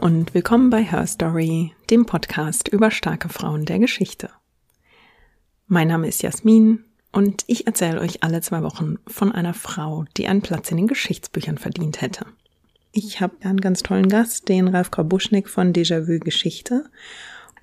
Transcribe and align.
Und 0.00 0.32
willkommen 0.32 0.70
bei 0.70 0.82
Her 0.82 1.06
Story, 1.06 1.74
dem 1.90 2.06
Podcast 2.06 2.66
über 2.68 2.90
starke 2.90 3.28
Frauen 3.28 3.66
der 3.66 3.78
Geschichte. 3.78 4.30
Mein 5.66 5.88
Name 5.88 6.08
ist 6.08 6.22
Jasmin 6.22 6.84
und 7.12 7.44
ich 7.46 7.66
erzähle 7.66 8.00
euch 8.00 8.22
alle 8.22 8.40
zwei 8.40 8.62
Wochen 8.62 8.96
von 9.06 9.32
einer 9.32 9.52
Frau, 9.52 10.06
die 10.16 10.28
einen 10.28 10.40
Platz 10.40 10.70
in 10.70 10.78
den 10.78 10.86
Geschichtsbüchern 10.86 11.58
verdient 11.58 12.00
hätte. 12.00 12.24
Ich 12.92 13.20
habe 13.20 13.34
einen 13.42 13.60
ganz 13.60 13.82
tollen 13.82 14.08
Gast, 14.08 14.48
den 14.48 14.68
Ralf 14.68 14.90
Krabuschnik 14.90 15.48
von 15.48 15.74
Déjà-vu 15.74 16.18
Geschichte. 16.20 16.86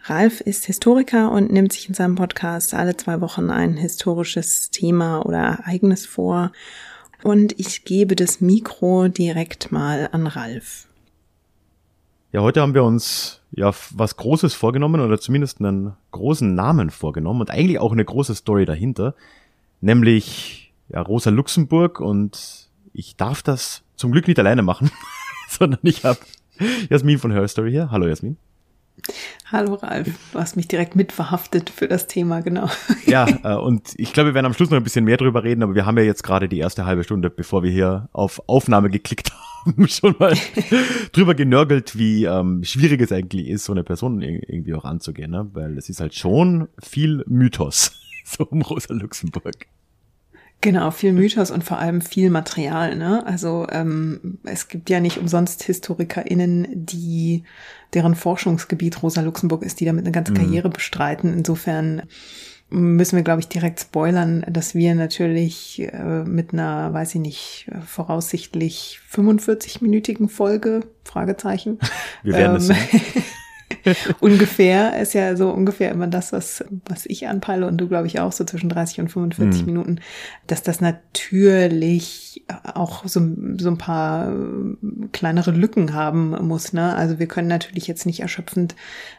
Ralf 0.03 0.39
ist 0.39 0.65
Historiker 0.65 1.31
und 1.31 1.51
nimmt 1.51 1.73
sich 1.73 1.89
in 1.89 1.95
seinem 1.95 2.15
Podcast 2.15 2.75
alle 2.75 2.95
zwei 2.95 3.21
Wochen 3.21 3.49
ein 3.49 3.75
historisches 3.75 4.69
Thema 4.69 5.25
oder 5.25 5.39
Ereignis 5.39 6.05
vor. 6.05 6.51
Und 7.23 7.59
ich 7.59 7.85
gebe 7.85 8.15
das 8.15 8.39
Mikro 8.39 9.07
direkt 9.07 9.71
mal 9.71 10.09
an 10.11 10.27
Ralf. 10.27 10.88
Ja, 12.31 12.41
heute 12.41 12.61
haben 12.61 12.75
wir 12.75 12.83
uns 12.83 13.41
ja 13.49 13.73
was 13.89 14.15
Großes 14.15 14.53
vorgenommen 14.53 15.01
oder 15.01 15.19
zumindest 15.19 15.59
einen 15.59 15.93
großen 16.11 16.53
Namen 16.53 16.91
vorgenommen 16.91 17.41
und 17.41 17.49
eigentlich 17.49 17.79
auch 17.79 17.91
eine 17.91 18.05
große 18.05 18.35
Story 18.35 18.65
dahinter, 18.65 19.15
nämlich 19.81 20.71
ja, 20.89 21.01
Rosa 21.01 21.31
Luxemburg 21.31 21.99
und 21.99 22.69
ich 22.93 23.15
darf 23.15 23.41
das 23.41 23.81
zum 23.95 24.11
Glück 24.11 24.27
nicht 24.27 24.37
alleine 24.37 24.61
machen, 24.61 24.91
sondern 25.49 25.79
ich 25.81 26.05
habe 26.05 26.19
Jasmin 26.91 27.17
von 27.17 27.31
Her 27.31 27.47
Story 27.47 27.71
hier. 27.71 27.89
Hallo 27.89 28.05
Jasmin. 28.07 28.37
Hallo 29.51 29.75
Ralf, 29.75 30.07
du 30.31 30.39
hast 30.39 30.55
mich 30.55 30.67
direkt 30.67 30.95
mitverhaftet 30.95 31.69
für 31.69 31.87
das 31.87 32.07
Thema, 32.07 32.41
genau. 32.41 32.69
Ja, 33.05 33.27
äh, 33.43 33.55
und 33.55 33.93
ich 33.97 34.13
glaube, 34.13 34.29
wir 34.29 34.33
werden 34.35 34.45
am 34.45 34.53
Schluss 34.53 34.69
noch 34.69 34.77
ein 34.77 34.83
bisschen 34.83 35.05
mehr 35.05 35.17
drüber 35.17 35.43
reden, 35.43 35.63
aber 35.63 35.75
wir 35.75 35.85
haben 35.85 35.97
ja 35.97 36.03
jetzt 36.03 36.23
gerade 36.23 36.47
die 36.47 36.59
erste 36.59 36.85
halbe 36.85 37.03
Stunde, 37.03 37.29
bevor 37.29 37.63
wir 37.63 37.71
hier 37.71 38.09
auf 38.11 38.41
Aufnahme 38.47 38.89
geklickt 38.89 39.31
haben, 39.65 39.87
schon 39.87 40.15
mal 40.19 40.35
drüber 41.11 41.35
genörgelt, 41.35 41.97
wie 41.97 42.25
ähm, 42.25 42.63
schwierig 42.63 43.01
es 43.01 43.11
eigentlich 43.11 43.47
ist, 43.47 43.65
so 43.65 43.73
eine 43.73 43.83
Person 43.83 44.21
irgendwie 44.21 44.73
auch 44.73 44.85
anzugehen, 44.85 45.31
ne? 45.31 45.49
weil 45.53 45.77
es 45.77 45.89
ist 45.89 45.99
halt 45.99 46.13
schon 46.13 46.67
viel 46.81 47.23
Mythos, 47.27 47.91
so 48.23 48.45
um 48.45 48.61
Rosa 48.61 48.93
Luxemburg. 48.93 49.67
Genau, 50.61 50.91
viel 50.91 51.13
Mythos 51.13 51.51
und 51.51 51.63
vor 51.63 51.79
allem 51.79 52.01
viel 52.01 52.29
Material. 52.29 52.97
Ne? 52.97 53.25
Also 53.25 53.65
ähm, 53.71 54.39
es 54.43 54.67
gibt 54.67 54.89
ja 54.89 54.99
nicht 54.99 55.17
umsonst 55.17 55.63
HistorikerInnen, 55.63 56.67
die 56.85 57.45
deren 57.93 58.15
Forschungsgebiet 58.15 59.01
Rosa 59.01 59.21
Luxemburg 59.21 59.63
ist, 59.63 59.79
die 59.79 59.85
damit 59.85 60.05
eine 60.05 60.11
ganze 60.11 60.31
mhm. 60.31 60.37
Karriere 60.37 60.69
bestreiten. 60.69 61.33
Insofern 61.33 62.03
müssen 62.69 63.15
wir, 63.15 63.23
glaube 63.23 63.41
ich, 63.41 63.47
direkt 63.47 63.79
spoilern, 63.79 64.45
dass 64.47 64.75
wir 64.75 64.93
natürlich 64.93 65.81
äh, 65.81 66.23
mit 66.23 66.53
einer, 66.53 66.93
weiß 66.93 67.15
ich 67.15 67.21
nicht, 67.21 67.71
voraussichtlich 67.85 68.99
45-minütigen 69.11 70.29
Folge, 70.29 70.81
Fragezeichen. 71.03 71.79
Wir 72.23 72.33
werden 72.33 72.69
ähm, 72.69 73.23
ungefähr 74.19 74.99
ist 74.99 75.13
ja 75.13 75.35
so 75.35 75.49
ungefähr 75.49 75.91
immer 75.91 76.07
das, 76.07 76.33
was, 76.33 76.63
was 76.85 77.05
ich 77.05 77.27
anpeile 77.27 77.67
und 77.67 77.77
du, 77.77 77.87
glaube 77.87 78.07
ich, 78.07 78.19
auch 78.19 78.31
so 78.31 78.43
zwischen 78.43 78.69
30 78.69 79.01
und 79.01 79.09
45 79.09 79.61
mhm. 79.61 79.65
Minuten, 79.65 80.01
dass 80.47 80.63
das 80.63 80.81
natürlich 80.81 82.43
auch 82.73 83.05
so, 83.05 83.21
so 83.57 83.69
ein 83.69 83.77
paar 83.77 84.33
kleinere 85.11 85.51
Lücken 85.51 85.93
haben 85.93 86.31
muss. 86.47 86.73
Ne? 86.73 86.95
Also 86.95 87.19
wir 87.19 87.27
können 87.27 87.47
natürlich 87.47 87.87
jetzt 87.87 88.05
nicht 88.05 88.21
erschöpfend 88.21 88.75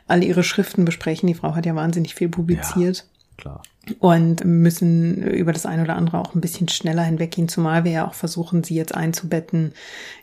alle 0.07 0.25
ihre 0.25 0.43
Schriften 0.43 0.85
besprechen. 0.85 1.27
Die 1.27 1.35
Frau 1.35 1.55
hat 1.55 1.67
ja 1.67 1.75
wahnsinnig 1.75 2.15
viel 2.15 2.29
publiziert. 2.29 2.97
Ja 2.99 3.10
klar. 3.41 3.63
Und 3.99 4.45
müssen 4.45 5.23
über 5.27 5.53
das 5.53 5.67
eine 5.67 5.83
oder 5.83 5.97
andere 5.97 6.19
auch 6.19 6.35
ein 6.35 6.41
bisschen 6.41 6.69
schneller 6.69 7.03
hinweggehen, 7.03 7.49
zumal 7.49 7.85
wir 7.85 7.91
ja 7.91 8.07
auch 8.07 8.15
versuchen, 8.15 8.63
sie 8.63 8.75
jetzt 8.75 8.95
einzubetten 8.95 9.73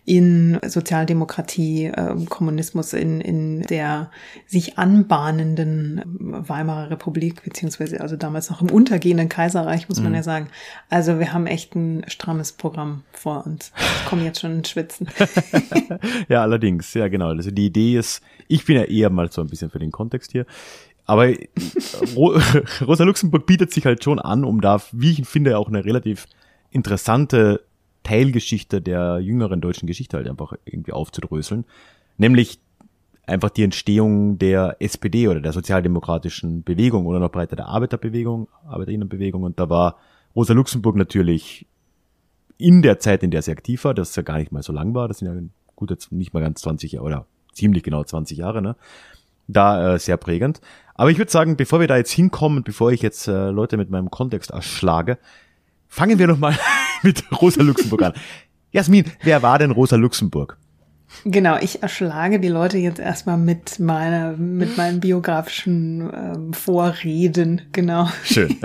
in 0.06 0.60
Sozialdemokratie, 0.66 1.86
äh, 1.86 2.16
Kommunismus, 2.30 2.94
in, 2.94 3.20
in 3.20 3.64
der 3.64 4.12
sich 4.46 4.78
anbahnenden 4.78 6.02
Weimarer 6.06 6.92
Republik, 6.92 7.44
beziehungsweise 7.44 8.00
also 8.00 8.16
damals 8.16 8.50
noch 8.50 8.62
im 8.62 8.70
untergehenden 8.70 9.28
Kaiserreich, 9.28 9.90
muss 9.90 10.00
man 10.00 10.10
mhm. 10.12 10.18
ja 10.18 10.24
sagen. 10.24 10.48
Also 10.90 11.20
wir 11.20 11.34
haben 11.34 11.48
echt 11.48 11.76
ein 11.76 12.06
strammes 12.08 12.54
Programm 12.54 13.04
vor 13.12 13.46
uns. 13.46 13.74
Ich 13.76 14.06
komme 14.06 14.24
jetzt 14.24 14.40
schon 14.40 14.60
ins 14.60 14.70
Schwitzen. 14.70 15.10
ja, 16.30 16.42
allerdings, 16.44 16.94
ja 16.94 17.08
genau. 17.08 17.30
Also 17.30 17.52
die 17.52 17.66
Idee 17.66 17.98
ist, 17.98 18.22
ich 18.48 18.66
bin 18.66 18.78
ja 18.78 18.84
eher 18.84 19.10
mal 19.10 19.30
so 19.32 19.42
ein 19.42 19.48
bisschen 19.48 19.72
für 19.72 19.80
den 19.80 19.92
Kontext 19.92 20.32
hier. 20.32 20.46
Aber 21.08 21.28
Rosa 22.16 23.04
Luxemburg 23.04 23.46
bietet 23.46 23.72
sich 23.72 23.86
halt 23.86 24.04
schon 24.04 24.20
an, 24.20 24.44
um 24.44 24.62
da, 24.62 24.82
wie 24.92 25.12
ich 25.12 25.28
finde, 25.28 25.58
auch 25.58 25.70
eine 25.70 25.84
relativ 25.84 26.28
interessante 26.70 27.64
Teilgeschichte 28.04 28.82
der 28.82 29.20
jüngeren 29.20 29.62
deutschen 29.62 29.88
Geschichte 29.88 30.18
halt 30.18 30.28
einfach 30.28 30.54
irgendwie 30.66 30.92
aufzudröseln. 30.92 31.66
Nämlich 32.18 32.60
einfach 33.26 33.50
die 33.50 33.64
Entstehung 33.64 34.38
der 34.38 34.78
SPD 34.80 35.28
oder 35.28 35.42
der 35.42 35.54
sozialdemokratischen 35.54 36.64
Bewegung 36.64 37.06
oder 37.06 37.20
noch 37.20 37.32
breiter 37.32 37.56
der 37.56 37.68
Arbeiterbewegung, 37.68 38.48
Arbeiterinnenbewegung. 38.68 39.44
Und 39.44 39.60
da 39.60 39.70
war 39.70 39.98
Rosa 40.36 40.54
Luxemburg 40.54 40.96
natürlich 40.96 41.68
in 42.58 42.82
der 42.82 43.00
Zeit, 43.00 43.24
in 43.24 43.32
der 43.32 43.42
sie 43.42 43.52
aktiv 43.52 43.84
war, 43.84 43.94
das 43.94 44.16
ja 44.16 44.24
gar 44.24 44.40
nicht 44.40 44.52
mal 44.52 44.64
so 44.64 44.74
lang 44.74 44.94
war, 44.94 45.08
das 45.08 45.20
sind 45.20 45.28
ja 45.28 45.42
gut 45.76 45.96
nicht 46.12 46.34
mal 46.34 46.42
ganz 46.42 46.62
20 46.62 46.94
Jahre 46.94 47.06
oder 47.06 47.26
ziemlich 47.54 47.84
genau 47.84 48.04
20 48.04 48.38
Jahre, 48.38 48.62
ne? 48.62 48.76
Da 49.48 49.94
äh, 49.94 50.00
sehr 50.00 50.18
prägend. 50.18 50.60
Aber 50.98 51.12
ich 51.12 51.20
würde 51.20 51.32
sagen, 51.32 51.56
bevor 51.56 51.80
wir 51.80 51.88
da 51.88 51.96
jetzt 51.96 52.12
hinkommen, 52.12 52.64
bevor 52.64 52.92
ich 52.92 53.04
jetzt 53.04 53.28
äh, 53.28 53.50
Leute 53.50 53.78
mit 53.78 53.92
meinem 53.92 54.10
Kontext 54.10 54.50
erschlage, 54.50 55.20
fangen 55.88 56.18
wir 56.18 56.28
noch 56.28 56.40
mal 56.40 56.58
mit 57.04 57.24
Rosa 57.40 57.62
Luxemburg 57.62 58.02
an. 58.02 58.14
Jasmin, 58.72 59.06
wer 59.22 59.44
war 59.44 59.60
denn 59.60 59.72
Rosa 59.72 59.96
Luxemburg? 59.96 60.58
Genau, 61.24 61.58
ich 61.62 61.84
erschlage 61.84 62.40
die 62.40 62.50
Leute 62.50 62.78
jetzt 62.80 63.00
erstmal 63.00 63.38
mit 63.38 63.80
meiner, 63.80 64.34
mit 64.34 64.76
meinen 64.76 65.00
biografischen 65.00 66.12
ähm, 66.14 66.54
Vorreden, 66.54 67.62
genau. 67.72 68.10
Schön. 68.24 68.58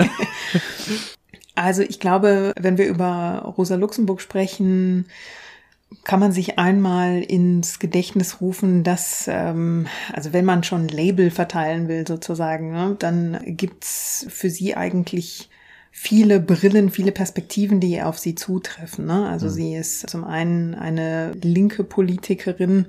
also 1.55 1.83
ich 1.83 2.01
glaube, 2.01 2.53
wenn 2.59 2.79
wir 2.79 2.89
über 2.89 3.55
Rosa 3.57 3.77
Luxemburg 3.77 4.21
sprechen, 4.21 5.07
kann 6.05 6.21
man 6.21 6.33
sich 6.33 6.59
einmal 6.59 7.23
ins 7.23 7.79
Gedächtnis 7.79 8.41
rufen, 8.41 8.85
dass, 8.85 9.27
ähm, 9.29 9.87
also 10.13 10.33
wenn 10.33 10.45
man 10.45 10.65
schon 10.65 10.89
Label 10.89 11.31
verteilen 11.31 11.89
will 11.89 12.07
sozusagen, 12.07 12.73
ne, 12.73 12.97
dann 12.99 13.41
gibt's 13.45 14.27
für 14.29 14.51
sie 14.51 14.77
eigentlich 14.77 15.49
viele 15.95 16.41
Brillen, 16.41 16.91
viele 16.91 17.13
Perspektiven, 17.13 17.79
die 17.79 18.01
auf 18.01 18.19
sie 18.19 18.35
zutreffen. 18.35 19.05
Ne? 19.05 19.29
Also 19.29 19.47
mhm. 19.47 19.51
sie 19.51 19.75
ist 19.75 20.09
zum 20.09 20.25
einen 20.25 20.75
eine 20.75 21.33
linke 21.33 21.85
Politikerin, 21.85 22.87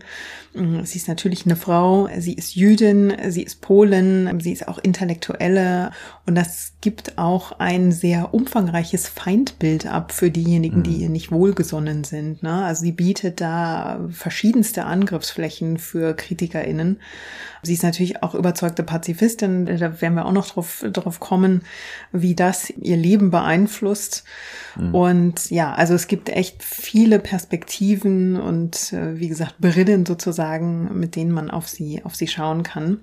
mm, 0.53 0.83
sie 0.83 0.97
ist 0.97 1.09
natürlich 1.09 1.45
eine 1.45 1.57
Frau, 1.57 2.07
sie 2.17 2.33
ist 2.33 2.55
Jüdin, 2.55 3.13
sie 3.27 3.43
ist 3.43 3.59
Polin, 3.59 4.39
sie 4.39 4.53
ist 4.53 4.69
auch 4.69 4.79
Intellektuelle 4.79 5.91
und 6.25 6.35
das 6.35 6.72
gibt 6.83 7.17
auch 7.17 7.53
ein 7.59 7.94
sehr 7.94 8.33
umfangreiches 8.33 9.07
Feindbild 9.07 9.85
ab 9.85 10.11
für 10.11 10.29
diejenigen, 10.29 10.79
mhm. 10.79 10.83
die 10.83 10.95
ihr 10.97 11.07
nicht 11.07 11.31
wohlgesonnen 11.31 12.03
sind. 12.03 12.44
Ne? 12.44 12.66
Also 12.66 12.81
sie 12.81 12.91
bietet 12.91 13.39
da 13.39 14.01
verschiedenste 14.11 14.83
Angriffsflächen 14.83 15.77
für 15.77 16.13
KritikerInnen. 16.13 16.99
Sie 17.61 17.73
ist 17.73 17.83
natürlich 17.83 18.21
auch 18.21 18.35
überzeugte 18.35 18.83
Pazifistin, 18.83 19.66
da 19.66 20.01
werden 20.01 20.16
wir 20.16 20.25
auch 20.25 20.33
noch 20.33 20.49
drauf, 20.49 20.83
drauf 20.91 21.21
kommen, 21.21 21.61
wie 22.11 22.35
das 22.35 22.69
ihr 22.71 22.97
Leben 22.97 23.31
beeinflusst. 23.31 24.25
Mhm. 24.75 24.94
Und 24.94 25.50
ja, 25.51 25.73
also 25.73 25.94
es 25.94 26.07
gibt 26.07 26.27
echt 26.27 26.61
viele 26.63 27.19
Perspektiven 27.19 28.35
und 28.35 28.91
äh, 28.91 29.17
wie 29.17 29.29
gesagt, 29.29 29.55
Brillen 29.59 30.06
sozusagen, 30.06 31.00
mit 31.00 31.15
denen 31.15 31.31
man 31.31 31.50
auf 31.50 31.69
sie, 31.69 32.03
auf 32.03 32.13
sie 32.13 32.27
schauen 32.27 32.63
kann. 32.63 33.00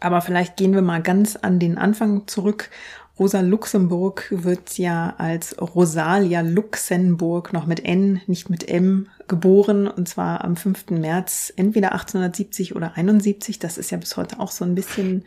Aber 0.00 0.20
vielleicht 0.20 0.56
gehen 0.56 0.74
wir 0.74 0.82
mal 0.82 1.02
ganz 1.02 1.36
an 1.36 1.58
den 1.58 1.78
Anfang 1.78 2.26
zurück 2.26 2.70
Rosa 3.18 3.40
Luxemburg 3.40 4.28
wird 4.30 4.78
ja 4.78 5.14
als 5.18 5.60
Rosalia 5.60 6.40
Luxemburg 6.40 7.52
noch 7.52 7.66
mit 7.66 7.84
N, 7.84 8.20
nicht 8.28 8.48
mit 8.48 8.68
M 8.68 9.08
geboren 9.26 9.88
und 9.88 10.08
zwar 10.08 10.44
am 10.44 10.56
5. 10.56 10.90
März 10.90 11.52
entweder 11.56 11.92
1870 11.92 12.76
oder 12.76 12.96
71. 12.96 13.58
Das 13.58 13.76
ist 13.76 13.90
ja 13.90 13.98
bis 13.98 14.16
heute 14.16 14.38
auch 14.38 14.52
so 14.52 14.64
ein 14.64 14.76
bisschen 14.76 15.24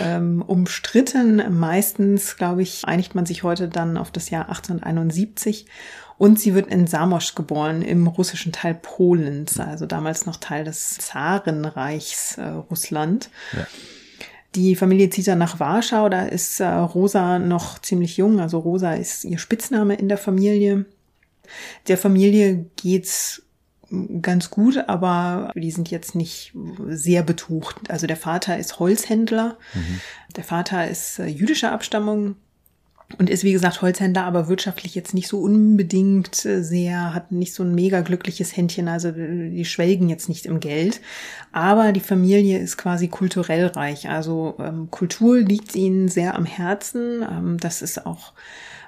ähm, 0.00 0.40
umstritten. 0.46 1.42
Meistens, 1.58 2.36
glaube 2.36 2.62
ich, 2.62 2.84
einigt 2.84 3.16
man 3.16 3.26
sich 3.26 3.42
heute 3.42 3.68
dann 3.68 3.96
auf 3.96 4.12
das 4.12 4.30
Jahr 4.30 4.48
1871. 4.48 5.66
Und 6.18 6.40
sie 6.40 6.54
wird 6.54 6.68
in 6.68 6.86
Samosch 6.86 7.34
geboren, 7.34 7.82
im 7.82 8.06
russischen 8.06 8.52
Teil 8.52 8.74
Polens, 8.74 9.60
also 9.60 9.86
damals 9.86 10.24
noch 10.24 10.36
Teil 10.36 10.64
des 10.64 10.96
Zarenreichs 10.98 12.38
äh, 12.38 12.46
Russland. 12.46 13.30
Ja. 13.52 13.66
Die 14.54 14.74
Familie 14.76 15.10
zieht 15.10 15.28
dann 15.28 15.38
nach 15.38 15.60
Warschau, 15.60 16.08
da 16.08 16.22
ist 16.22 16.60
äh, 16.60 16.66
Rosa 16.66 17.38
noch 17.38 17.78
ziemlich 17.80 18.16
jung, 18.16 18.40
also 18.40 18.58
Rosa 18.58 18.94
ist 18.94 19.24
ihr 19.24 19.38
Spitzname 19.38 19.94
in 19.94 20.08
der 20.08 20.16
Familie. 20.16 20.86
Der 21.88 21.98
Familie 21.98 22.64
geht's 22.76 23.42
ganz 24.22 24.50
gut, 24.50 24.88
aber 24.88 25.52
die 25.54 25.70
sind 25.70 25.90
jetzt 25.90 26.14
nicht 26.14 26.52
sehr 26.88 27.22
betucht. 27.22 27.90
Also 27.90 28.06
der 28.06 28.16
Vater 28.16 28.58
ist 28.58 28.80
Holzhändler, 28.80 29.58
mhm. 29.74 30.00
der 30.34 30.44
Vater 30.44 30.88
ist 30.88 31.18
äh, 31.18 31.26
jüdischer 31.26 31.72
Abstammung 31.72 32.36
und 33.18 33.30
ist 33.30 33.44
wie 33.44 33.52
gesagt 33.52 33.82
Holzhändler, 33.82 34.24
aber 34.24 34.48
wirtschaftlich 34.48 34.94
jetzt 34.94 35.14
nicht 35.14 35.28
so 35.28 35.40
unbedingt 35.40 36.44
äh, 36.44 36.62
sehr, 36.62 37.14
hat 37.14 37.30
nicht 37.30 37.54
so 37.54 37.62
ein 37.62 37.74
mega 37.74 38.00
glückliches 38.00 38.56
Händchen, 38.56 38.88
also 38.88 39.08
äh, 39.08 39.50
die 39.50 39.64
schwelgen 39.64 40.08
jetzt 40.08 40.28
nicht 40.28 40.44
im 40.44 40.58
Geld. 40.58 41.00
Aber 41.52 41.92
die 41.92 42.00
Familie 42.00 42.58
ist 42.58 42.76
quasi 42.76 43.08
kulturell 43.08 43.66
reich, 43.66 44.08
also 44.08 44.56
ähm, 44.58 44.90
Kultur 44.90 45.38
liegt 45.38 45.76
ihnen 45.76 46.08
sehr 46.08 46.34
am 46.34 46.46
Herzen. 46.46 47.22
Ähm, 47.22 47.58
das 47.58 47.80
ist 47.80 48.06
auch 48.06 48.32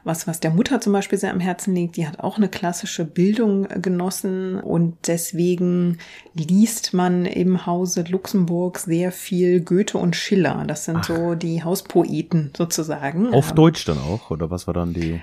was, 0.05 0.27
was 0.27 0.41
der 0.41 0.51
Mutter 0.51 0.81
zum 0.81 0.93
Beispiel 0.93 1.19
sehr 1.19 1.33
am 1.33 1.41
Herzen 1.41 1.75
liegt. 1.75 1.97
Die 1.97 2.07
hat 2.07 2.21
auch 2.21 2.37
eine 2.37 2.49
klassische 2.49 3.05
Bildung 3.05 3.67
äh, 3.67 3.81
genossen 3.81 4.61
und 4.61 4.97
deswegen 5.07 5.99
liest 6.35 6.95
man 6.95 7.25
im 7.25 7.67
Hause 7.67 8.05
Luxemburg 8.09 8.79
sehr 8.79 9.13
viel 9.13 9.61
Goethe 9.61 9.99
und 9.99 10.17
Schiller. 10.17 10.65
Das 10.67 10.85
sind 10.85 10.99
Ach. 10.99 11.05
so 11.05 11.35
die 11.35 11.63
Hauspoeten 11.63 12.53
sozusagen. 12.57 13.33
Auf 13.33 13.51
ähm, 13.51 13.57
Deutsch 13.57 13.85
dann 13.85 13.99
auch, 13.99 14.31
oder 14.31 14.51
was 14.51 14.67
war 14.67 14.75
dann 14.75 14.95
die? 14.95 15.21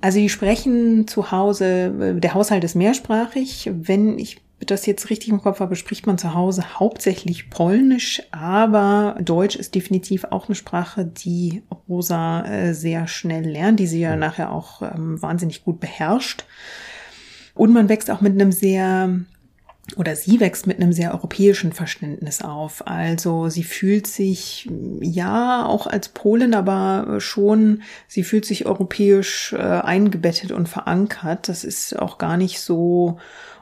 Also 0.00 0.18
die 0.18 0.28
sprechen 0.28 1.08
zu 1.08 1.32
Hause, 1.32 2.18
der 2.20 2.34
Haushalt 2.34 2.62
ist 2.62 2.76
mehrsprachig. 2.76 3.70
Wenn 3.74 4.18
ich 4.18 4.40
das 4.66 4.86
jetzt 4.86 5.10
richtig 5.10 5.28
im 5.28 5.40
Kopf 5.40 5.60
habe, 5.60 5.76
spricht 5.76 6.06
man 6.06 6.18
zu 6.18 6.34
Hause 6.34 6.78
hauptsächlich 6.78 7.48
Polnisch, 7.48 8.22
aber 8.32 9.16
Deutsch 9.20 9.56
ist 9.56 9.74
definitiv 9.74 10.24
auch 10.24 10.48
eine 10.48 10.56
Sprache, 10.56 11.04
die 11.04 11.62
Rosa 11.88 12.44
äh, 12.44 12.74
sehr 12.74 13.06
schnell 13.06 13.48
lernt, 13.48 13.78
die 13.80 13.86
sie 13.86 14.00
ja 14.00 14.16
nachher 14.16 14.52
auch 14.52 14.82
ähm, 14.82 15.20
wahnsinnig 15.22 15.64
gut 15.64 15.80
beherrscht. 15.80 16.44
Und 17.54 17.72
man 17.72 17.88
wächst 17.88 18.10
auch 18.10 18.20
mit 18.20 18.32
einem 18.32 18.52
sehr 18.52 19.20
oder 19.96 20.16
sie 20.16 20.38
wächst 20.38 20.66
mit 20.66 20.80
einem 20.80 20.92
sehr 20.92 21.12
europäischen 21.14 21.72
Verständnis 21.72 22.42
auf. 22.42 22.86
Also 22.86 23.48
sie 23.48 23.64
fühlt 23.64 24.06
sich 24.06 24.68
ja 25.00 25.64
auch 25.64 25.86
als 25.86 26.10
Polin, 26.10 26.54
aber 26.54 27.20
schon, 27.20 27.82
sie 28.06 28.22
fühlt 28.22 28.44
sich 28.44 28.66
europäisch 28.66 29.54
äh, 29.54 29.56
eingebettet 29.56 30.52
und 30.52 30.68
verankert. 30.68 31.48
Das 31.48 31.64
ist 31.64 31.98
auch 31.98 32.18
gar 32.18 32.36
nicht 32.36 32.60
so 32.60 33.18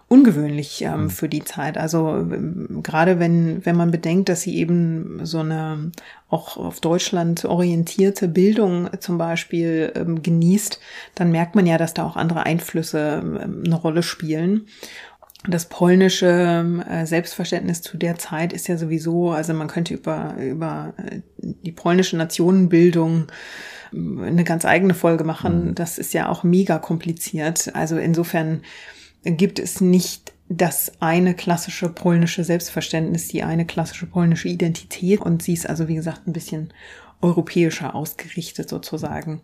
ungewöhnlich 0.09 0.83
ähm, 0.83 1.03
mhm. 1.03 1.11
für 1.11 1.29
die 1.29 1.43
Zeit. 1.45 1.77
Also 1.79 2.11
ähm, 2.11 2.81
gerade 2.83 3.19
wenn, 3.19 3.65
wenn 3.67 3.77
man 3.77 3.91
bedenkt, 3.91 4.29
dass 4.29 4.43
sie 4.43 4.57
eben 4.57 5.25
so 5.25 5.41
eine 5.41 5.91
auch 6.29 6.57
auf 6.57 6.81
Deutschland 6.81 7.45
orientierte 7.45 8.29
Bildung 8.29 8.89
zum 9.01 9.19
Beispiel 9.19 9.93
ähm, 9.95 10.23
genießt, 10.23 10.81
dann 11.15 11.33
merkt 11.33 11.55
man 11.55 11.67
ja, 11.67 11.77
dass 11.79 11.95
da 11.95 12.05
auch 12.05 12.17
andere 12.17 12.45
Einflüsse 12.45 13.21
ähm, 13.23 13.63
eine 13.65 13.75
Rolle 13.75 14.03
spielen. 14.03 14.67
Das 15.49 15.67
polnische 15.67 16.85
äh, 16.89 17.05
Selbstverständnis 17.07 17.83
zu 17.83 17.97
der 17.97 18.17
Zeit 18.17 18.53
ist 18.53 18.69
ja 18.69 18.77
sowieso, 18.77 19.31
also 19.31 19.55
man 19.55 19.69
könnte 19.69 19.95
über, 19.95 20.35
über 20.39 20.95
äh, 20.99 21.21
die 21.37 21.73
polnische 21.73 22.17
Nationenbildung 22.17 23.27
äh, 23.93 23.97
eine 23.97 24.45
ganz 24.45 24.65
eigene 24.65 24.95
Folge 24.95 25.25
machen. 25.25 25.69
Mhm. 25.69 25.75
Das 25.75 25.99
ist 25.99 26.15
ja 26.15 26.29
auch 26.29 26.45
mega 26.45 26.79
kompliziert. 26.79 27.75
Also 27.75 27.97
insofern 27.97 28.63
gibt 29.27 29.59
es 29.59 29.81
nicht 29.81 30.33
das 30.49 30.93
eine 31.01 31.35
klassische 31.35 31.89
polnische 31.89 32.45
Selbstverständnis, 32.45 33.29
die 33.29 33.43
eine 33.43 33.67
klassische 33.67 34.07
polnische 34.07 34.49
Identität. 34.49 35.21
Und 35.21 35.43
sie 35.43 35.55
ist 35.55 35.69
also, 35.69 35.89
wie 35.89 35.97
gesagt, 35.97 36.27
ein 36.27 36.33
bisschen 36.33 36.73
europäischer 37.23 37.95
ausgerichtet 37.95 38.69
sozusagen. 38.69 39.41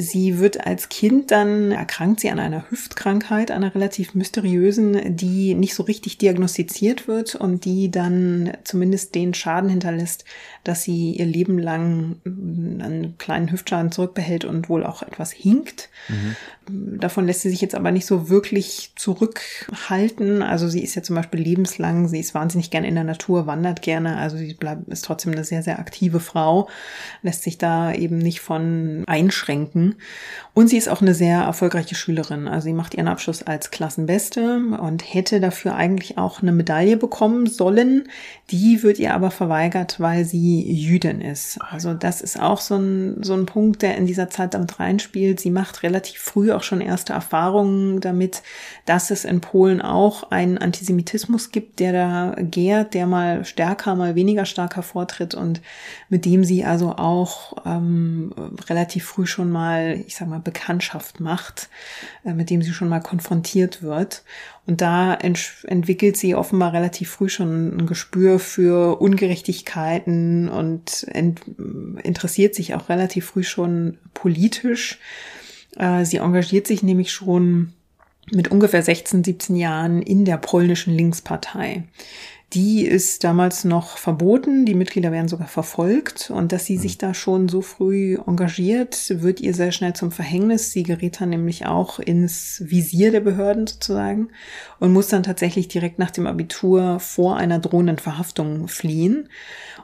Sie 0.00 0.38
wird 0.38 0.64
als 0.64 0.88
Kind 0.88 1.32
dann 1.32 1.72
erkrankt 1.72 2.20
sie 2.20 2.30
an 2.30 2.38
einer 2.38 2.70
Hüftkrankheit, 2.70 3.50
einer 3.50 3.74
relativ 3.74 4.14
mysteriösen, 4.14 5.16
die 5.16 5.54
nicht 5.54 5.74
so 5.74 5.82
richtig 5.82 6.18
diagnostiziert 6.18 7.08
wird 7.08 7.34
und 7.34 7.64
die 7.64 7.90
dann 7.90 8.52
zumindest 8.62 9.16
den 9.16 9.34
Schaden 9.34 9.68
hinterlässt, 9.68 10.24
dass 10.62 10.84
sie 10.84 11.14
ihr 11.14 11.26
Leben 11.26 11.58
lang 11.58 12.16
einen 12.24 13.16
kleinen 13.18 13.50
Hüftschaden 13.50 13.90
zurückbehält 13.90 14.44
und 14.44 14.68
wohl 14.68 14.86
auch 14.86 15.02
etwas 15.02 15.32
hinkt. 15.32 15.88
Mhm. 16.08 17.00
Davon 17.00 17.26
lässt 17.26 17.40
sie 17.40 17.50
sich 17.50 17.60
jetzt 17.60 17.74
aber 17.74 17.90
nicht 17.90 18.06
so 18.06 18.28
wirklich 18.28 18.92
zurückhalten. 18.94 20.42
Also 20.42 20.68
sie 20.68 20.82
ist 20.84 20.94
ja 20.94 21.02
zum 21.02 21.16
Beispiel 21.16 21.40
lebenslang, 21.40 22.06
sie 22.06 22.20
ist 22.20 22.34
wahnsinnig 22.34 22.70
gerne 22.70 22.86
in 22.86 22.94
der 22.94 23.04
Natur, 23.04 23.46
wandert 23.48 23.82
gerne, 23.82 24.18
also 24.18 24.36
sie 24.36 24.54
bleibt, 24.54 24.86
ist 24.88 25.04
trotzdem 25.04 25.32
eine 25.32 25.42
sehr, 25.42 25.64
sehr 25.64 25.80
aktive 25.80 26.20
Frau, 26.20 26.68
lässt 27.22 27.42
sich 27.42 27.58
da 27.58 27.92
eben 27.92 28.18
nicht 28.18 28.40
von 28.40 29.02
einschränken 29.08 29.87
denken. 29.88 30.02
Und 30.58 30.66
sie 30.66 30.76
ist 30.76 30.88
auch 30.88 31.00
eine 31.00 31.14
sehr 31.14 31.42
erfolgreiche 31.42 31.94
Schülerin. 31.94 32.48
Also 32.48 32.64
sie 32.64 32.72
macht 32.72 32.94
ihren 32.94 33.06
Abschluss 33.06 33.44
als 33.44 33.70
Klassenbeste 33.70 34.60
und 34.80 35.04
hätte 35.14 35.38
dafür 35.38 35.76
eigentlich 35.76 36.18
auch 36.18 36.42
eine 36.42 36.50
Medaille 36.50 36.96
bekommen 36.96 37.46
sollen. 37.46 38.08
Die 38.50 38.82
wird 38.82 38.98
ihr 38.98 39.14
aber 39.14 39.30
verweigert, 39.30 40.00
weil 40.00 40.24
sie 40.24 40.68
Jüdin 40.68 41.20
ist. 41.20 41.62
Also 41.62 41.94
das 41.94 42.20
ist 42.22 42.40
auch 42.40 42.60
so 42.60 42.74
ein, 42.74 43.22
so 43.22 43.34
ein 43.34 43.46
Punkt, 43.46 43.82
der 43.82 43.96
in 43.96 44.08
dieser 44.08 44.30
Zeit 44.30 44.52
damit 44.52 44.80
reinspielt. 44.80 45.38
Sie 45.38 45.52
macht 45.52 45.84
relativ 45.84 46.18
früh 46.18 46.50
auch 46.50 46.64
schon 46.64 46.80
erste 46.80 47.12
Erfahrungen 47.12 48.00
damit, 48.00 48.42
dass 48.84 49.12
es 49.12 49.24
in 49.24 49.40
Polen 49.40 49.80
auch 49.80 50.32
einen 50.32 50.58
Antisemitismus 50.58 51.52
gibt, 51.52 51.78
der 51.78 51.92
da 51.92 52.34
gärt, 52.36 52.94
der 52.94 53.06
mal 53.06 53.44
stärker, 53.44 53.94
mal 53.94 54.16
weniger 54.16 54.44
stark 54.44 54.74
hervortritt 54.74 55.36
und 55.36 55.60
mit 56.08 56.24
dem 56.24 56.42
sie 56.42 56.64
also 56.64 56.96
auch 56.96 57.64
ähm, 57.64 58.34
relativ 58.68 59.04
früh 59.04 59.26
schon 59.26 59.52
mal 59.52 59.68
mal, 59.68 60.00
ich 60.06 60.16
sag 60.16 60.28
mal, 60.28 60.40
Bekanntschaft 60.50 61.20
macht, 61.20 61.68
äh, 62.24 62.32
mit 62.32 62.48
dem 62.48 62.62
sie 62.62 62.72
schon 62.72 62.88
mal 62.88 63.00
konfrontiert 63.00 63.82
wird. 63.82 64.22
Und 64.66 64.80
da 64.80 65.14
ent 65.14 65.64
entwickelt 65.66 66.16
sie 66.16 66.34
offenbar 66.34 66.72
relativ 66.72 67.10
früh 67.10 67.28
schon 67.28 67.76
ein 67.76 67.86
Gespür 67.86 68.38
für 68.38 69.00
Ungerechtigkeiten 69.00 70.48
und 70.48 71.06
interessiert 72.02 72.54
sich 72.54 72.74
auch 72.74 72.88
relativ 72.88 73.26
früh 73.26 73.44
schon 73.44 73.98
politisch. 74.14 74.98
Äh, 75.76 76.04
sie 76.04 76.18
engagiert 76.18 76.66
sich 76.66 76.82
nämlich 76.82 77.12
schon 77.12 77.72
mit 78.30 78.48
ungefähr 78.48 78.82
16, 78.82 79.24
17 79.24 79.56
Jahren 79.56 80.02
in 80.02 80.24
der 80.24 80.36
polnischen 80.36 80.94
Linkspartei. 80.94 81.84
Die 82.54 82.86
ist 82.86 83.24
damals 83.24 83.64
noch 83.64 83.98
verboten, 83.98 84.64
die 84.64 84.74
Mitglieder 84.74 85.12
werden 85.12 85.28
sogar 85.28 85.48
verfolgt 85.48 86.30
und 86.30 86.50
dass 86.50 86.64
sie 86.64 86.76
mhm. 86.76 86.80
sich 86.80 86.96
da 86.96 87.12
schon 87.12 87.50
so 87.50 87.60
früh 87.60 88.16
engagiert, 88.26 89.20
wird 89.20 89.40
ihr 89.40 89.52
sehr 89.52 89.70
schnell 89.70 89.92
zum 89.92 90.10
Verhängnis. 90.10 90.70
Sie 90.70 90.82
gerät 90.82 91.20
dann 91.20 91.28
nämlich 91.28 91.66
auch 91.66 91.98
ins 91.98 92.62
Visier 92.64 93.10
der 93.10 93.20
Behörden 93.20 93.66
sozusagen 93.66 94.28
und 94.80 94.94
muss 94.94 95.08
dann 95.08 95.24
tatsächlich 95.24 95.68
direkt 95.68 95.98
nach 95.98 96.10
dem 96.10 96.26
Abitur 96.26 97.00
vor 97.00 97.36
einer 97.36 97.58
drohenden 97.58 97.98
Verhaftung 97.98 98.66
fliehen. 98.68 99.28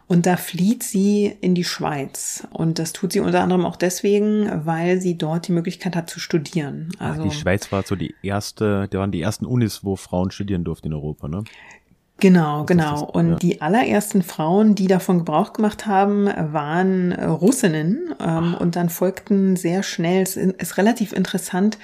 Und 0.07 0.27
da 0.27 0.37
flieht 0.37 0.83
sie 0.83 1.35
in 1.41 1.55
die 1.55 1.65
Schweiz. 1.65 2.47
Und 2.51 2.79
das 2.79 2.93
tut 2.93 3.13
sie 3.13 3.21
unter 3.21 3.43
anderem 3.43 3.65
auch 3.65 3.77
deswegen, 3.77 4.67
weil 4.67 5.01
sie 5.01 5.17
dort 5.17 5.49
die 5.49 5.53
Möglichkeit 5.53 5.97
hat 5.97 6.11
zu 6.11 6.21
studieren. 6.21 6.91
Also 6.99 7.23
Ach, 7.23 7.29
die 7.29 7.35
Schweiz 7.35 7.73
war 7.73 7.85
so 7.85 7.97
die 7.97 8.15
erste, 8.23 8.87
da 8.91 8.99
waren 8.99 9.13
die 9.13 9.23
ersten 9.23 9.47
Unis, 9.47 9.83
wo 9.83 9.97
Frauen 9.97 10.31
studieren 10.31 10.65
durften 10.65 10.89
in 10.89 10.95
Europa, 10.95 11.29
ne? 11.29 11.45
Genau, 12.21 12.65
genau. 12.65 13.05
Und 13.05 13.31
ja. 13.31 13.37
die 13.37 13.61
allerersten 13.61 14.23
Frauen, 14.23 14.75
die 14.75 14.87
davon 14.87 15.19
Gebrauch 15.19 15.53
gemacht 15.53 15.87
haben, 15.87 16.27
waren 16.27 17.13
Russinnen. 17.13 18.15
Ähm, 18.21 18.55
und 18.55 18.77
dann 18.77 18.89
folgten 18.89 19.57
sehr 19.57 19.83
schnell, 19.83 20.23
es 20.23 20.37
ist 20.37 20.79
relativ 20.79 21.13
interessant, 21.13 21.77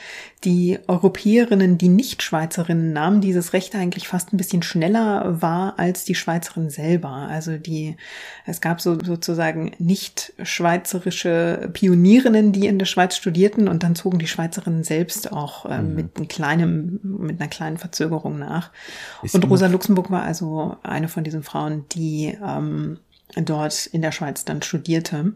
die 0.44 0.78
Europäerinnen, 0.86 1.76
die 1.76 1.88
nicht 1.88 2.22
Schweizerinnen 2.22 2.94
nahmen 2.94 3.20
dieses 3.20 3.52
Recht 3.52 3.74
eigentlich 3.74 4.08
fast 4.08 4.32
ein 4.32 4.38
bisschen 4.38 4.62
schneller 4.62 5.42
wahr 5.42 5.74
als 5.76 6.04
die 6.04 6.14
Schweizerin 6.14 6.70
selber. 6.70 7.10
Also 7.10 7.58
die, 7.58 7.96
es 8.46 8.62
gab 8.62 8.80
so 8.80 8.98
sozusagen 9.04 9.72
nicht 9.78 10.32
schweizerische 10.42 11.68
Pionierinnen, 11.74 12.52
die 12.52 12.68
in 12.68 12.78
der 12.78 12.86
Schweiz 12.86 13.16
studierten 13.16 13.68
und 13.68 13.82
dann 13.82 13.94
zogen 13.94 14.18
die 14.18 14.28
Schweizerinnen 14.28 14.82
selbst 14.82 15.30
auch 15.30 15.66
äh, 15.66 15.82
mhm. 15.82 15.94
mit 15.94 16.16
einem 16.16 16.28
kleinen, 16.28 17.00
mit 17.02 17.38
einer 17.38 17.50
kleinen 17.50 17.76
Verzögerung 17.76 18.38
nach. 18.38 18.70
Ist 19.22 19.34
und 19.34 19.44
Rosa 19.50 19.66
Luxemburg 19.66 20.10
war 20.10 20.19
also 20.22 20.76
eine 20.82 21.08
von 21.08 21.24
diesen 21.24 21.42
Frauen, 21.42 21.84
die 21.92 22.36
ähm, 22.44 22.98
dort 23.36 23.86
in 23.86 24.02
der 24.02 24.12
Schweiz 24.12 24.44
dann 24.44 24.62
studierte. 24.62 25.32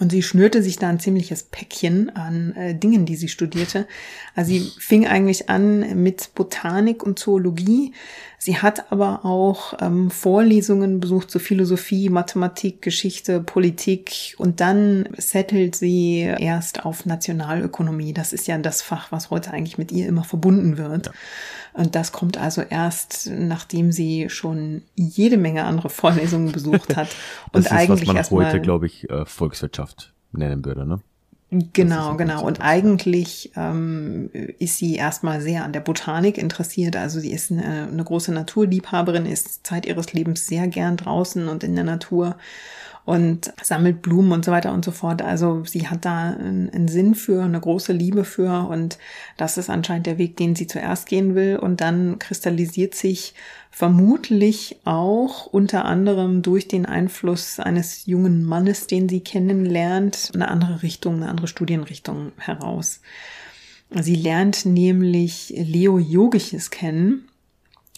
Und 0.00 0.12
sie 0.12 0.22
schnürte 0.22 0.62
sich 0.62 0.76
da 0.76 0.88
ein 0.88 1.00
ziemliches 1.00 1.42
Päckchen 1.42 2.14
an 2.14 2.54
äh, 2.54 2.74
Dingen, 2.74 3.04
die 3.04 3.16
sie 3.16 3.28
studierte. 3.28 3.88
Also 4.36 4.52
sie 4.52 4.60
fing 4.78 5.08
eigentlich 5.08 5.48
an 5.48 6.02
mit 6.02 6.34
Botanik 6.36 7.02
und 7.02 7.18
Zoologie. 7.18 7.92
Sie 8.40 8.56
hat 8.56 8.92
aber 8.92 9.24
auch 9.24 9.74
ähm, 9.80 10.10
Vorlesungen 10.10 11.00
besucht 11.00 11.28
zu 11.30 11.40
Philosophie, 11.40 12.08
Mathematik, 12.08 12.82
Geschichte, 12.82 13.40
Politik 13.40 14.36
und 14.38 14.60
dann 14.60 15.08
settelt 15.16 15.74
sie 15.74 16.20
erst 16.20 16.84
auf 16.84 17.04
Nationalökonomie. 17.04 18.12
Das 18.12 18.32
ist 18.32 18.46
ja 18.46 18.56
das 18.58 18.80
Fach, 18.80 19.10
was 19.10 19.30
heute 19.30 19.50
eigentlich 19.50 19.76
mit 19.76 19.90
ihr 19.90 20.06
immer 20.06 20.22
verbunden 20.22 20.78
wird. 20.78 21.06
Ja. 21.06 21.12
Und 21.72 21.96
das 21.96 22.12
kommt 22.12 22.38
also 22.38 22.62
erst, 22.62 23.28
nachdem 23.28 23.90
sie 23.90 24.30
schon 24.30 24.82
jede 24.94 25.36
Menge 25.36 25.64
andere 25.64 25.88
Vorlesungen 25.90 26.52
besucht 26.52 26.96
hat. 26.96 27.08
und 27.52 27.66
ist, 27.66 27.72
eigentlich 27.72 28.08
was 28.08 28.30
man 28.30 28.46
heute, 28.46 28.60
glaube 28.60 28.86
ich, 28.86 29.10
äh, 29.10 29.26
Volkswirtschaft 29.26 30.12
nennen 30.30 30.64
würde, 30.64 30.86
ne? 30.86 31.00
Genau, 31.50 32.14
genau. 32.16 32.44
Und 32.44 32.60
eigentlich 32.60 33.52
ähm, 33.56 34.28
ist 34.58 34.76
sie 34.76 34.96
erstmal 34.96 35.40
sehr 35.40 35.64
an 35.64 35.72
der 35.72 35.80
Botanik 35.80 36.36
interessiert. 36.36 36.94
Also 36.94 37.20
sie 37.20 37.32
ist 37.32 37.50
eine, 37.50 37.88
eine 37.90 38.04
große 38.04 38.32
Naturliebhaberin, 38.32 39.24
ist 39.24 39.66
Zeit 39.66 39.86
ihres 39.86 40.12
Lebens 40.12 40.46
sehr 40.46 40.66
gern 40.68 40.98
draußen 40.98 41.48
und 41.48 41.64
in 41.64 41.74
der 41.74 41.84
Natur 41.84 42.36
und 43.08 43.54
sammelt 43.62 44.02
Blumen 44.02 44.32
und 44.32 44.44
so 44.44 44.52
weiter 44.52 44.70
und 44.70 44.84
so 44.84 44.90
fort. 44.90 45.22
Also 45.22 45.64
sie 45.64 45.88
hat 45.88 46.04
da 46.04 46.28
einen, 46.32 46.88
Sinn 46.88 47.14
für, 47.14 47.42
eine 47.42 47.58
große 47.58 47.94
Liebe 47.94 48.22
für 48.22 48.68
und 48.68 48.98
das 49.38 49.56
ist 49.56 49.70
anscheinend 49.70 50.06
der 50.06 50.18
Weg, 50.18 50.36
den 50.36 50.54
sie 50.54 50.66
zuerst 50.66 51.08
gehen 51.08 51.34
will 51.34 51.56
und 51.56 51.80
dann 51.80 52.18
kristallisiert 52.18 52.94
sich 52.94 53.32
vermutlich 53.70 54.76
auch 54.84 55.46
unter 55.46 55.86
anderem 55.86 56.42
durch 56.42 56.68
den 56.68 56.84
Einfluss 56.84 57.58
eines 57.58 58.04
jungen 58.04 58.44
Mannes, 58.44 58.88
den 58.88 59.08
sie 59.08 59.20
kennenlernt, 59.20 60.32
eine 60.34 60.48
andere 60.48 60.82
Richtung, 60.82 61.14
eine 61.14 61.30
andere 61.30 61.48
Studienrichtung 61.48 62.32
heraus. 62.36 63.00
Sie 63.88 64.16
lernt 64.16 64.66
nämlich 64.66 65.54
Leo 65.56 65.98
Yogiches 65.98 66.68
kennen 66.68 67.27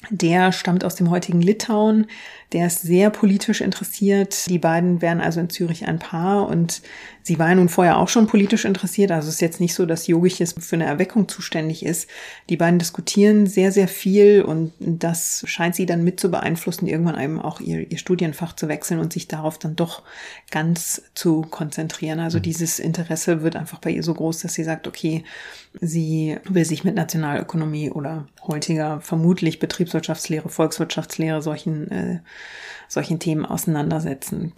der 0.09 0.53
stammt 0.53 0.85
aus 0.85 0.95
dem 0.95 1.11
heutigen 1.11 1.43
Litauen. 1.43 2.07
Der 2.53 2.67
ist 2.67 2.83
sehr 2.83 3.11
politisch 3.11 3.61
interessiert. 3.61 4.49
Die 4.49 4.59
beiden 4.59 5.03
wären 5.03 5.21
also 5.21 5.41
in 5.41 5.51
Zürich 5.51 5.87
ein 5.87 5.99
Paar 5.99 6.49
und 6.49 6.81
sie 7.23 7.39
war 7.39 7.49
ja 7.49 7.55
nun 7.55 7.69
vorher 7.69 7.99
auch 7.99 8.09
schon 8.09 8.27
politisch 8.27 8.65
interessiert. 8.65 9.11
Also 9.11 9.29
es 9.29 9.35
ist 9.35 9.41
jetzt 9.41 9.61
nicht 9.61 9.75
so, 9.75 9.87
dass 9.87 10.07
Yogiches 10.07 10.55
für 10.59 10.77
eine 10.77 10.87
Erweckung 10.87 11.29
zuständig 11.29 11.85
ist. 11.85 12.09
Die 12.49 12.57
beiden 12.57 12.79
diskutieren 12.79 13.47
sehr, 13.47 13.73
sehr 13.73 13.89
viel 13.89 14.43
und 14.43 14.73
das 14.79 15.43
scheint 15.47 15.75
sie 15.75 15.87
dann 15.87 16.05
mit 16.05 16.21
zu 16.21 16.31
beeinflussen, 16.31 16.87
irgendwann 16.87 17.21
eben 17.21 17.41
auch 17.41 17.61
ihr, 17.61 17.91
ihr 17.91 17.99
Studienfach 17.99 18.55
zu 18.55 18.69
wechseln 18.69 19.01
und 19.01 19.13
sich 19.13 19.29
darauf 19.29 19.59
dann 19.59 19.77
doch 19.77 20.03
ganz 20.51 21.03
zu 21.15 21.43
konzentrieren. 21.43 22.21
Also 22.21 22.39
mhm. 22.39 22.43
dieses 22.43 22.79
Interesse 22.79 23.43
wird 23.43 23.57
einfach 23.57 23.79
bei 23.79 23.91
ihr 23.91 24.03
so 24.03 24.15
groß, 24.15 24.41
dass 24.41 24.55
sie 24.55 24.65
sagt, 24.65 24.87
okay, 24.87 25.25
sie 25.81 26.39
will 26.49 26.65
sich 26.65 26.85
mit 26.85 26.95
Nationalökonomie 26.95 27.91
oder 27.91 28.27
heutiger 28.47 29.01
vermutlich 29.01 29.59
Betriebswirtschaftslehre, 29.59 30.49
Volkswirtschaftslehre, 30.49 31.43
solchen, 31.43 31.91
äh, 31.91 32.21
solchen 32.89 33.19
Themen 33.19 33.45
auseinandersetzen. 33.45 34.53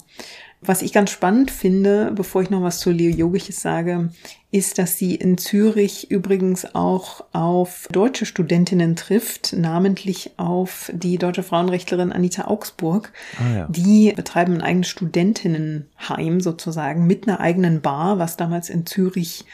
Was 0.64 0.83
ich 0.83 0.92
ganz 0.92 1.11
spannend 1.11 1.50
finde, 1.50 2.12
bevor 2.14 2.40
ich 2.40 2.50
noch 2.50 2.62
was 2.62 2.78
zu 2.78 2.92
Leo 2.92 3.12
Yogiches 3.12 3.61
sage, 3.61 4.11
ist, 4.52 4.78
dass 4.78 4.97
sie 4.97 5.16
in 5.16 5.37
Zürich 5.37 6.11
übrigens 6.11 6.75
auch 6.76 7.25
auf 7.33 7.88
deutsche 7.90 8.26
Studentinnen 8.26 8.95
trifft, 8.95 9.54
namentlich 9.54 10.33
auf 10.37 10.92
die 10.95 11.19
deutsche 11.19 11.42
Frauenrechtlerin 11.42 12.12
Anita 12.12 12.45
Augsburg. 12.45 13.12
Ah, 13.38 13.57
ja. 13.57 13.66
Die 13.71 14.12
betreiben 14.14 14.54
ein 14.54 14.62
eigenes 14.62 14.88
Studentinnenheim 14.88 16.40
sozusagen 16.40 17.09
mit 17.09 17.26
einer 17.26 17.40
eigenen 17.40 17.81
Bar, 17.81 18.21
was 18.21 18.37
damals 18.37 18.71
in 18.71 18.87
Zürich 18.87 19.45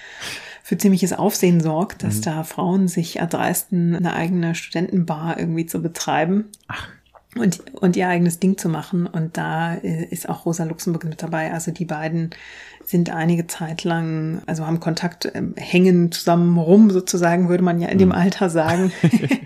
für 0.62 0.76
ziemliches 0.76 1.14
Aufsehen 1.14 1.62
sorgt, 1.62 2.02
dass 2.02 2.18
mhm. 2.18 2.22
da 2.22 2.44
Frauen 2.44 2.88
sich 2.88 3.16
erdreisten, 3.16 3.94
eine 3.94 4.12
eigene 4.12 4.54
Studentenbar 4.54 5.38
irgendwie 5.38 5.64
zu 5.64 5.80
betreiben. 5.80 6.50
Ach 6.66 6.86
und, 7.40 7.60
und 7.74 7.96
ihr 7.96 8.08
eigenes 8.08 8.38
Ding 8.38 8.58
zu 8.58 8.68
machen. 8.68 9.06
Und 9.06 9.36
da 9.36 9.74
äh, 9.74 10.04
ist 10.04 10.28
auch 10.28 10.46
Rosa 10.46 10.64
Luxemburg 10.64 11.04
mit 11.04 11.22
dabei. 11.22 11.52
Also 11.52 11.70
die 11.70 11.84
beiden 11.84 12.30
sind 12.84 13.10
einige 13.10 13.46
Zeit 13.46 13.84
lang, 13.84 14.42
also 14.46 14.66
haben 14.66 14.80
Kontakt, 14.80 15.26
äh, 15.26 15.42
hängen 15.56 16.10
zusammen 16.10 16.56
rum, 16.56 16.90
sozusagen, 16.90 17.48
würde 17.48 17.64
man 17.64 17.80
ja 17.80 17.88
in 17.88 17.98
dem 17.98 18.08
mhm. 18.08 18.14
Alter 18.14 18.50
sagen. 18.50 18.92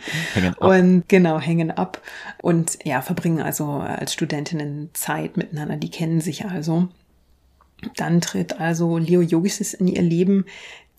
und 0.58 1.08
genau, 1.08 1.40
hängen 1.40 1.70
ab. 1.70 2.00
Und 2.40 2.78
ja, 2.84 3.02
verbringen 3.02 3.40
also 3.40 3.66
als 3.66 4.12
Studentinnen 4.12 4.90
Zeit 4.92 5.36
miteinander. 5.36 5.76
Die 5.76 5.90
kennen 5.90 6.20
sich 6.20 6.44
also. 6.44 6.88
Dann 7.96 8.20
tritt 8.20 8.60
also 8.60 8.96
Leo 8.96 9.22
Yogisis 9.22 9.74
in 9.74 9.88
ihr 9.88 10.02
Leben, 10.02 10.44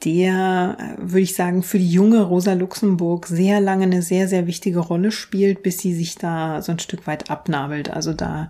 der, 0.06 0.78
äh, 0.80 1.02
würde 1.02 1.22
ich 1.22 1.36
sagen, 1.36 1.64
für 1.64 1.78
die 1.78 1.90
junge 1.90 2.22
Rosa 2.22 2.54
Luxemburg 2.54 3.28
sehr 3.28 3.62
lange 3.62 3.84
eine 3.84 4.02
sehr, 4.02 4.28
sehr 4.28 4.48
wichtige 4.48 4.80
Rolle 4.80 5.12
spielt, 5.12 5.64
bis 5.64 5.80
sie 5.80 5.94
sich 5.94 6.16
da 6.16 6.62
so 6.62 6.72
ein 6.72 6.80
Stück 6.80 7.08
weit 7.08 7.30
abnabelt. 7.30 7.90
Also 7.90 8.14
da 8.14 8.50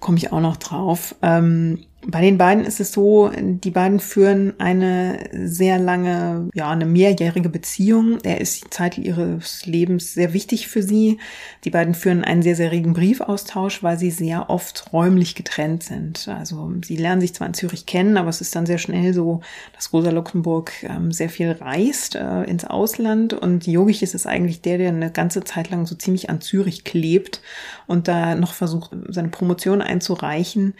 komme 0.00 0.18
ich 0.18 0.32
auch 0.32 0.40
noch 0.40 0.56
drauf. 0.56 1.14
Ähm, 1.22 1.84
bei 2.06 2.20
den 2.20 2.38
beiden 2.38 2.64
ist 2.64 2.78
es 2.78 2.92
so, 2.92 3.32
die 3.36 3.72
beiden 3.72 3.98
führen 3.98 4.54
eine 4.60 5.28
sehr 5.32 5.80
lange, 5.80 6.48
ja, 6.54 6.70
eine 6.70 6.86
mehrjährige 6.86 7.48
Beziehung. 7.48 8.18
Er 8.22 8.40
ist 8.40 8.64
die 8.64 8.70
Zeit 8.70 8.98
ihres 8.98 9.66
Lebens 9.66 10.14
sehr 10.14 10.32
wichtig 10.32 10.68
für 10.68 10.82
sie. 10.82 11.18
Die 11.64 11.70
beiden 11.70 11.94
führen 11.94 12.22
einen 12.22 12.42
sehr, 12.42 12.54
sehr 12.54 12.70
regen 12.70 12.92
Briefaustausch, 12.92 13.82
weil 13.82 13.98
sie 13.98 14.12
sehr 14.12 14.48
oft 14.48 14.92
räumlich 14.92 15.34
getrennt 15.34 15.82
sind. 15.82 16.28
Also 16.28 16.72
sie 16.84 16.96
lernen 16.96 17.20
sich 17.20 17.34
zwar 17.34 17.48
in 17.48 17.54
Zürich 17.54 17.84
kennen, 17.84 18.16
aber 18.16 18.28
es 18.28 18.40
ist 18.40 18.54
dann 18.54 18.66
sehr 18.66 18.78
schnell 18.78 19.12
so, 19.12 19.40
dass 19.74 19.92
Rosa 19.92 20.10
Luxemburg 20.10 20.72
ähm, 20.84 21.10
sehr 21.10 21.28
viel 21.28 21.50
reist 21.50 22.14
äh, 22.14 22.44
ins 22.44 22.64
Ausland 22.64 23.32
und 23.32 23.66
Jogich 23.66 24.04
ist 24.04 24.14
es 24.14 24.24
eigentlich 24.24 24.62
der, 24.62 24.78
der 24.78 24.90
eine 24.90 25.10
ganze 25.10 25.42
Zeit 25.42 25.70
lang 25.70 25.84
so 25.84 25.96
ziemlich 25.96 26.30
an 26.30 26.40
Zürich 26.40 26.84
klebt 26.84 27.42
und 27.88 28.06
da 28.06 28.36
noch 28.36 28.54
versucht, 28.54 28.92
seine 29.08 29.28
Promotion 29.28 29.82
einzureichen. 29.82 30.74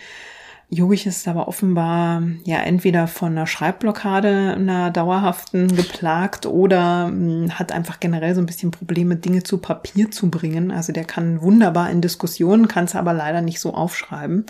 Jogich 0.70 1.06
ist 1.06 1.26
aber 1.26 1.48
offenbar 1.48 2.22
ja 2.44 2.58
entweder 2.58 3.08
von 3.08 3.32
einer 3.32 3.46
Schreibblockade, 3.46 4.54
einer 4.54 4.90
dauerhaften 4.90 5.74
geplagt 5.74 6.44
oder 6.44 7.06
hm, 7.06 7.58
hat 7.58 7.72
einfach 7.72 8.00
generell 8.00 8.34
so 8.34 8.42
ein 8.42 8.46
bisschen 8.46 8.70
Probleme, 8.70 9.16
Dinge 9.16 9.42
zu 9.42 9.58
Papier 9.58 10.10
zu 10.10 10.30
bringen. 10.30 10.70
Also 10.70 10.92
der 10.92 11.04
kann 11.04 11.40
wunderbar 11.40 11.90
in 11.90 12.02
Diskussionen, 12.02 12.68
kann 12.68 12.84
es 12.84 12.94
aber 12.94 13.14
leider 13.14 13.40
nicht 13.40 13.60
so 13.60 13.72
aufschreiben. 13.72 14.44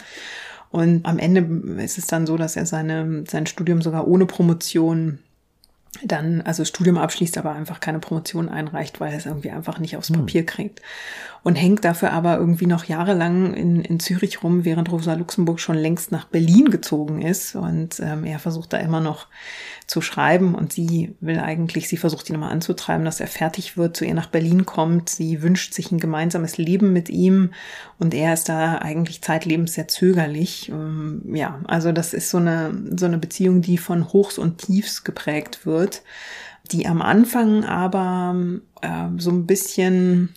Und 0.71 1.07
am 1.07 1.19
Ende 1.19 1.41
ist 1.83 1.99
es 1.99 2.09
dann 2.09 2.27
so, 2.27 2.37
dass 2.37 2.57
er 2.57 2.67
seine, 2.67 3.25
sein 3.29 3.47
Studium 3.47 3.81
sogar 3.81 4.09
ohne 4.09 4.27
Promotion 4.27 5.21
dann 6.05 6.43
also 6.43 6.65
Studium 6.65 6.99
abschließt, 6.99 7.39
aber 7.39 7.53
einfach 7.53 7.81
keine 7.81 7.99
Promotion 7.99 8.49
einreicht, 8.49 9.01
weil 9.01 9.13
er 9.13 9.19
es 9.19 9.27
irgendwie 9.27 9.51
einfach 9.51 9.79
nicht 9.79 9.97
aufs 9.97 10.11
hm. 10.11 10.17
Papier 10.17 10.45
kriegt. 10.45 10.83
Und 11.43 11.55
hängt 11.55 11.85
dafür 11.85 12.13
aber 12.13 12.37
irgendwie 12.37 12.67
noch 12.67 12.85
jahrelang 12.85 13.55
in, 13.55 13.81
in 13.81 14.01
Zürich 14.01 14.43
rum, 14.43 14.65
während 14.65 14.91
Rosa 14.91 15.15
Luxemburg 15.15 15.61
schon 15.61 15.77
längst 15.77 16.13
nach 16.13 16.27
Berlin 16.27 16.71
gezogen 16.71 17.23
ist. 17.23 17.55
Und 17.55 18.01
ähm, 18.01 18.25
er 18.25 18.39
versucht 18.39 18.73
da 18.73 18.79
immer 18.79 19.01
noch 19.01 19.27
zu 19.89 20.03
schreiben 20.03 20.55
und 20.55 20.71
sie 20.71 21.15
will 21.21 21.41
eigentlich, 21.41 21.89
sie 21.89 21.97
versucht 21.97 22.29
ihn 22.29 22.35
nochmal 22.35 22.53
anzutreiben, 22.53 23.07
dass 23.07 23.21
er 23.21 23.27
fertig 23.27 23.79
wird, 23.79 23.97
zu 23.97 24.05
ihr 24.05 24.13
nach 24.13 24.27
Berlin 24.27 24.67
kommt. 24.67 25.09
Sie 25.09 25.43
wünscht 25.43 25.73
sich 25.73 25.91
ein 25.91 25.99
gemeinsames 25.99 26.59
Leben 26.59 26.93
mit 26.93 27.09
ihm 27.09 27.53
und 27.99 28.13
er 28.13 28.35
ist 28.35 28.51
da 28.51 28.77
eigentlich 28.77 29.23
zeitlebens 29.23 29.73
sehr 29.73 29.89
zögerlich. 29.89 30.69
Ähm, 30.69 31.23
ja, 31.35 31.61
also 31.67 31.91
das 31.93 32.13
ist 32.13 32.29
so 32.29 32.37
eine, 32.37 32.71
so 32.97 33.07
eine 33.07 33.17
Beziehung, 33.17 33.63
die 33.63 33.79
von 33.79 34.13
Hochs 34.13 34.37
und 34.37 34.59
Tiefs 34.59 35.05
geprägt 35.05 35.65
wird, 35.65 36.03
die 36.71 36.87
am 36.87 37.01
Anfang 37.01 37.65
aber 37.65 38.37
äh, 38.83 39.09
so 39.17 39.31
ein 39.31 39.47
bisschen 39.47 40.35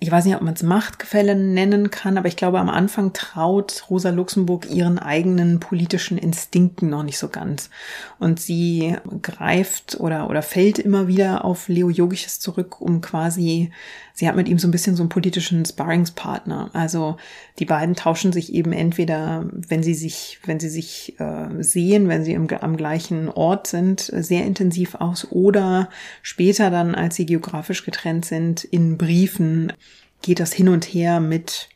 ich 0.00 0.10
weiß 0.10 0.26
nicht, 0.26 0.36
ob 0.36 0.42
man 0.42 0.54
es 0.54 0.62
Machtgefälle 0.62 1.34
nennen 1.34 1.90
kann, 1.90 2.18
aber 2.18 2.28
ich 2.28 2.36
glaube, 2.36 2.60
am 2.60 2.68
Anfang 2.68 3.12
traut 3.14 3.84
Rosa 3.88 4.10
Luxemburg 4.10 4.70
ihren 4.70 4.98
eigenen 4.98 5.60
politischen 5.60 6.18
Instinkten 6.18 6.90
noch 6.90 7.02
nicht 7.02 7.18
so 7.18 7.28
ganz. 7.28 7.70
Und 8.18 8.38
sie 8.38 8.96
greift 9.22 9.98
oder, 9.98 10.28
oder 10.28 10.42
fällt 10.42 10.78
immer 10.78 11.08
wieder 11.08 11.44
auf 11.44 11.68
Leo 11.68 11.88
Yogisches 11.88 12.38
zurück, 12.38 12.80
um 12.80 13.00
quasi, 13.00 13.72
sie 14.18 14.26
hat 14.26 14.34
mit 14.34 14.48
ihm 14.48 14.58
so 14.58 14.66
ein 14.66 14.72
bisschen 14.72 14.96
so 14.96 15.04
einen 15.04 15.10
politischen 15.10 15.64
Sparringspartner. 15.64 16.70
Also 16.72 17.18
die 17.60 17.64
beiden 17.64 17.94
tauschen 17.94 18.32
sich 18.32 18.52
eben 18.52 18.72
entweder, 18.72 19.48
wenn 19.52 19.84
sie 19.84 19.94
sich, 19.94 20.40
wenn 20.44 20.58
sie 20.58 20.68
sich 20.68 21.14
äh, 21.20 21.62
sehen, 21.62 22.08
wenn 22.08 22.24
sie 22.24 22.32
im, 22.32 22.48
am 22.60 22.76
gleichen 22.76 23.28
Ort 23.28 23.68
sind, 23.68 24.00
sehr 24.12 24.44
intensiv 24.44 24.96
aus 24.96 25.28
oder 25.30 25.88
später 26.20 26.68
dann, 26.68 26.96
als 26.96 27.14
sie 27.14 27.26
geografisch 27.26 27.84
getrennt 27.84 28.24
sind, 28.24 28.64
in 28.64 28.98
Briefen 28.98 29.72
geht 30.20 30.40
das 30.40 30.52
hin 30.52 30.68
und 30.68 30.84
her 30.84 31.20
mit 31.20 31.68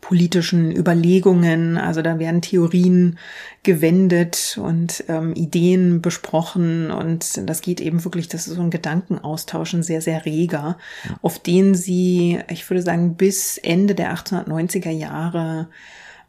politischen 0.00 0.74
Überlegungen. 0.74 1.78
Also 1.78 2.02
da 2.02 2.18
werden 2.18 2.42
Theorien 2.42 3.18
gewendet 3.62 4.58
und 4.60 5.04
ähm, 5.08 5.34
Ideen 5.34 6.02
besprochen 6.02 6.90
und 6.90 7.48
das 7.48 7.60
geht 7.60 7.80
eben 7.80 8.02
wirklich, 8.04 8.28
das 8.28 8.46
ist 8.46 8.56
so 8.56 8.62
ein 8.62 8.70
Gedankenaustausch, 8.70 9.74
ein 9.74 9.82
sehr, 9.82 10.00
sehr 10.00 10.24
reger, 10.24 10.78
auf 11.20 11.38
den 11.38 11.74
sie, 11.74 12.40
ich 12.50 12.68
würde 12.68 12.82
sagen, 12.82 13.14
bis 13.14 13.58
Ende 13.58 13.94
der 13.94 14.14
1890er 14.14 14.90
Jahre 14.90 15.68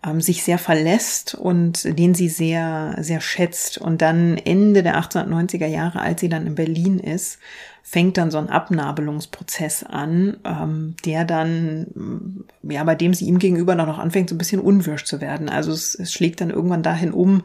ähm, 0.06 0.22
sich 0.22 0.44
sehr 0.44 0.58
verlässt 0.58 1.34
und 1.36 1.98
den 1.98 2.14
sie 2.14 2.30
sehr, 2.30 2.96
sehr 3.00 3.22
schätzt. 3.22 3.78
Und 3.78 4.02
dann 4.02 4.38
Ende 4.38 4.84
der 4.84 4.98
1890er 5.02 5.68
Jahre, 5.68 6.02
als 6.02 6.22
sie 6.22 6.30
dann 6.30 6.46
in 6.46 6.56
Berlin 6.56 7.00
ist, 7.00 7.40
fängt 7.86 8.18
dann 8.18 8.32
so 8.32 8.38
ein 8.38 8.50
Abnabelungsprozess 8.50 9.84
an, 9.84 10.38
ähm, 10.46 10.96
der 11.06 11.26
dann, 11.26 12.46
ja, 12.64 12.82
bei 12.86 12.96
dem 12.96 13.14
sie 13.14 13.26
ihm 13.26 13.40
gegenüber 13.40 13.76
noch 13.76 14.00
anfängt, 14.00 14.30
so 14.30 14.36
ein 14.36 14.38
bisschen 14.38 14.62
unwirsch 14.62 15.04
zu 15.04 15.20
werden. 15.20 15.50
Also 15.50 15.74
es, 15.74 15.94
es 15.94 16.14
schlägt 16.14 16.40
dann 16.40 16.50
irgendwann 16.50 16.82
dahin 16.82 17.12
um, 17.12 17.44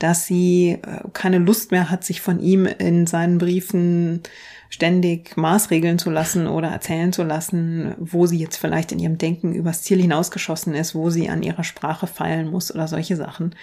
dass 0.00 0.26
sie 0.26 0.80
äh, 0.82 1.08
keine 1.12 1.38
Lust 1.38 1.70
mehr 1.70 1.88
hat, 1.88 2.02
sich 2.02 2.20
von 2.20 2.40
ihm 2.40 2.66
in 2.66 3.06
seinen 3.06 3.38
Briefen 3.38 4.22
ständig 4.70 5.36
maßregeln 5.36 6.00
zu 6.00 6.10
lassen 6.10 6.48
oder 6.48 6.68
erzählen 6.68 7.12
zu 7.12 7.22
lassen, 7.22 7.94
wo 7.98 8.26
sie 8.26 8.38
jetzt 8.38 8.56
vielleicht 8.56 8.90
in 8.90 8.98
ihrem 8.98 9.18
Denken 9.18 9.54
übers 9.54 9.82
Ziel 9.82 10.00
hinausgeschossen 10.00 10.74
ist, 10.74 10.96
wo 10.96 11.10
sie 11.10 11.28
an 11.28 11.44
ihrer 11.44 11.62
Sprache 11.62 12.08
feilen 12.08 12.50
muss 12.50 12.74
oder 12.74 12.88
solche 12.88 13.14
Sachen. 13.14 13.54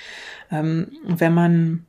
Ähm, 0.49 0.87
wenn 1.05 1.33
man 1.33 1.85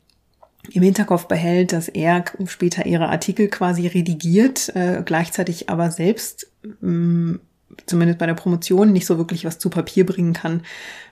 im 0.70 0.82
Hinterkopf 0.82 1.26
behält, 1.26 1.72
dass 1.72 1.88
er 1.88 2.24
später 2.46 2.86
ihre 2.86 3.08
Artikel 3.08 3.48
quasi 3.48 3.86
redigiert, 3.86 4.74
äh, 4.74 5.02
gleichzeitig 5.04 5.68
aber 5.68 5.90
selbst 5.90 6.50
ähm, 6.82 7.40
zumindest 7.86 8.18
bei 8.18 8.26
der 8.26 8.34
Promotion 8.34 8.92
nicht 8.92 9.06
so 9.06 9.18
wirklich 9.18 9.44
was 9.44 9.58
zu 9.58 9.70
Papier 9.70 10.06
bringen 10.06 10.32
kann, 10.32 10.62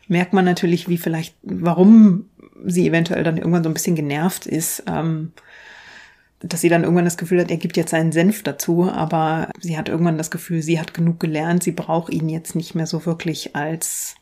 merkt 0.08 0.32
man 0.32 0.44
natürlich, 0.44 0.88
wie 0.88 0.98
vielleicht, 0.98 1.34
warum 1.42 2.26
sie 2.64 2.86
eventuell 2.86 3.24
dann 3.24 3.38
irgendwann 3.38 3.64
so 3.64 3.70
ein 3.70 3.74
bisschen 3.74 3.96
genervt 3.96 4.46
ist, 4.46 4.84
ähm, 4.86 5.32
dass 6.40 6.60
sie 6.60 6.68
dann 6.68 6.82
irgendwann 6.82 7.04
das 7.04 7.16
Gefühl 7.16 7.40
hat, 7.40 7.50
er 7.50 7.56
gibt 7.56 7.76
jetzt 7.76 7.90
seinen 7.90 8.12
Senf 8.12 8.42
dazu, 8.42 8.90
aber 8.90 9.48
sie 9.60 9.78
hat 9.78 9.88
irgendwann 9.88 10.18
das 10.18 10.30
Gefühl, 10.30 10.62
sie 10.62 10.80
hat 10.80 10.92
genug 10.92 11.20
gelernt, 11.20 11.62
sie 11.62 11.72
braucht 11.72 12.12
ihn 12.12 12.28
jetzt 12.28 12.56
nicht 12.56 12.74
mehr 12.74 12.86
so 12.86 13.06
wirklich 13.06 13.54
als 13.54 14.16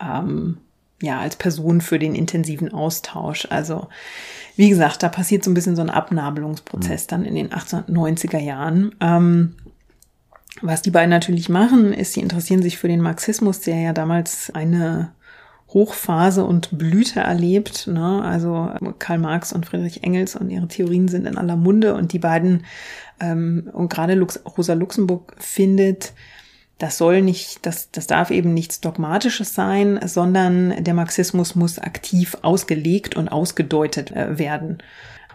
ähm, 0.00 0.58
ja 1.04 1.20
als 1.20 1.36
Person 1.36 1.80
für 1.80 1.98
den 1.98 2.14
intensiven 2.14 2.72
Austausch. 2.72 3.46
Also 3.50 3.88
wie 4.56 4.68
gesagt, 4.68 5.02
da 5.02 5.08
passiert 5.08 5.44
so 5.44 5.50
ein 5.50 5.54
bisschen 5.54 5.76
so 5.76 5.82
ein 5.82 5.90
Abnabelungsprozess 5.90 7.04
mhm. 7.04 7.08
dann 7.08 7.24
in 7.24 7.34
den 7.34 7.50
1890er 7.50 8.38
Jahren. 8.38 8.94
Ähm, 9.00 9.54
was 10.62 10.82
die 10.82 10.90
beiden 10.90 11.10
natürlich 11.10 11.48
machen, 11.48 11.92
ist, 11.92 12.12
sie 12.12 12.20
interessieren 12.20 12.62
sich 12.62 12.78
für 12.78 12.88
den 12.88 13.00
Marxismus, 13.00 13.60
der 13.60 13.80
ja 13.80 13.92
damals 13.92 14.50
eine 14.54 15.12
Hochphase 15.68 16.44
und 16.44 16.78
Blüte 16.78 17.20
erlebt. 17.20 17.88
Ne? 17.88 18.22
Also 18.22 18.70
Karl 19.00 19.18
Marx 19.18 19.52
und 19.52 19.66
Friedrich 19.66 20.04
Engels 20.04 20.36
und 20.36 20.50
ihre 20.50 20.68
Theorien 20.68 21.08
sind 21.08 21.26
in 21.26 21.36
aller 21.36 21.56
Munde 21.56 21.94
und 21.94 22.12
die 22.12 22.20
beiden 22.20 22.64
ähm, 23.20 23.68
und 23.72 23.92
gerade 23.92 24.14
Lux 24.14 24.40
Rosa 24.56 24.74
Luxemburg 24.74 25.34
findet, 25.38 26.12
das 26.84 26.98
soll 26.98 27.22
nicht, 27.22 27.64
das, 27.64 27.90
das 27.92 28.06
darf 28.06 28.30
eben 28.30 28.52
nichts 28.52 28.78
Dogmatisches 28.78 29.54
sein, 29.54 29.98
sondern 30.04 30.84
der 30.84 30.92
Marxismus 30.92 31.54
muss 31.54 31.78
aktiv 31.78 32.36
ausgelegt 32.42 33.16
und 33.16 33.28
ausgedeutet 33.28 34.10
äh, 34.10 34.38
werden. 34.38 34.82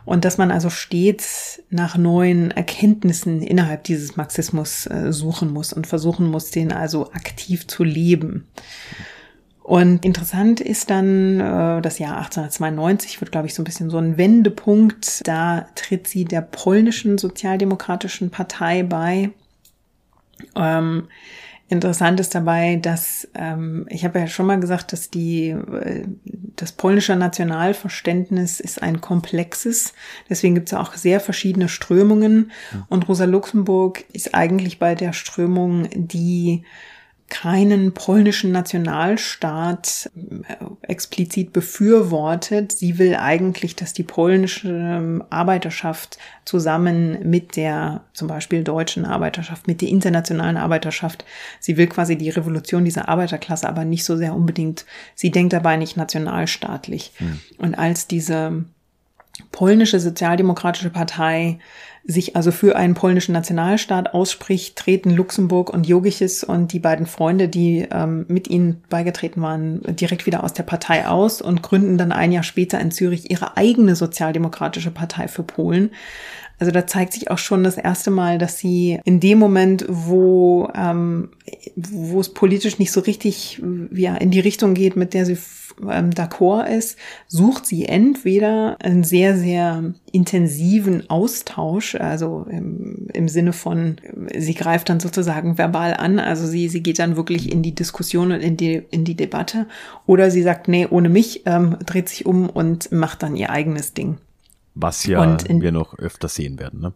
Und 0.06 0.26
dass 0.26 0.38
man 0.38 0.52
also 0.52 0.70
stets 0.70 1.64
nach 1.72 1.98
neuen 1.98 2.52
Erkenntnissen 2.52 3.42
innerhalb 3.42 3.84
dieses 3.84 4.16
Marxismus 4.16 4.86
äh, 4.86 5.12
suchen 5.12 5.52
muss 5.52 5.74
und 5.74 5.88
versuchen 5.88 6.30
muss, 6.30 6.52
den 6.52 6.72
also 6.72 7.12
aktiv 7.14 7.66
zu 7.66 7.84
leben. 7.84 8.48
Und 9.64 10.06
interessant 10.06 10.62
ist 10.62 10.92
dann 10.92 11.40
äh, 11.40 11.82
das 11.82 11.98
Jahr 11.98 12.18
1892, 12.18 13.20
wird, 13.22 13.32
glaube 13.32 13.48
ich, 13.48 13.56
so 13.56 13.64
ein 13.64 13.66
bisschen 13.66 13.90
so 13.90 13.98
ein 13.98 14.18
Wendepunkt. 14.18 15.28
Da 15.28 15.66
tritt 15.74 16.08
sie 16.08 16.26
der 16.26 16.42
polnischen 16.42 17.18
Sozialdemokratischen 17.18 18.30
Partei 18.30 18.84
bei. 18.84 19.32
Ähm, 20.56 21.08
interessant 21.68 22.20
ist 22.20 22.36
dabei, 22.36 22.78
dass 22.78 23.28
ähm, 23.36 23.86
ich 23.90 24.04
habe 24.04 24.20
ja 24.20 24.28
schon 24.28 24.48
mal 24.48 24.60
gesagt, 24.60 24.92
dass 24.92 25.10
die 25.10 25.50
äh, 25.50 26.06
das 26.56 26.72
polnische 26.72 27.16
Nationalverständnis 27.16 28.60
ist 28.60 28.82
ein 28.82 29.02
komplexes. 29.02 29.94
Deswegen 30.30 30.56
gibt 30.56 30.70
es 30.70 30.74
auch 30.74 30.94
sehr 30.96 31.20
verschiedene 31.20 31.70
Strömungen. 31.70 32.52
Und 32.90 33.08
Rosa 33.08 33.26
Luxemburg 33.26 34.04
ist 34.12 34.36
eigentlich 34.36 34.80
bei 34.80 34.96
der 34.96 35.14
Strömung, 35.14 35.88
die 35.94 36.64
keinen 37.30 37.94
polnischen 37.94 38.52
Nationalstaat 38.52 40.10
äh, 40.16 40.56
explizit 40.82 41.54
befürwortet. 41.54 42.72
Sie 42.72 42.98
will 42.98 43.16
eigentlich, 43.16 43.76
dass 43.76 43.94
die 43.94 44.04
polnische 44.04 44.70
ähm, 44.70 45.24
Arbeiterschaft 45.30 46.18
zusammen 46.46 47.30
mit 47.30 47.56
der 47.56 48.02
zum 48.14 48.28
Beispiel 48.28 48.64
deutschen 48.64 49.06
Arbeiterschaft, 49.06 49.68
mit 49.68 49.82
der 49.82 49.90
internationalen 49.90 50.58
Arbeiterschaft, 50.58 51.24
sie 51.60 51.78
will 51.78 51.88
quasi 51.88 52.18
die 52.18 52.30
Revolution 52.30 52.84
dieser 52.84 53.08
Arbeiterklasse, 53.08 53.70
aber 53.70 53.86
nicht 53.86 54.04
so 54.04 54.18
sehr 54.18 54.34
unbedingt, 54.34 54.86
sie 55.14 55.30
denkt 55.30 55.54
dabei 55.54 55.78
nicht 55.78 55.98
nationalstaatlich. 55.98 57.14
Hm. 57.18 57.40
Und 57.60 57.76
als 57.76 58.08
diese 58.08 58.66
polnische 59.52 60.00
Sozialdemokratische 60.00 60.90
Partei 60.90 61.60
sich 62.06 62.36
also 62.36 62.52
für 62.52 62.76
einen 62.76 62.94
polnischen 62.94 63.34
Nationalstaat 63.34 64.14
ausspricht, 64.14 64.78
treten 64.78 65.12
Luxemburg 65.12 65.70
und 65.70 65.88
Jogiches 65.88 66.44
und 66.44 66.74
die 66.74 66.80
beiden 66.80 67.06
Freunde, 67.06 67.48
die 67.48 67.88
ähm, 67.92 68.26
mit 68.28 68.50
ihnen 68.50 68.84
beigetreten 68.90 69.42
waren, 69.42 69.82
direkt 69.96 70.26
wieder 70.26 70.44
aus 70.44 70.54
der 70.54 70.64
Partei 70.64 71.08
aus 71.08 71.42
und 71.42 71.62
gründen 71.62 71.98
dann 71.98 72.12
ein 72.12 72.32
Jahr 72.32 72.44
später 72.44 72.80
in 72.80 72.92
Zürich 72.92 73.30
ihre 73.30 73.58
eigene 73.58 73.96
sozialdemokratische 73.96 74.92
Partei 74.92 75.28
für 75.28 75.44
Polen. 75.44 75.92
Also 76.60 76.74
da 76.74 76.86
zeigt 76.86 77.14
sich 77.14 77.32
auch 77.32 77.38
schon 77.38 77.64
das 77.64 77.78
erste 77.78 78.12
Mal, 78.12 78.38
dass 78.38 78.60
sie 78.60 79.00
in 79.06 79.22
dem 79.22 79.40
Moment, 79.40 79.86
wo, 79.88 80.70
ähm, 80.76 81.30
wo 81.76 82.20
es 82.20 82.34
politisch 82.34 82.80
nicht 82.80 82.92
so 82.92 83.00
richtig 83.00 83.62
ja, 83.94 84.16
in 84.16 84.30
die 84.30 84.42
Richtung 84.42 84.74
geht, 84.74 84.98
mit 84.98 85.14
der 85.14 85.26
sie 85.26 85.38
ähm, 85.90 86.12
d'accord 86.12 86.68
ist, 86.68 86.98
sucht 87.28 87.66
sie 87.66 87.86
entweder 87.86 88.78
einen 88.82 89.04
sehr, 89.04 89.38
sehr 89.38 89.94
intensiven 90.12 91.10
Austausch, 91.10 91.96
also 91.96 92.46
im, 92.50 93.08
im 93.14 93.28
Sinne 93.28 93.54
von, 93.54 93.98
sie 94.38 94.54
greift 94.54 94.90
dann 94.90 95.00
sozusagen 95.00 95.58
verbal 95.58 95.94
an, 95.94 96.20
also 96.20 96.48
sie, 96.48 96.68
sie 96.68 96.82
geht 96.82 97.00
dann 97.00 97.16
wirklich 97.16 97.52
in 97.52 97.62
die 97.62 97.76
Diskussion 97.76 98.32
und 98.32 98.42
in 98.42 98.58
die, 98.58 98.82
in 98.92 99.06
die 99.06 99.16
Debatte, 99.16 99.68
oder 100.06 100.32
sie 100.32 100.42
sagt, 100.42 100.68
nee, 100.68 100.88
ohne 100.90 101.10
mich, 101.10 101.44
ähm, 101.46 101.78
dreht 101.86 102.10
sich 102.10 102.26
um 102.26 102.50
und 102.50 102.92
macht 102.92 103.24
dann 103.24 103.36
ihr 103.36 103.50
eigenes 103.50 103.94
Ding. 103.94 104.18
Was 104.76 105.06
ja 105.06 105.38
in, 105.48 105.62
wir 105.62 105.72
noch 105.72 105.98
öfter 105.98 106.30
sehen 106.30 106.60
werden, 106.60 106.80
ne? 106.80 106.94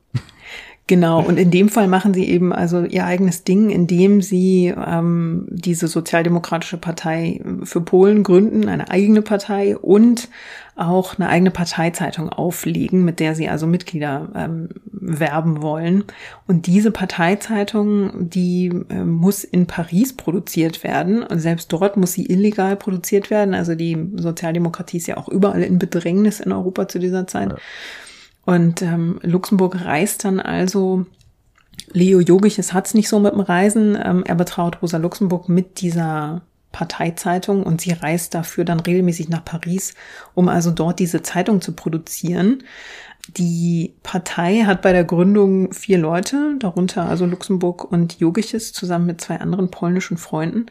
Genau, 0.85 1.21
und 1.21 1.37
in 1.39 1.49
dem 1.49 1.69
Fall 1.69 1.87
machen 1.87 2.13
sie 2.13 2.27
eben 2.27 2.51
also 2.51 2.83
ihr 2.83 3.05
eigenes 3.05 3.45
Ding, 3.45 3.69
indem 3.69 4.21
sie 4.21 4.73
ähm, 4.75 5.47
diese 5.49 5.87
Sozialdemokratische 5.87 6.77
Partei 6.77 7.41
für 7.63 7.79
Polen 7.79 8.23
gründen, 8.23 8.67
eine 8.67 8.91
eigene 8.91 9.21
Partei 9.21 9.77
und 9.77 10.27
auch 10.75 11.17
eine 11.17 11.29
eigene 11.29 11.51
Parteizeitung 11.51 12.29
auflegen, 12.29 13.05
mit 13.05 13.21
der 13.21 13.33
sie 13.35 13.47
also 13.47 13.65
Mitglieder 13.65 14.29
ähm, 14.35 14.69
werben 14.91 15.61
wollen. 15.61 16.03
Und 16.47 16.67
diese 16.67 16.91
Parteizeitung, 16.91 18.29
die 18.29 18.71
äh, 18.89 19.05
muss 19.05 19.45
in 19.45 19.67
Paris 19.67 20.13
produziert 20.13 20.83
werden. 20.83 21.23
Und 21.23 21.39
selbst 21.39 21.71
dort 21.71 21.95
muss 21.95 22.13
sie 22.13 22.25
illegal 22.25 22.75
produziert 22.75 23.29
werden. 23.29 23.53
Also 23.53 23.75
die 23.75 24.09
Sozialdemokratie 24.15 24.97
ist 24.97 25.07
ja 25.07 25.15
auch 25.15 25.29
überall 25.29 25.61
in 25.61 25.79
Bedrängnis 25.79 26.39
in 26.39 26.51
Europa 26.51 26.87
zu 26.87 26.99
dieser 26.99 27.27
Zeit. 27.27 27.51
Ja. 27.51 27.57
Und 28.45 28.82
ähm, 28.82 29.19
Luxemburg 29.21 29.84
reist 29.86 30.25
dann 30.25 30.39
also 30.39 31.06
Leo 31.91 32.19
Jogiches 32.19 32.73
hat's 32.73 32.93
nicht 32.93 33.10
so 33.10 33.19
mit 33.19 33.34
dem 33.34 33.39
Reisen. 33.39 33.97
Ähm, 34.01 34.23
er 34.25 34.36
betraut 34.36 34.82
Rosa 34.82 34.97
Luxemburg 34.97 35.49
mit 35.49 35.82
dieser 35.82 36.41
Parteizeitung 36.71 37.63
und 37.63 37.82
sie 37.82 37.91
reist 37.91 38.34
dafür 38.34 38.65
dann 38.65 38.79
regelmäßig 38.79 39.29
nach 39.29 39.45
Paris, 39.45 39.93
um 40.34 40.49
also 40.49 40.71
dort 40.71 40.99
diese 40.99 41.21
Zeitung 41.21 41.62
zu 41.62 41.73
produzieren. 41.73 42.63
Die 43.38 43.93
Partei 44.03 44.63
hat 44.65 44.82
bei 44.82 44.91
der 44.91 45.06
Gründung 45.06 45.71
vier 45.71 45.97
Leute, 45.97 46.56
darunter 46.60 47.08
also 47.08 47.25
Luxemburg 47.25 47.89
und 47.89 48.19
Jogiches 48.19 48.73
zusammen 48.73 49.06
mit 49.06 49.21
zwei 49.21 49.39
anderen 49.39 49.71
polnischen 49.71 50.17
Freunden. 50.17 50.65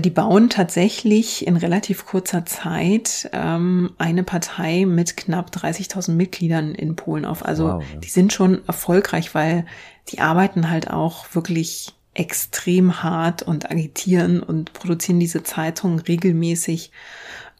Die 0.00 0.10
bauen 0.10 0.48
tatsächlich 0.48 1.44
in 1.44 1.56
relativ 1.56 2.06
kurzer 2.06 2.46
Zeit 2.46 3.28
ähm, 3.32 3.90
eine 3.98 4.22
Partei 4.22 4.86
mit 4.86 5.16
knapp 5.16 5.50
30.000 5.50 6.12
Mitgliedern 6.12 6.72
in 6.76 6.94
Polen 6.94 7.24
auf. 7.24 7.44
Also 7.44 7.64
wow, 7.64 7.82
ja. 7.82 7.98
die 7.98 8.08
sind 8.08 8.32
schon 8.32 8.64
erfolgreich, 8.68 9.34
weil 9.34 9.66
die 10.10 10.20
arbeiten 10.20 10.70
halt 10.70 10.88
auch 10.88 11.34
wirklich 11.34 11.94
extrem 12.14 13.02
hart 13.02 13.42
und 13.42 13.70
agitieren 13.70 14.40
und 14.40 14.72
produzieren 14.72 15.18
diese 15.18 15.42
Zeitung 15.42 15.98
regelmäßig, 15.98 16.92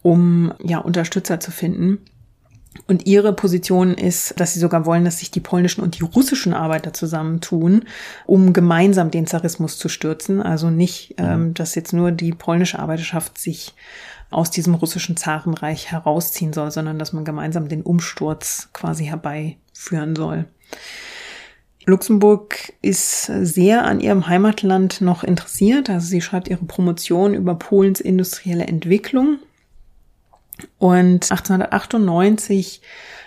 um 0.01 0.53
ja 0.63 0.79
Unterstützer 0.79 1.41
zu 1.41 1.51
finden. 1.51 1.99
Und 2.87 3.05
ihre 3.05 3.33
Position 3.33 3.93
ist, 3.93 4.39
dass 4.39 4.53
sie 4.53 4.59
sogar 4.59 4.85
wollen, 4.85 5.05
dass 5.05 5.19
sich 5.19 5.31
die 5.31 5.39
polnischen 5.39 5.81
und 5.81 5.99
die 5.99 6.03
russischen 6.03 6.53
Arbeiter 6.53 6.93
zusammentun, 6.93 7.83
um 8.25 8.53
gemeinsam 8.53 9.11
den 9.11 9.27
Zarismus 9.27 9.77
zu 9.77 9.89
stürzen. 9.89 10.41
Also 10.41 10.69
nicht, 10.69 11.19
mhm. 11.19 11.25
ähm, 11.25 11.53
dass 11.53 11.75
jetzt 11.75 11.93
nur 11.93 12.11
die 12.11 12.31
polnische 12.31 12.79
Arbeiterschaft 12.79 13.37
sich 13.37 13.73
aus 14.31 14.51
diesem 14.51 14.75
russischen 14.75 15.17
Zarenreich 15.17 15.91
herausziehen 15.91 16.53
soll, 16.53 16.71
sondern 16.71 16.99
dass 16.99 17.13
man 17.13 17.25
gemeinsam 17.25 17.67
den 17.67 17.81
Umsturz 17.81 18.69
quasi 18.73 19.05
herbeiführen 19.05 20.15
soll. 20.15 20.45
Luxemburg 21.85 22.73
ist 22.83 23.31
sehr 23.41 23.83
an 23.85 23.99
ihrem 23.99 24.27
Heimatland 24.27 25.01
noch 25.01 25.23
interessiert. 25.23 25.89
Also 25.89 26.07
sie 26.07 26.21
schreibt 26.21 26.47
ihre 26.47 26.65
Promotion 26.65 27.33
über 27.33 27.55
Polens 27.55 27.99
industrielle 27.99 28.67
Entwicklung 28.67 29.39
und 30.77 31.31
1898, 31.31 32.81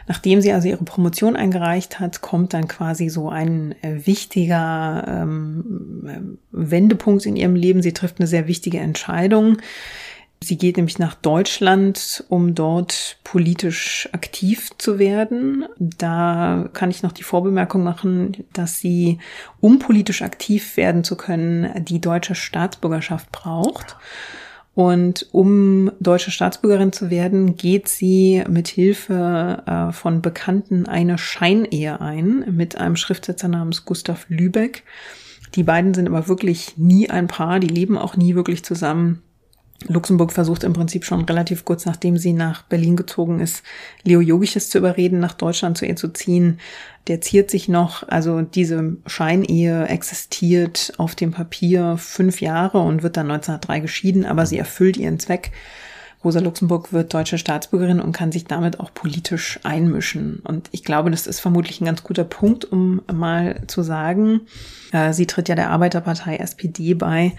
nachdem 0.09 0.41
sie 0.41 0.53
also 0.53 0.69
ihre 0.69 0.85
Promotion 0.85 1.37
eingereicht 1.37 2.01
hat, 2.01 2.21
kommt 2.21 2.55
dann 2.55 2.69
quasi 2.69 3.09
so 3.09 3.29
ein 3.29 3.75
äh, 3.83 4.07
wichtiger 4.07 5.05
ähm, 5.07 6.39
Wendepunkt 6.51 7.27
in 7.27 7.37
ihrem 7.37 7.55
Leben. 7.55 7.83
Sie 7.83 7.93
trifft 7.93 8.19
eine 8.19 8.27
sehr 8.27 8.49
wichtige 8.49 8.79
Entscheidung. 8.79 9.59
Sie 10.43 10.59
geht 10.59 10.77
nämlich 10.77 10.99
nach 10.99 11.15
Deutschland, 11.15 12.25
um 12.29 12.55
dort 12.55 13.19
politisch 13.23 14.09
aktiv 14.13 14.71
zu 14.77 14.99
werden. 14.99 15.67
Da 15.79 16.69
kann 16.73 16.91
ich 16.91 17.05
noch 17.05 17.13
die 17.13 17.23
Vorbemerkung 17.23 17.85
machen, 17.85 18.45
dass 18.53 18.81
sie, 18.81 19.19
um 19.61 19.79
politisch 19.79 20.23
aktiv 20.23 20.77
werden 20.77 21.05
zu 21.05 21.17
können, 21.17 21.85
die 21.85 22.01
deutsche 22.01 22.35
Staatsbürgerschaft 22.35 23.31
braucht. 23.31 23.97
Und 24.75 25.27
um 25.33 25.93
deutsche 26.01 26.31
Staatsbürgerin 26.31 26.93
zu 26.93 27.11
werden, 27.11 27.57
geht 27.57 27.89
sie 27.89 28.43
mit 28.49 28.69
Hilfe 28.69 29.63
äh, 29.67 29.93
von 29.93 30.23
Bekannten 30.23 30.87
eine 30.87 31.19
Scheinehe 31.19 32.01
ein 32.01 32.45
mit 32.57 32.77
einem 32.77 32.97
Schriftsetzer 32.97 33.49
namens 33.49 33.85
Gustav 33.85 34.25
Lübeck. 34.29 34.85
Die 35.55 35.63
beiden 35.63 35.93
sind 35.93 36.09
aber 36.09 36.29
wirklich 36.29 36.79
nie 36.79 37.11
ein 37.11 37.27
Paar, 37.27 37.61
die 37.61 37.69
leben 37.69 37.99
auch 37.99 38.17
nie 38.17 38.35
wirklich 38.35 38.65
zusammen. 38.65 39.21
Luxemburg 39.89 40.33
versucht 40.33 40.65
im 40.65 40.73
Prinzip 40.73 41.05
schon 41.05 41.23
relativ 41.23 41.65
kurz 41.65 41.87
nachdem 41.87 42.17
sie 42.17 42.33
nach 42.33 42.63
Berlin 42.63 42.97
gezogen 42.97 43.41
ist, 43.41 43.63
Leo 44.03 44.21
Jogiches 44.21 44.71
zu 44.71 44.79
überreden, 44.79 45.21
nach 45.21 45.35
Deutschland 45.35 45.79
zu 45.79 45.87
ihr 45.87 45.97
zu 45.97 46.09
ziehen. 46.09 46.59
Der 47.09 47.21
ziert 47.21 47.51
sich 47.51 47.69
noch, 47.69 48.09
also 48.09 48.43
diese 48.43 48.97
Scheinehe 49.07 49.87
existiert 49.87 50.93
auf 50.99 51.15
dem 51.15 51.33
Papier 51.33 51.97
fünf 51.99 52.41
Jahre 52.41 52.79
und 52.79 53.03
wird 53.03 53.17
dann 53.17 53.31
1903 53.31 53.81
geschieden, 53.81 54.25
aber 54.25 54.47
sie 54.47 54.59
erfüllt 54.59 54.97
ihren 54.97 55.19
Zweck. 55.19 55.51
Rosa 56.25 56.39
Luxemburg 56.39 56.93
wird 56.93 57.13
deutsche 57.13 57.39
Staatsbürgerin 57.39 58.01
und 58.01 58.13
kann 58.13 58.31
sich 58.31 58.45
damit 58.45 58.79
auch 58.79 58.95
politisch 58.95 59.59
einmischen. 59.65 60.41
Und 60.45 60.69
ich 60.71 60.85
glaube, 60.85 61.11
das 61.11 61.27
ist 61.27 61.41
vermutlich 61.41 61.81
ein 61.81 61.87
ganz 61.87 62.05
guter 62.05 62.25
Punkt, 62.25 62.65
um 62.65 63.03
mal 63.13 63.63
zu 63.67 63.83
sagen, 63.83 64.43
äh, 64.93 65.13
sie 65.13 65.27
tritt 65.27 65.49
ja 65.49 65.57
der 65.57 65.71
Arbeiterpartei 65.71 66.37
SPD 66.37 66.95
bei 66.95 67.33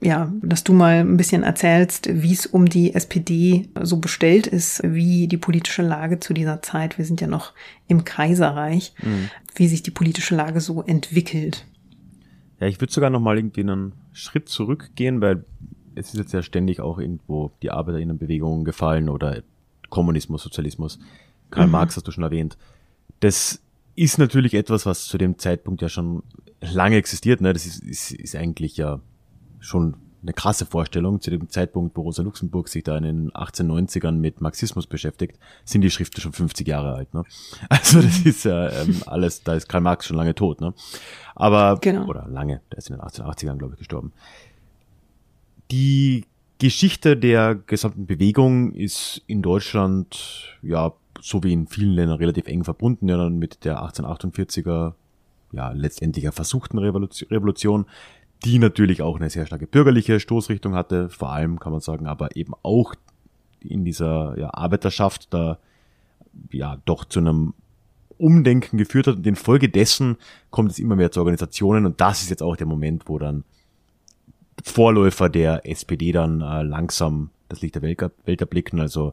ja, 0.00 0.30
dass 0.42 0.62
du 0.62 0.72
mal 0.72 1.00
ein 1.00 1.16
bisschen 1.16 1.42
erzählst, 1.42 2.08
wie 2.12 2.32
es 2.32 2.46
um 2.46 2.66
die 2.66 2.94
SPD 2.94 3.68
so 3.82 3.96
bestellt 3.96 4.46
ist, 4.46 4.82
wie 4.84 5.26
die 5.26 5.38
politische 5.38 5.82
Lage 5.82 6.20
zu 6.20 6.34
dieser 6.34 6.60
Zeit, 6.60 6.98
wir 6.98 7.04
sind 7.04 7.20
ja 7.20 7.26
noch 7.26 7.52
im 7.88 8.04
Kaiserreich, 8.04 8.94
mhm. 9.02 9.30
wie 9.54 9.68
sich 9.68 9.82
die 9.82 9.90
politische 9.90 10.36
Lage 10.36 10.60
so 10.60 10.82
entwickelt. 10.82 11.66
Ja, 12.60 12.66
ich 12.66 12.80
würde 12.80 12.92
sogar 12.92 13.10
noch 13.10 13.20
mal 13.20 13.38
irgendwie 13.38 13.62
einen 13.62 13.92
Schritt 14.12 14.48
zurückgehen, 14.48 15.20
weil 15.20 15.44
es 15.94 16.08
ist 16.08 16.18
jetzt 16.18 16.32
ja 16.32 16.42
ständig 16.42 16.80
auch 16.80 16.98
irgendwo 16.98 17.52
die 17.62 17.70
Arbeiterinnenbewegungen 17.70 18.64
gefallen 18.64 19.08
oder 19.08 19.42
Kommunismus, 19.88 20.42
Sozialismus. 20.42 20.98
Karl 21.50 21.66
mhm. 21.66 21.72
Marx 21.72 21.96
hast 21.96 22.06
du 22.06 22.12
schon 22.12 22.24
erwähnt. 22.24 22.58
Das 23.20 23.62
ist 23.94 24.18
natürlich 24.18 24.52
etwas, 24.52 24.84
was 24.84 25.06
zu 25.06 25.16
dem 25.16 25.38
Zeitpunkt 25.38 25.80
ja 25.80 25.88
schon 25.88 26.22
lange 26.60 26.96
existiert. 26.96 27.40
Ne? 27.40 27.54
Das 27.54 27.64
ist, 27.64 27.82
ist, 27.82 28.12
ist 28.12 28.36
eigentlich 28.36 28.76
ja 28.76 29.00
schon 29.60 29.96
eine 30.22 30.32
krasse 30.32 30.66
Vorstellung. 30.66 31.20
Zu 31.20 31.30
dem 31.30 31.48
Zeitpunkt, 31.48 31.96
wo 31.96 32.02
Rosa 32.02 32.22
Luxemburg 32.22 32.68
sich 32.68 32.82
da 32.84 32.96
in 32.96 33.04
den 33.04 33.30
1890ern 33.32 34.12
mit 34.12 34.40
Marxismus 34.40 34.86
beschäftigt, 34.86 35.38
sind 35.64 35.82
die 35.82 35.90
Schriften 35.90 36.20
schon 36.20 36.32
50 36.32 36.66
Jahre 36.66 36.94
alt. 36.94 37.14
Ne? 37.14 37.24
Also 37.68 38.02
das 38.02 38.20
ist 38.20 38.44
ja 38.44 38.70
ähm, 38.70 39.02
alles, 39.06 39.42
da 39.42 39.54
ist 39.54 39.68
Karl 39.68 39.82
Marx 39.82 40.06
schon 40.06 40.16
lange 40.16 40.34
tot. 40.34 40.60
Ne? 40.60 40.74
Aber, 41.34 41.78
genau. 41.80 42.06
oder 42.06 42.26
lange, 42.28 42.60
der 42.70 42.78
ist 42.78 42.90
in 42.90 42.96
den 42.96 43.02
1880ern, 43.02 43.56
glaube 43.56 43.74
ich, 43.74 43.78
gestorben. 43.78 44.12
Die 45.70 46.24
Geschichte 46.58 47.16
der 47.16 47.54
gesamten 47.54 48.06
Bewegung 48.06 48.72
ist 48.72 49.22
in 49.26 49.42
Deutschland, 49.42 50.58
ja, 50.62 50.92
so 51.20 51.42
wie 51.42 51.52
in 51.52 51.66
vielen 51.66 51.92
Ländern 51.92 52.18
relativ 52.18 52.46
eng 52.46 52.64
verbunden, 52.64 53.08
ja, 53.08 53.16
dann 53.16 53.38
mit 53.38 53.64
der 53.64 53.82
1848er, 53.82 54.94
ja, 55.52 55.70
letztendlich 55.72 56.28
versuchten 56.32 56.78
Revolution, 56.78 57.86
die 58.44 58.58
natürlich 58.58 59.02
auch 59.02 59.16
eine 59.16 59.30
sehr 59.30 59.46
starke 59.46 59.66
bürgerliche 59.66 60.20
Stoßrichtung 60.20 60.74
hatte, 60.74 61.08
vor 61.08 61.32
allem 61.32 61.58
kann 61.58 61.72
man 61.72 61.80
sagen, 61.80 62.06
aber 62.06 62.36
eben 62.36 62.52
auch 62.62 62.94
in 63.60 63.84
dieser 63.84 64.38
ja, 64.38 64.50
Arbeiterschaft 64.52 65.32
da 65.32 65.58
ja 66.52 66.78
doch 66.84 67.04
zu 67.04 67.20
einem 67.20 67.54
Umdenken 68.18 68.78
geführt 68.78 69.06
hat 69.06 69.16
und 69.16 69.26
infolgedessen 69.26 70.16
kommt 70.50 70.70
es 70.70 70.78
immer 70.78 70.96
mehr 70.96 71.10
zu 71.10 71.20
Organisationen 71.20 71.86
und 71.86 72.00
das 72.00 72.22
ist 72.22 72.30
jetzt 72.30 72.42
auch 72.42 72.56
der 72.56 72.66
Moment, 72.66 73.08
wo 73.08 73.18
dann 73.18 73.44
Vorläufer 74.64 75.28
der 75.28 75.68
SPD 75.68 76.12
dann 76.12 76.40
äh, 76.40 76.62
langsam 76.62 77.30
das 77.48 77.60
Licht 77.60 77.74
der 77.74 77.82
Welt, 77.82 78.02
Welt 78.24 78.40
erblicken, 78.40 78.80
also 78.80 79.12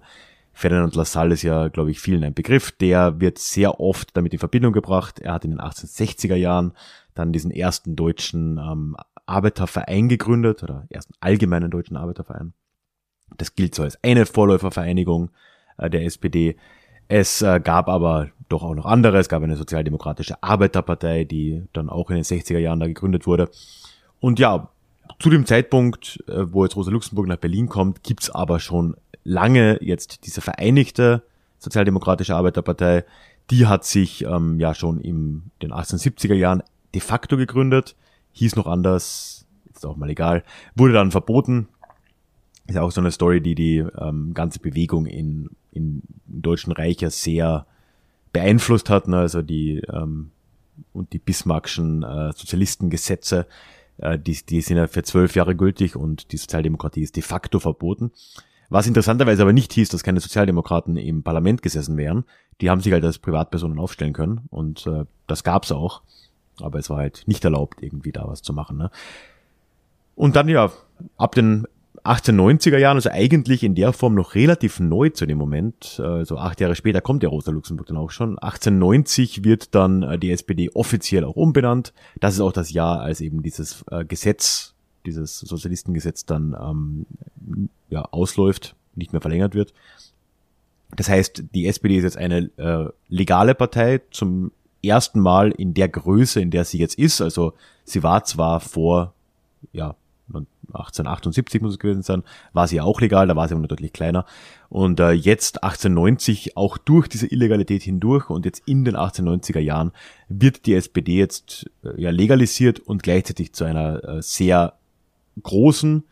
Ferdinand 0.53 0.95
Lassalle 0.95 1.33
ist 1.33 1.41
ja, 1.41 1.67
glaube 1.67 1.89
ich, 1.91 1.99
vielen 1.99 2.23
ein 2.23 2.35
Begriff. 2.35 2.71
Der 2.71 3.19
wird 3.19 3.39
sehr 3.39 3.79
oft 3.79 4.15
damit 4.15 4.33
in 4.33 4.39
Verbindung 4.39 4.71
gebracht. 4.71 5.19
Er 5.19 5.33
hat 5.33 5.45
in 5.45 5.51
den 5.51 5.59
1860er 5.59 6.35
Jahren 6.35 6.73
dann 7.15 7.33
diesen 7.33 7.49
ersten 7.49 7.95
deutschen 7.95 8.59
ähm, 8.59 8.95
Arbeiterverein 9.25 10.09
gegründet 10.09 10.63
oder 10.63 10.85
ersten 10.89 11.13
allgemeinen 11.19 11.71
deutschen 11.71 11.97
Arbeiterverein. 11.97 12.53
Das 13.37 13.55
gilt 13.55 13.75
so 13.75 13.83
als 13.83 13.97
eine 14.03 14.25
Vorläufervereinigung 14.25 15.31
äh, 15.77 15.89
der 15.89 16.05
SPD. 16.05 16.55
Es 17.07 17.41
äh, 17.41 17.59
gab 17.63 17.89
aber 17.89 18.29
doch 18.49 18.63
auch 18.63 18.75
noch 18.75 18.85
andere. 18.85 19.17
Es 19.19 19.29
gab 19.29 19.43
eine 19.43 19.55
sozialdemokratische 19.55 20.41
Arbeiterpartei, 20.41 21.23
die 21.23 21.63
dann 21.73 21.89
auch 21.89 22.09
in 22.09 22.15
den 22.15 22.23
60er 22.23 22.59
Jahren 22.59 22.79
da 22.79 22.87
gegründet 22.87 23.25
wurde. 23.25 23.49
Und 24.19 24.39
ja, 24.39 24.69
zu 25.19 25.29
dem 25.29 25.45
Zeitpunkt, 25.45 26.23
äh, 26.27 26.51
wo 26.51 26.63
jetzt 26.63 26.75
Rosa 26.75 26.91
Luxemburg 26.91 27.27
nach 27.27 27.37
Berlin 27.37 27.69
kommt, 27.69 28.03
gibt's 28.03 28.29
aber 28.29 28.59
schon 28.59 28.95
lange 29.23 29.79
jetzt 29.81 30.25
diese 30.25 30.41
vereinigte 30.41 31.23
sozialdemokratische 31.59 32.35
Arbeiterpartei. 32.35 33.05
Die 33.49 33.67
hat 33.67 33.85
sich 33.85 34.23
ähm, 34.25 34.59
ja 34.59 34.73
schon 34.73 34.99
in 34.99 35.51
den 35.61 35.73
1870er 35.73 36.33
Jahren 36.33 36.63
de 36.93 37.01
facto 37.01 37.37
gegründet 37.37 37.95
hieß 38.33 38.55
noch 38.55 38.67
anders, 38.67 39.45
ist 39.73 39.85
auch 39.85 39.95
mal 39.95 40.09
egal, 40.09 40.43
wurde 40.75 40.93
dann 40.93 41.11
verboten. 41.11 41.67
Ist 42.67 42.77
auch 42.77 42.91
so 42.91 43.01
eine 43.01 43.11
Story, 43.11 43.41
die 43.41 43.55
die 43.55 43.77
ähm, 43.99 44.33
ganze 44.33 44.59
Bewegung 44.59 45.05
in, 45.05 45.49
in, 45.71 46.01
Deutschen 46.25 46.71
Reich 46.71 47.01
ja 47.01 47.09
sehr 47.09 47.65
beeinflusst 48.31 48.89
hat. 48.89 49.07
Ne? 49.07 49.17
Also 49.17 49.41
die 49.41 49.81
ähm, 49.91 50.31
und 50.93 51.13
die 51.13 51.19
Bismarckschen 51.19 52.03
äh, 52.03 52.31
Sozialistengesetze, 52.33 53.47
äh, 53.97 54.17
die, 54.17 54.37
die 54.45 54.61
sind 54.61 54.77
ja 54.77 54.87
für 54.87 55.03
zwölf 55.03 55.35
Jahre 55.35 55.55
gültig 55.55 55.95
und 55.95 56.31
die 56.31 56.37
Sozialdemokratie 56.37 57.01
ist 57.01 57.15
de 57.15 57.23
facto 57.23 57.59
verboten. 57.59 58.11
Was 58.69 58.87
interessanterweise 58.87 59.43
aber 59.43 59.53
nicht 59.53 59.73
hieß, 59.73 59.89
dass 59.89 60.03
keine 60.03 60.19
Sozialdemokraten 60.19 60.97
im 60.97 61.21
Parlament 61.21 61.61
gesessen 61.61 61.97
wären. 61.97 62.23
Die 62.61 62.69
haben 62.69 62.81
sich 62.81 62.91
halt 62.91 63.03
als 63.03 63.19
Privatpersonen 63.19 63.77
aufstellen 63.77 64.13
können 64.13 64.41
und 64.49 64.87
äh, 64.87 65.05
das 65.27 65.43
gab's 65.43 65.71
auch. 65.71 66.01
Aber 66.61 66.79
es 66.79 66.89
war 66.89 66.97
halt 66.97 67.23
nicht 67.25 67.43
erlaubt, 67.43 67.81
irgendwie 67.81 68.11
da 68.11 68.27
was 68.27 68.41
zu 68.41 68.53
machen. 68.53 68.77
Ne? 68.77 68.91
Und 70.15 70.35
dann 70.35 70.47
ja, 70.47 70.71
ab 71.17 71.35
den 71.35 71.65
1890er 72.03 72.77
Jahren, 72.77 72.97
also 72.97 73.09
eigentlich 73.09 73.63
in 73.63 73.75
der 73.75 73.93
Form 73.93 74.13
noch 74.13 74.35
relativ 74.35 74.79
neu 74.79 75.09
zu 75.09 75.25
dem 75.25 75.37
Moment, 75.37 75.99
also 75.99 76.37
acht 76.37 76.59
Jahre 76.59 76.75
später 76.75 77.01
kommt 77.01 77.23
der 77.23 77.29
Rosa 77.29 77.51
Luxemburg 77.51 77.87
dann 77.87 77.97
auch 77.97 78.11
schon. 78.11 78.37
1890 78.39 79.43
wird 79.43 79.73
dann 79.73 80.03
äh, 80.03 80.19
die 80.19 80.31
SPD 80.31 80.69
offiziell 80.73 81.23
auch 81.23 81.35
umbenannt. 81.35 81.93
Das 82.19 82.33
ist 82.33 82.41
auch 82.41 82.51
das 82.51 82.71
Jahr, 82.71 82.99
als 82.99 83.21
eben 83.21 83.41
dieses 83.41 83.85
äh, 83.89 84.03
Gesetz, 84.03 84.73
dieses 85.05 85.39
Sozialistengesetz 85.39 86.25
dann 86.25 86.55
ähm, 86.59 87.05
ja, 87.89 88.03
ausläuft, 88.03 88.75
nicht 88.95 89.13
mehr 89.13 89.21
verlängert 89.21 89.55
wird. 89.55 89.73
Das 90.95 91.09
heißt, 91.09 91.43
die 91.55 91.67
SPD 91.67 91.97
ist 91.97 92.03
jetzt 92.03 92.17
eine 92.17 92.49
äh, 92.57 92.89
legale 93.07 93.55
Partei 93.55 94.01
zum 94.11 94.51
ersten 94.83 95.19
Mal 95.19 95.51
in 95.51 95.73
der 95.73 95.89
Größe, 95.89 96.41
in 96.41 96.51
der 96.51 96.65
sie 96.65 96.77
jetzt 96.77 96.95
ist. 96.95 97.21
Also 97.21 97.53
sie 97.83 98.03
war 98.03 98.23
zwar 98.23 98.59
vor, 98.59 99.13
ja, 99.71 99.95
1878 100.33 101.61
muss 101.61 101.73
es 101.73 101.79
gewesen 101.79 102.01
sein, 102.01 102.23
war 102.53 102.67
sie 102.67 102.81
auch 102.81 103.01
legal, 103.01 103.27
da 103.27 103.35
war 103.35 103.47
sie 103.47 103.55
aber 103.55 103.67
deutlich 103.67 103.93
kleiner. 103.93 104.25
Und 104.69 104.99
äh, 104.99 105.11
jetzt 105.11 105.63
1890 105.63 106.57
auch 106.57 106.77
durch 106.77 107.07
diese 107.07 107.27
Illegalität 107.27 107.83
hindurch 107.83 108.29
und 108.29 108.45
jetzt 108.45 108.63
in 108.67 108.85
den 108.85 108.95
1890er 108.95 109.59
Jahren 109.59 109.91
wird 110.29 110.65
die 110.65 110.73
SPD 110.73 111.17
jetzt 111.17 111.69
äh, 111.83 112.01
ja 112.01 112.09
legalisiert 112.09 112.79
und 112.79 113.03
gleichzeitig 113.03 113.53
zu 113.53 113.65
einer 113.65 114.03
äh, 114.03 114.21
sehr 114.21 114.73
großen, 115.41 116.03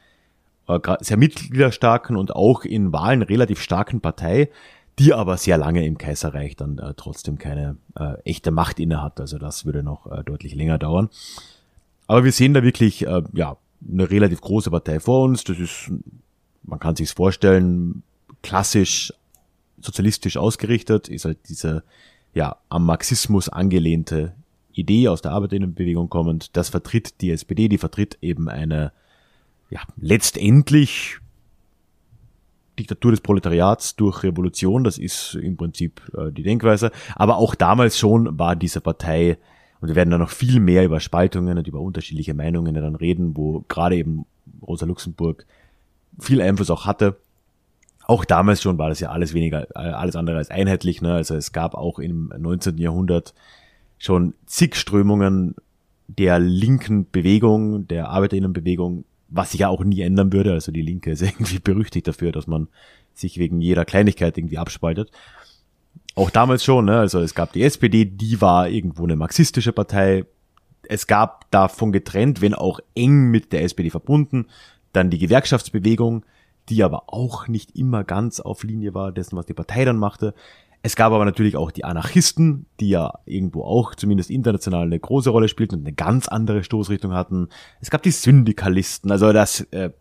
äh, 0.68 0.80
sehr 1.00 1.18
mitgliederstarken 1.18 2.16
und 2.16 2.36
auch 2.36 2.64
in 2.64 2.94
Wahlen 2.94 3.22
relativ 3.24 3.62
starken 3.62 4.02
Partei, 4.02 4.50
die 5.00 5.14
aber 5.14 5.38
sehr 5.38 5.58
lange 5.58 5.86
im 5.86 5.98
Kaiserreich 5.98 6.56
dann 6.56 6.78
äh, 6.78 6.94
trotzdem 6.96 7.38
keine 7.38 7.78
äh, 7.98 8.22
echte 8.24 8.52
Macht 8.52 8.80
inne 8.80 9.02
hat. 9.02 9.20
Also 9.20 9.38
das 9.38 9.66
würde 9.66 9.84
noch 9.84 10.12
äh, 10.12 10.24
deutlich 10.24 10.54
länger 10.54 10.78
dauern. 10.78 11.10
Aber 12.08 12.24
wir 12.24 12.32
sehen 12.32 12.54
da 12.54 12.64
wirklich 12.64 13.08
äh, 13.08 13.24
ja 13.34 13.58
eine 13.90 14.10
relativ 14.10 14.42
große 14.42 14.70
Partei 14.70 15.00
vor 15.00 15.24
uns. 15.24 15.44
Das 15.44 15.58
ist, 15.58 15.92
man 16.64 16.80
kann 16.80 16.96
sich's 16.96 17.14
vorstellen, 17.14 18.04
klassisch 18.44 19.14
sozialistisch 19.80 20.38
ausgerichtet, 20.38 21.08
ist 21.08 21.26
halt 21.26 21.40
diese 21.50 21.84
ja 22.34 22.58
am 22.70 22.86
Marxismus 22.86 23.50
angelehnte 23.50 24.34
Idee 24.74 25.08
aus 25.08 25.22
der 25.22 25.32
Arbeiterinnenbewegung 25.32 26.10
kommend. 26.10 26.56
Das 26.56 26.70
vertritt 26.70 27.22
die 27.22 27.32
SPD, 27.32 27.68
die 27.68 27.78
vertritt 27.78 28.18
eben 28.22 28.50
eine 28.50 28.92
ja 29.70 29.82
letztendlich 29.98 31.21
Diktatur 32.80 33.12
des 33.12 33.22
Proletariats 33.22 33.96
durch 33.96 34.24
Revolution, 34.24 34.84
das 34.84 34.98
ist 34.98 35.36
im 35.36 35.58
Prinzip 35.58 36.02
äh, 36.18 36.32
die 36.32 36.44
Denkweise. 36.44 36.92
Aber 37.16 37.38
auch 37.38 37.56
damals 37.56 37.98
schon 37.98 38.40
war 38.40 38.56
diese 38.56 38.82
Partei, 38.82 39.38
und 39.82 39.88
wir 39.88 39.96
werden 39.96 40.12
da 40.12 40.20
noch 40.20 40.30
viel 40.30 40.60
mehr 40.60 40.86
über 40.86 41.00
Spaltungen 41.00 41.58
und 41.58 41.68
über 41.68 41.82
unterschiedliche 41.82 42.36
Meinungen 42.36 42.76
dann 42.76 42.96
reden, 42.96 43.36
wo 43.36 43.66
gerade 43.68 43.98
eben 43.98 44.26
Rosa 44.62 44.86
Luxemburg 44.86 45.46
viel 46.20 46.40
Einfluss 46.42 46.70
auch 46.70 46.86
hatte. 46.86 47.18
Auch 48.06 48.24
damals 48.24 48.62
schon 48.62 48.78
war 48.78 48.90
das 48.90 49.00
ja 49.00 49.10
alles 49.10 49.34
weniger, 49.34 49.68
äh, 49.76 49.90
alles 49.90 50.16
andere 50.16 50.38
als 50.38 50.52
einheitlich. 50.52 51.02
Ne? 51.02 51.14
Also 51.14 51.36
es 51.36 51.52
gab 51.52 51.74
auch 51.74 51.98
im 51.98 52.32
19. 52.38 52.78
Jahrhundert 52.78 53.34
schon 53.98 54.36
zig 54.46 54.76
Strömungen 54.76 55.56
der 56.08 56.40
linken 56.40 57.10
Bewegung, 57.10 57.88
der 57.88 58.10
Arbeiterinnenbewegung, 58.10 59.06
was 59.32 59.52
sich 59.52 59.62
ja 59.62 59.70
auch 59.70 59.84
nie 59.84 60.02
ändern 60.02 60.32
würde. 60.32 60.52
Also 60.52 60.72
die 60.72 60.82
Linke 60.82 61.12
ist 61.12 61.22
irgendwie 61.22 61.60
berüchtigt 61.60 62.08
dafür, 62.08 62.32
dass 62.32 62.46
man 62.46 62.68
sich 63.14 63.38
wegen 63.40 63.62
jeder 63.62 63.86
Kleinigkeit 63.86 64.38
irgendwie 64.38 64.58
abspaltet. 64.58 65.10
Auch 66.16 66.30
damals 66.30 66.64
schon, 66.64 66.86
ne? 66.86 67.00
also 67.00 67.20
es 67.22 67.34
gab 67.34 67.54
die 67.54 67.64
SPD, 67.64 68.06
die 68.06 68.42
war 68.42 68.70
irgendwo 68.70 69.04
eine 69.04 69.16
marxistische 69.16 69.72
Partei. 69.72 70.26
es 70.90 71.08
gab 71.08 71.50
davon 71.52 71.94
getrennt, 71.94 72.42
wenn 72.42 72.54
auch 72.54 72.80
eng 72.96 73.32
mit 73.32 73.54
der 73.54 73.64
SPD 73.64 73.90
verbunden, 73.90 74.48
dann 74.92 75.10
die 75.10 75.20
Gewerkschaftsbewegung, 75.20 76.26
die 76.68 76.84
aber 76.84 77.04
auch 77.08 77.48
nicht 77.48 77.78
immer 77.78 78.04
ganz 78.04 78.42
auf 78.42 78.64
Linie 78.64 78.94
war 78.94 79.14
dessen, 79.14 79.38
was 79.38 79.46
die 79.46 79.54
Partei 79.54 79.86
dann 79.86 79.98
machte. 79.98 80.34
Es 80.84 80.96
gab 80.96 81.14
aber 81.14 81.26
natürlich 81.26 81.56
auch 81.58 81.70
die 81.70 81.84
Anarchisten, 81.84 82.66
die 82.80 82.90
ja 82.90 83.14
irgendwo 83.26 83.64
auch 83.64 83.94
zumindest 83.94 84.32
international 84.32 84.84
eine 84.84 85.00
große 85.00 85.30
Rolle 85.30 85.48
spielten 85.48 85.76
und 85.76 85.82
eine 85.82 85.94
ganz 85.94 86.28
andere 86.28 86.64
Stoßrichtung 86.64 87.14
hatten. 87.14 87.50
Es 87.82 87.92
gab 87.92 88.02
die 88.02 88.12
Syndikalisten, 88.12 89.12
also 89.12 89.32
das 89.32 89.62
äh, 89.72 89.92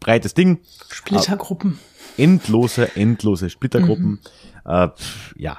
breites 0.00 0.34
Ding. 0.34 0.58
Splittergruppen. 0.88 1.78
Endlose, 2.16 2.96
endlose 2.96 3.50
Splittergruppen. 3.50 4.10
Mhm. 4.10 4.20
Äh, 4.64 4.88
ja, 5.36 5.58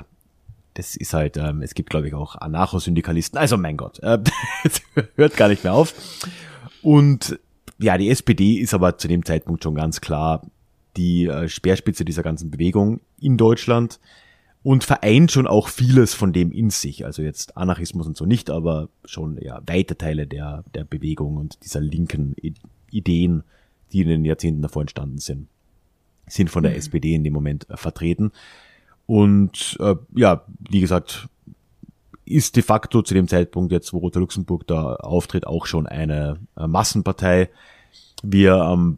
das 0.74 0.98
ist 0.98 1.14
halt, 1.14 1.38
ähm, 1.38 1.62
es 1.62 1.74
gibt 1.74 1.90
glaube 1.90 2.08
ich 2.10 2.14
auch 2.14 2.36
Anarchosyndikalisten. 2.36 3.40
Also 3.40 3.58
mein 3.58 3.78
Gott, 3.78 4.00
äh, 4.00 4.20
hört 5.16 5.38
gar 5.38 5.48
nicht 5.48 5.64
mehr 5.64 5.74
auf. 5.74 5.94
Und 6.82 7.40
ja, 7.78 7.98
die 7.98 8.10
SPD 8.10 8.56
ist 8.56 8.74
aber 8.74 8.98
zu 8.98 9.08
dem 9.08 9.24
Zeitpunkt 9.24 9.64
schon 9.64 9.76
ganz 9.76 10.02
klar 10.02 10.42
die 11.00 11.28
äh, 11.28 11.48
Speerspitze 11.48 12.04
dieser 12.04 12.24
ganzen 12.24 12.52
Bewegung 12.52 13.00
in 13.22 13.38
Deutschland 13.38 14.02
und 14.64 14.84
vereint 14.84 15.32
schon 15.32 15.48
auch 15.48 15.70
vieles 15.70 16.14
von 16.14 16.34
dem 16.34 16.52
in 16.52 16.70
sich. 16.70 17.06
Also 17.06 17.22
jetzt 17.22 17.56
Anarchismus 17.56 18.06
und 18.06 18.18
so 18.18 18.26
nicht, 18.26 18.50
aber 18.50 18.90
schon 19.06 19.38
ja 19.42 19.62
weite 19.66 19.98
Teile 19.98 20.28
der, 20.28 20.66
der 20.76 20.84
Bewegung 20.84 21.38
und 21.38 21.64
dieser 21.64 21.80
linken 21.80 22.36
Ideen, 22.92 23.44
die 23.94 24.02
in 24.02 24.10
den 24.10 24.26
Jahrzehnten 24.26 24.62
davor 24.62 24.82
entstanden 24.82 25.20
sind, 25.20 25.48
sind 26.28 26.50
von 26.50 26.64
der 26.64 26.74
mhm. 26.74 26.80
SPD 26.80 27.16
in 27.16 27.24
dem 27.24 27.34
Moment 27.34 27.70
äh, 27.70 27.78
vertreten. 27.78 28.32
Und 29.06 29.78
äh, 29.80 29.96
ja, 30.16 30.44
wie 30.70 30.82
gesagt, 30.82 31.30
ist 32.26 32.58
de 32.58 32.62
facto 32.62 33.02
zu 33.02 33.14
dem 33.14 33.30
Zeitpunkt 33.30 33.72
jetzt, 33.72 33.94
wo 33.94 34.00
Roter 34.00 34.20
Luxemburg 34.20 34.68
da 34.68 34.96
auftritt, 34.96 35.48
auch 35.48 35.66
schon 35.66 35.88
eine 35.88 36.38
äh, 36.58 36.68
Massenpartei. 36.68 37.50
Wir 38.22 38.56
ähm, 38.56 38.98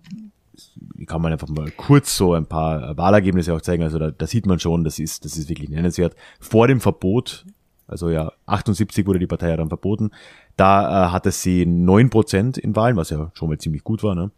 kann 1.05 1.21
man 1.21 1.31
einfach 1.31 1.47
mal 1.47 1.71
kurz 1.71 2.15
so 2.15 2.33
ein 2.33 2.45
paar 2.45 2.97
Wahlergebnisse 2.97 3.53
auch 3.53 3.61
zeigen. 3.61 3.83
Also 3.83 3.99
da, 3.99 4.11
da 4.11 4.27
sieht 4.27 4.45
man 4.45 4.59
schon, 4.59 4.83
das 4.83 4.99
ist, 4.99 5.25
das 5.25 5.37
ist 5.37 5.49
wirklich 5.49 5.69
nennenswert. 5.69 6.15
Vor 6.39 6.67
dem 6.67 6.81
Verbot, 6.81 7.45
also 7.87 8.09
ja, 8.09 8.31
78 8.45 9.05
wurde 9.05 9.19
die 9.19 9.27
Partei 9.27 9.49
ja 9.49 9.57
dann 9.57 9.69
verboten, 9.69 10.11
da 10.57 11.07
äh, 11.07 11.11
hatte 11.11 11.31
sie 11.31 11.65
neun 11.65 12.09
Prozent 12.09 12.57
in 12.57 12.75
Wahlen, 12.75 12.95
was 12.95 13.09
ja 13.09 13.31
schon 13.33 13.49
mal 13.49 13.57
ziemlich 13.57 13.83
gut 13.83 14.03
war, 14.03 14.15
ne? 14.15 14.31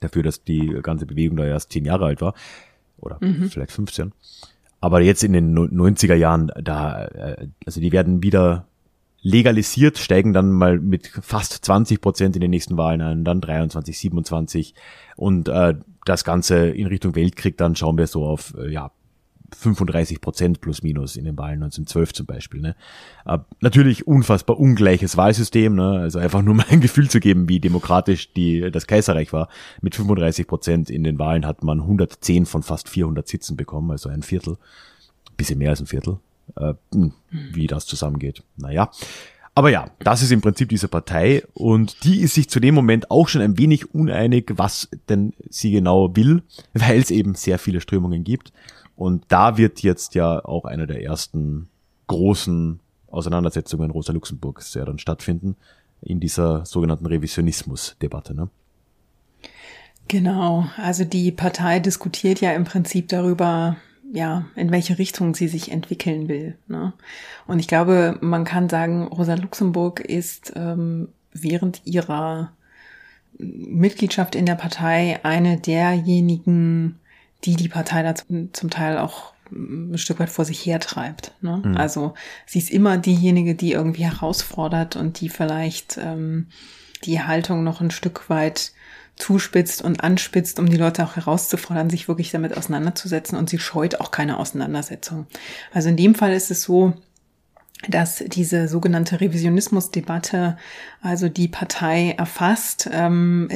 Dafür, 0.00 0.22
dass 0.22 0.44
die 0.44 0.78
ganze 0.82 1.06
Bewegung 1.06 1.36
da 1.36 1.44
erst 1.44 1.72
zehn 1.72 1.84
Jahre 1.84 2.06
alt 2.06 2.20
war. 2.20 2.34
Oder 2.98 3.18
mhm. 3.20 3.48
vielleicht 3.48 3.72
15. 3.72 4.12
Aber 4.80 5.00
jetzt 5.00 5.24
in 5.24 5.32
den 5.32 5.56
90er 5.56 6.14
Jahren, 6.14 6.52
da, 6.62 7.06
äh, 7.06 7.48
also 7.64 7.80
die 7.80 7.92
werden 7.92 8.22
wieder 8.22 8.66
legalisiert, 9.24 9.96
steigen 9.96 10.34
dann 10.34 10.52
mal 10.52 10.78
mit 10.78 11.08
fast 11.08 11.64
20 11.64 12.00
Prozent 12.00 12.36
in 12.36 12.42
den 12.42 12.50
nächsten 12.50 12.76
Wahlen 12.76 13.00
ein, 13.00 13.24
dann 13.24 13.40
23, 13.40 13.98
27 13.98 14.74
und 15.16 15.48
äh, 15.48 15.74
das 16.04 16.24
Ganze 16.24 16.68
in 16.68 16.86
Richtung 16.86 17.16
Weltkrieg, 17.16 17.56
dann 17.56 17.74
schauen 17.74 17.96
wir 17.96 18.06
so 18.06 18.26
auf 18.26 18.54
äh, 18.58 18.70
ja 18.70 18.92
35 19.56 20.20
Prozent 20.20 20.60
plus 20.60 20.82
minus 20.82 21.16
in 21.16 21.24
den 21.24 21.38
Wahlen 21.38 21.62
1912 21.62 22.12
zum 22.12 22.26
Beispiel. 22.26 22.60
Ne? 22.60 22.76
Äh, 23.24 23.38
natürlich 23.60 24.06
unfassbar 24.06 24.60
ungleiches 24.60 25.16
Wahlsystem, 25.16 25.74
ne? 25.74 26.00
also 26.00 26.18
einfach 26.18 26.42
nur 26.42 26.54
mal 26.56 26.66
ein 26.68 26.82
Gefühl 26.82 27.08
zu 27.08 27.18
geben, 27.18 27.48
wie 27.48 27.60
demokratisch 27.60 28.30
die, 28.34 28.70
das 28.70 28.86
Kaiserreich 28.86 29.32
war. 29.32 29.48
Mit 29.80 29.94
35 29.94 30.46
Prozent 30.46 30.90
in 30.90 31.02
den 31.02 31.18
Wahlen 31.18 31.46
hat 31.46 31.64
man 31.64 31.80
110 31.80 32.44
von 32.44 32.62
fast 32.62 32.90
400 32.90 33.26
Sitzen 33.26 33.56
bekommen, 33.56 33.90
also 33.90 34.10
ein 34.10 34.22
Viertel, 34.22 34.58
bisschen 35.38 35.58
mehr 35.58 35.70
als 35.70 35.80
ein 35.80 35.86
Viertel 35.86 36.18
äh, 36.56 36.74
hm, 36.92 37.12
wie 37.30 37.66
das 37.66 37.86
zusammengeht. 37.86 38.42
Naja. 38.56 38.90
Aber 39.56 39.70
ja, 39.70 39.90
das 40.00 40.20
ist 40.22 40.32
im 40.32 40.40
Prinzip 40.40 40.68
diese 40.68 40.88
Partei 40.88 41.44
und 41.54 42.02
die 42.04 42.20
ist 42.20 42.34
sich 42.34 42.50
zu 42.50 42.58
dem 42.58 42.74
Moment 42.74 43.10
auch 43.10 43.28
schon 43.28 43.40
ein 43.40 43.56
wenig 43.56 43.94
uneinig, 43.94 44.52
was 44.56 44.88
denn 45.08 45.32
sie 45.48 45.70
genau 45.70 46.16
will, 46.16 46.42
weil 46.74 46.98
es 46.98 47.10
eben 47.10 47.34
sehr 47.34 47.58
viele 47.58 47.80
Strömungen 47.80 48.24
gibt. 48.24 48.52
Und 48.96 49.24
da 49.28 49.56
wird 49.56 49.80
jetzt 49.80 50.14
ja 50.14 50.44
auch 50.44 50.64
eine 50.64 50.86
der 50.86 51.02
ersten 51.02 51.68
großen 52.06 52.80
Auseinandersetzungen 53.08 53.90
Rosa 53.90 54.12
Luxemburgs 54.12 54.74
ja 54.74 54.84
dann 54.84 54.98
stattfinden 54.98 55.56
in 56.00 56.20
dieser 56.20 56.66
sogenannten 56.66 57.06
Revisionismus-Debatte. 57.06 58.34
Ne? 58.34 58.48
Genau, 60.08 60.66
also 60.76 61.04
die 61.04 61.32
Partei 61.32 61.80
diskutiert 61.80 62.40
ja 62.40 62.52
im 62.52 62.64
Prinzip 62.64 63.08
darüber, 63.08 63.76
ja, 64.12 64.46
in 64.54 64.70
welche 64.70 64.98
Richtung 64.98 65.34
sie 65.34 65.48
sich 65.48 65.70
entwickeln 65.70 66.28
will. 66.28 66.56
Ne? 66.68 66.92
Und 67.46 67.58
ich 67.58 67.68
glaube, 67.68 68.18
man 68.20 68.44
kann 68.44 68.68
sagen, 68.68 69.06
Rosa 69.06 69.34
Luxemburg 69.34 70.00
ist 70.00 70.52
ähm, 70.56 71.08
während 71.32 71.82
ihrer 71.84 72.52
Mitgliedschaft 73.38 74.34
in 74.34 74.46
der 74.46 74.54
Partei 74.54 75.20
eine 75.24 75.58
derjenigen, 75.58 77.00
die 77.44 77.56
die 77.56 77.68
Partei 77.68 78.02
da 78.02 78.14
zum 78.14 78.70
Teil 78.70 78.98
auch 78.98 79.34
ein 79.50 79.98
Stück 79.98 80.20
weit 80.20 80.30
vor 80.30 80.44
sich 80.44 80.64
hertreibt. 80.64 81.32
Ne? 81.40 81.62
Mhm. 81.64 81.76
Also 81.76 82.14
sie 82.46 82.58
ist 82.58 82.70
immer 82.70 82.98
diejenige, 82.98 83.54
die 83.54 83.72
irgendwie 83.72 84.04
herausfordert 84.04 84.96
und 84.96 85.20
die 85.20 85.28
vielleicht 85.28 85.98
ähm, 85.98 86.48
die 87.04 87.20
Haltung 87.20 87.64
noch 87.64 87.80
ein 87.80 87.90
Stück 87.90 88.30
weit 88.30 88.72
zuspitzt 89.16 89.82
und 89.82 90.02
anspitzt, 90.02 90.58
um 90.58 90.68
die 90.68 90.76
Leute 90.76 91.04
auch 91.04 91.16
herauszufordern, 91.16 91.90
sich 91.90 92.08
wirklich 92.08 92.30
damit 92.30 92.56
auseinanderzusetzen 92.56 93.38
und 93.38 93.48
sie 93.48 93.58
scheut 93.58 94.00
auch 94.00 94.10
keine 94.10 94.38
Auseinandersetzung. 94.38 95.26
Also 95.72 95.88
in 95.88 95.96
dem 95.96 96.14
Fall 96.14 96.32
ist 96.32 96.50
es 96.50 96.62
so, 96.62 96.94
dass 97.88 98.24
diese 98.26 98.68
sogenannte 98.68 99.20
Revisionismusdebatte 99.20 100.56
also 101.02 101.28
die 101.28 101.48
Partei 101.48 102.14
erfasst. 102.16 102.88
Ähm, 102.90 103.48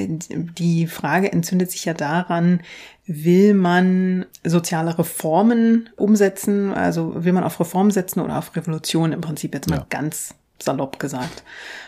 die 0.59 0.87
Frage 0.87 1.33
entzündet 1.33 1.71
sich 1.71 1.85
ja 1.85 1.95
daran, 1.95 2.61
will 3.07 3.55
man 3.55 4.27
soziale 4.45 4.99
Reformen 4.99 5.89
umsetzen, 5.97 6.73
also 6.73 7.25
will 7.25 7.33
man 7.33 7.45
auf 7.45 7.59
Reform 7.59 7.91
setzen 7.91 8.21
oder 8.21 8.39
auf 8.39 8.55
Revolution 8.55 9.13
im 9.13 9.23
Prinzip 9.23 9.55
jetzt 9.55 9.71
mal 9.71 9.79
ja. 9.79 9.87
ganz 9.89 10.35
salopp 10.63 10.99
gesagt. 10.99 11.43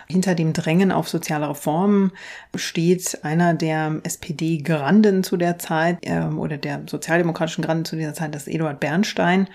Hinter 0.09 0.35
dem 0.35 0.53
Drängen 0.53 0.93
auf 0.93 1.09
soziale 1.09 1.49
Reformen 1.49 2.13
steht 2.55 3.25
einer 3.25 3.55
der 3.55 4.01
SPD-Granden 4.03 5.23
zu 5.23 5.37
der 5.37 5.59
Zeit 5.59 5.99
äh, 6.03 6.23
oder 6.23 6.57
der 6.57 6.83
sozialdemokratischen 6.87 7.65
Granden 7.65 7.85
zu 7.85 7.97
dieser 7.97 8.15
Zeit, 8.15 8.35
das 8.35 8.47
ist 8.47 8.55
Eduard 8.55 8.81
Bernstein. 8.81 9.49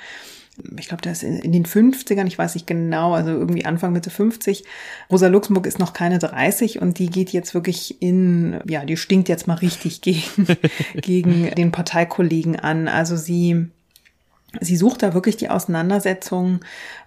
Ich 0.80 0.88
glaube, 0.88 1.02
der 1.02 1.12
ist 1.12 1.24
in, 1.24 1.40
in 1.40 1.52
den 1.52 1.66
50ern, 1.66 2.28
ich 2.28 2.38
weiß 2.38 2.56
nicht 2.56 2.66
genau, 2.66 3.14
also 3.14 3.32
irgendwie 3.32 3.66
Anfang 3.66 3.92
Mitte 3.92 4.10
50. 4.10 4.64
Rosa 5.12 5.28
Luxemburg 5.28 5.66
ist 5.66 5.80
noch 5.80 5.92
keine 5.92 6.20
30 6.20 6.82
und 6.82 6.98
die 6.98 7.10
geht 7.10 7.32
jetzt 7.32 7.54
wirklich 7.54 8.02
in, 8.02 8.62
ja, 8.66 8.86
die 8.86 8.96
stinkt 8.96 9.28
jetzt 9.28 9.48
mal 9.48 9.56
richtig 9.56 10.02
gegen, 10.02 10.48
gegen 10.96 11.52
den 11.56 11.72
Parteikollegen 11.74 12.58
an. 12.58 12.88
Also 12.88 13.18
sie 13.18 13.68
Sie 14.62 14.76
sucht 14.76 15.04
da 15.04 15.14
wirklich 15.14 15.38
die 15.38 15.50
Auseinandersetzung. 15.50 16.60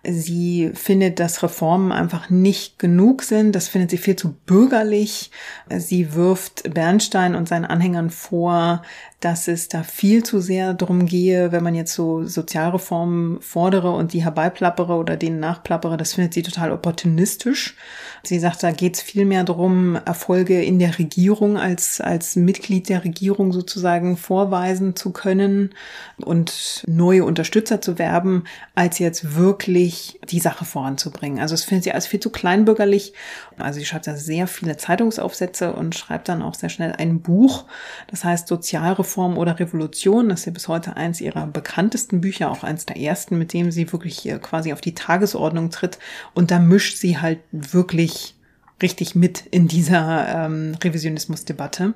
Sie 0.05 0.71
findet, 0.75 1.21
dass 1.21 1.43
Reformen 1.43 1.93
einfach 1.93 2.31
nicht 2.31 2.79
genug 2.79 3.23
sind. 3.23 3.55
Das 3.55 3.69
findet 3.69 3.91
sie 3.91 3.99
viel 3.99 4.17
zu 4.17 4.33
bürgerlich. 4.47 5.31
Sie 5.77 6.15
wirft 6.15 6.73
Bernstein 6.75 7.35
und 7.35 7.49
seinen 7.49 7.65
Anhängern 7.65 8.11
vor, 8.11 8.83
dass 9.21 9.49
es 9.49 9.69
da 9.69 9.83
viel 9.83 10.23
zu 10.23 10.41
sehr 10.41 10.75
drum 10.75 11.05
gehe, 11.07 11.51
wenn 11.51 11.65
man 11.65 11.75
jetzt 11.75 11.93
so 11.93 12.25
Sozialreformen 12.25 13.41
fordere 13.41 13.91
und 13.91 14.13
die 14.13 14.23
herbeiplappere 14.23 14.95
oder 14.95 15.17
denen 15.17 15.41
nachplappere. 15.41 15.97
Das 15.97 16.15
findet 16.15 16.35
sie 16.35 16.45
total 16.45 16.71
opportunistisch. 16.71 17.75
Sie 18.23 18.39
sagt, 18.39 18.63
da 18.63 18.71
geht 18.71 18.95
es 18.95 19.03
viel 19.03 19.25
mehr 19.25 19.43
darum, 19.43 19.97
Erfolge 19.97 20.63
in 20.63 20.79
der 20.79 21.01
Regierung 21.01 21.57
als, 21.57 22.01
als 22.01 22.37
Mitglied 22.37 22.89
der 22.89 23.03
Regierung 23.03 23.53
sozusagen 23.53 24.17
vorweisen 24.17 24.95
zu 24.95 25.11
können 25.11 25.75
und 26.19 26.85
neue 26.87 27.25
Unterstützer 27.25 27.81
zu 27.81 27.99
werben, 27.99 28.45
als 28.77 29.01
jetzt 29.01 29.35
wirklich 29.35 30.21
die 30.31 30.39
Sache 30.39 30.65
voranzubringen. 30.65 31.41
Also 31.41 31.55
es 31.55 31.65
findet 31.65 31.85
sie 31.85 31.93
als 31.93 32.07
viel 32.07 32.21
zu 32.21 32.31
kleinbürgerlich. 32.31 33.15
Also 33.57 33.81
sie 33.81 33.87
schreibt 33.87 34.07
da 34.07 34.15
sehr 34.15 34.47
viele 34.47 34.77
Zeitungsaufsätze 34.77 35.73
und 35.73 35.97
schreibt 35.97 36.29
dann 36.29 36.41
auch 36.41 36.55
sehr 36.55 36.69
schnell 36.69 36.93
ein 36.93 37.21
Buch. 37.21 37.65
Das 38.07 38.23
heißt 38.23 38.47
Sozialreform 38.47 39.08
oder 39.17 39.59
Revolution. 39.59 40.29
Das 40.29 40.41
ist 40.41 40.47
ja 40.47 40.53
bis 40.53 40.69
heute 40.69 40.97
eins 40.97 41.21
ihrer 41.21 41.47
bekanntesten 41.47 42.21
Bücher, 42.21 42.51
auch 42.51 42.65
eins 42.65 42.87
der 42.87 42.99
ersten, 42.99 43.39
mit 43.39 43.53
dem 43.53 43.71
sie 43.71 43.91
wirklich 43.93 44.29
quasi 44.43 44.73
auf 44.73 44.81
die 44.81 44.95
Tagesordnung 44.95 45.71
tritt. 45.71 45.99
Und 46.35 46.51
da 46.51 46.59
mischt 46.59 46.97
sie 46.97 47.19
halt 47.19 47.41
wirklich 47.53 48.35
richtig 48.83 49.15
mit 49.15 49.45
in 49.51 49.69
dieser 49.69 50.47
ähm, 50.47 50.77
Revisionismusdebatte. 50.83 51.95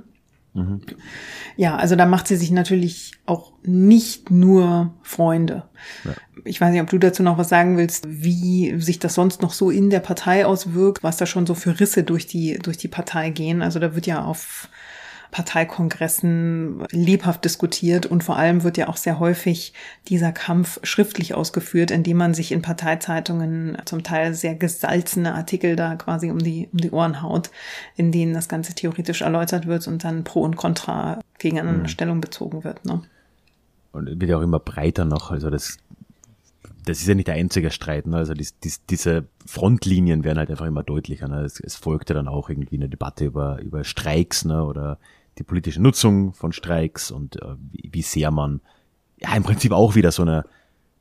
Mhm. 0.55 0.83
Ja, 1.57 1.77
also 1.77 1.97
da 1.97 2.05
macht 2.05 2.29
sie 2.29 2.37
sich 2.37 2.51
natürlich 2.51 3.13
auch 3.25 3.53
nicht 3.63 4.31
nur 4.31 4.93
Freunde. 5.03 5.65
Ja. 6.05 6.13
Ich 6.45 6.61
weiß 6.61 6.73
nicht, 6.73 6.83
ob 6.83 6.91
du 6.91 6.99
dazu 6.99 7.23
noch 7.23 7.39
was 7.39 7.49
sagen 7.49 7.79
willst, 7.79 8.05
wie 8.09 8.79
sich 8.81 8.99
das 8.99 9.15
sonst 9.15 9.41
noch 9.41 9.53
so 9.53 9.71
in 9.71 9.89
der 9.89 10.01
Partei 10.01 10.45
auswirkt, 10.45 11.03
was 11.03 11.17
da 11.17 11.27
schon 11.27 11.47
so 11.47 11.55
für 11.55 11.81
Risse 11.81 12.03
durch 12.03 12.27
die, 12.27 12.59
durch 12.59 12.77
die 12.77 12.89
Partei 12.89 13.31
gehen. 13.31 13.63
Also 13.63 13.79
da 13.79 13.95
wird 13.95 14.07
ja 14.07 14.25
auf 14.25 14.69
Parteikongressen 15.33 16.85
lebhaft 16.91 17.45
diskutiert 17.47 18.05
und 18.05 18.23
vor 18.23 18.37
allem 18.37 18.65
wird 18.65 18.77
ja 18.77 18.89
auch 18.89 18.99
sehr 18.99 19.19
häufig 19.19 19.73
dieser 20.09 20.31
Kampf 20.31 20.79
schriftlich 20.83 21.33
ausgeführt, 21.33 21.91
indem 21.91 22.19
man 22.19 22.35
sich 22.35 22.53
in 22.53 22.61
Parteizeitungen 22.61 23.79
zum 23.87 24.03
Teil 24.03 24.35
sehr 24.35 24.55
gesalzene 24.55 25.35
Artikel 25.35 25.75
da 25.75 25.97
quasi 25.97 26.31
um 26.31 26.39
die, 26.39 26.69
um 26.71 26.79
die 26.79 26.91
Ohren 26.91 27.23
haut, 27.23 27.51
in 27.97 28.13
denen 28.13 28.35
das 28.35 28.51
Ganze 28.51 28.75
theoretisch 28.75 29.23
erläutert 29.23 29.67
wird 29.67 29.89
und 29.89 30.05
dann 30.05 30.23
Pro 30.23 30.43
und 30.43 30.57
Contra 30.57 31.19
gegeneinander 31.39 31.85
mhm. 31.85 31.89
Stellung 31.89 32.21
bezogen 32.21 32.63
wird. 32.63 32.85
Ne? 32.85 33.01
Und 33.93 34.21
wird 34.21 34.31
ja 34.31 34.37
auch 34.37 34.43
immer 34.43 34.61
breiter 34.61 35.07
noch. 35.07 35.31
Also 35.31 35.49
das 35.49 35.79
das 36.85 36.99
ist 36.99 37.07
ja 37.07 37.15
nicht 37.15 37.29
der 37.29 37.37
einzige 37.37 37.71
Streit. 37.71 38.07
Ne? 38.07 38.17
Also 38.17 38.35
dies, 38.35 38.59
dies, 38.59 38.85
diese 38.87 39.27
Frontlinien 39.47 40.25
werden 40.25 40.39
halt 40.39 40.51
einfach 40.51 40.67
immer 40.67 40.83
deutlicher. 40.83 41.29
Ne? 41.29 41.43
Es, 41.43 41.61
es 41.61 41.77
folgte 41.77 42.13
dann 42.13 42.29
auch 42.29 42.51
irgendwie 42.51 42.77
eine 42.77 42.89
Debatte 42.89 43.25
über, 43.25 43.61
über 43.61 43.85
Streiks 43.85 44.45
ne? 44.45 44.65
oder 44.65 44.99
die 45.39 45.45
politische 45.45 45.81
Nutzung 45.81 46.35
von 46.35 46.53
Streiks 46.53 47.11
und 47.11 47.41
äh, 47.41 47.57
wie, 47.73 48.03
sehr 48.03 48.31
man 48.31 48.61
ja 49.19 49.35
im 49.35 49.43
Prinzip 49.43 49.73
auch 49.73 49.95
wieder 49.95 50.13
so 50.13 50.23
eine 50.23 50.45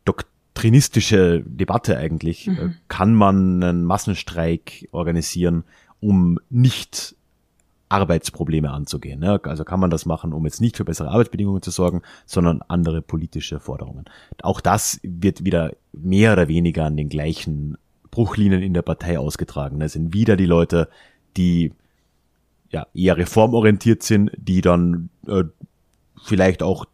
doktrinistische 0.05 1.43
Debatte 1.45 1.97
eigentlich. 1.97 2.47
Mhm. 2.47 2.57
Äh, 2.57 2.69
kann 2.87 3.13
man 3.13 3.63
einen 3.63 3.83
Massenstreik 3.83 4.87
organisieren, 4.91 5.63
um 5.99 6.39
nicht 6.49 7.15
Arbeitsprobleme 7.89 8.71
anzugehen. 8.71 9.19
Ne? 9.19 9.39
Also 9.43 9.65
kann 9.65 9.79
man 9.79 9.89
das 9.89 10.05
machen, 10.05 10.31
um 10.31 10.45
jetzt 10.45 10.61
nicht 10.61 10.77
für 10.77 10.85
bessere 10.85 11.09
Arbeitsbedingungen 11.09 11.61
zu 11.61 11.71
sorgen, 11.71 12.01
sondern 12.25 12.61
andere 12.67 13.01
politische 13.01 13.59
Forderungen. 13.59 14.05
Auch 14.41 14.61
das 14.61 14.99
wird 15.03 15.43
wieder 15.43 15.75
mehr 15.91 16.33
oder 16.33 16.47
weniger 16.47 16.85
an 16.85 16.95
den 16.95 17.09
gleichen 17.09 17.77
Bruchlinien 18.09 18.61
in 18.61 18.73
der 18.73 18.81
Partei 18.81 19.19
ausgetragen. 19.19 19.79
Das 19.79 19.93
sind 19.93 20.13
wieder 20.13 20.37
die 20.37 20.45
Leute, 20.45 20.89
die 21.35 21.73
ja 22.71 22.87
eher 22.93 23.17
reformorientiert 23.17 24.03
sind, 24.03 24.31
die 24.37 24.61
dann 24.61 25.09
äh, 25.27 25.43
vielleicht 26.23 26.63
auch 26.63 26.85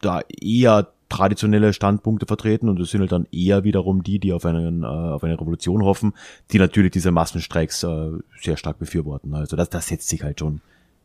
da 0.00 0.20
eher 0.40 0.92
traditionelle 1.08 1.72
Standpunkte 1.72 2.26
vertreten 2.26 2.68
und 2.68 2.78
es 2.80 2.90
sind 2.90 3.00
halt 3.00 3.12
dann 3.12 3.26
eher 3.32 3.64
wiederum 3.64 4.02
die, 4.02 4.18
die 4.18 4.32
auf, 4.32 4.44
einen, 4.44 4.82
äh, 4.82 4.86
auf 4.86 5.24
eine 5.24 5.40
Revolution 5.40 5.82
hoffen, 5.82 6.12
die 6.52 6.58
natürlich 6.58 6.92
diese 6.92 7.10
Massenstreiks 7.10 7.82
äh, 7.82 8.10
sehr 8.38 8.56
stark 8.56 8.78
befürworten. 8.78 9.34
Also 9.34 9.56
das, 9.56 9.70
das 9.70 9.88
setzt 9.88 10.08
sich 10.08 10.22
halt 10.22 10.40
schon 10.40 10.60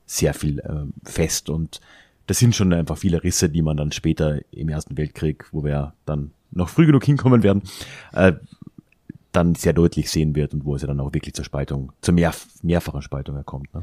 sehr 0.05 0.33
viel 0.33 0.59
äh, 0.59 1.09
fest 1.09 1.49
und 1.49 1.79
das 2.27 2.39
sind 2.39 2.55
schon 2.55 2.73
einfach 2.73 2.97
viele 2.97 3.23
Risse, 3.23 3.49
die 3.49 3.61
man 3.61 3.77
dann 3.77 3.91
später 3.91 4.39
im 4.51 4.69
Ersten 4.69 4.97
Weltkrieg, 4.97 5.45
wo 5.51 5.63
wir 5.63 5.93
dann 6.05 6.31
noch 6.51 6.69
früh 6.69 6.85
genug 6.85 7.03
hinkommen 7.03 7.43
werden, 7.43 7.63
äh, 8.13 8.33
dann 9.33 9.55
sehr 9.55 9.73
deutlich 9.73 10.09
sehen 10.09 10.35
wird 10.35 10.53
und 10.53 10.65
wo 10.65 10.75
es 10.75 10.81
ja 10.81 10.87
dann 10.87 10.99
auch 10.99 11.13
wirklich 11.13 11.33
zur 11.33 11.45
Spaltung, 11.45 11.91
zur 12.01 12.13
mehr, 12.13 12.33
mehrfachen 12.61 13.01
Spaltung 13.01 13.43
kommt. 13.45 13.73
Ne? 13.73 13.81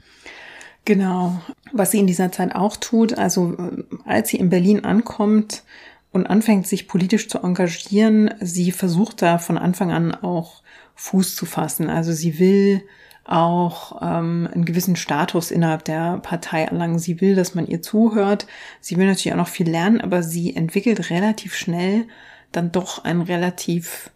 Genau. 0.85 1.41
Was 1.73 1.91
sie 1.91 1.99
in 1.99 2.07
dieser 2.07 2.33
Zeit 2.33 2.55
auch 2.55 2.77
tut, 2.77 3.19
also 3.19 3.55
äh, 3.59 3.85
als 4.07 4.31
sie 4.31 4.39
in 4.39 4.49
Berlin 4.49 4.85
ankommt, 4.85 5.65
und 6.13 6.27
anfängt, 6.27 6.67
sich 6.67 6.89
politisch 6.89 7.29
zu 7.29 7.39
engagieren, 7.39 8.35
sie 8.41 8.73
versucht 8.73 9.23
da 9.23 9.39
von 9.39 9.59
Anfang 9.59 9.93
an 9.93 10.15
auch 10.15 10.63
Fuß 10.97 11.37
zu 11.37 11.47
fassen. 11.47 11.89
Also 11.89 12.13
sie 12.13 12.39
will 12.39 12.83
auch 13.25 14.03
ähm, 14.03 14.49
einen 14.53 14.65
gewissen 14.65 14.97
Status 14.97 15.51
innerhalb 15.51 15.85
der 15.85 16.19
Partei 16.19 16.65
erlangen. 16.65 16.99
Sie 16.99 17.21
will, 17.21 17.37
dass 17.37 17.55
man 17.55 17.67
ihr 17.67 17.81
zuhört. 17.81 18.47
Sie 18.81 18.97
will 18.97 19.07
natürlich 19.07 19.33
auch 19.33 19.39
noch 19.39 19.49
viel 19.49 19.71
lernen, 19.71 20.01
aber 20.01 20.23
sie 20.23 20.57
entwickelt 20.57 21.11
relativ 21.11 21.55
schnell 21.55 22.07
dann 22.51 22.73
doch 22.73 23.05
ein 23.05 23.21
relativ 23.21 24.11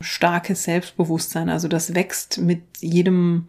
starkes 0.00 0.64
Selbstbewusstsein. 0.64 1.48
Also 1.48 1.68
das 1.68 1.94
wächst 1.94 2.38
mit 2.38 2.62
jedem 2.80 3.46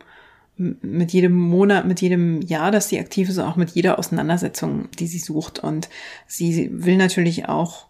mit 0.58 1.14
jedem 1.14 1.34
Monat, 1.34 1.86
mit 1.86 2.02
jedem 2.02 2.42
Jahr, 2.42 2.72
dass 2.72 2.90
sie 2.90 3.00
aktiv 3.00 3.30
ist, 3.30 3.38
auch 3.38 3.58
mit 3.58 3.72
jeder 3.72 4.00
Auseinandersetzung, 4.00 4.90
die 4.98 5.06
sie 5.06 5.20
sucht. 5.20 5.60
Und 5.60 5.88
sie 6.26 6.70
will 6.74 6.98
natürlich 6.98 7.48
auch 7.48 7.86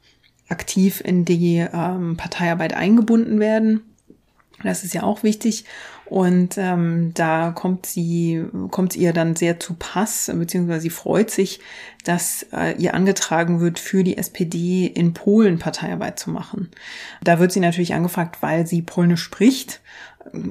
aktiv 0.49 1.01
in 1.03 1.23
die 1.23 1.65
ähm, 1.73 2.17
Parteiarbeit 2.17 2.73
eingebunden 2.73 3.39
werden. 3.39 3.81
Das 4.63 4.83
ist 4.83 4.93
ja 4.93 5.03
auch 5.03 5.23
wichtig. 5.23 5.65
Und 6.09 6.57
ähm, 6.57 7.11
da 7.13 7.51
kommt 7.51 7.85
sie, 7.85 8.45
kommt 8.71 8.95
ihr 8.95 9.11
dann 9.11 9.35
sehr 9.35 9.59
zu 9.59 9.75
Pass, 9.77 10.31
beziehungsweise 10.33 10.81
sie 10.81 10.89
freut 10.89 11.29
sich, 11.29 11.59
dass 12.05 12.45
äh, 12.53 12.75
ihr 12.77 12.93
angetragen 12.93 13.59
wird, 13.59 13.77
für 13.77 14.03
die 14.03 14.17
SPD 14.17 14.85
in 14.85 15.13
Polen 15.13 15.59
Parteiarbeit 15.59 16.17
zu 16.17 16.29
machen. 16.29 16.71
Da 17.23 17.39
wird 17.39 17.51
sie 17.51 17.59
natürlich 17.59 17.93
angefragt, 17.93 18.37
weil 18.41 18.65
sie 18.65 18.81
Polnisch 18.81 19.21
spricht 19.21 19.81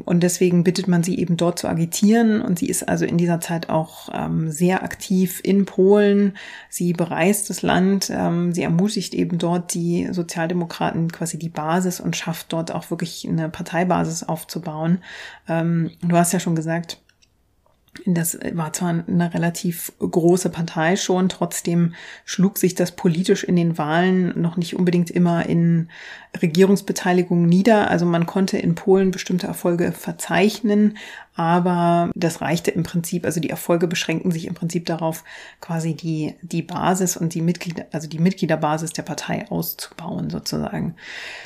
und 0.04 0.22
deswegen 0.22 0.64
bittet 0.64 0.88
man 0.88 1.02
sie 1.02 1.18
eben 1.18 1.36
dort 1.36 1.58
zu 1.58 1.68
agitieren. 1.68 2.40
Und 2.40 2.58
sie 2.58 2.68
ist 2.68 2.88
also 2.88 3.04
in 3.04 3.18
dieser 3.18 3.40
Zeit 3.40 3.68
auch 3.68 4.08
ähm, 4.12 4.50
sehr 4.50 4.82
aktiv 4.82 5.40
in 5.42 5.64
Polen. 5.64 6.36
Sie 6.68 6.92
bereist 6.92 7.50
das 7.50 7.62
Land. 7.62 8.10
Ähm, 8.10 8.52
sie 8.52 8.62
ermutigt 8.62 9.14
eben 9.14 9.38
dort 9.38 9.74
die 9.74 10.08
Sozialdemokraten 10.10 11.10
quasi 11.12 11.38
die 11.38 11.48
Basis 11.48 12.00
und 12.00 12.16
schafft 12.16 12.52
dort 12.52 12.72
auch 12.72 12.90
wirklich 12.90 13.26
eine 13.28 13.48
Parteibasis 13.48 14.22
aufzubauen. 14.22 14.98
Ähm, 15.48 15.90
du 16.02 16.16
hast 16.16 16.32
ja 16.32 16.40
schon 16.40 16.56
gesagt, 16.56 16.98
das 18.04 18.38
war 18.52 18.72
zwar 18.72 19.04
eine 19.06 19.34
relativ 19.34 19.92
große 19.98 20.50
Partei 20.50 20.96
schon, 20.96 21.28
trotzdem 21.28 21.94
schlug 22.24 22.58
sich 22.58 22.74
das 22.74 22.92
politisch 22.92 23.44
in 23.44 23.56
den 23.56 23.78
Wahlen 23.78 24.40
noch 24.40 24.56
nicht 24.56 24.76
unbedingt 24.76 25.10
immer 25.10 25.46
in 25.46 25.88
Regierungsbeteiligung 26.40 27.46
nieder. 27.46 27.90
Also 27.90 28.06
man 28.06 28.26
konnte 28.26 28.58
in 28.58 28.74
Polen 28.74 29.10
bestimmte 29.10 29.46
Erfolge 29.46 29.92
verzeichnen, 29.92 30.96
aber 31.36 32.10
das 32.14 32.40
reichte 32.40 32.70
im 32.70 32.82
Prinzip, 32.82 33.26
also 33.26 33.40
die 33.40 33.50
Erfolge 33.50 33.86
beschränken 33.86 34.30
sich 34.30 34.46
im 34.46 34.54
Prinzip 34.54 34.86
darauf, 34.86 35.22
quasi 35.60 35.94
die, 35.94 36.34
die 36.40 36.62
Basis 36.62 37.16
und 37.16 37.34
die 37.34 37.42
Mitglieder, 37.42 37.84
also 37.92 38.08
die 38.08 38.18
Mitgliederbasis 38.18 38.94
der 38.94 39.02
Partei 39.02 39.44
auszubauen 39.50 40.30
sozusagen. 40.30 40.96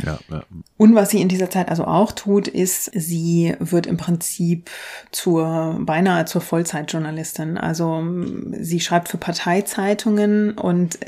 Ja, 0.04 0.18
ja. 0.30 0.44
Und 0.76 0.94
was 0.94 1.10
sie 1.10 1.20
in 1.20 1.28
dieser 1.28 1.50
Zeit 1.50 1.70
also 1.70 1.86
auch 1.86 2.12
tut, 2.12 2.46
ist, 2.46 2.90
sie 2.94 3.56
wird 3.58 3.86
im 3.86 3.96
Prinzip 3.96 4.70
zur, 5.10 5.78
beinahe 5.80 6.24
zur 6.24 6.40
Vollzeitjournalistin. 6.40 7.58
Also 7.58 8.04
sie 8.52 8.78
schreibt 8.78 9.08
für 9.08 9.18
Parteizeitungen 9.18 10.52
und 10.52 11.00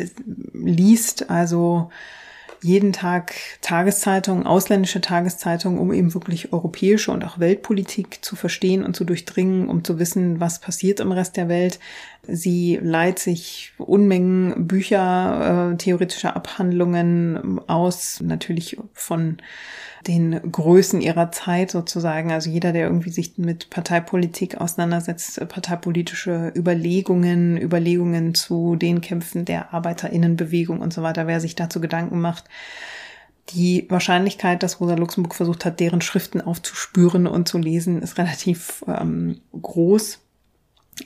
liest 0.53 1.31
also 1.31 1.91
jeden 2.63 2.93
Tag 2.93 3.35
Tageszeitungen, 3.61 4.47
ausländische 4.47 5.01
Tageszeitungen, 5.01 5.79
um 5.79 5.93
eben 5.93 6.15
wirklich 6.15 6.53
europäische 6.53 7.11
und 7.11 7.25
auch 7.25 7.39
Weltpolitik 7.39 8.25
zu 8.25 8.37
verstehen 8.37 8.85
und 8.85 8.97
zu 8.97 9.05
durchdringen, 9.05 9.69
um 9.69 9.85
zu 9.85 9.99
wissen, 9.99 10.41
was 10.41 10.61
passiert 10.61 11.01
im 11.01 11.13
Rest 11.13 11.37
der 11.37 11.49
Welt. 11.49 11.79
Sie 12.23 12.79
leiht 12.81 13.19
sich 13.19 13.73
Unmengen 13.79 14.69
Bücher, 14.69 15.73
äh, 15.73 15.77
theoretische 15.77 16.37
Abhandlungen 16.37 17.61
aus, 17.69 18.21
natürlich 18.21 18.79
von 18.93 19.39
den 20.07 20.53
Größen 20.53 21.01
ihrer 21.01 21.33
Zeit 21.33 21.71
sozusagen. 21.71 22.33
Also 22.33 22.51
jeder, 22.51 22.73
der 22.73 22.87
irgendwie 22.87 23.11
sich 23.11 23.39
mit 23.39 23.71
Parteipolitik 23.71 24.61
auseinandersetzt, 24.61 25.47
parteipolitische 25.49 26.53
Überlegungen, 26.57 27.57
Überlegungen 27.61 28.35
zu 28.35 28.77
den 28.77 29.01
Kämpfen 29.01 29.45
der 29.45 29.73
Arbeiterinnenbewegung 29.73 30.81
und 30.81 30.93
so 30.93 31.03
weiter, 31.03 31.27
wer 31.27 31.41
sich 31.41 31.55
dazu 31.55 31.81
Gedanken 31.81 32.21
macht, 32.21 32.45
die 33.51 33.87
Wahrscheinlichkeit, 33.89 34.63
dass 34.63 34.81
Rosa 34.81 34.95
Luxemburg 34.95 35.35
versucht 35.35 35.65
hat, 35.65 35.81
deren 35.81 36.01
Schriften 36.01 36.41
aufzuspüren 36.41 37.27
und 37.27 37.49
zu 37.49 37.59
lesen, 37.59 38.03
ist 38.03 38.19
relativ 38.19 38.85
ähm, 38.87 39.41
groß. 39.61 40.21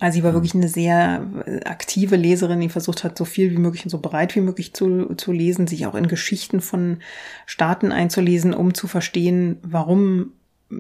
Also 0.01 0.17
sie 0.17 0.25
war 0.25 0.33
wirklich 0.33 0.55
eine 0.55 0.69
sehr 0.69 1.27
äh, 1.47 1.65
aktive 1.65 2.17
Leserin, 2.17 2.61
die 2.61 2.69
versucht 2.69 3.05
hat, 3.05 3.17
so 3.17 3.25
viel 3.25 3.53
wie 3.53 3.59
möglich 3.59 3.85
und 3.85 3.91
so 3.91 3.99
breit 3.99 4.35
wie 4.35 4.41
möglich 4.41 4.75
zu, 4.75 5.15
zu 5.15 5.33
lesen, 5.33 5.67
sich 5.67 5.87
auch 5.87 5.95
in 5.95 6.09
Geschichten 6.09 6.61
von 6.61 6.99
Staaten 7.47 7.93
einzulesen, 7.93 8.53
um 8.53 8.75
zu 8.75 8.89
verstehen, 8.89 9.59
warum 9.63 10.33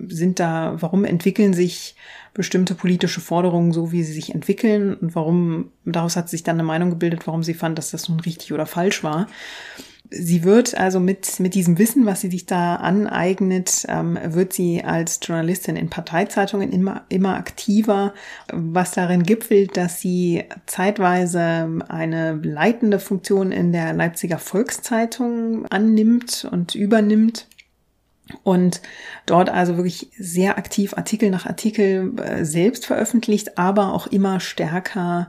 sind 0.08 0.40
da, 0.40 0.76
warum 0.80 1.04
entwickeln 1.04 1.54
sich 1.54 1.94
bestimmte 2.34 2.74
politische 2.74 3.20
Forderungen 3.20 3.72
so, 3.72 3.92
wie 3.92 4.02
sie 4.02 4.12
sich 4.12 4.34
entwickeln 4.34 4.94
und 4.94 5.14
warum, 5.14 5.70
daraus 5.84 6.16
hat 6.16 6.28
sich 6.28 6.42
dann 6.42 6.56
eine 6.56 6.64
Meinung 6.64 6.90
gebildet, 6.90 7.26
warum 7.26 7.44
sie 7.44 7.54
fand, 7.54 7.78
dass 7.78 7.92
das 7.92 8.08
nun 8.08 8.18
richtig 8.20 8.52
oder 8.52 8.66
falsch 8.66 9.04
war 9.04 9.28
sie 10.10 10.44
wird 10.44 10.76
also 10.76 11.00
mit, 11.00 11.40
mit 11.40 11.54
diesem 11.54 11.78
Wissen, 11.78 12.06
was 12.06 12.20
sie 12.20 12.30
sich 12.30 12.46
da 12.46 12.76
aneignet, 12.76 13.84
ähm, 13.88 14.18
wird 14.22 14.52
sie 14.52 14.84
als 14.84 15.20
Journalistin 15.22 15.76
in 15.76 15.90
Parteizeitungen 15.90 16.72
immer, 16.72 17.04
immer 17.08 17.36
aktiver, 17.36 18.14
was 18.52 18.92
darin 18.92 19.22
gipfelt, 19.22 19.76
dass 19.76 20.00
sie 20.00 20.44
zeitweise 20.66 21.80
eine 21.88 22.34
leitende 22.42 22.98
Funktion 22.98 23.52
in 23.52 23.72
der 23.72 23.92
Leipziger 23.92 24.38
Volkszeitung 24.38 25.66
annimmt 25.66 26.46
und 26.50 26.74
übernimmt 26.74 27.46
und 28.42 28.80
dort 29.24 29.50
also 29.50 29.76
wirklich 29.76 30.08
sehr 30.18 30.58
aktiv 30.58 30.94
Artikel 30.96 31.30
nach 31.30 31.46
Artikel 31.46 32.12
äh, 32.18 32.44
selbst 32.44 32.86
veröffentlicht, 32.86 33.56
aber 33.58 33.92
auch 33.92 34.06
immer 34.08 34.40
stärker 34.40 35.28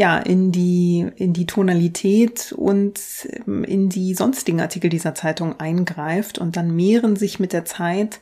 ja 0.00 0.16
in 0.16 0.50
die 0.50 1.06
in 1.16 1.34
die 1.34 1.44
Tonalität 1.44 2.54
und 2.56 2.98
ähm, 3.46 3.64
in 3.64 3.90
die 3.90 4.14
sonstigen 4.14 4.62
Artikel 4.62 4.88
dieser 4.88 5.14
Zeitung 5.14 5.60
eingreift 5.60 6.38
und 6.38 6.56
dann 6.56 6.74
mehren 6.74 7.16
sich 7.16 7.38
mit 7.38 7.52
der 7.52 7.66
Zeit, 7.66 8.20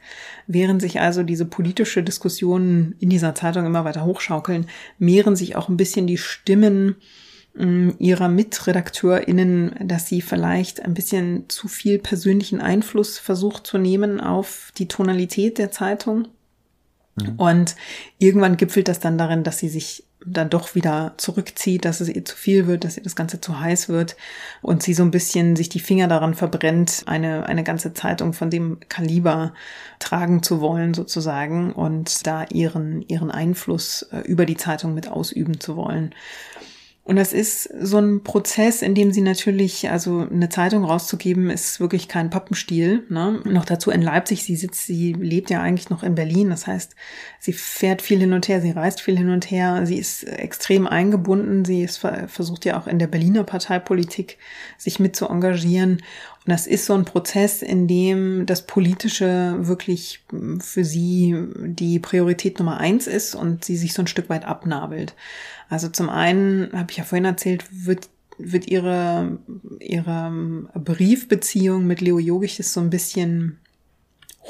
während 0.49 0.83
sich 0.83 1.01
also 1.01 1.23
diese 1.23 1.45
politische 1.45 2.03
Diskussionen 2.03 2.97
in 2.99 3.11
dieser 3.11 3.37
Zeitung 3.37 3.65
immer 3.65 3.85
weiter 3.85 4.05
hochschaukeln, 4.05 4.67
mehren 4.99 5.37
sich 5.37 5.55
auch 5.55 5.69
ein 5.69 5.77
bisschen 5.77 6.09
die 6.09 6.19
Stimmen 6.19 6.97
ähm, 7.57 7.95
ihrer 8.01 8.29
MitredakteurInnen, 8.29 9.77
dass 9.85 10.09
sie 10.09 10.21
vielleicht 10.21 10.85
ein 10.85 10.95
bisschen 10.95 11.49
zu 11.49 11.69
viel 11.69 12.01
persönlichen 12.01 12.61
Einfluss 12.61 13.21
versucht 13.21 13.69
zu 13.69 13.79
nehmen 13.79 14.21
auf 14.21 14.73
die 14.79 14.89
Tonalität 14.89 15.59
der 15.59 15.71
Zeitung. 15.71 16.27
Mhm. 17.15 17.35
Und 17.37 17.77
irgendwann 18.19 18.57
gipfelt 18.57 18.89
das 18.89 18.99
dann 18.99 19.17
darin, 19.17 19.45
dass 19.45 19.59
sie 19.59 19.69
sich 19.69 20.08
dann 20.25 20.51
doch 20.51 20.75
wieder 20.75 21.15
zurückzieht, 21.17 21.85
dass 21.85 22.01
es 22.01 22.09
ihr 22.09 22.25
zu 22.25 22.37
viel 22.37 22.67
wird, 22.67 22.85
dass 22.85 22.97
ihr 22.97 23.03
das 23.03 23.15
Ganze 23.15 23.41
zu 23.41 23.61
heiß 23.61 23.89
wird 23.89 24.17
und 24.63 24.83
sie 24.83 24.95
so 24.95 25.05
ein 25.05 25.13
bisschen 25.13 25.55
sich 25.55 25.69
die 25.69 25.81
Finger 25.81 26.09
daran 26.09 26.35
verbrennt, 26.35 27.05
eine, 27.07 27.47
eine 27.47 27.63
ganze 27.63 27.95
Zeitung 27.95 28.33
von 28.33 28.51
dem 28.51 28.79
Kaliber 28.89 29.55
tragen 30.01 30.43
zu 30.43 30.61
wollen 30.61 30.93
sozusagen 30.95 31.73
und 31.73 32.27
da 32.27 32.45
ihren, 32.45 33.03
ihren 33.03 33.31
Einfluss 33.31 34.03
äh, 34.11 34.21
über 34.21 34.45
die 34.45 34.57
Zeitung 34.57 34.95
mit 34.95 35.09
ausüben 35.09 35.61
zu 35.61 35.77
wollen. 35.77 36.15
Und 37.09 37.17
das 37.17 37.33
ist 37.33 37.63
so 37.81 37.97
ein 37.97 38.23
Prozess, 38.23 38.83
in 38.83 38.95
dem 38.95 39.13
sie 39.13 39.23
natürlich, 39.23 39.89
also 39.89 40.29
eine 40.31 40.51
Zeitung 40.51 40.85
rauszugeben, 40.85 41.49
ist 41.49 41.81
wirklich 41.81 42.07
kein 42.07 42.29
Pappenstiel. 42.29 43.07
Ne? 43.09 43.41
Noch 43.45 43.65
dazu 43.65 43.91
in 43.91 44.03
Leipzig, 44.03 44.45
sie 44.45 44.57
sitzt, 44.57 44.85
sie 44.85 45.15
lebt 45.15 45.49
ja 45.49 45.63
eigentlich 45.63 45.89
noch 45.89 46.03
in 46.03 46.15
Berlin. 46.15 46.51
Das 46.51 46.67
heißt, 46.67 46.95
sie 47.39 47.55
fährt 47.55 48.03
viel 48.03 48.19
hin 48.19 48.35
und 48.35 48.47
her, 48.47 48.61
sie 48.61 48.73
reist 48.73 49.01
viel 49.01 49.17
hin 49.17 49.31
und 49.31 49.51
her, 49.51 49.87
sie 49.87 49.97
ist 49.97 50.25
extrem 50.25 50.87
eingebunden, 50.87 51.65
sie 51.65 51.83
ist, 51.83 51.97
versucht 52.27 52.67
ja 52.67 52.79
auch 52.79 52.87
in 52.87 52.99
der 52.99 53.07
Berliner 53.07 53.43
Parteipolitik 53.43 54.37
sich 54.77 55.01
mit 55.01 55.17
zu 55.17 55.29
engagieren. 55.29 56.03
Und 56.49 56.53
das 56.53 56.67
ist 56.67 56.87
so 56.87 56.95
ein 56.95 57.05
Prozess, 57.05 57.61
in 57.61 57.87
dem 57.87 58.47
das 58.47 58.63
Politische 58.63 59.59
wirklich 59.59 60.25
für 60.61 60.83
sie 60.83 61.37
die 61.59 61.99
Priorität 61.99 62.59
Nummer 62.59 62.79
eins 62.79 63.07
ist 63.07 63.35
und 63.35 63.67
sie 63.67 63.77
sich 63.77 63.93
so 63.93 64.01
ein 64.01 64.07
Stück 64.07 64.31
weit 64.31 64.47
abnabelt. 64.47 65.15
Also 65.69 65.89
zum 65.89 66.09
einen, 66.09 66.73
habe 66.73 66.91
ich 66.91 66.97
ja 66.97 67.05
vorhin 67.05 67.27
erzählt, 67.27 67.67
wird 67.71 68.09
wird 68.39 68.67
ihre, 68.67 69.37
ihre 69.79 70.33
Briefbeziehung 70.75 71.87
mit 71.87 72.01
Leo 72.01 72.19
Jogich 72.19 72.59
ist 72.59 72.73
so 72.73 72.81
ein 72.81 72.89
bisschen 72.89 73.59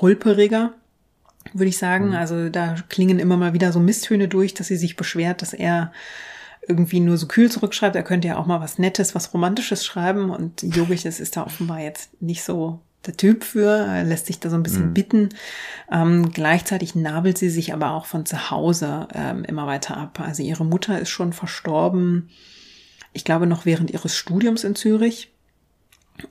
holperiger, 0.00 0.74
würde 1.52 1.70
ich 1.70 1.78
sagen. 1.78 2.10
Mhm. 2.10 2.14
Also 2.14 2.48
da 2.48 2.76
klingen 2.88 3.18
immer 3.18 3.36
mal 3.36 3.54
wieder 3.54 3.72
so 3.72 3.80
Misstöne 3.80 4.28
durch, 4.28 4.54
dass 4.54 4.68
sie 4.68 4.76
sich 4.76 4.94
beschwert, 4.94 5.42
dass 5.42 5.52
er 5.52 5.90
irgendwie 6.68 7.00
nur 7.00 7.16
so 7.16 7.26
kühl 7.26 7.50
zurückschreibt. 7.50 7.96
Er 7.96 8.02
könnte 8.02 8.28
ja 8.28 8.36
auch 8.36 8.46
mal 8.46 8.60
was 8.60 8.78
Nettes, 8.78 9.14
was 9.14 9.32
Romantisches 9.32 9.84
schreiben 9.84 10.30
und 10.30 10.62
Jogich, 10.62 11.02
das 11.02 11.20
ist 11.20 11.36
da 11.36 11.44
offenbar 11.44 11.80
jetzt 11.80 12.20
nicht 12.22 12.44
so 12.44 12.80
der 13.06 13.16
Typ 13.16 13.44
für, 13.44 14.02
lässt 14.04 14.26
sich 14.26 14.40
da 14.40 14.50
so 14.50 14.56
ein 14.56 14.62
bisschen 14.62 14.88
mhm. 14.88 14.94
bitten. 14.94 15.28
Ähm, 15.90 16.30
gleichzeitig 16.32 16.94
nabelt 16.94 17.38
sie 17.38 17.48
sich 17.48 17.72
aber 17.72 17.92
auch 17.92 18.06
von 18.06 18.26
zu 18.26 18.50
Hause 18.50 19.08
ähm, 19.14 19.44
immer 19.44 19.66
weiter 19.66 19.96
ab. 19.96 20.20
Also 20.20 20.42
ihre 20.42 20.64
Mutter 20.64 20.98
ist 21.00 21.10
schon 21.10 21.32
verstorben, 21.32 22.28
ich 23.12 23.24
glaube 23.24 23.46
noch 23.46 23.64
während 23.66 23.90
ihres 23.90 24.16
Studiums 24.16 24.64
in 24.64 24.74
Zürich. 24.74 25.32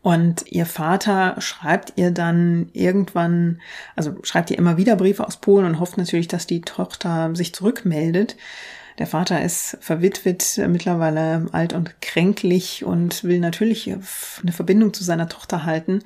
Und 0.01 0.45
ihr 0.47 0.65
Vater 0.65 1.39
schreibt 1.39 1.93
ihr 1.95 2.11
dann 2.11 2.69
irgendwann, 2.73 3.61
also 3.95 4.17
schreibt 4.23 4.51
ihr 4.51 4.57
immer 4.57 4.77
wieder 4.77 4.97
Briefe 4.97 5.25
aus 5.25 5.37
Polen 5.37 5.65
und 5.65 5.79
hofft 5.79 5.97
natürlich, 5.97 6.27
dass 6.27 6.45
die 6.45 6.61
Tochter 6.61 7.33
sich 7.35 7.55
zurückmeldet. 7.55 8.35
Der 8.97 9.07
Vater 9.07 9.43
ist 9.43 9.77
verwitwet, 9.79 10.59
mittlerweile 10.67 11.45
alt 11.51 11.73
und 11.73 12.01
kränklich 12.01 12.83
und 12.83 13.23
will 13.23 13.39
natürlich 13.39 13.91
eine 13.91 14.51
Verbindung 14.51 14.93
zu 14.93 15.03
seiner 15.03 15.29
Tochter 15.29 15.65
halten. 15.65 16.01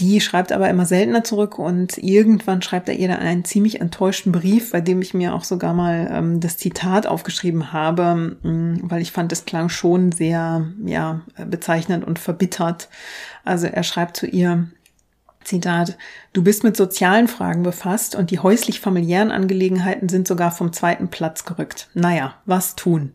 Die 0.00 0.22
schreibt 0.22 0.50
aber 0.50 0.70
immer 0.70 0.86
seltener 0.86 1.24
zurück 1.24 1.58
und 1.58 1.98
irgendwann 1.98 2.62
schreibt 2.62 2.88
er 2.88 2.94
ihr 2.94 3.08
dann 3.08 3.18
einen 3.18 3.44
ziemlich 3.44 3.82
enttäuschten 3.82 4.32
Brief, 4.32 4.72
bei 4.72 4.80
dem 4.80 5.02
ich 5.02 5.12
mir 5.12 5.34
auch 5.34 5.44
sogar 5.44 5.74
mal 5.74 6.08
ähm, 6.10 6.40
das 6.40 6.56
Zitat 6.56 7.06
aufgeschrieben 7.06 7.74
habe, 7.74 8.38
ähm, 8.42 8.80
weil 8.82 9.02
ich 9.02 9.12
fand, 9.12 9.30
es 9.30 9.44
klang 9.44 9.68
schon 9.68 10.10
sehr, 10.10 10.66
ja, 10.86 11.20
bezeichnend 11.46 12.06
und 12.06 12.18
verbittert. 12.18 12.88
Also 13.44 13.66
er 13.66 13.82
schreibt 13.82 14.16
zu 14.16 14.26
ihr, 14.26 14.68
Zitat, 15.44 15.96
du 16.32 16.42
bist 16.42 16.64
mit 16.64 16.76
sozialen 16.76 17.28
Fragen 17.28 17.62
befasst 17.62 18.14
und 18.14 18.30
die 18.30 18.38
häuslich-familiären 18.38 19.30
Angelegenheiten 19.30 20.08
sind 20.08 20.28
sogar 20.28 20.50
vom 20.52 20.72
zweiten 20.72 21.08
Platz 21.08 21.44
gerückt. 21.44 21.88
Naja, 21.94 22.34
was 22.44 22.76
tun? 22.76 23.12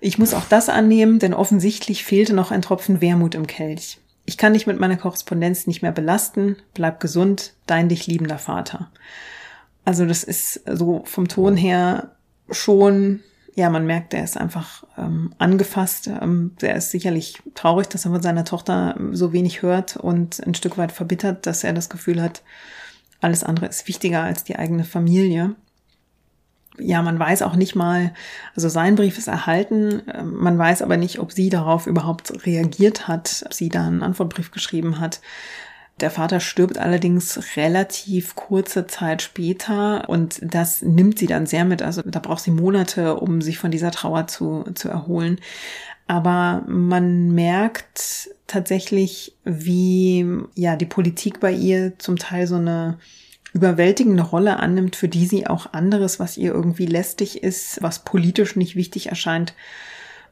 Ich 0.00 0.18
muss 0.18 0.34
auch 0.34 0.44
das 0.48 0.68
annehmen, 0.68 1.18
denn 1.18 1.32
offensichtlich 1.32 2.04
fehlte 2.04 2.34
noch 2.34 2.50
ein 2.50 2.62
Tropfen 2.62 3.00
Wermut 3.00 3.34
im 3.34 3.46
Kelch. 3.46 3.98
Ich 4.26 4.36
kann 4.36 4.54
dich 4.54 4.66
mit 4.66 4.80
meiner 4.80 4.96
Korrespondenz 4.96 5.66
nicht 5.66 5.82
mehr 5.82 5.92
belasten. 5.92 6.56
Bleib 6.74 7.00
gesund, 7.00 7.54
dein 7.66 7.88
dich 7.88 8.06
liebender 8.06 8.38
Vater. 8.38 8.90
Also 9.84 10.06
das 10.06 10.24
ist 10.24 10.62
so 10.66 11.02
vom 11.06 11.28
Ton 11.28 11.56
her 11.56 12.12
schon, 12.50 13.20
ja, 13.54 13.70
man 13.70 13.86
merkt, 13.86 14.14
er 14.14 14.24
ist 14.24 14.36
einfach 14.36 14.84
ähm, 14.98 15.32
angefasst. 15.38 16.08
Ähm, 16.08 16.52
er 16.60 16.76
ist 16.76 16.90
sicherlich 16.90 17.42
traurig, 17.54 17.88
dass 17.88 18.04
er 18.04 18.10
von 18.10 18.22
seiner 18.22 18.44
Tochter 18.44 18.96
so 19.12 19.32
wenig 19.32 19.62
hört 19.62 19.96
und 19.96 20.44
ein 20.44 20.54
Stück 20.54 20.76
weit 20.76 20.92
verbittert, 20.92 21.46
dass 21.46 21.64
er 21.64 21.72
das 21.72 21.88
Gefühl 21.88 22.20
hat, 22.20 22.42
alles 23.20 23.44
andere 23.44 23.66
ist 23.66 23.86
wichtiger 23.88 24.22
als 24.22 24.44
die 24.44 24.56
eigene 24.56 24.84
Familie 24.84 25.54
ja, 26.78 27.02
man 27.02 27.18
weiß 27.18 27.42
auch 27.42 27.56
nicht 27.56 27.74
mal, 27.74 28.12
also 28.56 28.68
sein 28.68 28.96
Brief 28.96 29.18
ist 29.18 29.28
erhalten, 29.28 30.02
ähm, 30.12 30.34
man 30.34 30.58
weiß 30.58 30.82
aber 30.82 30.96
nicht, 30.96 31.18
ob 31.20 31.32
sie 31.32 31.48
darauf 31.48 31.86
überhaupt 31.86 32.46
reagiert 32.46 33.06
hat, 33.06 33.42
ob 33.46 33.54
sie 33.54 33.68
da 33.68 33.86
einen 33.86 34.02
Antwortbrief 34.02 34.50
geschrieben 34.50 35.00
hat. 35.00 35.20
Der 36.00 36.10
Vater 36.10 36.40
stirbt 36.40 36.76
allerdings 36.76 37.56
relativ 37.56 38.34
kurze 38.34 38.86
Zeit 38.86 39.22
später 39.22 40.08
und 40.08 40.40
das 40.42 40.82
nimmt 40.82 41.18
sie 41.18 41.26
dann 41.26 41.46
sehr 41.46 41.64
mit. 41.64 41.82
Also 41.82 42.02
da 42.02 42.18
braucht 42.18 42.42
sie 42.42 42.50
Monate, 42.50 43.16
um 43.16 43.40
sich 43.40 43.58
von 43.58 43.70
dieser 43.70 43.92
Trauer 43.92 44.26
zu, 44.26 44.64
zu 44.74 44.88
erholen. 44.88 45.38
Aber 46.06 46.64
man 46.66 47.30
merkt 47.32 48.30
tatsächlich, 48.46 49.36
wie 49.44 50.26
ja 50.54 50.76
die 50.76 50.84
Politik 50.84 51.40
bei 51.40 51.52
ihr 51.52 51.98
zum 51.98 52.16
Teil 52.18 52.46
so 52.46 52.56
eine 52.56 52.98
überwältigende 53.52 54.24
Rolle 54.24 54.58
annimmt, 54.58 54.96
für 54.96 55.08
die 55.08 55.26
sie 55.26 55.46
auch 55.46 55.72
anderes, 55.72 56.18
was 56.18 56.36
ihr 56.36 56.52
irgendwie 56.52 56.86
lästig 56.86 57.42
ist, 57.42 57.80
was 57.82 58.00
politisch 58.00 58.56
nicht 58.56 58.74
wichtig 58.74 59.06
erscheint, 59.06 59.54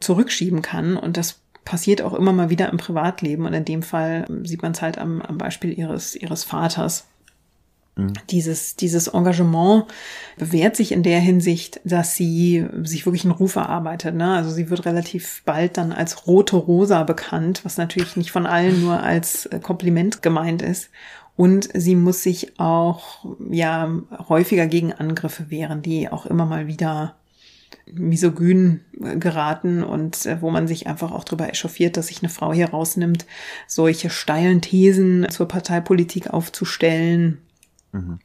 zurückschieben 0.01 0.61
kann. 0.61 0.97
Und 0.97 1.17
das 1.17 1.42
passiert 1.65 2.03
auch 2.03 2.15
immer 2.15 2.33
mal 2.33 2.51
wieder 2.51 2.71
im 2.71 2.79
Privatleben. 2.79 3.47
Und 3.47 3.55
in 3.55 3.65
dem 3.65 3.83
Fall 3.83 4.27
sieht 4.45 4.63
man 4.63 4.73
es 4.73 4.83
halt 4.83 4.99
am, 4.99 5.23
am 5.23 5.39
Beispiel 5.39 5.77
ihres, 5.77 6.17
ihres 6.17 6.45
Vaters. 6.45 7.07
Mhm. 7.97 8.15
Dieses, 8.31 8.77
dieses 8.77 9.09
Engagement 9.09 9.85
bewährt 10.39 10.77
sich 10.77 10.93
in 10.93 11.03
der 11.03 11.21
Hinsicht, 11.21 11.81
dass 11.85 12.17
sie 12.17 12.67
sich 12.83 13.07
wirklich 13.07 13.25
einen 13.25 13.35
Ruf 13.35 13.57
erarbeitet. 13.57 14.15
Ne? 14.15 14.35
Also 14.35 14.51
sie 14.51 14.71
wird 14.71 14.87
relativ 14.87 15.43
bald 15.45 15.77
dann 15.77 15.93
als 15.93 16.27
rote 16.27 16.57
Rosa 16.57 17.03
bekannt, 17.05 17.65
was 17.65 17.77
natürlich 17.77 18.17
nicht 18.17 18.33
von 18.33 18.47
allen 18.47 18.83
nur 18.83 19.03
als 19.03 19.49
Kompliment 19.63 20.23
gemeint 20.23 20.63
ist. 20.63 20.91
Und 21.37 21.69
sie 21.75 21.97
muss 21.97 22.23
sich 22.23 22.59
auch 22.61 23.25
ja 23.51 23.91
häufiger 24.29 24.67
gegen 24.67 24.93
Angriffe 24.93 25.51
wehren, 25.51 25.83
die 25.83 26.11
auch 26.11 26.27
immer 26.27 26.47
mal 26.47 26.67
wieder 26.67 27.15
misogyn 27.93 28.81
geraten 29.19 29.83
und 29.83 30.27
äh, 30.27 30.41
wo 30.41 30.51
man 30.51 30.67
sich 30.67 30.87
einfach 30.87 31.13
auch 31.13 31.25
darüber 31.25 31.49
echauffiert, 31.49 31.97
dass 31.97 32.09
sich 32.09 32.23
eine 32.23 32.31
Frau 32.31 32.53
hier 32.53 32.71
rausnimmt, 32.71 33.27
solche 33.67 34.11
steilen 34.11 34.61
Thesen 34.61 35.27
zur 35.31 35.49
Parteipolitik 35.49 36.31
aufzustellen. 36.31 37.39
Mhm. 37.93 38.19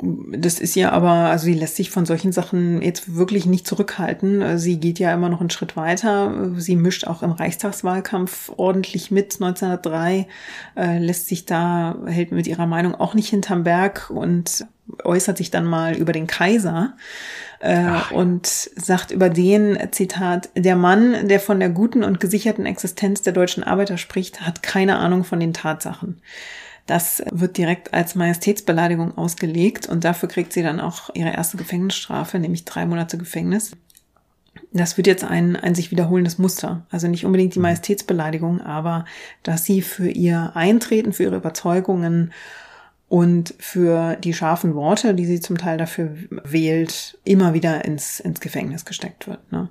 Das 0.00 0.60
ist 0.60 0.76
ja 0.76 0.92
aber, 0.92 1.10
also 1.10 1.46
sie 1.46 1.54
lässt 1.54 1.74
sich 1.74 1.90
von 1.90 2.06
solchen 2.06 2.30
Sachen 2.30 2.80
jetzt 2.82 3.16
wirklich 3.16 3.46
nicht 3.46 3.66
zurückhalten. 3.66 4.56
Sie 4.56 4.78
geht 4.78 5.00
ja 5.00 5.12
immer 5.12 5.28
noch 5.28 5.40
einen 5.40 5.50
Schritt 5.50 5.76
weiter. 5.76 6.52
Sie 6.56 6.76
mischt 6.76 7.04
auch 7.04 7.24
im 7.24 7.32
Reichstagswahlkampf 7.32 8.52
ordentlich 8.56 9.10
mit. 9.10 9.34
1903 9.34 10.28
äh, 10.76 10.98
lässt 10.98 11.26
sich 11.26 11.46
da, 11.46 11.96
hält 12.06 12.30
mit 12.30 12.46
ihrer 12.46 12.66
Meinung 12.66 12.94
auch 12.94 13.14
nicht 13.14 13.28
hinterm 13.28 13.64
Berg 13.64 14.08
und 14.10 14.66
äußert 15.02 15.36
sich 15.36 15.50
dann 15.50 15.64
mal 15.64 15.96
über 15.96 16.12
den 16.12 16.28
Kaiser 16.28 16.94
äh, 17.60 18.00
und 18.12 18.46
sagt 18.46 19.10
über 19.10 19.30
den, 19.30 19.78
Zitat, 19.90 20.50
der 20.54 20.76
Mann, 20.76 21.28
der 21.28 21.40
von 21.40 21.60
der 21.60 21.70
guten 21.70 22.04
und 22.04 22.20
gesicherten 22.20 22.66
Existenz 22.66 23.22
der 23.22 23.32
deutschen 23.32 23.64
Arbeiter 23.64 23.98
spricht, 23.98 24.42
hat 24.42 24.62
keine 24.62 24.98
Ahnung 24.98 25.24
von 25.24 25.40
den 25.40 25.54
Tatsachen. 25.54 26.20
Das 26.86 27.22
wird 27.30 27.58
direkt 27.58 27.92
als 27.92 28.14
Majestätsbeleidigung 28.14 29.18
ausgelegt 29.18 29.86
und 29.88 30.04
dafür 30.04 30.28
kriegt 30.28 30.54
sie 30.54 30.62
dann 30.62 30.80
auch 30.80 31.10
ihre 31.14 31.32
erste 31.32 31.58
Gefängnisstrafe, 31.58 32.38
nämlich 32.38 32.64
drei 32.64 32.86
Monate 32.86 33.18
Gefängnis. 33.18 33.72
Das 34.72 34.96
wird 34.96 35.06
jetzt 35.06 35.24
ein, 35.24 35.56
ein 35.56 35.74
sich 35.74 35.90
wiederholendes 35.90 36.38
Muster. 36.38 36.86
Also 36.90 37.08
nicht 37.08 37.24
unbedingt 37.24 37.54
die 37.54 37.58
mhm. 37.58 37.64
Majestätsbeleidigung, 37.64 38.60
aber 38.60 39.04
dass 39.42 39.64
sie 39.64 39.82
für 39.82 40.08
ihr 40.08 40.52
Eintreten, 40.54 41.12
für 41.12 41.24
ihre 41.24 41.36
Überzeugungen 41.36 42.32
und 43.08 43.54
für 43.58 44.16
die 44.16 44.34
scharfen 44.34 44.74
Worte, 44.74 45.14
die 45.14 45.24
sie 45.24 45.40
zum 45.40 45.56
Teil 45.56 45.78
dafür 45.78 46.14
wählt, 46.44 47.18
immer 47.24 47.54
wieder 47.54 47.84
ins, 47.84 48.20
ins 48.20 48.40
Gefängnis 48.40 48.84
gesteckt 48.84 49.26
wird. 49.26 49.50
Ne? 49.50 49.68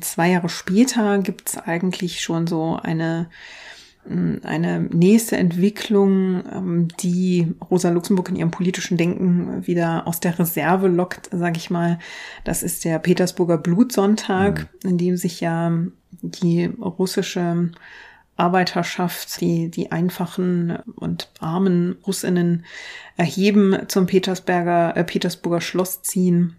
Zwei 0.00 0.30
Jahre 0.30 0.48
später 0.48 1.18
gibt 1.18 1.50
es 1.50 1.58
eigentlich 1.58 2.20
schon 2.20 2.46
so 2.46 2.78
eine 2.82 3.28
hm, 4.06 4.40
eine 4.42 4.80
nächste 4.80 5.36
Entwicklung, 5.36 6.42
ähm, 6.52 6.88
die 7.00 7.54
Rosa 7.70 7.90
Luxemburg 7.90 8.30
in 8.30 8.36
ihrem 8.36 8.50
politischen 8.50 8.96
Denken 8.96 9.64
wieder 9.66 10.08
aus 10.08 10.18
der 10.18 10.36
Reserve 10.38 10.88
lockt, 10.88 11.30
sage 11.30 11.58
ich 11.58 11.70
mal. 11.70 12.00
Das 12.42 12.64
ist 12.64 12.84
der 12.84 12.98
Petersburger 12.98 13.58
Blutsonntag, 13.58 14.68
mhm. 14.82 14.90
in 14.90 14.98
dem 14.98 15.16
sich 15.16 15.40
ja 15.40 15.72
die 16.22 16.64
russische 16.64 17.70
Arbeiterschaft, 18.36 19.40
die, 19.40 19.70
die 19.70 19.92
einfachen 19.92 20.78
und 20.96 21.28
armen 21.40 21.96
Russinnen 22.06 22.64
erheben, 23.16 23.88
zum 23.88 24.06
Petersberger, 24.06 24.96
äh, 24.96 25.04
Petersburger 25.04 25.60
Schloss 25.60 26.02
ziehen. 26.02 26.56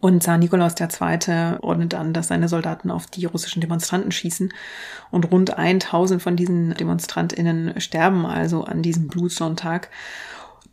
Und 0.00 0.22
Zar 0.22 0.38
Nikolaus 0.38 0.74
II. 0.80 1.58
ordnet 1.60 1.94
an, 1.94 2.12
dass 2.12 2.28
seine 2.28 2.48
Soldaten 2.48 2.90
auf 2.90 3.06
die 3.06 3.26
russischen 3.26 3.60
Demonstranten 3.60 4.12
schießen. 4.12 4.52
Und 5.10 5.30
rund 5.30 5.58
1000 5.58 6.22
von 6.22 6.36
diesen 6.36 6.74
DemonstrantInnen 6.74 7.80
sterben 7.80 8.24
also 8.24 8.64
an 8.64 8.82
diesem 8.82 9.08
Blutsonntag. 9.08 9.90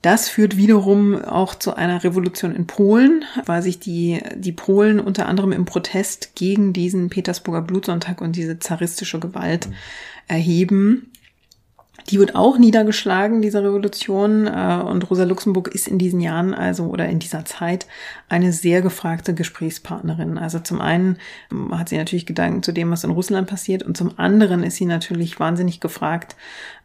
Das 0.02 0.30
führt 0.30 0.56
wiederum 0.56 1.22
auch 1.24 1.56
zu 1.56 1.76
einer 1.76 2.04
Revolution 2.04 2.56
in 2.56 2.68
Polen, 2.68 3.26
weil 3.46 3.62
sich 3.62 3.80
die, 3.80 4.22
die 4.36 4.54
Polen 4.54 5.00
unter 5.00 5.28
anderem 5.28 5.52
im 5.52 5.66
Protest 5.66 6.36
gegen 6.36 6.72
diesen 6.72 7.10
Petersburger 7.10 7.62
Blutsonntag 7.62 8.22
und 8.22 8.38
diese 8.38 8.60
zaristische 8.60 9.20
Gewalt 9.20 9.68
mhm. 9.68 9.74
erheben. 10.28 11.12
Die 12.10 12.18
wird 12.18 12.34
auch 12.34 12.58
niedergeschlagen, 12.58 13.42
diese 13.42 13.62
Revolution. 13.62 14.48
Äh, 14.48 14.82
und 14.86 15.10
Rosa 15.10 15.26
Luxemburg 15.26 15.68
ist 15.68 15.88
in 15.88 16.00
diesen 16.00 16.22
Jahren, 16.22 16.54
also 16.54 16.86
oder 16.86 17.08
in 17.08 17.20
dieser 17.20 17.46
Zeit, 17.46 17.86
eine 18.30 18.52
sehr 18.54 18.82
gefragte 18.82 19.34
Gesprächspartnerin. 19.34 20.38
Also 20.38 20.60
zum 20.60 20.82
einen 20.82 21.18
ähm, 21.52 21.78
hat 21.78 21.90
sie 21.90 21.98
natürlich 21.98 22.26
Gedanken 22.26 22.64
zu 22.64 22.72
dem, 22.72 22.90
was 22.90 23.04
in 23.04 23.12
Russland 23.12 23.48
passiert, 23.48 23.84
und 23.84 23.98
zum 23.98 24.18
anderen 24.18 24.64
ist 24.64 24.78
sie 24.78 24.86
natürlich 24.86 25.40
wahnsinnig 25.40 25.82
gefragt 25.82 26.36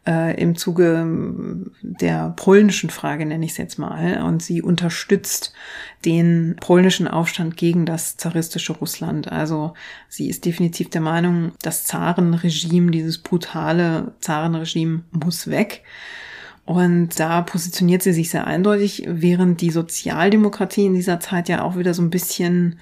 äh, 0.07 0.39
im 0.39 0.55
Zuge 0.55 1.65
der 1.81 2.33
polnischen 2.35 2.89
Frage, 2.89 3.25
nenne 3.25 3.45
ich 3.45 3.51
es 3.51 3.57
jetzt 3.57 3.79
mal. 3.79 4.23
Und 4.23 4.43
sie 4.43 4.61
unterstützt 4.61 5.53
den 6.05 6.55
polnischen 6.59 7.07
Aufstand 7.07 7.57
gegen 7.57 7.85
das 7.85 8.17
zaristische 8.17 8.73
Russland. 8.73 9.31
Also 9.31 9.73
sie 10.07 10.29
ist 10.29 10.45
definitiv 10.45 10.89
der 10.89 11.01
Meinung, 11.01 11.53
das 11.61 11.85
Zarenregime, 11.85 12.91
dieses 12.91 13.17
brutale 13.17 14.13
Zarenregime 14.19 15.03
muss 15.11 15.47
weg. 15.49 15.83
Und 16.65 17.19
da 17.19 17.41
positioniert 17.41 18.01
sie 18.01 18.13
sich 18.13 18.31
sehr 18.31 18.47
eindeutig, 18.47 19.03
während 19.07 19.61
die 19.61 19.69
Sozialdemokratie 19.69 20.87
in 20.87 20.95
dieser 20.95 21.19
Zeit 21.19 21.47
ja 21.47 21.61
auch 21.61 21.77
wieder 21.77 21.93
so 21.93 22.01
ein 22.01 22.09
bisschen 22.09 22.79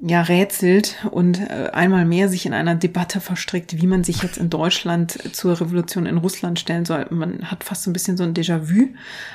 ja 0.00 0.22
rätselt 0.22 1.06
und 1.10 1.40
äh, 1.40 1.70
einmal 1.72 2.04
mehr 2.04 2.28
sich 2.28 2.46
in 2.46 2.52
einer 2.52 2.74
Debatte 2.74 3.20
verstrickt, 3.20 3.80
wie 3.80 3.86
man 3.86 4.04
sich 4.04 4.22
jetzt 4.22 4.38
in 4.38 4.50
Deutschland 4.50 5.12
zur 5.34 5.60
Revolution 5.60 6.06
in 6.06 6.18
Russland 6.18 6.58
stellen 6.58 6.84
soll. 6.84 7.06
Man 7.10 7.50
hat 7.50 7.64
fast 7.64 7.84
so 7.84 7.90
ein 7.90 7.92
bisschen 7.92 8.16
so 8.16 8.24
ein 8.24 8.34
Déjà-vu, 8.34 8.88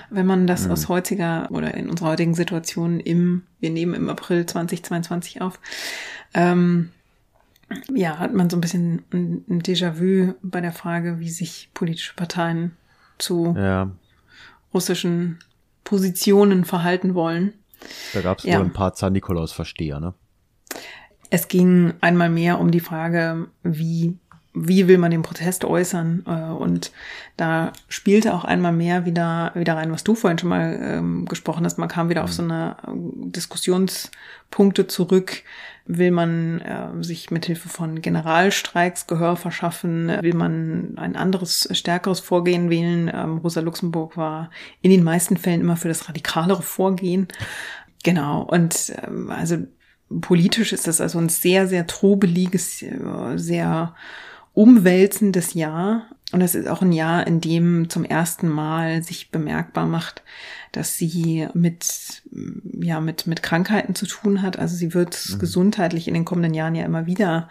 wenn 0.09 0.25
man 0.25 0.47
das 0.47 0.65
mhm. 0.65 0.71
aus 0.71 0.89
heutiger 0.89 1.49
oder 1.51 1.73
in 1.75 1.89
unserer 1.89 2.09
heutigen 2.09 2.33
Situation 2.33 2.99
im, 2.99 3.43
wir 3.59 3.69
nehmen 3.69 3.93
im 3.93 4.09
April 4.09 4.45
2022 4.45 5.41
auf, 5.41 5.59
ähm, 6.33 6.89
ja, 7.93 8.17
hat 8.17 8.33
man 8.33 8.49
so 8.49 8.57
ein 8.57 8.61
bisschen 8.61 9.03
ein, 9.13 9.61
Déjà-vu 9.61 10.33
bei 10.41 10.59
der 10.59 10.73
Frage, 10.73 11.19
wie 11.19 11.29
sich 11.29 11.69
politische 11.73 12.15
Parteien 12.15 12.75
zu 13.17 13.55
ja. 13.57 13.91
russischen 14.73 15.39
Positionen 15.83 16.65
verhalten 16.65 17.15
wollen. 17.15 17.53
Da 18.13 18.21
gab 18.21 18.39
es 18.39 18.43
ja. 18.43 18.57
wohl 18.57 18.65
ein 18.65 18.73
paar 18.73 18.93
Zahn-Nikolaus-Versteher, 18.93 19.99
ne? 19.99 20.13
Es 21.29 21.47
ging 21.47 21.93
einmal 22.01 22.29
mehr 22.29 22.59
um 22.59 22.71
die 22.71 22.79
Frage, 22.79 23.47
wie 23.63 24.17
wie 24.53 24.87
will 24.87 24.97
man 24.97 25.11
den 25.11 25.21
Protest 25.21 25.63
äußern? 25.63 26.23
Äh, 26.25 26.51
und 26.51 26.91
da 27.37 27.71
spielte 27.87 28.33
auch 28.33 28.45
einmal 28.45 28.71
mehr 28.71 29.05
wieder, 29.05 29.51
wieder 29.55 29.75
rein, 29.75 29.91
was 29.91 30.03
du 30.03 30.15
vorhin 30.15 30.39
schon 30.39 30.49
mal 30.49 30.79
ähm, 30.81 31.25
gesprochen 31.25 31.65
hast. 31.65 31.77
Man 31.77 31.89
kam 31.89 32.09
wieder 32.09 32.23
auf 32.23 32.33
so 32.33 32.43
eine 32.43 32.75
äh, 32.87 32.91
Diskussionspunkte 33.31 34.87
zurück. 34.87 35.43
Will 35.85 36.11
man 36.11 36.61
äh, 36.61 37.03
sich 37.03 37.31
mithilfe 37.31 37.69
von 37.69 38.01
Generalstreiks 38.01 39.07
Gehör 39.07 39.35
verschaffen? 39.35 40.11
Will 40.21 40.35
man 40.35 40.95
ein 40.97 41.15
anderes, 41.15 41.67
stärkeres 41.71 42.19
Vorgehen 42.19 42.69
wählen? 42.69 43.09
Ähm, 43.13 43.37
Rosa 43.37 43.61
Luxemburg 43.61 44.17
war 44.17 44.49
in 44.81 44.91
den 44.91 45.03
meisten 45.03 45.37
Fällen 45.37 45.61
immer 45.61 45.77
für 45.77 45.87
das 45.87 46.09
radikalere 46.09 46.63
Vorgehen. 46.63 47.27
Genau. 48.03 48.41
Und 48.41 48.93
ähm, 49.03 49.29
also 49.29 49.57
politisch 50.21 50.73
ist 50.73 50.87
das 50.87 51.01
also 51.01 51.19
ein 51.19 51.29
sehr, 51.29 51.67
sehr 51.67 51.87
trubeliges, 51.87 52.83
sehr 53.35 53.95
umwälzendes 54.53 55.53
Jahr. 55.53 56.07
Und 56.31 56.41
es 56.41 56.53
ist 56.53 56.67
auch 56.67 56.81
ein 56.81 56.91
Jahr, 56.91 57.25
in 57.25 57.41
dem 57.41 57.89
zum 57.89 58.05
ersten 58.05 58.47
Mal 58.47 59.01
sich 59.01 59.31
bemerkbar 59.31 59.87
macht, 59.87 60.21
dass 60.71 60.95
sie 60.97 61.47
mit, 61.55 62.21
ja, 62.79 62.99
mit, 62.99 63.25
mit 63.25 63.41
Krankheiten 63.41 63.95
zu 63.95 64.05
tun 64.05 64.43
hat. 64.43 64.59
Also 64.59 64.75
sie 64.75 64.93
wird 64.93 65.19
mhm. 65.27 65.39
gesundheitlich 65.39 66.07
in 66.07 66.13
den 66.13 66.25
kommenden 66.25 66.53
Jahren 66.53 66.75
ja 66.75 66.85
immer 66.85 67.07
wieder 67.07 67.49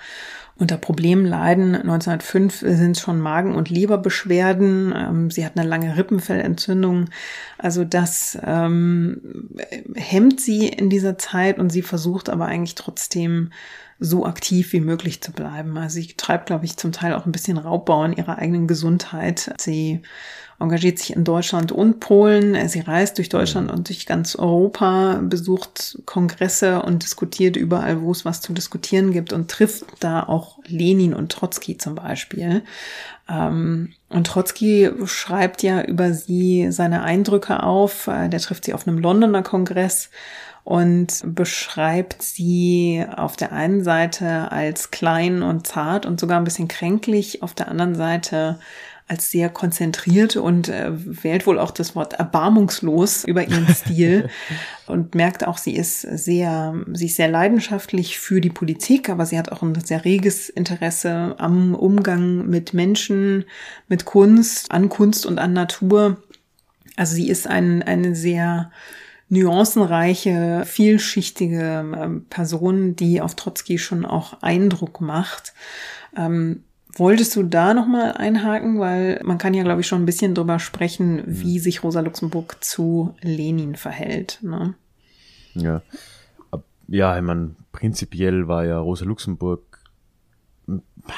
unter 0.58 0.76
Problemen 0.76 1.24
leiden. 1.24 1.74
1905 1.74 2.60
sind 2.60 2.96
es 2.96 3.00
schon 3.00 3.20
Magen- 3.20 3.54
und 3.54 3.70
Leberbeschwerden. 3.70 4.92
Ähm, 4.96 5.30
sie 5.30 5.46
hat 5.46 5.56
eine 5.56 5.68
lange 5.68 5.96
Rippenfellentzündung. 5.96 7.06
Also 7.58 7.84
das 7.84 8.36
ähm, 8.44 9.48
hemmt 9.94 10.40
sie 10.40 10.66
in 10.66 10.90
dieser 10.90 11.16
Zeit 11.16 11.58
und 11.58 11.70
sie 11.70 11.82
versucht 11.82 12.28
aber 12.28 12.46
eigentlich 12.46 12.74
trotzdem 12.74 13.50
so 14.00 14.26
aktiv 14.26 14.72
wie 14.72 14.80
möglich 14.80 15.20
zu 15.20 15.32
bleiben. 15.32 15.76
Also 15.76 15.94
sie 16.00 16.08
treibt, 16.08 16.46
glaube 16.46 16.64
ich, 16.64 16.76
zum 16.76 16.92
Teil 16.92 17.14
auch 17.14 17.26
ein 17.26 17.32
bisschen 17.32 17.58
Raubbau 17.58 18.02
an 18.02 18.12
ihrer 18.12 18.38
eigenen 18.38 18.66
Gesundheit. 18.66 19.52
Sie 19.58 20.02
engagiert 20.60 20.98
sich 20.98 21.14
in 21.14 21.24
Deutschland 21.24 21.70
und 21.70 22.00
Polen. 22.00 22.68
Sie 22.68 22.80
reist 22.80 23.18
durch 23.18 23.28
Deutschland 23.28 23.70
und 23.70 23.88
durch 23.88 24.06
ganz 24.06 24.34
Europa, 24.34 25.20
besucht 25.22 25.98
Kongresse 26.04 26.82
und 26.82 27.04
diskutiert 27.04 27.56
überall, 27.56 28.02
wo 28.02 28.10
es 28.10 28.24
was 28.24 28.40
zu 28.40 28.52
diskutieren 28.52 29.12
gibt 29.12 29.32
und 29.32 29.50
trifft 29.50 29.84
da 30.00 30.22
auch 30.22 30.58
Lenin 30.66 31.14
und 31.14 31.30
Trotzki 31.30 31.78
zum 31.78 31.94
Beispiel. 31.94 32.62
Ähm, 33.28 33.92
und 34.08 34.26
Trotzki 34.26 34.90
schreibt 35.04 35.62
ja 35.62 35.82
über 35.82 36.12
sie 36.12 36.68
seine 36.70 37.02
Eindrücke 37.02 37.62
auf. 37.62 38.08
Äh, 38.08 38.28
der 38.28 38.40
trifft 38.40 38.64
sie 38.64 38.74
auf 38.74 38.88
einem 38.88 38.98
Londoner 38.98 39.42
Kongress 39.42 40.10
und 40.64 41.22
beschreibt 41.24 42.22
sie 42.22 43.04
auf 43.16 43.36
der 43.36 43.52
einen 43.52 43.84
Seite 43.84 44.50
als 44.50 44.90
klein 44.90 45.42
und 45.42 45.66
zart 45.66 46.04
und 46.04 46.18
sogar 46.20 46.36
ein 46.36 46.44
bisschen 46.44 46.68
kränklich, 46.68 47.42
auf 47.42 47.54
der 47.54 47.68
anderen 47.68 47.94
Seite 47.94 48.58
als 49.08 49.30
sehr 49.30 49.48
konzentriert 49.48 50.36
und 50.36 50.68
äh, 50.68 50.90
wählt 50.92 51.46
wohl 51.46 51.58
auch 51.58 51.70
das 51.70 51.96
Wort 51.96 52.12
erbarmungslos 52.12 53.24
über 53.24 53.48
ihren 53.48 53.66
Stil 53.74 54.28
und 54.86 55.14
merkt 55.14 55.46
auch, 55.46 55.58
sie 55.58 55.74
ist 55.74 56.02
sehr, 56.02 56.74
sie 56.92 57.06
ist 57.06 57.16
sehr 57.16 57.28
leidenschaftlich 57.28 58.18
für 58.18 58.40
die 58.40 58.50
Politik, 58.50 59.08
aber 59.08 59.26
sie 59.26 59.38
hat 59.38 59.50
auch 59.50 59.62
ein 59.62 59.74
sehr 59.82 60.04
reges 60.04 60.50
Interesse 60.50 61.34
am 61.38 61.74
Umgang 61.74 62.46
mit 62.46 62.74
Menschen, 62.74 63.44
mit 63.88 64.04
Kunst, 64.04 64.70
an 64.70 64.88
Kunst 64.88 65.24
und 65.24 65.38
an 65.38 65.54
Natur. 65.54 66.22
Also 66.96 67.14
sie 67.14 67.28
ist 67.28 67.46
ein, 67.46 67.82
eine 67.82 68.14
sehr 68.14 68.70
nuancenreiche, 69.30 70.64
vielschichtige 70.66 71.84
ähm, 71.96 72.26
Person, 72.28 72.96
die 72.96 73.20
auf 73.20 73.34
Trotzki 73.34 73.78
schon 73.78 74.04
auch 74.04 74.42
Eindruck 74.42 75.00
macht. 75.00 75.54
Ähm, 76.16 76.64
wolltest 76.98 77.36
du 77.36 77.42
da 77.42 77.74
nochmal 77.74 78.12
einhaken? 78.12 78.78
Weil 78.78 79.20
man 79.24 79.38
kann 79.38 79.54
ja, 79.54 79.62
glaube 79.62 79.80
ich, 79.80 79.86
schon 79.86 80.02
ein 80.02 80.06
bisschen 80.06 80.34
drüber 80.34 80.58
sprechen, 80.58 81.16
mhm. 81.16 81.22
wie 81.26 81.58
sich 81.58 81.82
Rosa 81.82 82.00
Luxemburg 82.00 82.62
zu 82.62 83.14
Lenin 83.20 83.76
verhält. 83.76 84.38
Ne? 84.42 84.74
Ja. 85.54 85.82
Ja, 86.90 87.16
ich 87.16 87.22
meine, 87.22 87.54
prinzipiell 87.70 88.48
war 88.48 88.64
ja 88.64 88.78
Rosa 88.78 89.04
Luxemburg 89.04 89.68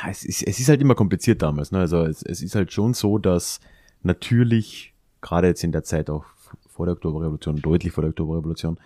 es 0.08 0.24
ist, 0.24 0.42
es 0.42 0.60
ist 0.60 0.68
halt 0.68 0.80
immer 0.80 0.94
kompliziert 0.94 1.42
damals. 1.42 1.72
Ne? 1.72 1.78
Also 1.78 2.04
es, 2.04 2.22
es 2.22 2.42
ist 2.42 2.54
halt 2.54 2.72
schon 2.72 2.94
so, 2.94 3.18
dass 3.18 3.60
natürlich, 4.02 4.94
gerade 5.20 5.48
jetzt 5.48 5.64
in 5.64 5.72
der 5.72 5.82
Zeit 5.82 6.10
auch 6.10 6.24
vor 6.68 6.86
der 6.86 6.94
Oktoberrevolution, 6.94 7.56
deutlich 7.56 7.92
vor 7.92 8.02
der 8.02 8.10
Oktoberrevolution, 8.10 8.78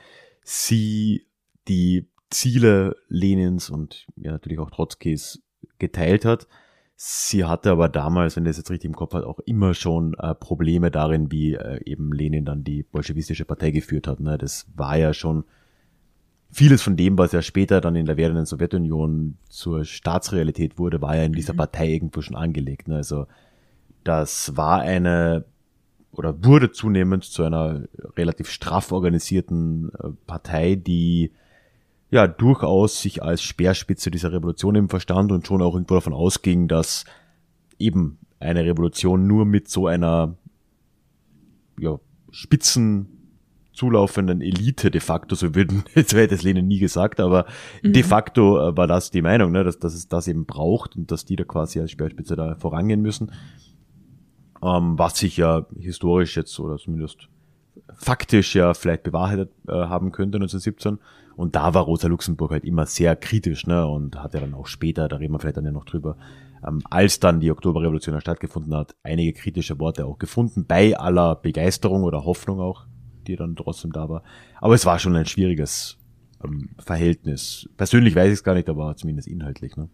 sie 0.42 1.26
die 1.68 2.08
Ziele 2.30 2.96
Lenins 3.08 3.70
und 3.70 4.06
ja 4.16 4.32
natürlich 4.32 4.58
auch 4.58 4.70
Trotzkis 4.70 5.42
geteilt 5.78 6.24
hat. 6.24 6.48
Sie 6.96 7.44
hatte 7.44 7.72
aber 7.72 7.88
damals, 7.88 8.36
wenn 8.36 8.44
das 8.44 8.56
jetzt 8.56 8.70
richtig 8.70 8.88
im 8.88 8.94
Kopf 8.94 9.14
hat, 9.14 9.24
auch 9.24 9.40
immer 9.40 9.74
schon 9.74 10.14
äh, 10.14 10.34
Probleme 10.34 10.90
darin, 10.90 11.32
wie 11.32 11.54
äh, 11.54 11.80
eben 11.84 12.12
Lenin 12.12 12.44
dann 12.44 12.62
die 12.62 12.84
bolschewistische 12.84 13.44
Partei 13.44 13.72
geführt 13.72 14.06
hat. 14.06 14.20
Ne? 14.20 14.38
Das 14.38 14.66
war 14.76 14.96
ja 14.96 15.12
schon 15.12 15.44
vieles 16.52 16.82
von 16.82 16.96
dem, 16.96 17.18
was 17.18 17.32
ja 17.32 17.42
später 17.42 17.80
dann 17.80 17.96
in 17.96 18.06
der 18.06 18.16
werdenden 18.16 18.46
Sowjetunion 18.46 19.38
zur 19.48 19.84
Staatsrealität 19.84 20.78
wurde, 20.78 21.02
war 21.02 21.16
ja 21.16 21.24
in 21.24 21.32
dieser 21.32 21.52
mhm. 21.54 21.58
Partei 21.58 21.88
irgendwo 21.88 22.20
schon 22.20 22.36
angelegt. 22.36 22.86
Ne? 22.86 22.96
Also 22.96 23.26
das 24.04 24.56
war 24.56 24.80
eine 24.80 25.44
oder 26.12 26.44
wurde 26.44 26.70
zunehmend 26.70 27.24
zu 27.24 27.42
einer 27.42 27.82
relativ 28.16 28.48
straff 28.48 28.92
organisierten 28.92 29.90
äh, 29.98 30.10
Partei, 30.28 30.76
die 30.76 31.32
ja 32.14 32.26
durchaus 32.26 33.00
sich 33.00 33.22
als 33.22 33.42
Speerspitze 33.42 34.10
dieser 34.10 34.32
Revolution 34.32 34.74
eben 34.74 34.88
verstand 34.88 35.32
und 35.32 35.46
schon 35.46 35.62
auch 35.62 35.74
irgendwo 35.74 35.94
davon 35.94 36.12
ausging, 36.12 36.68
dass 36.68 37.04
eben 37.78 38.18
eine 38.40 38.64
Revolution 38.64 39.26
nur 39.26 39.44
mit 39.44 39.68
so 39.68 39.86
einer 39.86 40.36
ja, 41.78 41.98
spitzen 42.30 43.08
zulaufenden 43.72 44.40
Elite 44.40 44.90
de 44.90 45.00
facto, 45.00 45.34
so 45.34 45.54
würden, 45.54 45.82
jetzt 45.94 46.14
hätte 46.14 46.34
es 46.34 46.42
Lenin 46.42 46.68
nie 46.68 46.78
gesagt, 46.78 47.20
aber 47.20 47.46
mhm. 47.82 47.92
de 47.92 48.02
facto 48.02 48.68
äh, 48.68 48.76
war 48.76 48.86
das 48.86 49.10
die 49.10 49.22
Meinung, 49.22 49.50
ne, 49.50 49.64
dass, 49.64 49.78
dass 49.78 49.94
es 49.94 50.08
das 50.08 50.28
eben 50.28 50.46
braucht 50.46 50.96
und 50.96 51.10
dass 51.10 51.24
die 51.24 51.36
da 51.36 51.44
quasi 51.44 51.80
als 51.80 51.90
Speerspitze 51.90 52.36
da 52.36 52.54
vorangehen 52.54 53.02
müssen 53.02 53.32
ähm, 54.64 54.98
was 54.98 55.18
sich 55.18 55.36
ja 55.36 55.66
historisch 55.78 56.36
jetzt 56.36 56.58
oder 56.58 56.78
zumindest 56.78 57.28
faktisch 57.94 58.54
ja 58.54 58.72
vielleicht 58.72 59.02
bewahrheitet 59.02 59.50
äh, 59.68 59.72
haben 59.72 60.10
könnte 60.10 60.36
1917. 60.36 60.98
Und 61.36 61.56
da 61.56 61.74
war 61.74 61.82
Rosa 61.82 62.08
Luxemburg 62.08 62.52
halt 62.52 62.64
immer 62.64 62.86
sehr 62.86 63.16
kritisch, 63.16 63.66
ne? 63.66 63.86
Und 63.86 64.22
hat 64.22 64.34
ja 64.34 64.40
dann 64.40 64.54
auch 64.54 64.66
später, 64.66 65.08
da 65.08 65.16
reden 65.16 65.32
wir 65.34 65.40
vielleicht 65.40 65.56
dann 65.56 65.64
ja 65.64 65.72
noch 65.72 65.84
drüber, 65.84 66.16
ähm, 66.66 66.80
als 66.90 67.20
dann 67.20 67.40
die 67.40 67.50
Oktoberrevolution 67.50 68.20
stattgefunden 68.20 68.74
hat, 68.74 68.94
einige 69.02 69.32
kritische 69.32 69.78
Worte 69.78 70.06
auch 70.06 70.18
gefunden, 70.18 70.66
bei 70.66 70.96
aller 70.96 71.36
Begeisterung 71.36 72.02
oder 72.04 72.24
Hoffnung 72.24 72.60
auch, 72.60 72.86
die 73.26 73.36
dann 73.36 73.56
trotzdem 73.56 73.92
da 73.92 74.08
war. 74.08 74.22
Aber 74.60 74.74
es 74.74 74.86
war 74.86 74.98
schon 74.98 75.16
ein 75.16 75.26
schwieriges 75.26 75.98
ähm, 76.44 76.70
Verhältnis. 76.78 77.68
Persönlich 77.76 78.14
weiß 78.14 78.28
ich 78.28 78.34
es 78.34 78.44
gar 78.44 78.54
nicht, 78.54 78.68
aber 78.68 78.96
zumindest 78.96 79.28
inhaltlich, 79.28 79.76
ne? 79.76 79.88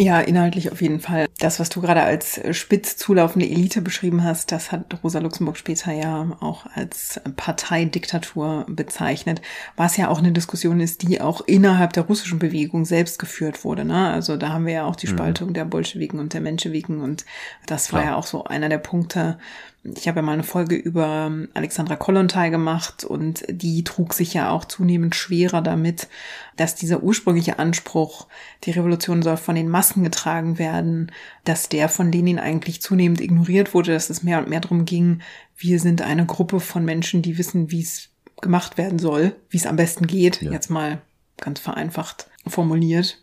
Ja, 0.00 0.18
inhaltlich 0.18 0.72
auf 0.72 0.80
jeden 0.80 0.98
Fall. 0.98 1.26
Das, 1.38 1.60
was 1.60 1.68
du 1.68 1.82
gerade 1.82 2.02
als 2.02 2.40
spitz 2.56 2.96
zulaufende 2.96 3.46
Elite 3.46 3.82
beschrieben 3.82 4.24
hast, 4.24 4.50
das 4.50 4.72
hat 4.72 4.86
Rosa 5.04 5.18
Luxemburg 5.18 5.58
später 5.58 5.92
ja 5.92 6.38
auch 6.40 6.64
als 6.74 7.20
Parteidiktatur 7.36 8.64
bezeichnet, 8.66 9.42
was 9.76 9.98
ja 9.98 10.08
auch 10.08 10.18
eine 10.18 10.32
Diskussion 10.32 10.80
ist, 10.80 11.02
die 11.02 11.20
auch 11.20 11.42
innerhalb 11.42 11.92
der 11.92 12.04
russischen 12.04 12.38
Bewegung 12.38 12.86
selbst 12.86 13.18
geführt 13.18 13.62
wurde. 13.62 13.84
Ne? 13.84 14.08
Also 14.08 14.38
da 14.38 14.48
haben 14.50 14.64
wir 14.64 14.72
ja 14.72 14.84
auch 14.86 14.96
die 14.96 15.06
mhm. 15.06 15.12
Spaltung 15.12 15.48
mhm. 15.50 15.54
der 15.54 15.64
Bolschewiken 15.66 16.18
und 16.18 16.32
der 16.32 16.40
Menschewiken 16.40 17.02
und 17.02 17.26
das 17.66 17.92
war 17.92 18.02
ja 18.02 18.16
auch 18.16 18.26
so 18.26 18.44
einer 18.44 18.70
der 18.70 18.78
Punkte, 18.78 19.38
ich 19.82 20.08
habe 20.08 20.18
ja 20.18 20.22
mal 20.22 20.32
eine 20.32 20.42
Folge 20.42 20.76
über 20.76 21.26
ähm, 21.26 21.48
Alexandra 21.54 21.96
Kollontai 21.96 22.50
gemacht 22.50 23.04
und 23.04 23.44
die 23.48 23.82
trug 23.82 24.12
sich 24.12 24.34
ja 24.34 24.50
auch 24.50 24.66
zunehmend 24.66 25.14
schwerer 25.14 25.62
damit, 25.62 26.08
dass 26.56 26.74
dieser 26.74 27.02
ursprüngliche 27.02 27.58
Anspruch, 27.58 28.26
die 28.64 28.72
Revolution 28.72 29.22
soll 29.22 29.38
von 29.38 29.54
den 29.54 29.70
Massen 29.70 30.04
getragen 30.04 30.58
werden, 30.58 31.10
dass 31.44 31.70
der 31.70 31.88
von 31.88 32.12
Lenin 32.12 32.38
eigentlich 32.38 32.82
zunehmend 32.82 33.22
ignoriert 33.22 33.72
wurde, 33.72 33.92
dass 33.92 34.10
es 34.10 34.22
mehr 34.22 34.38
und 34.38 34.48
mehr 34.48 34.60
darum 34.60 34.84
ging, 34.84 35.22
wir 35.56 35.80
sind 35.80 36.02
eine 36.02 36.26
Gruppe 36.26 36.60
von 36.60 36.84
Menschen, 36.84 37.22
die 37.22 37.38
wissen, 37.38 37.70
wie 37.70 37.80
es 37.80 38.10
gemacht 38.42 38.76
werden 38.76 38.98
soll, 38.98 39.34
wie 39.48 39.56
es 39.56 39.66
am 39.66 39.76
besten 39.76 40.06
geht, 40.06 40.42
ja. 40.42 40.52
jetzt 40.52 40.68
mal 40.68 41.00
ganz 41.38 41.58
vereinfacht 41.58 42.30
formuliert. 42.46 43.18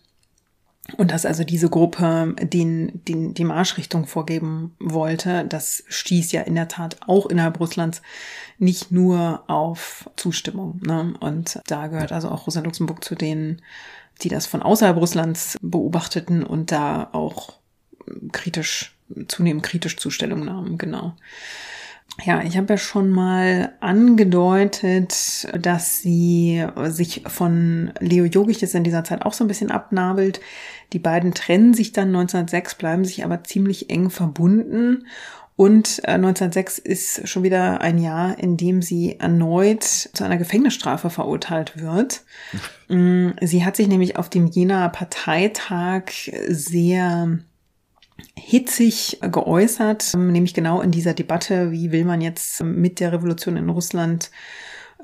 Und 0.96 1.12
dass 1.12 1.26
also 1.26 1.44
diese 1.44 1.70
Gruppe 1.70 2.34
den, 2.42 3.04
den, 3.06 3.34
die 3.34 3.44
Marschrichtung 3.44 4.06
vorgeben 4.06 4.74
wollte, 4.80 5.44
das 5.44 5.84
stieß 5.90 6.32
ja 6.32 6.42
in 6.42 6.56
der 6.56 6.70
Tat 6.70 6.98
auch 7.06 7.26
innerhalb 7.26 7.60
Russlands 7.60 8.02
nicht 8.58 8.92
nur 8.92 9.44
auf 9.48 10.10
Zustimmung. 10.16 10.80
Ne? 10.86 11.14
Und 11.20 11.60
da 11.68 11.88
gehört 11.88 12.14
also 12.14 12.30
auch 12.30 12.48
Rosa 12.48 12.62
Luxemburg 12.62 13.04
zu 13.04 13.16
denen, 13.16 13.62
die 14.22 14.30
das 14.30 14.46
von 14.46 14.62
außerhalb 14.62 14.98
Russlands 14.98 15.58
beobachteten 15.62 16.44
und 16.44 16.72
da 16.72 17.10
auch 17.12 17.54
kritisch, 18.32 18.96
zunehmend 19.28 19.64
kritisch 19.64 19.98
Zustellung 19.98 20.46
nahmen, 20.46 20.78
genau. 20.78 21.16
Ja, 22.26 22.42
ich 22.42 22.58
habe 22.58 22.74
ja 22.74 22.78
schon 22.78 23.12
mal 23.12 23.74
angedeutet, 23.80 25.48
dass 25.60 26.02
sie 26.02 26.66
sich 26.86 27.22
von 27.28 27.92
Leo 28.00 28.26
Jogiches 28.26 28.74
in 28.74 28.84
dieser 28.84 29.04
Zeit 29.04 29.24
auch 29.24 29.34
so 29.34 29.44
ein 29.44 29.48
bisschen 29.48 29.70
abnabelt. 29.70 30.42
Die 30.94 31.00
beiden 31.00 31.34
trennen 31.34 31.74
sich 31.74 31.92
dann 31.92 32.10
1906, 32.10 32.76
bleiben 32.76 33.06
sich 33.06 33.24
aber 33.24 33.44
ziemlich 33.44 33.90
eng 33.90 34.10
verbunden. 34.10 35.06
Und 35.58 36.06
1906 36.06 36.78
äh, 36.80 36.92
ist 36.92 37.28
schon 37.28 37.42
wieder 37.42 37.82
ein 37.82 37.98
Jahr, 37.98 38.38
in 38.38 38.58
dem 38.58 38.84
sie 38.84 39.20
erneut 39.20 39.84
zu 39.84 40.24
einer 40.24 40.38
Gefängnisstrafe 40.38 41.10
verurteilt 41.10 41.82
wird. 41.82 42.24
Mm, 42.90 43.30
sie 43.42 43.66
hat 43.66 43.76
sich 43.76 43.88
nämlich 43.88 44.18
auf 44.18 44.30
dem 44.30 44.46
Jenaer 44.46 44.90
Parteitag 44.90 46.12
sehr 46.48 47.40
hitzig 48.36 49.20
geäußert, 49.22 50.14
nämlich 50.16 50.54
genau 50.54 50.82
in 50.82 50.92
dieser 50.92 51.14
Debatte, 51.14 51.72
wie 51.72 51.92
will 51.92 52.06
man 52.06 52.22
jetzt 52.22 52.64
mit 52.64 53.00
der 53.00 53.12
Revolution 53.12 53.58
in 53.58 53.70
Russland 53.70 54.32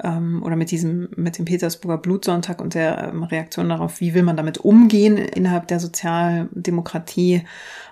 ähm, 0.01 0.41
oder 0.43 0.55
mit 0.55 0.71
diesem, 0.71 1.09
mit 1.15 1.37
dem 1.37 1.45
Petersburger 1.45 1.97
Blutsonntag 1.97 2.61
und 2.61 2.73
der 2.73 3.09
ähm, 3.09 3.23
Reaktion 3.23 3.69
darauf, 3.69 3.99
wie 3.99 4.13
will 4.13 4.23
man 4.23 4.37
damit 4.37 4.57
umgehen 4.57 5.17
innerhalb 5.17 5.67
der 5.67 5.79
Sozialdemokratie. 5.79 7.43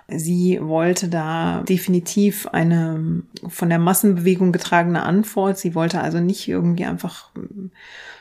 Sie 0.08 0.58
wollte 0.60 1.08
da 1.08 1.62
definitiv 1.62 2.48
eine 2.48 3.22
von 3.46 3.68
der 3.68 3.78
Massenbewegung 3.78 4.52
getragene 4.52 5.02
Antwort. 5.04 5.58
Sie 5.58 5.74
wollte 5.74 6.00
also 6.00 6.18
nicht 6.18 6.48
irgendwie 6.48 6.84
einfach, 6.84 7.30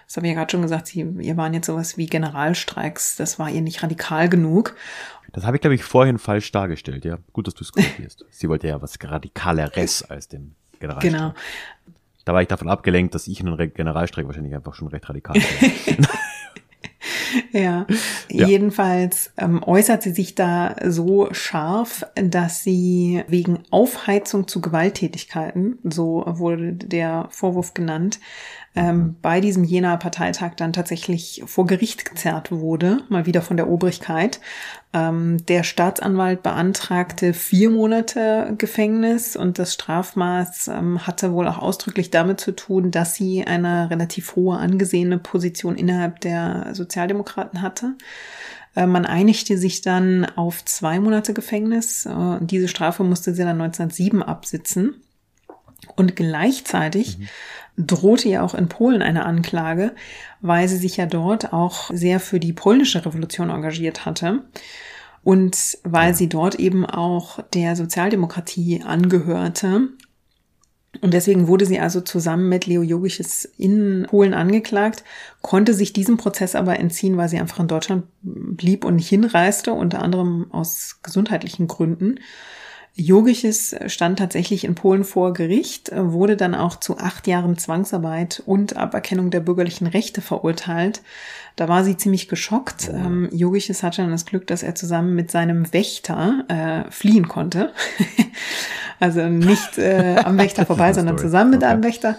das 0.06 0.18
habe 0.18 0.28
ich 0.28 0.34
ja 0.34 0.40
gerade 0.40 0.52
schon 0.52 0.62
gesagt, 0.62 0.88
sie, 0.88 1.02
ihr 1.20 1.38
waren 1.38 1.54
jetzt 1.54 1.66
sowas 1.66 1.98
wie 1.98 2.06
Generalstreiks, 2.06 3.16
das 3.16 3.40
war 3.40 3.50
ihr 3.50 3.62
nicht 3.62 3.82
radikal 3.82 4.30
genug. 4.30 4.76
Das 5.34 5.46
habe 5.46 5.58
ich, 5.58 5.62
glaube 5.62 5.76
ich, 5.76 5.84
vorhin 5.84 6.20
falsch 6.20 6.52
dargestellt, 6.52 7.06
ja. 7.06 7.18
Gut, 7.34 7.48
dass 7.48 7.56
du 7.56 7.64
es 7.64 7.72
korrigierst. 7.74 8.26
Sie 8.30 8.48
wollte 8.48 8.68
ja 8.68 8.82
was 8.82 8.98
Radikaleres 9.02 10.04
als 10.04 10.28
den 10.28 10.56
Generalstreik. 10.80 11.14
Genau. 11.14 11.34
Da 12.26 12.34
war 12.34 12.42
ich 12.42 12.48
davon 12.48 12.70
abgelenkt, 12.70 13.16
dass 13.16 13.28
ich 13.28 13.40
einen 13.40 13.74
Generalstreik 13.74 14.26
wahrscheinlich 14.28 14.56
einfach 14.56 14.76
schon 14.76 14.88
recht 14.88 15.08
radikal 15.10 15.36
bin. 15.40 16.08
ja. 17.52 17.86
ja, 18.30 18.48
jedenfalls 18.48 19.32
ähm, 19.38 19.64
äußert 19.64 20.04
sie 20.04 20.12
sich 20.12 20.36
da 20.36 20.76
so 20.86 21.30
scharf, 21.34 22.06
dass 22.16 22.64
sie 22.64 23.24
wegen 23.28 23.60
Aufheizung 23.72 24.48
zu 24.48 24.62
Gewalttätigkeiten, 24.62 25.80
so 25.84 26.24
wurde 26.28 26.74
der 26.74 27.28
Vorwurf 27.32 27.74
genannt, 27.74 28.20
ähm, 28.76 29.16
bei 29.22 29.42
diesem 29.42 29.64
Jenaer 29.64 29.98
Parteitag 29.98 30.56
dann 30.56 30.74
tatsächlich 30.74 31.44
vor 31.46 31.66
Gericht 31.66 32.06
gezerrt 32.06 32.52
wurde, 32.52 33.00
mal 33.10 33.26
wieder 33.26 33.42
von 33.42 33.58
der 33.58 33.70
Obrigkeit. 33.70 34.40
Ähm, 34.94 35.46
der 35.46 35.64
Staatsanwalt 35.64 36.44
beantragte 36.44 37.34
vier 37.34 37.70
Monate 37.70 38.54
Gefängnis 38.58 39.38
und 39.38 39.58
das 39.58 39.74
Strafmaß 39.74 40.68
ähm, 40.68 41.08
hatte 41.08 41.32
wohl 41.32 41.48
auch 41.48 41.60
ausdrücklich 41.60 42.12
damit 42.12 42.42
zu 42.42 42.52
tun, 42.52 42.92
dass 42.92 43.16
sie 43.16 43.46
eine 43.46 43.90
relativ 43.90 44.36
hohe 44.36 44.58
angesehene 44.58 45.18
Position 45.18 45.78
innerhalb 45.78 46.20
der 46.20 46.72
Sozialdemokraten 46.74 47.62
hatte. 47.62 47.96
Äh, 48.76 48.86
man 48.86 49.06
einigte 49.06 49.58
sich 49.58 49.82
dann 49.82 50.26
auf 50.26 50.66
zwei 50.66 51.00
Monate 51.00 51.34
Gefängnis. 51.34 52.06
Äh, 52.06 52.40
diese 52.42 52.68
Strafe 52.68 53.06
musste 53.06 53.34
sie 53.34 53.44
dann 53.44 53.62
1907 53.62 54.22
absitzen. 54.22 54.96
Und 55.96 56.16
gleichzeitig 56.16 57.18
mhm 57.18 57.28
drohte 57.78 58.30
ja 58.30 58.44
auch 58.44 58.54
in 58.54 58.68
Polen 58.68 59.02
eine 59.02 59.26
Anklage, 59.26 59.94
weil 60.42 60.68
sie 60.68 60.78
sich 60.78 60.98
ja 60.98 61.06
dort 61.06 61.54
auch 61.54 61.90
sehr 61.94 62.20
für 62.20 62.40
die 62.40 62.54
polnische 62.54 63.06
Revolution 63.06 63.50
engagiert 63.50 64.06
hatte 64.06 64.44
und 65.24 65.78
weil 65.84 66.16
sie 66.16 66.30
dort 66.30 66.56
eben 66.56 66.86
auch 66.86 67.40
der 67.54 67.76
Sozialdemokratie 67.76 68.82
angehörte. 68.84 69.90
Und 71.02 71.14
deswegen 71.14 71.48
wurde 71.48 71.66
sie 71.66 71.80
also 71.80 72.02
zusammen 72.02 72.50
mit 72.50 72.66
Leo 72.66 72.82
Jogiches 72.82 73.46
in 73.58 74.06
Polen 74.10 74.34
angeklagt, 74.34 75.06
konnte 75.42 75.74
sich 75.74 75.94
diesem 75.94 76.18
Prozess 76.18 76.54
aber 76.54 76.80
entziehen, 76.80 77.16
weil 77.16 77.30
sie 77.30 77.40
einfach 77.40 77.60
in 77.60 77.70
Deutschland 77.70 78.04
blieb 78.22 78.84
und 78.84 78.98
nicht 78.98 79.08
hinreiste, 79.08 79.72
unter 79.72 80.02
anderem 80.02 80.52
aus 80.52 81.00
gesundheitlichen 81.02 81.68
Gründen. 81.68 82.20
Yogisches 82.96 83.76
stand 83.88 84.20
tatsächlich 84.20 84.66
in 84.66 84.76
Polen 84.76 85.04
vor 85.04 85.34
Gericht, 85.34 85.92
wurde 85.96 86.36
dann 86.36 86.54
auch 86.54 86.78
zu 86.78 86.98
acht 86.98 87.26
Jahren 87.26 87.58
Zwangsarbeit 87.58 88.44
und 88.46 88.76
Aberkennung 88.76 89.32
der 89.32 89.40
bürgerlichen 89.40 89.88
Rechte 89.88 90.22
verurteilt. 90.22 91.02
Da 91.56 91.68
war 91.68 91.84
sie 91.84 91.98
ziemlich 91.98 92.28
geschockt. 92.28 92.90
Ähm, 92.94 93.30
Yogisches 93.32 93.84
hatte 93.84 94.02
dann 94.02 94.12
das 94.12 94.26
Glück, 94.26 94.48
dass 94.48 94.64
er 94.64 94.76
zusammen 94.76 95.16
mit 95.16 95.32
seinem 95.32 95.72
Wächter 95.74 96.46
äh, 96.48 96.92
fliehen 96.92 97.28
konnte. 97.28 97.72
also 99.00 99.28
nicht 99.28 99.78
äh, 99.78 100.18
am 100.26 100.38
Wächter 100.38 100.66
vorbei, 100.66 100.94
sondern 100.94 101.18
zusammen 101.18 101.52
mit 101.52 101.64
einem 101.64 101.84
Wächter. 101.84 102.18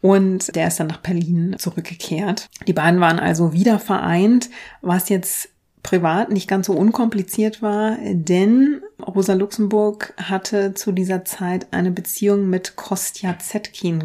Und 0.00 0.56
der 0.56 0.66
ist 0.66 0.80
dann 0.80 0.88
nach 0.88 0.98
Berlin 0.98 1.54
zurückgekehrt. 1.58 2.48
Die 2.66 2.72
beiden 2.72 3.00
waren 3.00 3.20
also 3.20 3.52
wieder 3.52 3.78
vereint, 3.78 4.50
was 4.80 5.08
jetzt 5.08 5.51
privat 5.82 6.30
nicht 6.30 6.48
ganz 6.48 6.66
so 6.66 6.74
unkompliziert 6.74 7.60
war, 7.60 7.96
denn 8.02 8.82
Rosa 9.04 9.34
Luxemburg 9.34 10.14
hatte 10.16 10.74
zu 10.74 10.92
dieser 10.92 11.24
Zeit 11.24 11.66
eine 11.72 11.90
Beziehung 11.90 12.48
mit 12.48 12.76
Kostja 12.76 13.38
Zetkin, 13.38 14.04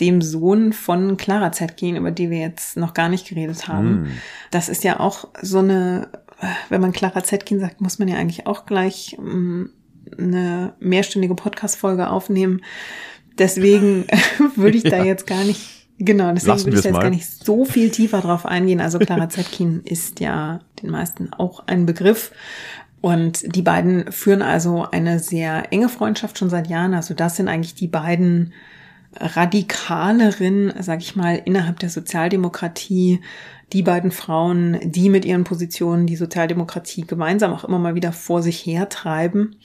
dem 0.00 0.20
Sohn 0.20 0.72
von 0.74 1.16
Clara 1.16 1.50
Zetkin, 1.52 1.96
über 1.96 2.10
die 2.10 2.28
wir 2.28 2.38
jetzt 2.38 2.76
noch 2.76 2.92
gar 2.92 3.08
nicht 3.08 3.26
geredet 3.26 3.68
haben. 3.68 4.02
Mm. 4.02 4.06
Das 4.50 4.68
ist 4.68 4.84
ja 4.84 5.00
auch 5.00 5.28
so 5.40 5.60
eine, 5.60 6.08
wenn 6.68 6.82
man 6.82 6.92
Clara 6.92 7.24
Zetkin 7.24 7.58
sagt, 7.58 7.80
muss 7.80 7.98
man 7.98 8.08
ja 8.08 8.16
eigentlich 8.16 8.46
auch 8.46 8.66
gleich 8.66 9.16
mm, 9.18 9.64
eine 10.18 10.74
mehrstündige 10.78 11.34
Podcast-Folge 11.34 12.10
aufnehmen. 12.10 12.62
Deswegen 13.38 14.06
würde 14.56 14.76
ich 14.76 14.84
da 14.84 15.02
jetzt 15.02 15.26
gar 15.26 15.44
nicht 15.44 15.77
Genau, 15.98 16.32
deswegen 16.32 16.52
Lassen 16.52 16.66
würde 16.66 16.78
ich 16.78 16.84
jetzt 16.84 16.92
mal. 16.92 17.02
gar 17.02 17.10
nicht 17.10 17.26
so 17.26 17.64
viel 17.64 17.90
tiefer 17.90 18.20
drauf 18.20 18.46
eingehen. 18.46 18.80
Also 18.80 18.98
Clara 18.98 19.28
Zetkin 19.28 19.82
ist 19.84 20.20
ja 20.20 20.60
den 20.82 20.90
meisten 20.90 21.32
auch 21.32 21.64
ein 21.66 21.86
Begriff. 21.86 22.32
Und 23.00 23.54
die 23.54 23.62
beiden 23.62 24.10
führen 24.10 24.42
also 24.42 24.86
eine 24.90 25.18
sehr 25.18 25.72
enge 25.72 25.88
Freundschaft 25.88 26.38
schon 26.38 26.50
seit 26.50 26.68
Jahren. 26.68 26.94
Also 26.94 27.14
das 27.14 27.36
sind 27.36 27.48
eigentlich 27.48 27.74
die 27.74 27.88
beiden 27.88 28.52
radikaleren, 29.16 30.72
sag 30.80 31.00
ich 31.00 31.16
mal, 31.16 31.40
innerhalb 31.44 31.78
der 31.78 31.90
Sozialdemokratie, 31.90 33.20
die 33.72 33.82
beiden 33.82 34.10
Frauen, 34.10 34.78
die 34.82 35.10
mit 35.10 35.24
ihren 35.24 35.44
Positionen 35.44 36.06
die 36.06 36.16
Sozialdemokratie 36.16 37.02
gemeinsam 37.02 37.52
auch 37.52 37.64
immer 37.64 37.78
mal 37.78 37.94
wieder 37.94 38.12
vor 38.12 38.42
sich 38.42 38.64
hertreiben. 38.64 39.56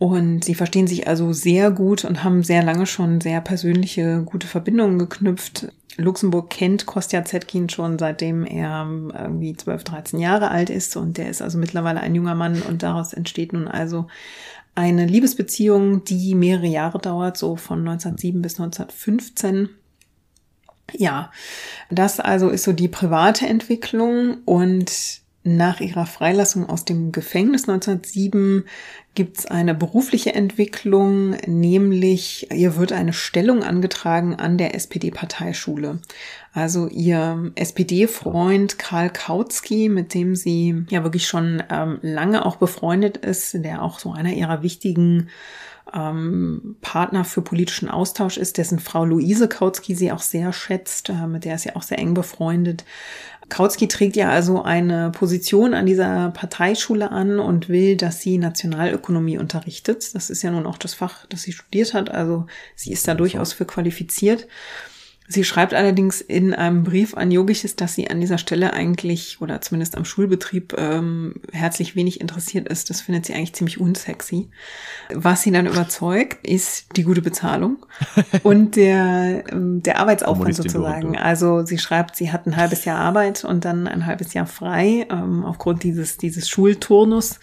Und 0.00 0.44
sie 0.44 0.54
verstehen 0.54 0.86
sich 0.86 1.08
also 1.08 1.34
sehr 1.34 1.70
gut 1.70 2.06
und 2.06 2.24
haben 2.24 2.42
sehr 2.42 2.62
lange 2.62 2.86
schon 2.86 3.20
sehr 3.20 3.42
persönliche, 3.42 4.22
gute 4.24 4.46
Verbindungen 4.46 4.98
geknüpft. 4.98 5.68
Luxemburg 5.98 6.48
kennt 6.48 6.86
Kostja 6.86 7.22
Zetkin 7.26 7.68
schon 7.68 7.98
seitdem 7.98 8.46
er 8.46 8.88
irgendwie 8.88 9.54
12, 9.54 9.84
13 9.84 10.18
Jahre 10.18 10.50
alt 10.50 10.70
ist 10.70 10.96
und 10.96 11.18
der 11.18 11.28
ist 11.28 11.42
also 11.42 11.58
mittlerweile 11.58 12.00
ein 12.00 12.14
junger 12.14 12.34
Mann 12.34 12.62
und 12.62 12.82
daraus 12.82 13.12
entsteht 13.12 13.52
nun 13.52 13.68
also 13.68 14.06
eine 14.74 15.04
Liebesbeziehung, 15.04 16.02
die 16.02 16.34
mehrere 16.34 16.68
Jahre 16.68 16.98
dauert, 16.98 17.36
so 17.36 17.56
von 17.56 17.80
1907 17.80 18.40
bis 18.40 18.58
1915. 18.58 19.68
Ja, 20.92 21.30
das 21.90 22.20
also 22.20 22.48
ist 22.48 22.62
so 22.62 22.72
die 22.72 22.88
private 22.88 23.46
Entwicklung 23.46 24.38
und 24.46 25.20
nach 25.42 25.80
ihrer 25.80 26.06
Freilassung 26.06 26.68
aus 26.68 26.84
dem 26.84 27.12
Gefängnis 27.12 27.68
1907 27.68 28.64
gibt 29.14 29.38
es 29.38 29.46
eine 29.46 29.74
berufliche 29.74 30.34
Entwicklung, 30.34 31.30
nämlich 31.46 32.50
ihr 32.52 32.76
wird 32.76 32.92
eine 32.92 33.12
Stellung 33.12 33.64
angetragen 33.64 34.36
an 34.36 34.56
der 34.56 34.74
SPD-Parteischule. 34.74 35.98
Also 36.52 36.86
ihr 36.88 37.52
SPD-Freund 37.56 38.78
Karl 38.78 39.10
Kautsky, 39.10 39.88
mit 39.88 40.14
dem 40.14 40.36
sie 40.36 40.84
ja 40.90 41.02
wirklich 41.02 41.26
schon 41.26 41.62
ähm, 41.70 41.98
lange 42.02 42.46
auch 42.46 42.56
befreundet 42.56 43.16
ist, 43.16 43.54
der 43.64 43.82
auch 43.82 43.98
so 43.98 44.12
einer 44.12 44.32
ihrer 44.32 44.62
wichtigen 44.62 45.28
ähm, 45.92 46.76
Partner 46.80 47.24
für 47.24 47.42
politischen 47.42 47.88
Austausch 47.88 48.36
ist, 48.36 48.58
dessen 48.58 48.78
Frau 48.78 49.04
Luise 49.04 49.48
Kautsky 49.48 49.94
sie 49.94 50.12
auch 50.12 50.22
sehr 50.22 50.52
schätzt, 50.52 51.08
äh, 51.08 51.26
mit 51.26 51.44
der 51.44 51.56
ist 51.56 51.62
sie 51.62 51.74
auch 51.74 51.82
sehr 51.82 51.98
eng 51.98 52.14
befreundet. 52.14 52.84
Kautsky 53.50 53.88
trägt 53.88 54.16
ja 54.16 54.30
also 54.30 54.62
eine 54.62 55.10
Position 55.10 55.74
an 55.74 55.84
dieser 55.84 56.30
Parteischule 56.30 57.10
an 57.10 57.38
und 57.38 57.68
will, 57.68 57.96
dass 57.96 58.22
sie 58.22 58.38
Nationalökonomie 58.38 59.36
unterrichtet. 59.36 60.14
Das 60.14 60.30
ist 60.30 60.42
ja 60.42 60.50
nun 60.50 60.66
auch 60.66 60.78
das 60.78 60.94
Fach, 60.94 61.26
das 61.26 61.42
sie 61.42 61.52
studiert 61.52 61.92
hat. 61.92 62.10
Also 62.10 62.46
sie 62.76 62.92
ist 62.92 63.06
da 63.06 63.14
durchaus 63.14 63.52
für 63.52 63.66
qualifiziert. 63.66 64.46
Sie 65.32 65.44
schreibt 65.44 65.74
allerdings 65.74 66.20
in 66.20 66.54
einem 66.54 66.82
Brief 66.82 67.16
an 67.16 67.30
Yogiches, 67.30 67.76
dass 67.76 67.94
sie 67.94 68.10
an 68.10 68.20
dieser 68.20 68.36
Stelle 68.36 68.72
eigentlich 68.72 69.40
oder 69.40 69.60
zumindest 69.60 69.96
am 69.96 70.04
Schulbetrieb 70.04 70.74
ähm, 70.76 71.34
herzlich 71.52 71.94
wenig 71.94 72.20
interessiert 72.20 72.68
ist. 72.68 72.90
Das 72.90 73.00
findet 73.00 73.26
sie 73.26 73.34
eigentlich 73.34 73.52
ziemlich 73.52 73.80
unsexy. 73.80 74.50
Was 75.14 75.42
sie 75.42 75.52
dann 75.52 75.66
überzeugt, 75.66 76.44
ist 76.44 76.96
die 76.96 77.04
gute 77.04 77.22
Bezahlung 77.22 77.86
und 78.42 78.74
der, 78.74 79.44
ähm, 79.52 79.84
der 79.84 80.00
Arbeitsaufwand 80.00 80.56
sozusagen. 80.56 81.16
Also 81.16 81.64
sie 81.64 81.78
schreibt, 81.78 82.16
sie 82.16 82.32
hat 82.32 82.48
ein 82.48 82.56
halbes 82.56 82.84
Jahr 82.84 82.98
Arbeit 82.98 83.44
und 83.44 83.64
dann 83.64 83.86
ein 83.86 84.06
halbes 84.06 84.34
Jahr 84.34 84.46
frei 84.46 85.06
ähm, 85.12 85.44
aufgrund 85.44 85.84
dieses, 85.84 86.16
dieses 86.16 86.48
Schulturnus. 86.48 87.38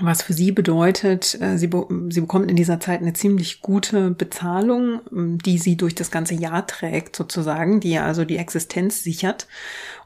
Was 0.00 0.22
für 0.22 0.32
sie 0.32 0.52
bedeutet, 0.52 1.40
äh, 1.40 1.58
sie, 1.58 1.70
sie 2.10 2.20
bekommt 2.20 2.50
in 2.50 2.56
dieser 2.56 2.78
Zeit 2.80 3.00
eine 3.00 3.14
ziemlich 3.14 3.62
gute 3.62 4.10
Bezahlung, 4.10 5.00
ähm, 5.12 5.38
die 5.38 5.58
sie 5.58 5.76
durch 5.76 5.94
das 5.94 6.10
ganze 6.10 6.34
Jahr 6.34 6.66
trägt 6.66 7.16
sozusagen, 7.16 7.80
die 7.80 7.90
ja 7.90 8.04
also 8.04 8.24
die 8.24 8.36
Existenz 8.36 9.02
sichert. 9.02 9.46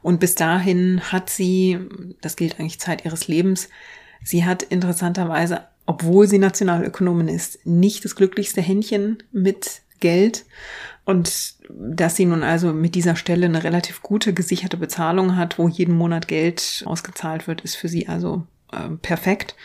Und 0.01 0.19
bis 0.19 0.35
dahin 0.35 1.01
hat 1.11 1.29
sie, 1.29 1.79
das 2.21 2.35
gilt 2.35 2.59
eigentlich 2.59 2.79
Zeit 2.79 3.05
ihres 3.05 3.27
Lebens, 3.27 3.69
sie 4.23 4.45
hat 4.45 4.63
interessanterweise, 4.63 5.61
obwohl 5.85 6.27
sie 6.27 6.39
Nationalökonomin 6.39 7.27
ist, 7.27 7.65
nicht 7.65 8.05
das 8.05 8.15
glücklichste 8.15 8.61
Händchen 8.61 9.21
mit 9.31 9.81
Geld. 9.99 10.45
Und 11.05 11.55
dass 11.69 12.15
sie 12.15 12.25
nun 12.25 12.43
also 12.43 12.71
mit 12.71 12.95
dieser 12.95 13.15
Stelle 13.15 13.45
eine 13.45 13.63
relativ 13.63 14.01
gute 14.01 14.33
gesicherte 14.33 14.77
Bezahlung 14.77 15.35
hat, 15.35 15.59
wo 15.59 15.67
jeden 15.67 15.95
Monat 15.95 16.27
Geld 16.27 16.83
ausgezahlt 16.85 17.47
wird, 17.47 17.61
ist 17.61 17.75
für 17.75 17.89
sie 17.89 18.07
also 18.07 18.43
äh, 18.73 18.95
perfekt. 19.01 19.55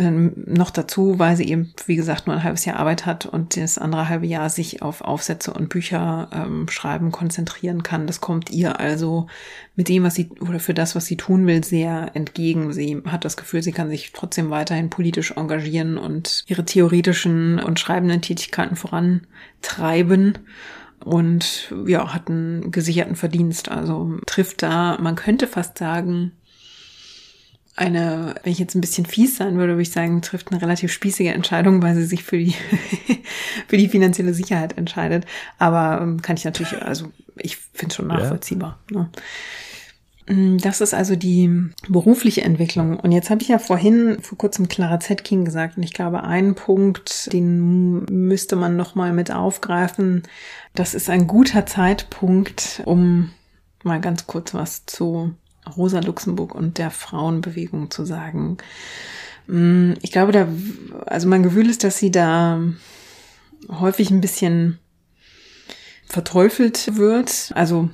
Ähm, 0.00 0.32
noch 0.46 0.70
dazu, 0.70 1.18
weil 1.18 1.36
sie 1.36 1.48
eben, 1.48 1.72
wie 1.86 1.96
gesagt, 1.96 2.28
nur 2.28 2.36
ein 2.36 2.44
halbes 2.44 2.64
Jahr 2.64 2.76
Arbeit 2.76 3.04
hat 3.04 3.26
und 3.26 3.56
das 3.56 3.78
andere 3.78 4.08
halbe 4.08 4.26
Jahr 4.26 4.48
sich 4.48 4.80
auf 4.80 5.00
Aufsätze 5.00 5.52
und 5.52 5.70
Bücher 5.70 6.28
ähm, 6.32 6.68
schreiben 6.68 7.10
konzentrieren 7.10 7.82
kann. 7.82 8.06
Das 8.06 8.20
kommt 8.20 8.50
ihr 8.50 8.78
also 8.78 9.26
mit 9.74 9.88
dem, 9.88 10.04
was 10.04 10.14
sie 10.14 10.30
oder 10.38 10.60
für 10.60 10.72
das, 10.72 10.94
was 10.94 11.06
sie 11.06 11.16
tun 11.16 11.48
will, 11.48 11.64
sehr 11.64 12.12
entgegen. 12.14 12.72
Sie 12.72 13.02
hat 13.06 13.24
das 13.24 13.36
Gefühl, 13.36 13.64
sie 13.64 13.72
kann 13.72 13.88
sich 13.88 14.12
trotzdem 14.12 14.50
weiterhin 14.50 14.88
politisch 14.88 15.32
engagieren 15.32 15.98
und 15.98 16.44
ihre 16.46 16.64
theoretischen 16.64 17.58
und 17.58 17.80
schreibenden 17.80 18.22
Tätigkeiten 18.22 18.76
vorantreiben 18.76 20.38
und 21.04 21.74
ja, 21.86 22.14
hat 22.14 22.28
einen 22.28 22.70
gesicherten 22.70 23.16
Verdienst. 23.16 23.68
Also 23.68 24.18
trifft 24.26 24.62
da, 24.62 24.96
man 25.00 25.16
könnte 25.16 25.48
fast 25.48 25.78
sagen, 25.78 26.32
eine, 27.78 28.34
wenn 28.42 28.52
ich 28.52 28.58
jetzt 28.58 28.74
ein 28.74 28.80
bisschen 28.80 29.06
fies 29.06 29.36
sein 29.36 29.56
würde, 29.56 29.72
würde 29.72 29.82
ich 29.82 29.92
sagen, 29.92 30.20
trifft 30.20 30.50
eine 30.50 30.60
relativ 30.60 30.92
spießige 30.92 31.32
Entscheidung, 31.32 31.82
weil 31.82 31.94
sie 31.94 32.04
sich 32.04 32.24
für 32.24 32.38
die, 32.38 32.54
für 33.68 33.76
die 33.76 33.88
finanzielle 33.88 34.34
Sicherheit 34.34 34.76
entscheidet. 34.76 35.26
Aber 35.58 36.00
ähm, 36.02 36.20
kann 36.20 36.36
ich 36.36 36.44
natürlich, 36.44 36.80
also 36.82 37.06
ich 37.36 37.56
finde 37.56 37.88
es 37.88 37.94
schon 37.94 38.08
nachvollziehbar. 38.08 38.78
Ja. 38.90 39.00
Ne? 39.00 39.10
Das 40.60 40.82
ist 40.82 40.92
also 40.92 41.16
die 41.16 41.70
berufliche 41.88 42.42
Entwicklung. 42.42 43.00
Und 43.00 43.12
jetzt 43.12 43.30
habe 43.30 43.40
ich 43.40 43.48
ja 43.48 43.58
vorhin 43.58 44.18
vor 44.20 44.36
kurzem 44.36 44.68
Clara 44.68 45.00
Zetkin 45.00 45.46
gesagt, 45.46 45.78
und 45.78 45.82
ich 45.82 45.94
glaube, 45.94 46.22
einen 46.22 46.54
Punkt, 46.54 47.32
den 47.32 48.04
müsste 48.04 48.54
man 48.54 48.76
nochmal 48.76 49.14
mit 49.14 49.30
aufgreifen. 49.30 50.24
Das 50.74 50.94
ist 50.94 51.08
ein 51.08 51.26
guter 51.26 51.64
Zeitpunkt, 51.64 52.82
um 52.84 53.30
mal 53.84 54.02
ganz 54.02 54.26
kurz 54.26 54.52
was 54.52 54.84
zu 54.84 55.34
Rosa 55.76 56.00
Luxemburg 56.00 56.54
und 56.54 56.78
der 56.78 56.90
Frauenbewegung 56.90 57.90
zu 57.90 58.04
sagen. 58.04 58.58
Ich 60.02 60.12
glaube, 60.12 60.32
da, 60.32 60.46
also 61.06 61.26
mein 61.28 61.42
Gefühl 61.42 61.70
ist, 61.70 61.82
dass 61.82 61.98
sie 61.98 62.10
da 62.10 62.60
häufig 63.68 64.10
ein 64.10 64.20
bisschen 64.20 64.78
verteufelt 66.06 66.96
wird. 66.96 67.52
Also 67.54 67.88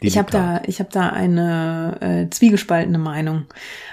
ich 0.00 0.18
habe 0.18 0.30
da, 0.30 0.62
ich 0.66 0.80
habe 0.80 0.90
da 0.92 1.08
eine 1.10 1.96
äh, 2.00 2.30
zwiegespaltene 2.30 2.98
Meinung. 2.98 3.44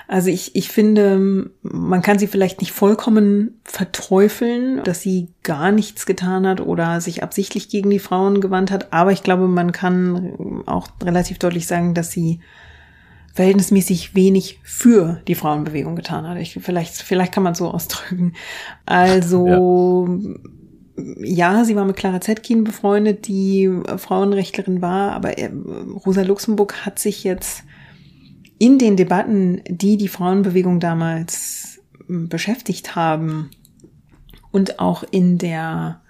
Also 0.08 0.30
ich, 0.30 0.56
ich 0.56 0.70
finde, 0.70 1.50
man 1.62 2.02
kann 2.02 2.20
sie 2.20 2.28
vielleicht 2.28 2.60
nicht 2.60 2.72
vollkommen 2.72 3.62
verteufeln, 3.64 4.84
dass 4.84 5.02
sie 5.02 5.30
gar 5.44 5.72
nichts 5.72 6.06
getan 6.06 6.46
hat 6.46 6.60
oder 6.60 7.00
sich 7.02 7.24
absichtlich 7.24 7.70
gegen 7.70 7.90
die 7.90 8.00
Frauen 8.00 8.42
gewandt 8.42 8.72
hat. 8.72 8.92
Aber 8.92 9.12
ich 9.12 9.24
glaube, 9.24 9.48
man 9.48 9.72
kann 9.72 10.64
auch 10.66 10.90
relativ 11.02 11.40
deutlich 11.40 11.68
sagen, 11.68 11.94
dass 11.94 12.12
sie 12.12 12.42
verhältnismäßig 13.34 14.16
wenig 14.16 14.60
für 14.64 15.22
die 15.28 15.36
Frauenbewegung 15.36 15.96
getan 15.96 16.28
hat. 16.28 16.38
Ich, 16.38 16.60
vielleicht, 16.62 16.96
vielleicht 16.96 17.34
kann 17.34 17.44
man 17.44 17.56
so 17.56 17.68
ausdrücken. 17.72 18.34
Also 18.86 20.08
ja 20.08 20.52
ja, 21.24 21.64
sie 21.64 21.76
war 21.76 21.86
mit 21.86 21.96
Clara 21.96 22.22
Zetkin 22.22 22.64
befreundet, 22.64 23.28
die 23.28 23.70
Frauenrechtlerin 23.98 24.82
war, 24.82 25.12
aber 25.14 25.34
Rosa 26.06 26.22
Luxemburg 26.22 26.86
hat 26.86 27.00
sich 27.00 27.24
jetzt 27.24 27.64
in 28.60 28.78
den 28.78 28.98
Debatten, 28.98 29.62
die 29.68 29.98
die 29.98 30.08
Frauenbewegung 30.08 30.80
damals 30.80 31.82
beschäftigt 32.08 32.96
haben 32.96 33.50
und 34.52 34.80
auch 34.80 35.04
in 35.10 35.38
der 35.38 36.02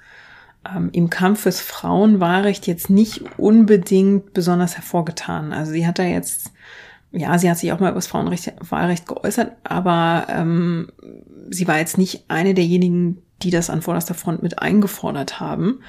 ähm, 0.70 0.90
im 0.92 1.10
Kampf 1.10 1.42
fürs 1.42 1.62
Frauenwahlrecht 1.62 2.68
jetzt 2.68 2.90
nicht 2.90 3.24
unbedingt 3.38 4.34
besonders 4.34 4.76
hervorgetan. 4.76 5.54
Also 5.54 5.72
sie 5.72 5.88
hat 5.88 6.00
da 6.00 6.04
jetzt 6.04 6.52
ja, 7.12 7.38
sie 7.38 7.50
hat 7.50 7.58
sich 7.58 7.72
auch 7.72 7.80
mal 7.80 7.90
über 7.90 7.96
das 7.96 8.08
Frauenwahlrecht 8.08 9.08
geäußert, 9.08 9.54
aber 9.64 10.28
ähm, 10.30 10.92
sie 11.50 11.68
war 11.68 11.78
jetzt 11.78 11.98
nicht 11.98 12.26
eine 12.30 12.54
derjenigen, 12.54 13.22
die 13.42 13.50
das 13.50 13.70
an 13.70 13.82
vorderster 13.82 14.14
Front 14.14 14.44
mit 14.44 14.60
eingefordert 14.60 15.40
haben 15.40 15.82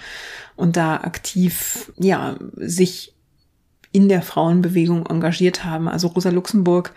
und 0.56 0.76
da 0.76 0.96
aktiv, 0.96 1.92
ja, 1.96 2.36
sich 2.56 3.14
in 3.92 4.08
der 4.08 4.22
Frauenbewegung 4.22 5.06
engagiert 5.06 5.64
haben. 5.64 5.86
Also 5.86 6.08
Rosa 6.08 6.30
Luxemburg 6.30 6.94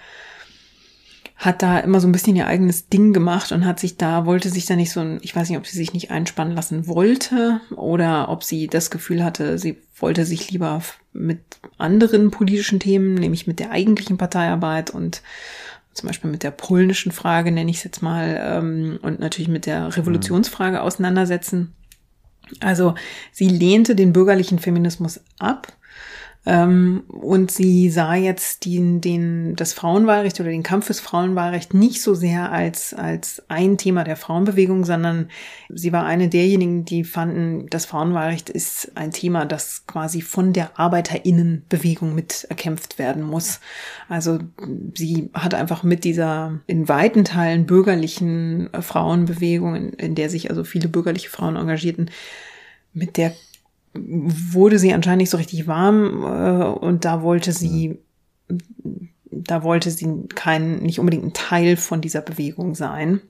hat 1.36 1.62
da 1.62 1.80
immer 1.80 2.00
so 2.00 2.08
ein 2.08 2.14
bisschen 2.14 2.36
ihr 2.36 2.48
eigenes 2.48 2.88
Ding 2.88 3.12
gemacht 3.12 3.52
und 3.52 3.66
hat 3.66 3.80
sich 3.80 3.98
da, 3.98 4.26
wollte 4.26 4.50
sich 4.50 4.66
da 4.66 4.76
nicht 4.76 4.92
so 4.92 5.02
ein, 5.02 5.20
ich 5.22 5.36
weiß 5.36 5.50
nicht, 5.50 5.58
ob 5.58 5.68
sie 5.68 5.78
sich 5.78 5.94
nicht 5.94 6.10
einspannen 6.10 6.56
lassen 6.56 6.88
wollte 6.88 7.60
oder 7.76 8.30
ob 8.30 8.44
sie 8.44 8.68
das 8.68 8.90
Gefühl 8.90 9.24
hatte, 9.24 9.58
sie 9.58 9.82
wollte 10.00 10.26
sich 10.26 10.50
lieber 10.52 10.82
mit 11.12 11.40
anderen 11.78 12.32
politischen 12.32 12.80
Themen, 12.80 13.16
nämlich 13.16 13.48
mit 13.48 13.60
der 13.60 13.72
eigentlichen 13.72 14.18
Parteiarbeit 14.18 14.90
und 14.90 15.22
zum 15.94 16.08
Beispiel 16.08 16.30
mit 16.30 16.44
der 16.44 16.52
polnischen 16.52 17.12
Frage, 17.12 17.52
nenne 17.52 17.72
ich 17.72 17.78
es 17.78 17.84
jetzt 17.84 18.02
mal, 18.02 18.38
ähm, 18.42 19.00
und 19.02 19.20
natürlich 19.20 19.48
mit 19.48 19.66
der 19.66 19.96
Revolutionsfrage 19.96 20.82
auseinandersetzen. 20.82 21.74
Also 22.60 22.96
sie 23.32 23.48
lehnte 23.48 23.96
den 23.96 24.14
bürgerlichen 24.14 24.60
Feminismus 24.60 25.22
ab 25.40 25.74
und 26.48 27.50
sie 27.50 27.90
sah 27.90 28.14
jetzt 28.14 28.66
den, 28.66 29.02
den, 29.02 29.56
das 29.56 29.74
Frauenwahlrecht 29.74 30.40
oder 30.40 30.50
den 30.50 30.62
Kampf 30.62 30.86
fürs 30.86 31.00
Frauenwahlrecht 31.00 31.74
nicht 31.74 32.04
so 32.04 32.14
sehr 32.14 32.52
als, 32.52 32.94
als 32.94 33.42
ein 33.48 33.80
Thema 33.80 34.04
der 34.04 34.16
Frauenbewegung, 34.16 34.86
sondern 34.86 35.30
sie 35.70 35.92
war 35.92 36.06
eine 36.06 36.30
derjenigen, 36.30 36.86
die 36.86 37.04
fanden, 37.04 37.66
das 37.72 37.88
Frauenwahlrecht 37.88 38.52
ist 38.52 38.92
ein 38.94 39.10
Thema, 39.10 39.46
das 39.46 39.88
quasi 39.88 40.22
von 40.22 40.54
der 40.54 40.80
Arbeiterinnenbewegung 40.80 42.14
mit 42.14 42.46
erkämpft 42.48 43.00
werden 43.00 43.24
muss. 43.24 43.60
Also 44.08 44.38
sie 44.94 45.32
hat 45.34 45.56
einfach 45.56 45.82
mit 45.82 46.04
dieser 46.04 46.60
in 46.68 46.88
weiten 46.88 47.26
Teilen 47.26 47.66
bürgerlichen 47.66 48.70
Frauenbewegung, 48.82 49.76
in, 49.76 49.90
in 49.94 50.14
der 50.14 50.30
sich 50.30 50.52
also 50.52 50.64
viele 50.64 50.90
bürgerliche 50.90 51.32
Frauen 51.32 51.56
engagierten, 51.56 52.12
mit 52.94 53.18
der 53.18 53.34
wurde 53.96 54.80
sie 54.80 54.94
anscheinend 54.94 55.22
nicht 55.22 55.30
so 55.30 55.38
richtig 55.38 55.68
warm 55.68 56.24
äh, 56.24 56.66
und 56.66 57.06
da 57.06 57.22
wollte 57.22 57.52
sie, 57.52 58.00
da 59.32 59.64
wollte 59.64 59.92
sie 59.92 60.28
kein, 60.34 60.78
nicht 60.80 61.00
unbedingt 61.00 61.24
ein 61.24 61.34
Teil 61.34 61.78
von 61.78 62.02
dieser 62.02 62.22
Bewegung 62.22 62.76
sein. 62.76 63.22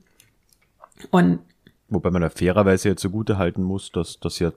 Und 1.10 1.40
Wobei 1.88 2.10
man 2.10 2.22
da 2.22 2.30
fairerweise 2.30 2.90
ja 2.90 2.96
zugute 2.96 3.38
halten 3.38 3.62
muss, 3.62 3.92
dass 3.92 4.18
das 4.18 4.38
ja 4.38 4.52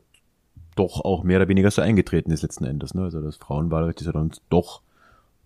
doch 0.75 1.01
auch 1.01 1.23
mehr 1.23 1.37
oder 1.37 1.47
weniger 1.47 1.69
so 1.69 1.81
eingetreten 1.81 2.31
ist 2.31 2.41
letzten 2.41 2.65
Endes. 2.65 2.93
Ne? 2.93 3.03
Also 3.03 3.21
das 3.21 3.35
Frauenwahlrecht 3.35 4.01
ist 4.01 4.07
ja 4.07 4.13
dann 4.13 4.31
doch 4.49 4.81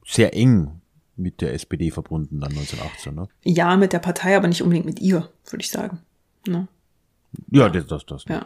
sehr 0.05 0.35
eng 0.35 0.81
mit 1.15 1.41
der 1.41 1.53
SPD 1.53 1.91
verbunden 1.91 2.39
dann 2.39 2.51
1918. 2.51 3.15
Ne? 3.15 3.27
Ja, 3.43 3.75
mit 3.75 3.93
der 3.93 3.99
Partei, 3.99 4.37
aber 4.37 4.47
nicht 4.47 4.61
unbedingt 4.61 4.85
mit 4.85 4.99
ihr, 4.99 5.29
würde 5.49 5.63
ich 5.63 5.69
sagen. 5.69 5.99
Ne? 6.47 6.67
Ja, 7.51 7.69
das, 7.69 7.87
das. 7.87 8.05
das 8.05 8.25
ja. 8.25 8.45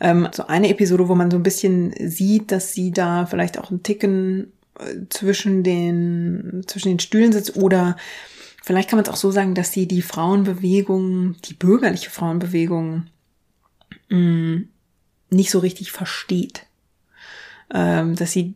Ähm, 0.00 0.28
so 0.32 0.46
eine 0.46 0.68
Episode, 0.68 1.08
wo 1.08 1.14
man 1.14 1.30
so 1.30 1.36
ein 1.36 1.42
bisschen 1.42 1.94
sieht, 2.08 2.52
dass 2.52 2.72
sie 2.72 2.92
da 2.92 3.26
vielleicht 3.26 3.58
auch 3.58 3.70
einen 3.70 3.82
Ticken 3.82 4.52
äh, 4.78 5.06
zwischen 5.08 5.62
den, 5.62 6.64
zwischen 6.66 6.88
den 6.88 7.00
Stühlen 7.00 7.32
sitzt 7.32 7.56
oder 7.56 7.96
vielleicht 8.62 8.88
kann 8.88 8.96
man 8.96 9.04
es 9.04 9.10
auch 9.10 9.16
so 9.16 9.30
sagen, 9.30 9.54
dass 9.54 9.72
sie 9.72 9.86
die 9.86 10.02
Frauenbewegung, 10.02 11.36
die 11.44 11.54
bürgerliche 11.54 12.10
Frauenbewegung, 12.10 13.06
mh, 14.08 14.18
mm, 14.18 14.68
nicht 15.30 15.50
so 15.50 15.58
richtig 15.58 15.92
versteht. 15.92 16.66
Ähm, 17.72 18.14
dass 18.14 18.32
sie. 18.32 18.54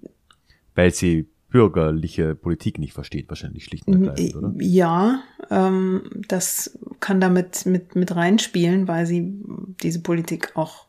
Weil 0.75 0.93
sie 0.93 1.27
bürgerliche 1.51 2.35
Politik 2.35 2.79
nicht 2.79 2.93
versteht, 2.93 3.29
wahrscheinlich 3.29 3.65
schlicht 3.65 3.87
und 3.87 4.07
ergreifend, 4.07 4.37
oder? 4.37 4.53
Ja, 4.59 5.23
ähm, 5.51 6.03
das 6.29 6.79
kann 7.01 7.21
damit 7.21 7.65
mit, 7.65 7.95
mit 7.95 8.15
reinspielen, 8.15 8.87
weil 8.87 9.07
sie 9.07 9.35
diese 9.83 10.01
Politik 10.03 10.57
auch 10.57 10.88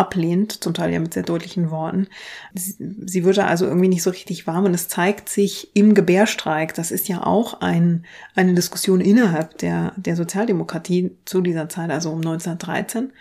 ablehnt, 0.00 0.64
zum 0.64 0.72
Teil 0.72 0.92
ja 0.92 0.98
mit 0.98 1.12
sehr 1.12 1.22
deutlichen 1.22 1.70
Worten. 1.70 2.08
Sie, 2.54 2.74
sie 3.04 3.24
würde 3.24 3.44
also 3.44 3.66
irgendwie 3.66 3.88
nicht 3.88 4.02
so 4.02 4.10
richtig 4.10 4.46
warm 4.46 4.64
und 4.64 4.72
es 4.72 4.88
zeigt 4.88 5.28
sich 5.28 5.70
im 5.74 5.94
Gebärstreik, 5.94 6.74
das 6.74 6.90
ist 6.90 7.06
ja 7.08 7.24
auch 7.24 7.60
ein, 7.60 8.06
eine 8.34 8.54
Diskussion 8.54 9.02
innerhalb 9.02 9.58
der, 9.58 9.92
der 9.96 10.16
Sozialdemokratie 10.16 11.12
zu 11.26 11.42
dieser 11.42 11.68
Zeit, 11.68 11.90
also 11.90 12.10
um 12.10 12.18
1913. 12.18 13.12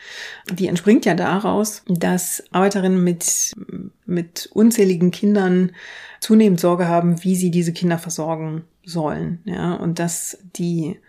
Die 0.53 0.67
entspringt 0.67 1.05
ja 1.05 1.15
daraus, 1.15 1.83
dass 1.87 2.43
Arbeiterinnen 2.51 3.03
mit, 3.03 3.53
mit 4.05 4.49
unzähligen 4.53 5.11
Kindern 5.11 5.73
zunehmend 6.21 6.61
Sorge 6.61 6.87
haben, 6.87 7.23
wie 7.23 7.35
sie 7.35 7.51
diese 7.51 7.73
Kinder 7.73 7.97
versorgen 7.97 8.63
sollen, 8.85 9.39
ja, 9.45 9.73
und 9.73 9.99
dass 9.99 10.37
die 10.55 10.99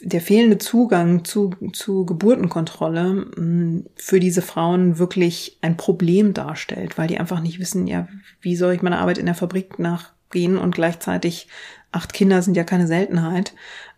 der 0.00 0.20
fehlende 0.20 0.58
Zugang 0.58 1.24
zu, 1.24 1.50
zu 1.72 2.04
Geburtenkontrolle 2.06 3.26
mm, 3.36 3.86
für 3.96 4.20
diese 4.20 4.42
Frauen 4.42 4.98
wirklich 4.98 5.58
ein 5.62 5.76
Problem 5.76 6.34
darstellt, 6.34 6.98
weil 6.98 7.08
die 7.08 7.18
einfach 7.18 7.40
nicht 7.40 7.58
wissen, 7.58 7.86
ja, 7.86 8.08
wie 8.40 8.56
soll 8.56 8.74
ich 8.74 8.82
meiner 8.82 8.98
Arbeit 8.98 9.18
in 9.18 9.26
der 9.26 9.34
Fabrik 9.34 9.78
nachgehen 9.78 10.58
und 10.58 10.74
gleichzeitig 10.74 11.48
acht 11.92 12.12
Kinder 12.12 12.42
sind 12.42 12.56
ja 12.56 12.64
keine 12.64 12.86
Seltenheit 12.86 13.54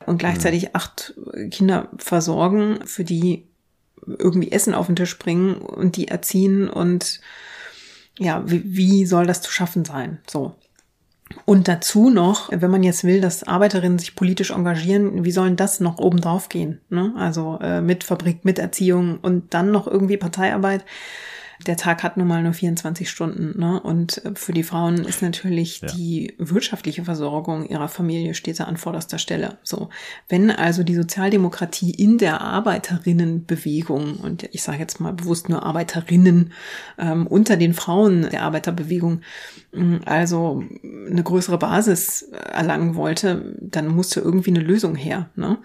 und 0.07 0.19
gleichzeitig 0.19 0.65
mhm. 0.65 0.71
acht 0.73 1.15
Kinder 1.51 1.89
versorgen, 1.99 2.81
für 2.87 3.05
die 3.05 3.47
irgendwie 4.07 4.51
Essen 4.51 4.75
auf 4.75 4.87
den 4.87 4.97
Tisch 4.97 5.19
bringen 5.19 5.55
und 5.57 5.97
die 5.97 6.09
erziehen 6.09 6.69
und 6.69 7.21
ja, 8.19 8.43
wie, 8.47 8.63
wie 8.65 9.07
soll 9.07 9.27
das 9.27 9.43
zu 9.43 9.51
schaffen 9.51 9.85
sein? 9.85 10.19
So. 10.29 10.55
Und 11.45 11.69
dazu 11.69 12.11
noch, 12.11 12.51
wenn 12.53 12.71
man 12.71 12.83
jetzt 12.83 13.05
will, 13.05 13.21
dass 13.21 13.43
Arbeiterinnen 13.43 13.99
sich 13.99 14.15
politisch 14.15 14.51
engagieren, 14.51 15.25
wie 15.25 15.31
sollen 15.31 15.57
das 15.57 15.81
noch 15.81 15.99
oben 15.99 16.21
drauf 16.21 16.49
gehen? 16.49 16.81
Ne? 16.89 17.13
Also 17.17 17.59
äh, 17.61 17.81
mit 17.81 18.05
Fabrik, 18.05 18.45
mit 18.45 18.59
Erziehung 18.59 19.19
und 19.21 19.55
dann 19.55 19.71
noch 19.71 19.87
irgendwie 19.87 20.17
Parteiarbeit 20.17 20.85
der 21.67 21.77
Tag 21.77 22.03
hat 22.03 22.17
nun 22.17 22.27
mal 22.27 22.43
nur 22.43 22.53
24 22.53 23.09
Stunden. 23.09 23.59
Ne? 23.59 23.81
Und 23.81 24.25
äh, 24.25 24.33
für 24.35 24.53
die 24.53 24.63
Frauen 24.63 25.05
ist 25.05 25.23
natürlich 25.23 25.81
ja. 25.81 25.89
die 25.89 26.35
wirtschaftliche 26.39 27.05
Versorgung 27.05 27.67
ihrer 27.69 27.89
Familie 27.89 28.35
steht 28.35 28.61
da 28.61 28.65
an 28.65 28.77
vorderster 28.77 29.19
Stelle. 29.19 29.59
So, 29.63 29.89
wenn 30.29 30.51
also 30.51 30.83
die 30.83 30.95
Sozialdemokratie 30.95 31.91
in 31.91 32.19
der 32.19 32.41
Arbeiterinnenbewegung 32.41 34.17
und 34.17 34.49
ich 34.53 34.63
sage 34.63 34.79
jetzt 34.79 35.01
mal 35.01 35.13
bewusst 35.13 35.49
nur 35.49 35.63
Arbeiterinnen 35.63 36.53
ähm, 36.99 37.27
unter 37.27 37.57
den 37.57 37.75
Frauen 37.75 38.29
der 38.31 38.43
Arbeiterbewegung 38.43 39.21
mm, 39.73 39.97
also 40.05 40.63
eine 40.83 41.23
größere 41.23 41.59
Basis 41.59 42.23
erlangen 42.23 42.95
wollte, 42.95 43.57
dann 43.61 43.89
musste 43.89 44.21
irgendwie 44.21 44.51
eine 44.51 44.61
Lösung 44.61 44.95
her. 44.95 45.31
Ne? 45.37 45.59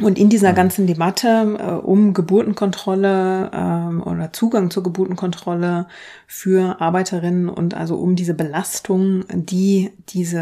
Und 0.00 0.18
in 0.18 0.28
dieser 0.30 0.52
ganzen 0.52 0.86
Debatte 0.86 1.56
äh, 1.58 1.72
um 1.72 2.14
Geburtenkontrolle 2.14 3.50
ähm, 3.52 4.02
oder 4.02 4.32
Zugang 4.32 4.70
zur 4.70 4.82
Geburtenkontrolle 4.82 5.86
für 6.26 6.80
Arbeiterinnen 6.80 7.48
und 7.48 7.74
also 7.74 7.96
um 7.96 8.16
diese 8.16 8.34
Belastung, 8.34 9.24
die 9.32 9.90
diese 10.08 10.40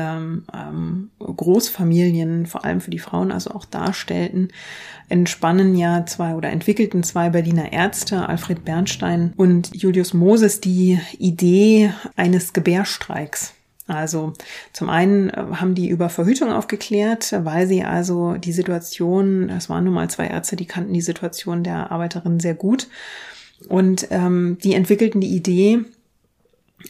ähm, 0.54 1.10
Großfamilien, 1.18 2.46
vor 2.46 2.64
allem 2.64 2.80
für 2.80 2.90
die 2.90 2.98
Frauen, 2.98 3.32
also 3.32 3.50
auch 3.50 3.64
darstellten, 3.64 4.48
entspannen 5.08 5.74
ja 5.74 6.06
zwei 6.06 6.34
oder 6.34 6.50
entwickelten 6.50 7.02
zwei 7.02 7.30
Berliner 7.30 7.72
Ärzte, 7.72 8.28
Alfred 8.28 8.64
Bernstein 8.64 9.32
und 9.36 9.74
Julius 9.74 10.14
Moses, 10.14 10.60
die 10.60 11.00
Idee 11.18 11.92
eines 12.16 12.52
Gebärstreiks. 12.52 13.54
Also 13.88 14.34
zum 14.72 14.90
einen 14.90 15.30
äh, 15.30 15.44
haben 15.54 15.74
die 15.74 15.88
über 15.88 16.08
Verhütung 16.08 16.52
aufgeklärt, 16.52 17.34
weil 17.44 17.66
sie 17.66 17.82
also 17.82 18.34
die 18.34 18.52
Situation, 18.52 19.48
es 19.48 19.68
waren 19.68 19.84
nun 19.84 19.94
mal 19.94 20.10
zwei 20.10 20.28
Ärzte, 20.28 20.56
die 20.56 20.66
kannten 20.66 20.92
die 20.92 21.00
Situation 21.00 21.64
der 21.64 21.90
Arbeiterinnen 21.90 22.38
sehr 22.38 22.54
gut. 22.54 22.88
Und 23.68 24.06
ähm, 24.10 24.58
die 24.62 24.74
entwickelten 24.74 25.20
die 25.20 25.34
Idee, 25.34 25.80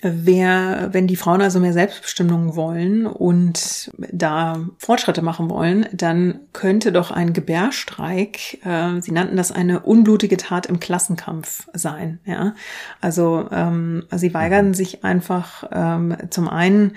Wer, 0.03 0.91
wenn 0.93 1.07
die 1.07 1.17
Frauen 1.17 1.41
also 1.41 1.61
mehr 1.61 1.73
Selbstbestimmung 1.73 2.57
wollen 2.57 3.07
und 3.07 3.91
da 4.13 4.61
Fortschritte 4.77 5.23
machen 5.23 5.49
wollen, 5.49 5.87
dann 5.93 6.41
könnte 6.53 6.93
doch 6.93 7.11
ein 7.11 7.33
Gebärstreik, 7.33 8.65
äh, 8.67 9.01
sie 9.01 9.13
nannten 9.13 9.37
das 9.37 9.51
eine 9.51 9.81
unblutige 9.81 10.37
Tat 10.37 10.67
im 10.67 10.79
Klassenkampf 10.79 11.69
sein. 11.73 12.21
Ja, 12.27 12.55
also 13.01 13.49
ähm, 13.51 14.05
sie 14.15 14.35
weigern 14.35 14.75
sich 14.75 15.05
einfach 15.05 15.65
ähm, 15.73 16.17
zum 16.29 16.49
einen 16.49 16.93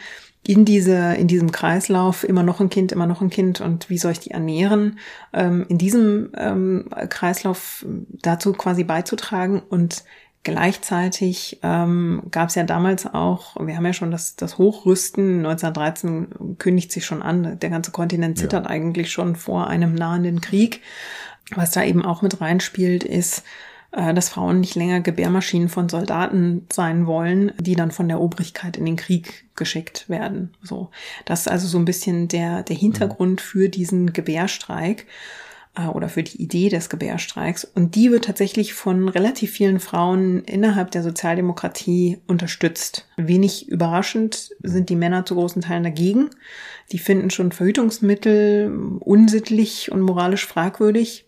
in 0.46 0.66
diese 0.66 1.14
in 1.14 1.28
diesem 1.28 1.52
Kreislauf 1.52 2.24
immer 2.24 2.44
noch 2.44 2.60
ein 2.60 2.70
Kind, 2.70 2.92
immer 2.92 3.06
noch 3.06 3.22
ein 3.22 3.30
Kind 3.30 3.62
und 3.62 3.90
wie 3.90 4.00
soll 4.00 4.12
ich 4.12 4.20
die 4.20 4.32
ernähren? 4.32 5.00
Ähm, 5.34 5.66
in 5.70 5.78
diesem 5.78 6.32
ähm, 6.36 6.90
Kreislauf 7.10 7.86
dazu 8.22 8.54
quasi 8.54 8.84
beizutragen 8.84 9.62
und 9.62 10.04
Gleichzeitig 10.44 11.60
ähm, 11.62 12.24
gab 12.32 12.50
es 12.50 12.56
ja 12.56 12.64
damals 12.64 13.06
auch, 13.06 13.56
wir 13.64 13.78
haben 13.78 13.86
ja 13.86 13.94
schon 13.94 14.10
das, 14.10 14.36
das 14.36 14.58
Hochrüsten, 14.58 15.46
1913 15.46 16.58
kündigt 16.58 16.92
sich 16.92 17.06
schon 17.06 17.22
an, 17.22 17.60
der 17.60 17.70
ganze 17.70 17.92
Kontinent 17.92 18.40
zittert 18.40 18.66
ja. 18.66 18.72
eigentlich 18.72 19.12
schon 19.12 19.36
vor 19.36 19.68
einem 19.68 19.94
nahenden 19.94 20.42
Krieg. 20.42 20.82
Was 21.54 21.72
da 21.72 21.84
eben 21.84 22.04
auch 22.04 22.24
mit 22.24 22.42
reinspielt, 22.42 23.04
ist, 23.04 23.44
äh, 23.92 24.16
dass 24.16 24.30
Frauen 24.30 24.62
nicht 24.62 24.74
länger 24.74 25.02
Gebärmaschinen 25.02 25.70
von 25.70 25.90
Soldaten 25.90 26.66
sein 26.72 27.06
wollen, 27.06 27.52
die 27.60 27.76
dann 27.76 27.92
von 27.92 28.08
der 28.08 28.20
Obrigkeit 28.20 28.78
in 28.78 28.86
den 28.86 28.96
Krieg 28.96 29.46
geschickt 29.56 30.10
werden. 30.10 30.56
So, 30.64 30.90
das 31.26 31.42
ist 31.42 31.50
also 31.50 31.68
so 31.68 31.78
ein 31.78 31.86
bisschen 31.86 32.28
der 32.28 32.64
der 32.64 32.76
Hintergrund 32.76 33.42
für 33.42 33.70
diesen 33.70 34.12
Gebärstreik. 34.14 35.06
Äh, 35.74 35.88
oder 35.88 36.10
für 36.10 36.24
die 36.24 36.42
Idee 36.42 36.70
des 36.70 36.90
Gebärstreiks. 36.90 37.64
Und 37.64 37.96
die 37.96 38.12
wird 38.12 38.26
tatsächlich 38.26 38.74
von 38.74 39.08
relativ 39.08 39.52
vielen 39.52 39.80
Frauen 39.80 40.44
innerhalb 40.44 40.92
der 40.92 41.04
Sozialdemokratie 41.04 42.20
unterstützt. 42.28 43.08
Wenig 43.16 43.70
überraschend 43.70 44.52
sind 44.62 44.90
die 44.90 44.98
Männer 44.98 45.26
zu 45.26 45.36
großen 45.36 45.62
Teilen 45.62 45.84
dagegen. 45.84 46.30
Die 46.92 47.00
finden 47.00 47.30
schon 47.30 47.54
Verhütungsmittel 47.54 49.00
unsittlich 49.00 49.92
und 49.92 50.02
moralisch 50.02 50.46
fragwürdig. 50.46 51.26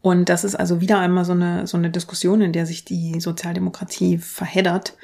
Und 0.00 0.30
das 0.30 0.42
ist 0.42 0.56
also 0.56 0.80
wieder 0.80 0.98
einmal 0.98 1.24
so 1.24 1.32
eine, 1.32 1.66
so 1.66 1.76
eine 1.76 1.90
Diskussion, 1.90 2.40
in 2.40 2.52
der 2.52 2.66
sich 2.66 2.84
die 2.84 3.20
Sozialdemokratie 3.20 4.18
verheddert. 4.18 4.94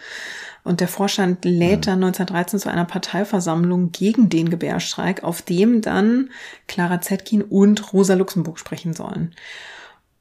Und 0.64 0.80
der 0.80 0.88
Vorstand 0.88 1.44
lädt 1.44 1.86
dann 1.86 2.02
1913 2.02 2.60
zu 2.60 2.70
einer 2.70 2.84
Parteiversammlung 2.84 3.92
gegen 3.92 4.28
den 4.28 4.50
Gebärstreik, 4.50 5.24
auf 5.24 5.42
dem 5.42 5.80
dann 5.80 6.30
Clara 6.66 7.00
Zetkin 7.00 7.42
und 7.42 7.92
Rosa 7.92 8.14
Luxemburg 8.14 8.58
sprechen 8.58 8.92
sollen. 8.92 9.34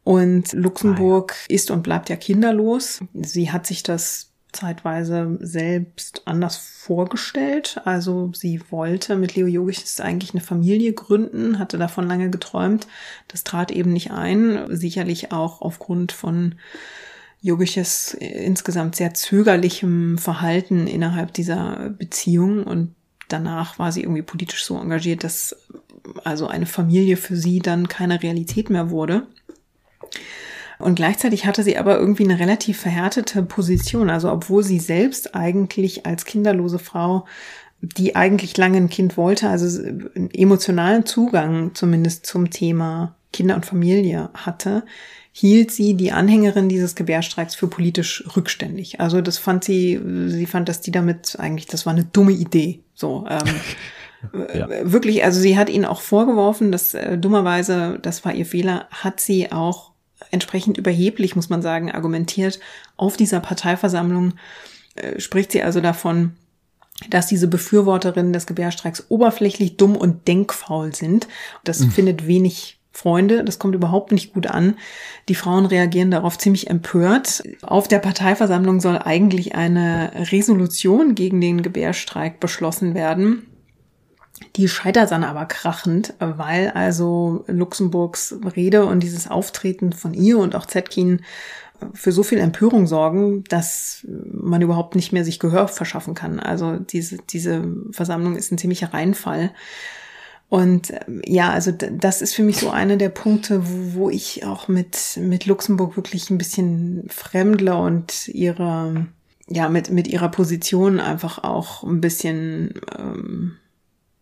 Und 0.03 0.53
Luxemburg 0.53 1.33
ah, 1.33 1.45
ja. 1.49 1.55
ist 1.55 1.69
und 1.69 1.83
bleibt 1.83 2.09
ja 2.09 2.15
kinderlos. 2.15 3.01
Sie 3.13 3.51
hat 3.51 3.67
sich 3.67 3.83
das 3.83 4.31
zeitweise 4.53 5.37
selbst 5.41 6.21
anders 6.25 6.55
vorgestellt. 6.55 7.81
Also 7.85 8.31
sie 8.33 8.61
wollte 8.69 9.15
mit 9.15 9.35
Leo 9.35 9.47
Jogisch 9.47 9.99
eigentlich 9.99 10.31
eine 10.33 10.41
Familie 10.41 10.93
gründen, 10.93 11.59
hatte 11.59 11.77
davon 11.77 12.07
lange 12.07 12.29
geträumt. 12.29 12.87
Das 13.27 13.43
trat 13.43 13.71
eben 13.71 13.93
nicht 13.93 14.11
ein. 14.11 14.65
Sicherlich 14.69 15.31
auch 15.31 15.61
aufgrund 15.61 16.11
von 16.11 16.55
Yogisches 17.41 18.13
insgesamt 18.15 18.95
sehr 18.95 19.13
zögerlichem 19.13 20.17
Verhalten 20.17 20.87
innerhalb 20.87 21.33
dieser 21.33 21.89
Beziehung 21.89 22.63
und 22.63 22.95
danach 23.27 23.77
war 23.79 23.91
sie 23.91 24.01
irgendwie 24.01 24.23
politisch 24.23 24.63
so 24.63 24.79
engagiert, 24.79 25.23
dass 25.23 25.55
also 26.23 26.47
eine 26.47 26.65
Familie 26.65 27.17
für 27.17 27.35
sie 27.35 27.59
dann 27.59 27.87
keine 27.87 28.23
Realität 28.23 28.69
mehr 28.69 28.89
wurde. 28.89 29.27
Und 30.79 30.95
gleichzeitig 30.95 31.45
hatte 31.45 31.63
sie 31.63 31.77
aber 31.77 31.97
irgendwie 31.97 32.23
eine 32.23 32.39
relativ 32.39 32.79
verhärtete 32.79 33.43
Position. 33.43 34.09
Also 34.09 34.31
obwohl 34.31 34.63
sie 34.63 34.79
selbst 34.79 35.35
eigentlich 35.35 36.05
als 36.05 36.25
kinderlose 36.25 36.79
Frau, 36.79 37.25
die 37.81 38.15
eigentlich 38.15 38.55
lange 38.57 38.77
ein 38.77 38.89
Kind 38.89 39.17
wollte, 39.17 39.49
also 39.49 39.81
einen 39.81 40.29
emotionalen 40.33 41.05
Zugang 41.05 41.73
zumindest 41.73 42.25
zum 42.25 42.49
Thema 42.49 43.15
Kinder 43.33 43.55
und 43.55 43.65
Familie 43.65 44.29
hatte, 44.33 44.83
hielt 45.39 45.69
sie 45.69 45.93
die 45.93 46.11
Anhängerin 46.11 46.67
dieses 46.67 46.95
Gebärstreiks 46.95 47.53
für 47.53 47.67
politisch 47.67 48.23
rückständig. 48.35 48.99
Also 48.99 49.21
das 49.21 49.37
fand 49.37 49.63
sie, 49.63 50.01
sie 50.25 50.47
fand, 50.47 50.67
dass 50.67 50.81
die 50.81 50.89
damit 50.89 51.39
eigentlich, 51.39 51.67
das 51.67 51.85
war 51.85 51.93
eine 51.93 52.05
dumme 52.05 52.31
Idee. 52.31 52.79
So, 52.95 53.23
ähm, 53.29 54.49
ja. 54.55 54.67
wirklich, 54.91 55.23
also 55.23 55.39
sie 55.39 55.55
hat 55.55 55.69
ihnen 55.69 55.85
auch 55.85 56.01
vorgeworfen, 56.01 56.71
dass 56.71 56.95
äh, 56.95 57.19
dummerweise, 57.19 57.99
das 58.01 58.25
war 58.25 58.33
ihr 58.33 58.47
Fehler, 58.47 58.87
hat 58.89 59.19
sie 59.19 59.51
auch 59.51 59.91
entsprechend 60.31 60.79
überheblich, 60.79 61.35
muss 61.35 61.49
man 61.49 61.61
sagen, 61.61 61.91
argumentiert. 61.91 62.59
Auf 62.95 63.15
dieser 63.15 63.39
Parteiversammlung 63.39 64.33
äh, 64.95 65.19
spricht 65.19 65.51
sie 65.51 65.61
also 65.61 65.81
davon, 65.81 66.31
dass 67.11 67.27
diese 67.27 67.47
Befürworterinnen 67.47 68.33
des 68.33 68.47
Gebärstreiks 68.47 69.05
oberflächlich 69.09 69.77
dumm 69.77 69.95
und 69.95 70.27
denkfaul 70.27 70.95
sind. 70.95 71.27
Das 71.63 71.81
mhm. 71.81 71.91
findet 71.91 72.25
wenig 72.25 72.76
Freunde. 72.97 73.43
Das 73.43 73.59
kommt 73.59 73.75
überhaupt 73.75 74.11
nicht 74.11 74.33
gut 74.33 74.47
an. 74.47 74.75
Die 75.29 75.35
Frauen 75.35 75.67
reagieren 75.67 76.09
darauf 76.09 76.39
ziemlich 76.39 76.67
empört. 76.67 77.43
Auf 77.61 77.87
der 77.87 77.99
Parteiversammlung 77.99 78.79
soll 78.79 78.97
eigentlich 78.97 79.53
eine 79.53 80.11
Resolution 80.31 81.13
gegen 81.13 81.39
den 81.39 81.61
Gebärstreik 81.61 82.39
beschlossen 82.39 82.95
werden. 82.95 83.45
Die 84.55 84.67
scheitert 84.67 85.11
dann 85.11 85.23
aber 85.23 85.45
krachend, 85.45 86.15
weil 86.17 86.71
also 86.71 87.45
Luxemburgs 87.45 88.35
Rede 88.55 88.85
und 88.85 89.01
dieses 89.01 89.29
Auftreten 89.29 89.93
von 89.93 90.15
ihr 90.15 90.39
und 90.39 90.55
auch 90.55 90.65
Zetkin 90.65 91.21
für 91.93 92.11
so 92.11 92.23
viel 92.23 92.39
Empörung 92.39 92.87
sorgen, 92.87 93.43
dass 93.43 94.07
man 94.07 94.63
überhaupt 94.63 94.95
nicht 94.95 95.13
mehr 95.13 95.23
sich 95.23 95.37
Gehör 95.37 95.67
verschaffen 95.67 96.15
kann. 96.15 96.39
Also 96.39 96.77
diese, 96.77 97.17
diese 97.29 97.63
Versammlung 97.91 98.35
ist 98.35 98.51
ein 98.51 98.57
ziemlicher 98.57 98.91
Reinfall. 98.91 99.51
Und 100.49 100.91
ähm, 100.91 101.21
ja, 101.25 101.51
also 101.51 101.71
das 101.71 102.21
ist 102.21 102.33
für 102.33 102.43
mich 102.43 102.57
so 102.57 102.69
einer 102.69 102.95
der 102.95 103.09
Punkte, 103.09 103.67
wo, 103.67 103.99
wo 103.99 104.09
ich 104.09 104.45
auch 104.45 104.67
mit, 104.67 105.17
mit 105.21 105.45
Luxemburg 105.45 105.97
wirklich 105.97 106.29
ein 106.29 106.37
bisschen 106.37 107.05
Fremdler 107.09 107.79
und 107.81 108.27
ihre, 108.29 109.07
ja, 109.49 109.67
mit, 109.67 109.89
mit 109.89 110.07
ihrer 110.07 110.29
Position 110.29 110.99
einfach 110.99 111.43
auch 111.43 111.83
ein 111.83 111.99
bisschen 111.99 112.79
ähm, 112.97 113.57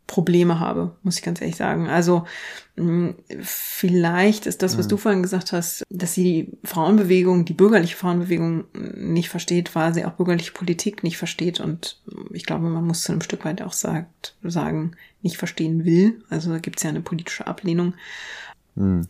Probleme 0.07 0.59
habe, 0.59 0.95
muss 1.03 1.17
ich 1.17 1.23
ganz 1.23 1.41
ehrlich 1.41 1.55
sagen. 1.55 1.87
Also 1.87 2.25
hm, 2.77 3.15
vielleicht 3.41 4.45
ist 4.45 4.61
das, 4.61 4.77
was 4.77 4.85
mhm. 4.85 4.89
du 4.89 4.97
vorhin 4.97 5.23
gesagt 5.23 5.51
hast, 5.51 5.83
dass 5.89 6.13
sie 6.13 6.23
die 6.23 6.67
Frauenbewegung, 6.67 7.45
die 7.45 7.53
bürgerliche 7.53 7.95
Frauenbewegung 7.95 8.65
nicht 8.73 9.29
versteht, 9.29 9.73
weil 9.75 9.93
sie 9.93 10.05
auch 10.05 10.13
bürgerliche 10.13 10.51
Politik 10.51 11.03
nicht 11.03 11.17
versteht. 11.17 11.59
Und 11.59 12.01
ich 12.31 12.45
glaube, 12.45 12.69
man 12.69 12.85
muss 12.85 13.01
zu 13.01 13.11
einem 13.11 13.21
Stück 13.21 13.45
weit 13.45 13.61
auch 13.61 13.73
sagt, 13.73 14.35
sagen, 14.43 14.91
nicht 15.21 15.37
verstehen 15.37 15.85
will. 15.85 16.21
Also 16.29 16.51
da 16.51 16.59
gibt 16.59 16.77
es 16.77 16.83
ja 16.83 16.89
eine 16.89 17.01
politische 17.01 17.47
Ablehnung. 17.47 17.95
Mhm. 18.75 19.07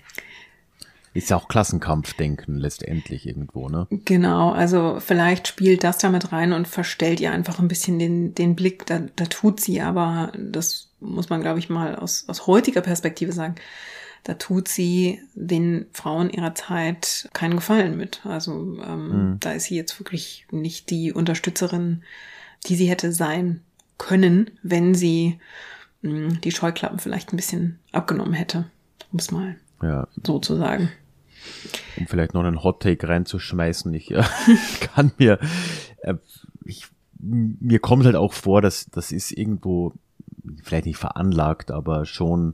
Ist 1.15 1.29
ja 1.29 1.37
auch 1.37 1.47
Klassenkampfdenken 1.47 2.57
letztendlich 2.57 3.25
irgendwo, 3.25 3.69
ne? 3.69 3.87
Genau, 3.89 4.51
also 4.51 4.99
vielleicht 4.99 5.47
spielt 5.47 5.85
das 5.85 5.97
damit 5.97 6.33
rein 6.33 6.51
und 6.51 6.67
verstellt 6.67 7.21
ihr 7.21 7.31
einfach 7.31 7.57
ein 7.59 7.69
bisschen 7.69 7.99
den, 7.99 8.35
den 8.35 8.53
Blick. 8.53 8.85
Da, 8.85 8.99
da 9.15 9.23
tut 9.23 9.61
sie 9.61 9.79
aber, 9.79 10.33
das 10.37 10.89
muss 10.99 11.29
man, 11.29 11.39
glaube 11.39 11.59
ich, 11.59 11.69
mal 11.69 11.95
aus, 11.95 12.25
aus 12.27 12.47
heutiger 12.47 12.81
Perspektive 12.81 13.31
sagen, 13.31 13.55
da 14.25 14.33
tut 14.33 14.67
sie 14.67 15.21
den 15.35 15.85
Frauen 15.93 16.29
ihrer 16.29 16.53
Zeit 16.53 17.29
keinen 17.31 17.55
Gefallen 17.55 17.95
mit. 17.95 18.25
Also 18.25 18.77
ähm, 18.85 19.07
mhm. 19.07 19.37
da 19.39 19.53
ist 19.53 19.65
sie 19.65 19.77
jetzt 19.77 19.97
wirklich 20.01 20.45
nicht 20.51 20.89
die 20.89 21.13
Unterstützerin, 21.13 22.03
die 22.65 22.75
sie 22.75 22.89
hätte 22.89 23.13
sein 23.13 23.61
können, 23.97 24.51
wenn 24.63 24.93
sie 24.93 25.39
mh, 26.01 26.11
hm, 26.11 26.41
die 26.41 26.51
Scheuklappen 26.51 26.99
vielleicht 26.99 27.31
ein 27.31 27.37
bisschen 27.37 27.79
abgenommen 27.93 28.33
hätte, 28.33 28.65
um 29.13 29.19
es 29.19 29.31
mal 29.31 29.55
ja. 29.81 30.09
so 30.21 30.39
zu 30.39 30.57
sagen 30.57 30.91
um 31.97 32.07
vielleicht 32.07 32.33
noch 32.33 32.43
einen 32.43 32.63
Hot 32.63 32.81
Take 32.81 33.07
reinzuschmeißen. 33.07 33.93
Ich 33.93 34.11
äh, 34.11 34.23
kann 34.81 35.11
mir, 35.17 35.39
äh, 36.01 36.15
ich, 36.63 36.87
mir 37.19 37.79
kommt 37.79 38.05
halt 38.05 38.15
auch 38.15 38.33
vor, 38.33 38.61
dass 38.61 38.85
das 38.91 39.11
ist 39.11 39.31
irgendwo 39.31 39.93
vielleicht 40.63 40.85
nicht 40.85 40.97
veranlagt, 40.97 41.71
aber 41.71 42.05
schon 42.05 42.53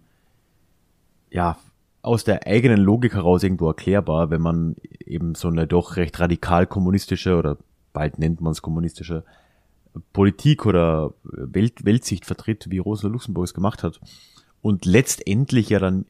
ja 1.30 1.58
aus 2.02 2.24
der 2.24 2.48
eigenen 2.48 2.80
Logik 2.80 3.14
heraus 3.14 3.44
irgendwo 3.44 3.68
erklärbar, 3.68 4.30
wenn 4.32 4.42
man 4.42 4.76
eben 5.06 5.36
so 5.36 5.48
eine 5.48 5.68
doch 5.68 5.98
recht 5.98 6.20
radikal 6.20 6.66
kommunistische 6.66 7.38
oder 7.38 7.58
bald 7.94 8.18
nennt 8.18 8.42
man 8.42 8.52
es 8.52 8.62
kommunistische 8.62 9.24
Politik 10.14 10.66
oder 10.66 11.14
Welt, 11.24 11.86
Weltsicht 11.86 12.26
vertritt, 12.26 12.68
wie 12.70 12.80
Rosa 12.80 13.08
Luxemburg 13.08 13.46
es 13.46 13.54
gemacht 13.54 13.84
hat 13.84 14.00
und 14.62 14.86
letztendlich 14.86 15.70
ja 15.70 15.80
dann 15.80 16.06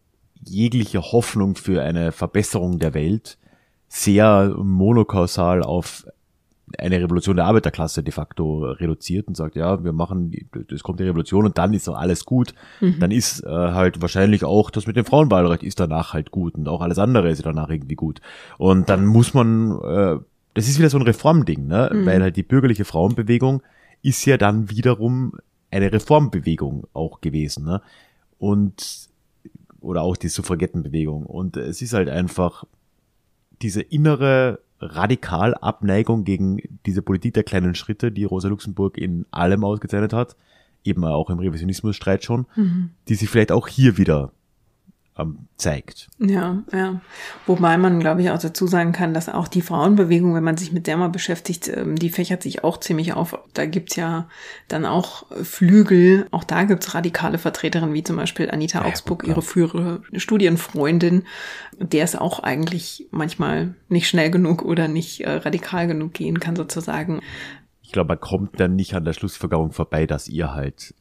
jegliche 0.45 1.01
Hoffnung 1.01 1.55
für 1.55 1.81
eine 1.81 2.11
Verbesserung 2.11 2.79
der 2.79 2.93
Welt 2.93 3.37
sehr 3.87 4.55
monokausal 4.57 5.63
auf 5.63 6.05
eine 6.77 7.01
Revolution 7.01 7.35
der 7.35 7.45
Arbeiterklasse 7.45 8.03
de 8.03 8.11
facto 8.11 8.63
reduziert 8.63 9.27
und 9.27 9.35
sagt, 9.35 9.55
ja, 9.55 9.83
wir 9.83 9.93
machen, 9.93 10.31
es 10.73 10.83
kommt 10.83 10.99
die 10.99 11.03
Revolution 11.03 11.45
und 11.45 11.57
dann 11.57 11.73
ist 11.73 11.87
doch 11.87 11.97
alles 11.97 12.25
gut. 12.25 12.53
Mhm. 12.79 12.99
Dann 12.99 13.11
ist 13.11 13.43
äh, 13.43 13.49
halt 13.49 14.01
wahrscheinlich 14.01 14.43
auch 14.45 14.69
das 14.69 14.87
mit 14.87 14.95
dem 14.95 15.05
Frauenwahlrecht 15.05 15.63
ist 15.63 15.79
danach 15.79 16.13
halt 16.13 16.31
gut 16.31 16.55
und 16.55 16.67
auch 16.67 16.81
alles 16.81 16.99
andere 16.99 17.29
ist 17.29 17.45
danach 17.45 17.69
irgendwie 17.69 17.95
gut. 17.95 18.21
Und 18.57 18.89
dann 18.89 19.05
muss 19.05 19.33
man, 19.33 19.79
äh, 19.81 20.17
das 20.53 20.67
ist 20.67 20.79
wieder 20.79 20.89
so 20.89 20.97
ein 20.97 21.03
Reformding, 21.03 21.67
ne? 21.67 21.89
Mhm. 21.93 22.05
Weil 22.05 22.21
halt 22.21 22.37
die 22.37 22.43
bürgerliche 22.43 22.85
Frauenbewegung 22.85 23.61
ist 24.01 24.25
ja 24.25 24.37
dann 24.37 24.69
wiederum 24.69 25.33
eine 25.69 25.91
Reformbewegung 25.91 26.87
auch 26.93 27.21
gewesen, 27.21 27.65
ne? 27.65 27.81
Und 28.37 29.10
oder 29.81 30.03
auch 30.03 30.15
die 30.15 30.29
Suffragettenbewegung. 30.29 31.25
Und 31.25 31.57
es 31.57 31.81
ist 31.81 31.93
halt 31.93 32.07
einfach 32.07 32.63
diese 33.61 33.81
innere 33.81 34.59
Radikalabneigung 34.79 36.23
gegen 36.23 36.61
diese 36.85 37.01
Politik 37.01 37.33
der 37.33 37.43
kleinen 37.43 37.75
Schritte, 37.75 38.11
die 38.11 38.23
Rosa 38.23 38.47
Luxemburg 38.47 38.97
in 38.97 39.25
allem 39.31 39.63
ausgezeichnet 39.63 40.13
hat, 40.13 40.35
eben 40.83 41.03
auch 41.03 41.29
im 41.29 41.39
Revisionismusstreit 41.39 42.23
schon, 42.23 42.45
mhm. 42.55 42.91
die 43.07 43.15
sich 43.15 43.29
vielleicht 43.29 43.51
auch 43.51 43.67
hier 43.67 43.97
wieder 43.97 44.31
ähm, 45.21 45.47
zeigt. 45.57 46.09
Ja, 46.17 46.63
ja. 46.73 47.01
Wobei 47.45 47.77
man, 47.77 47.99
glaube 47.99 48.21
ich, 48.21 48.31
auch 48.31 48.39
dazu 48.39 48.65
sagen 48.67 48.91
kann, 48.91 49.13
dass 49.13 49.29
auch 49.29 49.47
die 49.47 49.61
Frauenbewegung, 49.61 50.33
wenn 50.33 50.43
man 50.43 50.57
sich 50.57 50.71
mit 50.71 50.87
der 50.87 50.97
mal 50.97 51.09
beschäftigt, 51.09 51.67
ähm, 51.67 51.95
die 51.95 52.09
fächert 52.09 52.43
sich 52.43 52.63
auch 52.63 52.79
ziemlich 52.79 53.13
auf. 53.13 53.37
Da 53.53 53.65
gibt's 53.65 53.95
ja 53.95 54.27
dann 54.67 54.85
auch 54.85 55.25
Flügel. 55.43 56.27
Auch 56.31 56.43
da 56.43 56.63
gibt's 56.63 56.93
radikale 56.93 57.37
Vertreterinnen, 57.37 57.93
wie 57.93 58.03
zum 58.03 58.15
Beispiel 58.15 58.49
Anita 58.49 58.79
ja, 58.79 58.85
Augsburg, 58.85 59.25
ihre 59.27 59.41
frühere 59.41 60.01
Studienfreundin, 60.15 61.23
der 61.77 62.03
es 62.03 62.15
auch 62.15 62.39
eigentlich 62.39 63.07
manchmal 63.11 63.75
nicht 63.87 64.07
schnell 64.07 64.31
genug 64.31 64.63
oder 64.63 64.87
nicht 64.87 65.21
äh, 65.21 65.31
radikal 65.31 65.87
genug 65.87 66.13
gehen 66.13 66.39
kann, 66.39 66.55
sozusagen. 66.55 67.21
Ich 67.83 67.91
glaube, 67.91 68.09
man 68.09 68.19
kommt 68.19 68.59
dann 68.59 68.75
nicht 68.75 68.95
an 68.95 69.05
der 69.05 69.13
Schlussfolgerung 69.13 69.73
vorbei, 69.73 70.07
dass 70.07 70.27
ihr 70.27 70.53
halt 70.53 70.95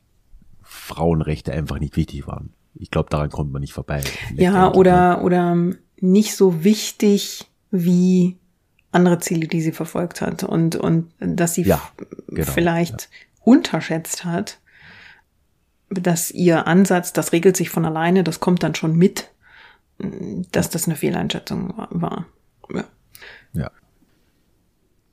Frauenrechte 0.62 1.52
einfach 1.52 1.78
nicht 1.78 1.96
wichtig 1.96 2.26
waren 2.26 2.52
ich 2.74 2.90
glaube, 2.90 3.10
daran 3.10 3.30
kommt 3.30 3.52
man 3.52 3.60
nicht 3.60 3.72
vorbei. 3.72 4.02
Ja, 4.34 4.72
oder, 4.72 5.16
ne? 5.16 5.22
oder 5.22 5.56
nicht 6.00 6.36
so 6.36 6.64
wichtig 6.64 7.50
wie 7.70 8.38
andere 8.92 9.18
Ziele, 9.18 9.46
die 9.46 9.60
sie 9.60 9.72
verfolgt 9.72 10.20
hat 10.20 10.42
und, 10.44 10.76
und 10.76 11.12
dass 11.20 11.54
sie 11.54 11.62
ja, 11.62 11.80
genau, 12.28 12.50
vielleicht 12.50 13.02
ja. 13.02 13.08
unterschätzt 13.44 14.24
hat, 14.24 14.58
dass 15.88 16.30
ihr 16.30 16.66
Ansatz, 16.66 17.12
das 17.12 17.32
regelt 17.32 17.56
sich 17.56 17.70
von 17.70 17.84
alleine, 17.84 18.24
das 18.24 18.40
kommt 18.40 18.62
dann 18.62 18.74
schon 18.74 18.96
mit, 18.96 19.30
dass 20.52 20.70
das 20.70 20.86
eine 20.86 20.96
Fehleinschätzung 20.96 21.74
war. 21.90 22.26
Ja. 22.72 22.84
ja. 23.52 23.70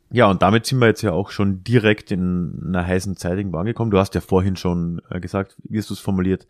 Ja, 0.10 0.30
und 0.30 0.42
damit 0.42 0.66
sind 0.66 0.80
wir 0.80 0.88
jetzt 0.88 1.02
ja 1.02 1.12
auch 1.12 1.32
schon 1.32 1.64
direkt 1.66 2.12
in 2.12 2.64
einer 2.66 2.86
heißen 2.86 3.18
Zeit 3.18 3.38
irgendwo 3.38 3.58
angekommen. 3.58 3.92
Du 3.92 3.98
hast 3.98 4.16
ja 4.16 4.22
vorhin 4.22 4.56
schon 4.56 5.02
äh, 5.10 5.20
gesagt, 5.20 5.58
wie 5.64 5.78
hast 5.78 5.90
du 5.90 5.96
es 5.96 6.00
formuliert? 6.00 6.48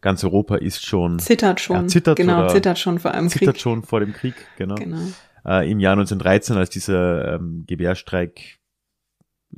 Ganz 0.00 0.22
Europa 0.24 0.56
ist 0.56 0.84
schon. 0.84 1.18
Zittert 1.18 1.60
schon. 1.60 1.82
Ja, 1.82 1.86
zittert 1.86 2.16
genau, 2.16 2.48
zittert 2.48 2.78
schon 2.78 2.98
vor 2.98 3.12
einem 3.12 3.28
zittert 3.28 3.38
Krieg. 3.38 3.48
Zittert 3.48 3.60
schon 3.60 3.82
vor 3.82 4.00
dem 4.00 4.12
Krieg, 4.12 4.34
genau. 4.56 4.74
genau. 4.74 5.00
Äh, 5.44 5.70
Im 5.70 5.80
Jahr 5.80 5.92
1913, 5.92 6.56
als 6.56 6.70
dieser 6.70 7.34
ähm, 7.34 7.64
Gewehrstreik, 7.66 8.58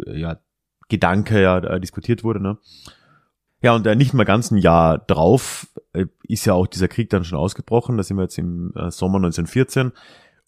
äh, 0.06 0.18
ja, 0.18 0.40
Gedanke 0.88 1.42
ja 1.42 1.58
äh, 1.58 1.80
diskutiert 1.80 2.24
wurde, 2.24 2.40
ne? 2.40 2.58
Ja, 3.60 3.74
und 3.74 3.86
äh, 3.86 3.96
nicht 3.96 4.14
mal 4.14 4.24
ganz 4.24 4.50
ein 4.50 4.58
Jahr 4.58 4.98
drauf 4.98 5.68
äh, 5.92 6.06
ist 6.22 6.44
ja 6.44 6.54
auch 6.54 6.66
dieser 6.66 6.88
Krieg 6.88 7.10
dann 7.10 7.24
schon 7.24 7.38
ausgebrochen. 7.38 7.96
Da 7.96 8.02
sind 8.02 8.16
wir 8.16 8.22
jetzt 8.22 8.38
im 8.38 8.72
äh, 8.76 8.90
Sommer 8.90 9.16
1914. 9.16 9.92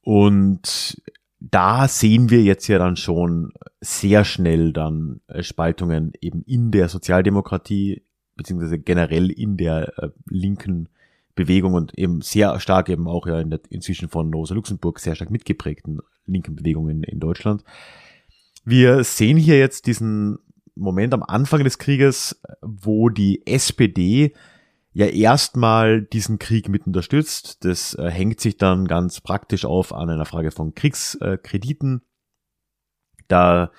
Und 0.03 1.03
da 1.41 1.89
sehen 1.89 2.31
wir 2.31 2.43
jetzt 2.43 2.69
ja 2.69 2.79
dann 2.79 2.97
schon 2.97 3.53
sehr 3.81 4.25
schnell 4.25 4.73
dann 4.73 5.21
äh, 5.27 5.43
Spaltungen 5.43 6.13
eben 6.21 6.43
in 6.43 6.71
der 6.71 6.89
Sozialdemokratie, 6.89 8.05
beziehungsweise 8.41 8.79
generell 8.79 9.31
in 9.31 9.59
der 9.59 9.99
äh, 9.99 10.09
linken 10.31 10.89
Bewegung 11.35 11.75
und 11.75 11.97
eben 11.99 12.23
sehr 12.23 12.59
stark 12.59 12.89
eben 12.89 13.07
auch 13.07 13.27
ja 13.27 13.39
in 13.39 13.51
der 13.51 13.61
inzwischen 13.69 14.09
von 14.09 14.33
Rosa 14.33 14.55
Luxemburg 14.55 14.99
sehr 14.99 15.15
stark 15.15 15.31
mitgeprägten 15.31 16.01
linken 16.25 16.57
Bewegungen 16.57 17.03
in 17.03 17.21
Deutschland. 17.21 17.65
Wir 18.65 19.05
sehen 19.05 19.37
hier 19.37 19.59
jetzt 19.59 19.87
diesen 19.87 20.39
Moment 20.75 21.13
am 21.13 21.23
Anfang 21.23 21.65
des 21.65 21.77
Krieges, 21.77 22.41
wo 22.63 23.11
die 23.11 23.47
SPD 23.47 24.33
ja 24.95 25.07
erstmal 25.07 26.01
diesen 26.01 26.39
Krieg 26.39 26.71
mit 26.71 26.87
unterstützt. 26.87 27.63
Das 27.67 27.93
äh, 27.95 28.11
hängt 28.11 28.41
sich 28.41 28.57
dann 28.57 28.87
ganz 28.89 29.21
praktisch 29.21 29.67
auf 29.67 29.93
an 29.93 30.09
einer 30.09 30.25
Frage 30.25 30.51
von 30.51 30.75
Kriegskrediten. 30.75 32.01
Da 33.29 33.71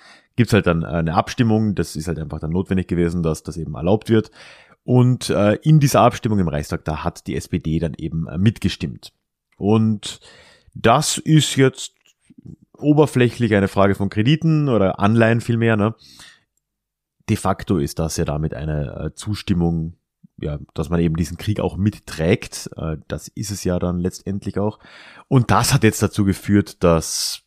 gibt's 0.42 0.54
halt 0.54 0.66
dann 0.66 0.84
eine 0.84 1.14
Abstimmung, 1.14 1.76
das 1.76 1.96
ist 1.96 2.08
halt 2.08 2.18
einfach 2.18 2.40
dann 2.40 2.50
notwendig 2.50 2.88
gewesen, 2.88 3.22
dass 3.22 3.44
das 3.44 3.58
eben 3.58 3.76
erlaubt 3.76 4.10
wird. 4.10 4.32
Und 4.84 5.30
äh, 5.30 5.54
in 5.62 5.80
dieser 5.80 6.02
Abstimmung 6.02 6.40
im 6.40 6.48
Reichstag, 6.48 6.84
da 6.84 7.04
hat 7.04 7.28
die 7.28 7.36
SPD 7.36 7.78
dann 7.78 7.94
eben 7.94 8.28
äh, 8.28 8.40
mitgestimmt. 8.40 9.14
Und 9.58 10.20
das 10.74 11.20
ist 11.20 11.56
jetzt 11.58 11.94
oberflächlich 12.76 13.54
eine 13.54 13.68
Frage 13.68 13.94
von 13.94 14.10
Krediten 14.10 14.68
oder 14.68 15.00
Anleihen 15.00 15.42
vielmehr. 15.42 15.78
Ne? 15.78 15.94
De 17.30 17.38
facto 17.38 17.78
ist 17.78 18.00
das 18.00 18.18
ja 18.18 18.26
damit 18.26 18.56
eine 18.56 18.96
äh, 18.96 19.14
Zustimmung 19.14 19.98
ja, 20.42 20.58
dass 20.74 20.90
man 20.90 21.00
eben 21.00 21.16
diesen 21.16 21.38
Krieg 21.38 21.60
auch 21.60 21.78
mitträgt. 21.78 22.68
Äh, 22.76 22.98
das 23.08 23.28
ist 23.28 23.52
es 23.52 23.64
ja 23.64 23.78
dann 23.78 24.00
letztendlich 24.00 24.58
auch. 24.58 24.80
Und 25.28 25.52
das 25.52 25.72
hat 25.72 25.84
jetzt 25.84 26.02
dazu 26.02 26.26
geführt, 26.26 26.84
dass 26.84 27.44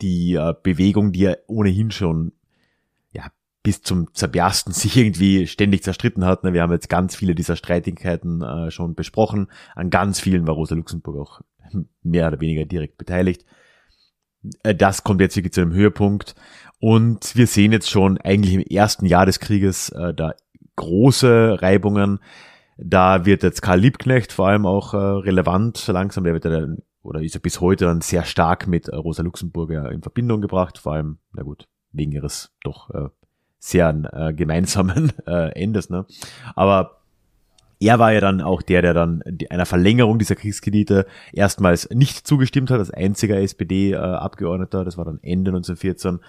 die 0.00 0.34
äh, 0.34 0.54
Bewegung, 0.62 1.12
die 1.12 1.20
ja 1.20 1.34
ohnehin 1.46 1.90
schon 1.90 2.32
ja, 3.12 3.30
bis 3.62 3.82
zum 3.82 4.12
Zerbersten 4.14 4.72
sich 4.72 4.96
irgendwie 4.96 5.46
ständig 5.46 5.82
zerstritten 5.82 6.24
hat. 6.24 6.44
Ne? 6.44 6.52
Wir 6.52 6.62
haben 6.62 6.72
jetzt 6.72 6.88
ganz 6.88 7.16
viele 7.16 7.34
dieser 7.34 7.56
Streitigkeiten 7.56 8.42
äh, 8.42 8.70
schon 8.70 8.94
besprochen. 8.94 9.48
An 9.74 9.90
ganz 9.90 10.20
vielen 10.20 10.46
war 10.46 10.54
Rosa 10.54 10.74
Luxemburg 10.74 11.16
auch 11.16 11.40
mehr 12.02 12.28
oder 12.28 12.40
weniger 12.40 12.64
direkt 12.64 12.98
beteiligt. 12.98 13.44
Das 14.62 15.04
kommt 15.04 15.22
jetzt 15.22 15.36
wirklich 15.36 15.54
zu 15.54 15.62
einem 15.62 15.72
Höhepunkt. 15.72 16.34
Und 16.78 17.34
wir 17.34 17.46
sehen 17.46 17.72
jetzt 17.72 17.88
schon 17.88 18.18
eigentlich 18.18 18.52
im 18.52 18.60
ersten 18.60 19.06
Jahr 19.06 19.24
des 19.24 19.40
Krieges, 19.40 19.90
da 19.90 20.34
große 20.76 21.62
Reibungen. 21.62 22.20
Da 22.76 23.24
wird 23.24 23.42
jetzt 23.42 23.62
Karl 23.62 23.80
Liebknecht 23.80 24.32
vor 24.32 24.48
allem 24.48 24.66
auch 24.66 24.94
äh, 24.94 24.96
relevant 24.96 25.86
langsam. 25.86 26.24
Der 26.24 26.34
wird 26.34 26.44
ja 26.44 26.66
oder 27.04 27.22
ist 27.22 27.34
ja 27.34 27.40
bis 27.40 27.60
heute 27.60 27.84
dann 27.84 28.00
sehr 28.00 28.24
stark 28.24 28.66
mit 28.66 28.88
äh, 28.88 28.96
Rosa 28.96 29.22
Luxemburger 29.22 29.92
in 29.92 30.02
Verbindung 30.02 30.40
gebracht. 30.40 30.78
Vor 30.78 30.94
allem, 30.94 31.18
na 31.32 31.42
gut, 31.42 31.68
wegen 31.92 32.12
ihres 32.12 32.52
doch 32.62 32.90
äh, 32.90 33.08
sehr 33.58 33.88
äh, 34.12 34.32
gemeinsamen 34.32 35.12
äh, 35.26 35.50
Endes. 35.60 35.90
Ne? 35.90 36.06
Aber 36.54 37.00
er 37.80 37.98
war 37.98 38.12
ja 38.12 38.20
dann 38.20 38.40
auch 38.40 38.62
der, 38.62 38.82
der 38.82 38.94
dann 38.94 39.22
einer 39.50 39.66
Verlängerung 39.66 40.18
dieser 40.18 40.36
Kriegskredite 40.36 41.06
erstmals 41.32 41.90
nicht 41.90 42.26
zugestimmt 42.26 42.70
hat, 42.70 42.78
als 42.78 42.90
einziger 42.90 43.36
SPD-Abgeordneter. 43.38 44.82
Äh, 44.82 44.84
das 44.84 44.96
war 44.96 45.04
dann 45.04 45.20
Ende 45.22 45.50
1914. 45.50 46.20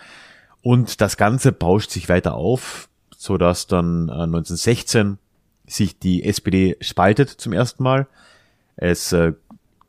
Und 0.62 1.02
das 1.02 1.18
Ganze 1.18 1.52
bauscht 1.52 1.92
sich 1.92 2.10
weiter 2.10 2.36
auf 2.36 2.90
so 3.26 3.38
dass 3.38 3.68
dann 3.68 4.10
1916 4.10 5.14
äh, 5.14 5.72
sich 5.72 6.00
die 6.00 6.24
SPD 6.24 6.78
spaltet 6.82 7.30
zum 7.30 7.54
ersten 7.54 7.84
Mal. 7.84 8.08
Es 8.76 9.12
äh, 9.14 9.34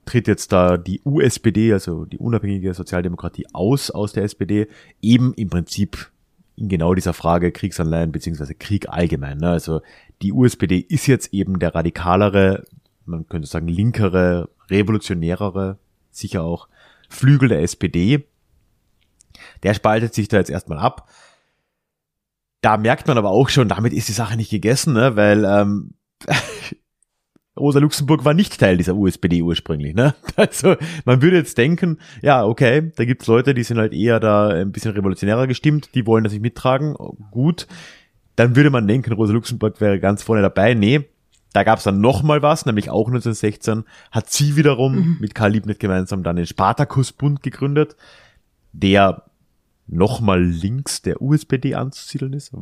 tritt 0.06 0.28
jetzt 0.28 0.52
da 0.52 0.76
die 0.78 1.02
USPD, 1.04 1.72
also 1.72 2.04
die 2.04 2.18
unabhängige 2.18 2.72
Sozialdemokratie, 2.72 3.46
aus 3.52 3.90
aus 3.90 4.12
der 4.12 4.24
SPD, 4.24 4.68
eben 5.02 5.34
im 5.34 5.50
Prinzip 5.50 6.10
in 6.56 6.68
genau 6.68 6.94
dieser 6.94 7.12
Frage 7.12 7.52
Kriegsanleihen 7.52 8.12
beziehungsweise 8.12 8.54
Krieg 8.54 8.88
allgemein. 8.88 9.36
Ne? 9.38 9.50
Also 9.50 9.82
die 10.22 10.32
USPD 10.32 10.78
ist 10.78 11.06
jetzt 11.06 11.34
eben 11.34 11.58
der 11.58 11.74
radikalere, 11.74 12.64
man 13.04 13.28
könnte 13.28 13.46
sagen 13.46 13.68
linkere, 13.68 14.48
revolutionärere, 14.70 15.78
sicher 16.10 16.42
auch 16.42 16.68
Flügel 17.10 17.50
der 17.50 17.62
SPD. 17.62 18.26
Der 19.62 19.74
spaltet 19.74 20.14
sich 20.14 20.28
da 20.28 20.38
jetzt 20.38 20.50
erstmal 20.50 20.78
ab 20.78 21.06
da 22.66 22.76
merkt 22.76 23.06
man 23.06 23.16
aber 23.16 23.30
auch 23.30 23.48
schon, 23.48 23.68
damit 23.68 23.92
ist 23.92 24.08
die 24.08 24.12
Sache 24.12 24.36
nicht 24.36 24.50
gegessen, 24.50 24.94
ne? 24.94 25.14
weil 25.14 25.44
ähm, 25.44 25.94
Rosa 27.58 27.78
Luxemburg 27.78 28.24
war 28.24 28.34
nicht 28.34 28.58
Teil 28.58 28.76
dieser 28.76 28.94
USPD 28.94 29.42
ursprünglich. 29.42 29.94
Ne? 29.94 30.14
Also 30.36 30.76
man 31.06 31.22
würde 31.22 31.38
jetzt 31.38 31.56
denken, 31.56 31.98
ja, 32.20 32.44
okay, 32.44 32.92
da 32.96 33.04
gibt's 33.04 33.26
Leute, 33.26 33.54
die 33.54 33.62
sind 33.62 33.78
halt 33.78 33.94
eher 33.94 34.20
da 34.20 34.48
ein 34.48 34.70
bisschen 34.70 34.92
revolutionärer 34.92 35.46
gestimmt, 35.46 35.94
die 35.94 36.06
wollen 36.06 36.24
das 36.24 36.32
nicht 36.34 36.42
mittragen. 36.42 36.94
Gut, 37.30 37.66
dann 38.36 38.54
würde 38.54 38.70
man 38.70 38.86
denken, 38.86 39.12
Rosa 39.12 39.32
Luxemburg 39.32 39.80
wäre 39.80 39.98
ganz 39.98 40.22
vorne 40.22 40.42
dabei. 40.42 40.74
Nee, 40.74 41.06
da 41.54 41.64
gab's 41.64 41.84
dann 41.84 42.02
noch 42.02 42.22
mal 42.22 42.42
was, 42.42 42.66
nämlich 42.66 42.90
auch 42.90 43.06
1916 43.06 43.84
hat 44.10 44.30
sie 44.30 44.56
wiederum 44.56 44.94
mhm. 44.94 45.16
mit 45.20 45.34
Karl 45.34 45.52
Liebknecht 45.52 45.80
gemeinsam 45.80 46.22
dann 46.22 46.36
den 46.36 46.46
Spartakusbund 46.46 47.42
gegründet, 47.42 47.96
der 48.72 49.22
nochmal 49.86 50.42
links 50.42 51.00
der 51.00 51.22
USPD 51.22 51.74
anzusiedeln 51.74 52.34
ist, 52.34 52.52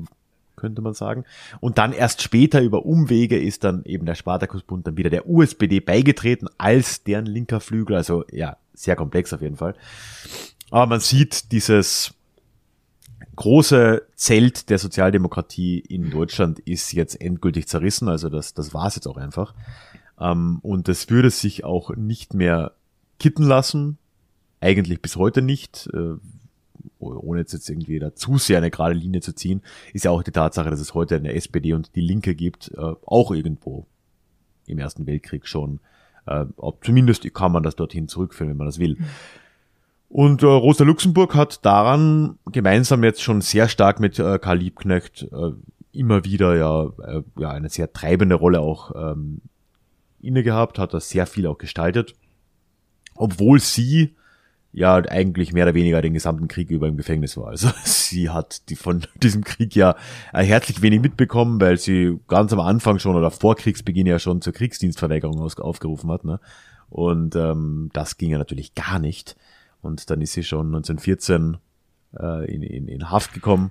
könnte 0.65 0.81
man 0.81 0.95
sagen. 0.95 1.25
Und 1.61 1.77
dann 1.77 1.93
erst 1.93 2.23
später 2.23 2.63
über 2.63 2.87
Umwege 2.87 3.39
ist 3.39 3.65
dann 3.65 3.85
eben 3.85 4.07
der 4.07 4.15
Spartakusbund 4.15 4.87
dann 4.87 4.97
wieder 4.97 5.11
der 5.11 5.29
USPD 5.29 5.81
beigetreten 5.81 6.49
als 6.57 7.05
deren 7.05 7.27
linker 7.27 7.61
Flügel. 7.61 7.97
Also 7.97 8.25
ja, 8.33 8.57
sehr 8.73 8.97
komplex 8.97 9.35
auf 9.35 9.43
jeden 9.43 9.57
Fall. 9.57 9.75
Aber 10.71 10.87
man 10.87 11.01
sieht 11.01 11.53
dieses 11.53 12.15
große 13.37 14.07
Zelt 14.15 14.71
der 14.71 14.79
Sozialdemokratie 14.79 15.81
in 15.81 16.11
Deutschland 16.11 16.61
ist 16.61 16.93
jetzt 16.93 17.21
endgültig 17.21 17.69
zerrissen. 17.69 18.09
Also 18.09 18.31
das, 18.31 18.55
das 18.55 18.73
war 18.73 18.87
es 18.87 18.95
jetzt 18.95 19.07
auch 19.07 19.19
einfach. 19.19 19.55
Ähm, 20.19 20.61
und 20.63 20.89
das 20.89 21.11
würde 21.11 21.29
sich 21.29 21.63
auch 21.63 21.95
nicht 21.95 22.33
mehr 22.33 22.73
kitten 23.19 23.43
lassen. 23.43 23.99
Eigentlich 24.63 25.03
bis 25.03 25.17
heute 25.17 25.43
nicht. 25.43 25.91
Ohne 26.99 27.41
jetzt 27.41 27.69
irgendwie 27.69 27.99
da 27.99 28.15
zu 28.15 28.39
sehr 28.39 28.59
eine 28.59 28.71
gerade 28.71 28.95
Linie 28.95 29.21
zu 29.21 29.35
ziehen, 29.35 29.63
ist 29.93 30.05
ja 30.05 30.11
auch 30.11 30.23
die 30.23 30.33
Tatsache, 30.33 30.71
dass 30.71 30.81
es 30.81 30.95
heute 30.95 31.17
eine 31.17 31.35
SPD 31.35 31.73
und 31.73 31.95
die 31.97 32.01
Linke 32.01 32.35
gibt, 32.35 32.73
äh, 32.77 32.95
auch 33.07 33.31
irgendwo 33.31 33.87
im 34.67 34.79
Ersten 34.79 35.07
Weltkrieg 35.07 35.47
schon. 35.47 35.81
Äh, 36.27 36.47
ob, 36.57 36.85
zumindest 36.85 37.33
kann 37.35 37.53
man 37.53 37.63
das 37.63 37.77
dorthin 37.77 38.09
zurückführen, 38.09 38.51
wenn 38.51 38.57
man 38.57 38.67
das 38.67 38.79
will. 38.79 38.99
Und 40.09 40.43
äh, 40.43 40.47
Rosa 40.47 40.85
Luxemburg 40.85 41.35
hat 41.35 41.65
daran 41.65 42.39
gemeinsam 42.51 43.03
jetzt 43.03 43.23
schon 43.23 43.41
sehr 43.41 43.69
stark 43.69 44.01
mit 44.01 44.19
äh, 44.19 44.39
Karl 44.39 44.59
Liebknecht 44.59 45.29
äh, 45.33 45.53
immer 45.93 46.25
wieder 46.25 46.57
ja, 46.57 46.85
äh, 47.03 47.23
ja 47.39 47.51
eine 47.51 47.69
sehr 47.69 47.93
treibende 47.93 48.37
Rolle 48.37 48.61
auch 48.61 48.93
ähm, 48.95 49.41
inne 50.21 50.43
gehabt, 50.43 50.79
hat 50.79 50.95
das 50.95 51.11
sehr 51.11 51.27
viel 51.27 51.47
auch 51.47 51.59
gestaltet. 51.59 52.15
Obwohl 53.17 53.61
sie 53.61 54.15
ja 54.75 54.97
eigentlich 54.97 55.53
mehr 55.53 55.65
oder 55.65 55.75
weniger 55.75 56.03
den 56.03 56.15
gesamten 56.15 56.49
Krieg 56.49 56.69
über 56.71 56.89
im 56.89 56.97
Gefängnis 56.97 57.37
war. 57.37 57.49
Also 57.49 57.71
sie 57.85 58.29
hat 58.31 58.69
die 58.69 58.77
von 58.77 59.07
diesem 59.23 59.45
Krieg 59.45 59.75
ja 59.75 59.97
äh, 60.33 60.43
herzlich 60.43 60.83
wenig 60.83 61.01
mitbekommen, 61.01 61.61
weil 61.61 61.79
sie 61.79 62.19
ganz 62.29 62.53
am 62.53 62.61
Anfang 62.61 62.99
schon 62.99 63.17
oder 63.17 63.31
vor 63.31 63.55
Kriegsbeginn 63.55 64.07
ja 64.07 64.19
schon 64.19 64.43
zur 64.43 64.53
Kriegsdienstverweigerung 64.53 65.41
aufgerufen 65.41 66.11
hat. 66.11 66.25
Ne? 66.25 66.41
Und 66.91 67.37
ähm, 67.37 67.91
das 67.93 68.19
ging 68.19 68.31
ja 68.31 68.39
natürlich 68.39 68.75
gar 68.75 68.99
nicht. 68.99 69.37
Und 69.81 70.11
dann 70.11 70.21
ist 70.21 70.33
sie 70.33 70.43
schon 70.43 70.67
1914 70.67 71.59
äh, 72.19 72.53
in, 72.53 72.63
in, 72.63 72.89
in 72.89 73.11
Haft 73.11 73.33
gekommen 73.33 73.71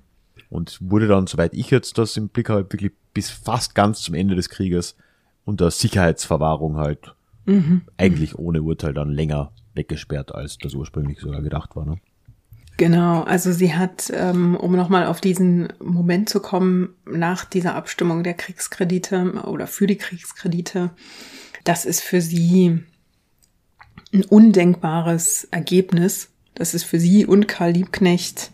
und 0.49 0.77
wurde 0.81 1.07
dann, 1.07 1.27
soweit 1.27 1.53
ich 1.53 1.69
jetzt 1.69 1.97
das 1.97 2.15
im 2.15 2.30
Blick 2.30 2.49
habe, 2.49 2.71
wirklich 2.71 2.91
bis 3.13 3.30
fast 3.30 3.75
ganz 3.75 4.01
zum 4.01 4.15
Ende 4.15 4.35
des 4.35 4.49
Krieges 4.49 4.95
unter 5.43 5.69
Sicherheitsverwahrung 5.69 6.77
halt 6.77 7.15
mhm. 7.45 7.81
eigentlich 7.97 8.38
ohne 8.38 8.61
Urteil 8.61 8.93
dann 8.93 9.09
länger 9.09 9.51
weggesperrt, 9.73 10.33
als 10.33 10.57
das 10.57 10.73
ursprünglich 10.73 11.19
sogar 11.19 11.41
gedacht 11.41 11.75
war. 11.75 11.85
Ne? 11.85 11.97
Genau, 12.77 13.21
also 13.21 13.51
sie 13.51 13.75
hat, 13.75 14.11
ähm, 14.15 14.55
um 14.55 14.75
nochmal 14.75 15.05
auf 15.05 15.21
diesen 15.21 15.71
Moment 15.79 16.29
zu 16.29 16.39
kommen, 16.39 16.95
nach 17.05 17.45
dieser 17.45 17.75
Abstimmung 17.75 18.23
der 18.23 18.33
Kriegskredite 18.33 19.43
oder 19.45 19.67
für 19.67 19.87
die 19.87 19.97
Kriegskredite, 19.97 20.91
das 21.63 21.85
ist 21.85 22.01
für 22.01 22.21
sie 22.21 22.83
ein 24.13 24.23
undenkbares 24.25 25.45
Ergebnis, 25.51 26.29
Das 26.55 26.73
ist 26.73 26.83
für 26.83 26.99
sie 26.99 27.25
und 27.25 27.47
Karl 27.47 27.71
Liebknecht 27.71 28.51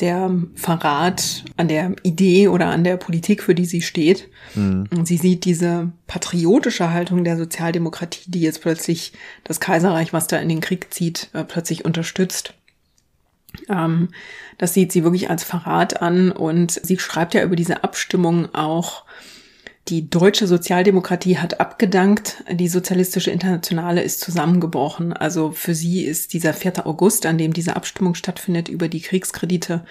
der 0.00 0.30
Verrat 0.54 1.44
an 1.56 1.68
der 1.68 1.94
Idee 2.02 2.48
oder 2.48 2.66
an 2.66 2.84
der 2.84 2.96
Politik, 2.96 3.42
für 3.42 3.54
die 3.54 3.66
sie 3.66 3.82
steht. 3.82 4.28
Mhm. 4.54 4.88
Und 4.90 5.06
sie 5.06 5.16
sieht 5.16 5.44
diese 5.44 5.90
patriotische 6.06 6.92
Haltung 6.92 7.24
der 7.24 7.36
Sozialdemokratie, 7.36 8.30
die 8.30 8.40
jetzt 8.40 8.62
plötzlich 8.62 9.12
das 9.44 9.60
Kaiserreich, 9.60 10.12
was 10.12 10.26
da 10.26 10.38
in 10.38 10.48
den 10.48 10.60
Krieg 10.60 10.92
zieht, 10.92 11.30
äh, 11.32 11.44
plötzlich 11.44 11.84
unterstützt. 11.84 12.54
Ähm, 13.68 14.08
das 14.58 14.74
sieht 14.74 14.92
sie 14.92 15.04
wirklich 15.04 15.30
als 15.30 15.44
Verrat 15.44 16.02
an 16.02 16.32
und 16.32 16.72
sie 16.82 16.98
schreibt 16.98 17.34
ja 17.34 17.42
über 17.42 17.56
diese 17.56 17.84
Abstimmung 17.84 18.54
auch, 18.54 19.04
die 19.88 20.10
deutsche 20.10 20.46
Sozialdemokratie 20.46 21.38
hat 21.38 21.60
abgedankt, 21.60 22.44
die 22.50 22.68
sozialistische 22.68 23.30
Internationale 23.30 24.02
ist 24.02 24.20
zusammengebrochen. 24.20 25.14
Also 25.14 25.50
für 25.52 25.74
sie 25.74 26.04
ist 26.04 26.34
dieser 26.34 26.52
4. 26.52 26.86
August, 26.86 27.24
an 27.24 27.38
dem 27.38 27.52
diese 27.54 27.74
Abstimmung 27.74 28.14
stattfindet 28.14 28.68
über 28.68 28.88
die 28.88 29.00
Kriegskredite, 29.00 29.84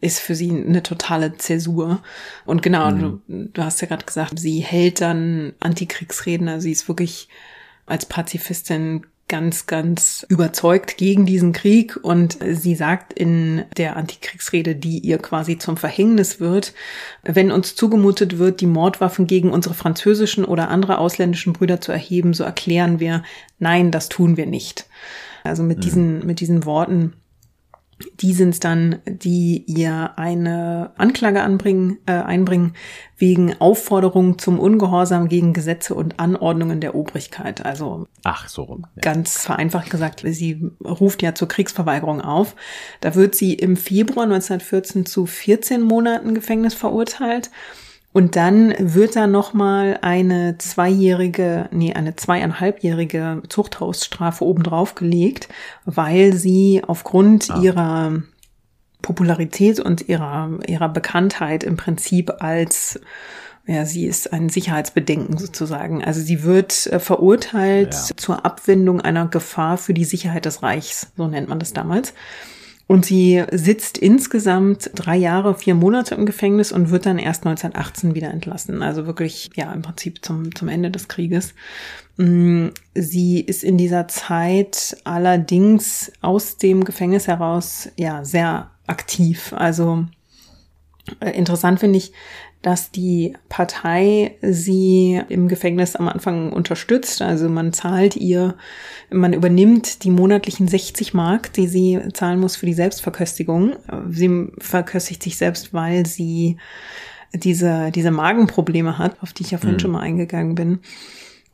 ist 0.00 0.18
für 0.18 0.34
sie 0.34 0.50
eine 0.50 0.82
totale 0.82 1.36
Zäsur. 1.36 2.02
Und 2.44 2.62
genau, 2.62 2.90
mhm. 2.90 3.22
du, 3.28 3.48
du, 3.52 3.64
hast 3.64 3.80
ja 3.80 3.86
gerade 3.86 4.04
gesagt, 4.04 4.38
sie 4.38 4.60
hält 4.60 5.00
dann 5.00 5.52
Antikriegsredner, 5.60 6.60
sie 6.60 6.72
ist 6.72 6.88
wirklich 6.88 7.28
als 7.86 8.06
Pazifistin 8.06 9.06
ganz, 9.28 9.66
ganz 9.66 10.26
überzeugt 10.28 10.96
gegen 10.96 11.24
diesen 11.24 11.52
Krieg 11.52 11.98
und 12.02 12.38
sie 12.52 12.74
sagt 12.74 13.12
in 13.12 13.64
der 13.76 13.96
Antikriegsrede, 13.96 14.76
die 14.76 14.98
ihr 14.98 15.18
quasi 15.18 15.58
zum 15.58 15.76
Verhängnis 15.76 16.40
wird, 16.40 16.74
wenn 17.22 17.50
uns 17.50 17.74
zugemutet 17.74 18.38
wird, 18.38 18.60
die 18.60 18.66
Mordwaffen 18.66 19.26
gegen 19.26 19.50
unsere 19.50 19.74
französischen 19.74 20.44
oder 20.44 20.68
andere 20.68 20.98
ausländischen 20.98 21.54
Brüder 21.54 21.80
zu 21.80 21.90
erheben, 21.90 22.34
so 22.34 22.44
erklären 22.44 23.00
wir, 23.00 23.22
nein, 23.58 23.90
das 23.90 24.08
tun 24.08 24.36
wir 24.36 24.46
nicht. 24.46 24.86
Also 25.42 25.62
mit 25.62 25.78
mhm. 25.78 25.82
diesen, 25.82 26.26
mit 26.26 26.40
diesen 26.40 26.64
Worten 26.64 27.14
die 28.20 28.32
sind 28.32 28.50
es 28.50 28.60
dann, 28.60 29.00
die 29.06 29.64
ihr 29.66 30.12
eine 30.16 30.92
Anklage 30.96 31.42
anbringen, 31.42 31.98
äh, 32.06 32.12
einbringen 32.12 32.74
wegen 33.16 33.54
Aufforderung 33.60 34.38
zum 34.38 34.58
Ungehorsam 34.58 35.28
gegen 35.28 35.52
Gesetze 35.52 35.94
und 35.94 36.18
Anordnungen 36.18 36.80
der 36.80 36.94
Obrigkeit. 36.94 37.64
Also 37.64 38.08
ach 38.24 38.48
so 38.48 38.62
rum. 38.62 38.86
Ja. 38.96 39.02
Ganz 39.02 39.42
vereinfacht 39.42 39.90
gesagt, 39.90 40.22
sie 40.26 40.70
ruft 40.84 41.22
ja 41.22 41.34
zur 41.34 41.48
Kriegsverweigerung 41.48 42.20
auf. 42.20 42.56
Da 43.00 43.14
wird 43.14 43.34
sie 43.34 43.54
im 43.54 43.76
Februar 43.76 44.24
1914 44.24 45.06
zu 45.06 45.26
14 45.26 45.80
Monaten 45.82 46.34
Gefängnis 46.34 46.74
verurteilt 46.74 47.50
und 48.14 48.36
dann 48.36 48.72
wird 48.78 49.16
da 49.16 49.26
nochmal 49.26 49.98
eine 50.00 50.56
zweijährige, 50.58 51.68
nee, 51.72 51.94
eine 51.94 52.14
zweieinhalbjährige 52.14 53.42
Zuchthausstrafe 53.48 54.44
obendrauf 54.44 54.94
gelegt, 54.94 55.48
weil 55.84 56.32
sie 56.32 56.82
aufgrund 56.86 57.50
ah. 57.50 57.60
ihrer 57.60 58.22
Popularität 59.02 59.80
und 59.80 60.08
ihrer, 60.08 60.60
ihrer 60.64 60.88
Bekanntheit 60.88 61.64
im 61.64 61.76
Prinzip 61.76 62.30
als 62.38 63.00
ja, 63.66 63.84
sie 63.84 64.06
ist 64.06 64.32
ein 64.32 64.48
Sicherheitsbedenken 64.48 65.36
sozusagen. 65.36 66.04
Also 66.04 66.20
sie 66.20 66.44
wird 66.44 66.86
äh, 66.86 67.00
verurteilt 67.00 67.94
ja. 67.94 68.16
zur 68.16 68.44
Abwendung 68.44 69.00
einer 69.00 69.26
Gefahr 69.26 69.76
für 69.76 69.94
die 69.94 70.04
Sicherheit 70.04 70.44
des 70.44 70.62
Reichs, 70.62 71.08
so 71.16 71.26
nennt 71.26 71.48
man 71.48 71.58
das 71.58 71.72
damals. 71.72 72.14
Und 72.86 73.06
sie 73.06 73.42
sitzt 73.50 73.96
insgesamt 73.96 74.90
drei 74.94 75.16
Jahre, 75.16 75.54
vier 75.54 75.74
Monate 75.74 76.14
im 76.14 76.26
Gefängnis 76.26 76.70
und 76.70 76.90
wird 76.90 77.06
dann 77.06 77.18
erst 77.18 77.46
1918 77.46 78.14
wieder 78.14 78.30
entlassen. 78.30 78.82
Also 78.82 79.06
wirklich, 79.06 79.50
ja, 79.56 79.72
im 79.72 79.82
Prinzip 79.82 80.22
zum, 80.24 80.54
zum 80.54 80.68
Ende 80.68 80.90
des 80.90 81.08
Krieges. 81.08 81.54
Mm, 82.18 82.68
sie 82.94 83.40
ist 83.40 83.64
in 83.64 83.78
dieser 83.78 84.06
Zeit 84.08 84.98
allerdings 85.04 86.12
aus 86.20 86.58
dem 86.58 86.84
Gefängnis 86.84 87.26
heraus, 87.26 87.88
ja, 87.96 88.22
sehr 88.24 88.70
aktiv. 88.86 89.54
Also 89.54 90.04
äh, 91.20 91.30
interessant 91.30 91.80
finde 91.80 91.98
ich, 91.98 92.12
dass 92.64 92.90
die 92.90 93.34
Partei 93.50 94.36
sie 94.40 95.20
im 95.28 95.48
Gefängnis 95.48 95.96
am 95.96 96.08
Anfang 96.08 96.50
unterstützt. 96.50 97.20
Also 97.20 97.50
man 97.50 97.74
zahlt 97.74 98.16
ihr, 98.16 98.54
man 99.10 99.34
übernimmt 99.34 100.02
die 100.02 100.10
monatlichen 100.10 100.66
60 100.66 101.12
Mark, 101.12 101.52
die 101.52 101.66
sie 101.66 102.00
zahlen 102.14 102.40
muss 102.40 102.56
für 102.56 102.64
die 102.64 102.72
Selbstverköstigung. 102.72 103.74
Sie 104.08 104.48
verköstigt 104.56 105.22
sich 105.22 105.36
selbst, 105.36 105.74
weil 105.74 106.06
sie 106.06 106.56
diese, 107.34 107.90
diese 107.90 108.10
Magenprobleme 108.10 108.96
hat, 108.96 109.22
auf 109.22 109.34
die 109.34 109.42
ich 109.42 109.50
ja 109.50 109.58
vorhin 109.58 109.74
mhm. 109.74 109.80
schon 109.80 109.90
mal 109.90 110.00
eingegangen 110.00 110.54
bin 110.54 110.78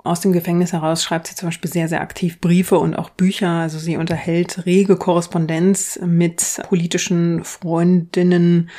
aus 0.03 0.21
dem 0.21 0.33
Gefängnis 0.33 0.73
heraus 0.73 1.03
schreibt 1.03 1.27
sie 1.27 1.35
zum 1.35 1.49
Beispiel 1.49 1.71
sehr, 1.71 1.89
sehr 1.89 2.01
aktiv 2.01 2.41
Briefe 2.41 2.79
und 2.79 2.95
auch 2.95 3.11
Bücher. 3.11 3.51
Also 3.51 3.79
sie 3.79 3.97
unterhält 3.97 4.65
rege 4.65 4.97
Korrespondenz 4.97 5.99
mit 6.05 6.61
politischen 6.69 7.45
Freundinnen 7.45 8.71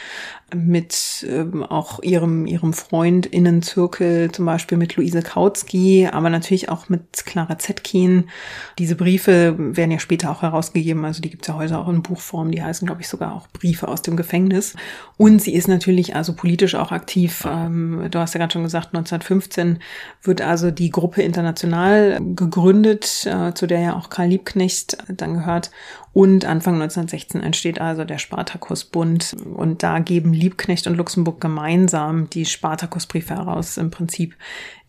mit 0.55 1.25
ähm, 1.29 1.63
auch 1.63 2.01
ihrem, 2.03 2.45
ihrem 2.45 2.73
Freundinnenzirkel, 2.73 4.31
zum 4.31 4.45
Beispiel 4.45 4.77
mit 4.77 4.95
Luise 4.95 5.21
Kautsky, 5.21 6.07
aber 6.11 6.29
natürlich 6.29 6.69
auch 6.69 6.89
mit 6.89 7.25
Clara 7.25 7.57
Zetkin. 7.57 8.29
Diese 8.77 8.95
Briefe 8.95 9.55
werden 9.57 9.91
ja 9.91 9.99
später 9.99 10.31
auch 10.31 10.41
herausgegeben, 10.41 11.05
also 11.05 11.21
die 11.21 11.29
gibt's 11.29 11.47
ja 11.47 11.55
heute 11.55 11.77
auch 11.77 11.87
in 11.87 12.03
Buchform, 12.03 12.51
die 12.51 12.61
heißen, 12.61 12.85
glaube 12.85 13.01
ich, 13.01 13.07
sogar 13.07 13.35
auch 13.35 13.47
Briefe 13.49 13.87
aus 13.87 14.01
dem 14.01 14.15
Gefängnis. 14.15 14.75
Und 15.17 15.41
sie 15.41 15.53
ist 15.53 15.67
natürlich 15.67 16.15
also 16.15 16.33
politisch 16.33 16.75
auch 16.75 16.91
aktiv. 16.91 17.47
Ähm, 17.47 18.07
du 18.09 18.19
hast 18.19 18.33
ja 18.33 18.39
gerade 18.39 18.53
schon 18.53 18.63
gesagt, 18.63 18.87
1915 18.87 19.79
wird 20.23 20.41
also 20.41 20.71
die 20.71 20.89
Gruppe 20.89 21.21
International 21.21 22.19
gegründet, 22.35 23.25
äh, 23.25 23.53
zu 23.53 23.67
der 23.67 23.79
ja 23.79 23.95
auch 23.95 24.09
Karl 24.09 24.27
Liebknecht 24.27 24.97
dann 25.07 25.35
gehört. 25.35 25.71
Und 26.13 26.43
Anfang 26.45 26.75
1916 26.75 27.41
entsteht 27.41 27.79
also 27.79 28.03
der 28.03 28.17
Spartakusbund. 28.17 29.37
Und 29.55 29.83
da 29.83 29.99
geben 29.99 30.33
Liebknecht 30.33 30.87
und 30.87 30.97
Luxemburg 30.97 31.39
gemeinsam 31.39 32.29
die 32.29 32.45
Spartakusbriefe 32.45 33.35
heraus, 33.35 33.77
im 33.77 33.91
Prinzip 33.91 34.35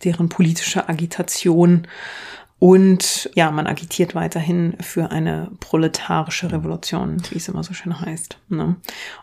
deren 0.05 0.29
politische 0.29 0.89
Agitation. 0.89 1.87
Und 2.59 3.29
ja, 3.35 3.51
man 3.51 3.67
agitiert 3.67 4.15
weiterhin 4.15 4.77
für 4.81 5.11
eine 5.11 5.51
proletarische 5.59 6.53
Revolution, 6.53 7.21
wie 7.31 7.39
es 7.39 7.49
immer 7.49 7.65
so 7.65 7.75
schön 7.75 8.01
heißt. 8.01 8.39
Ne? 8.49 8.77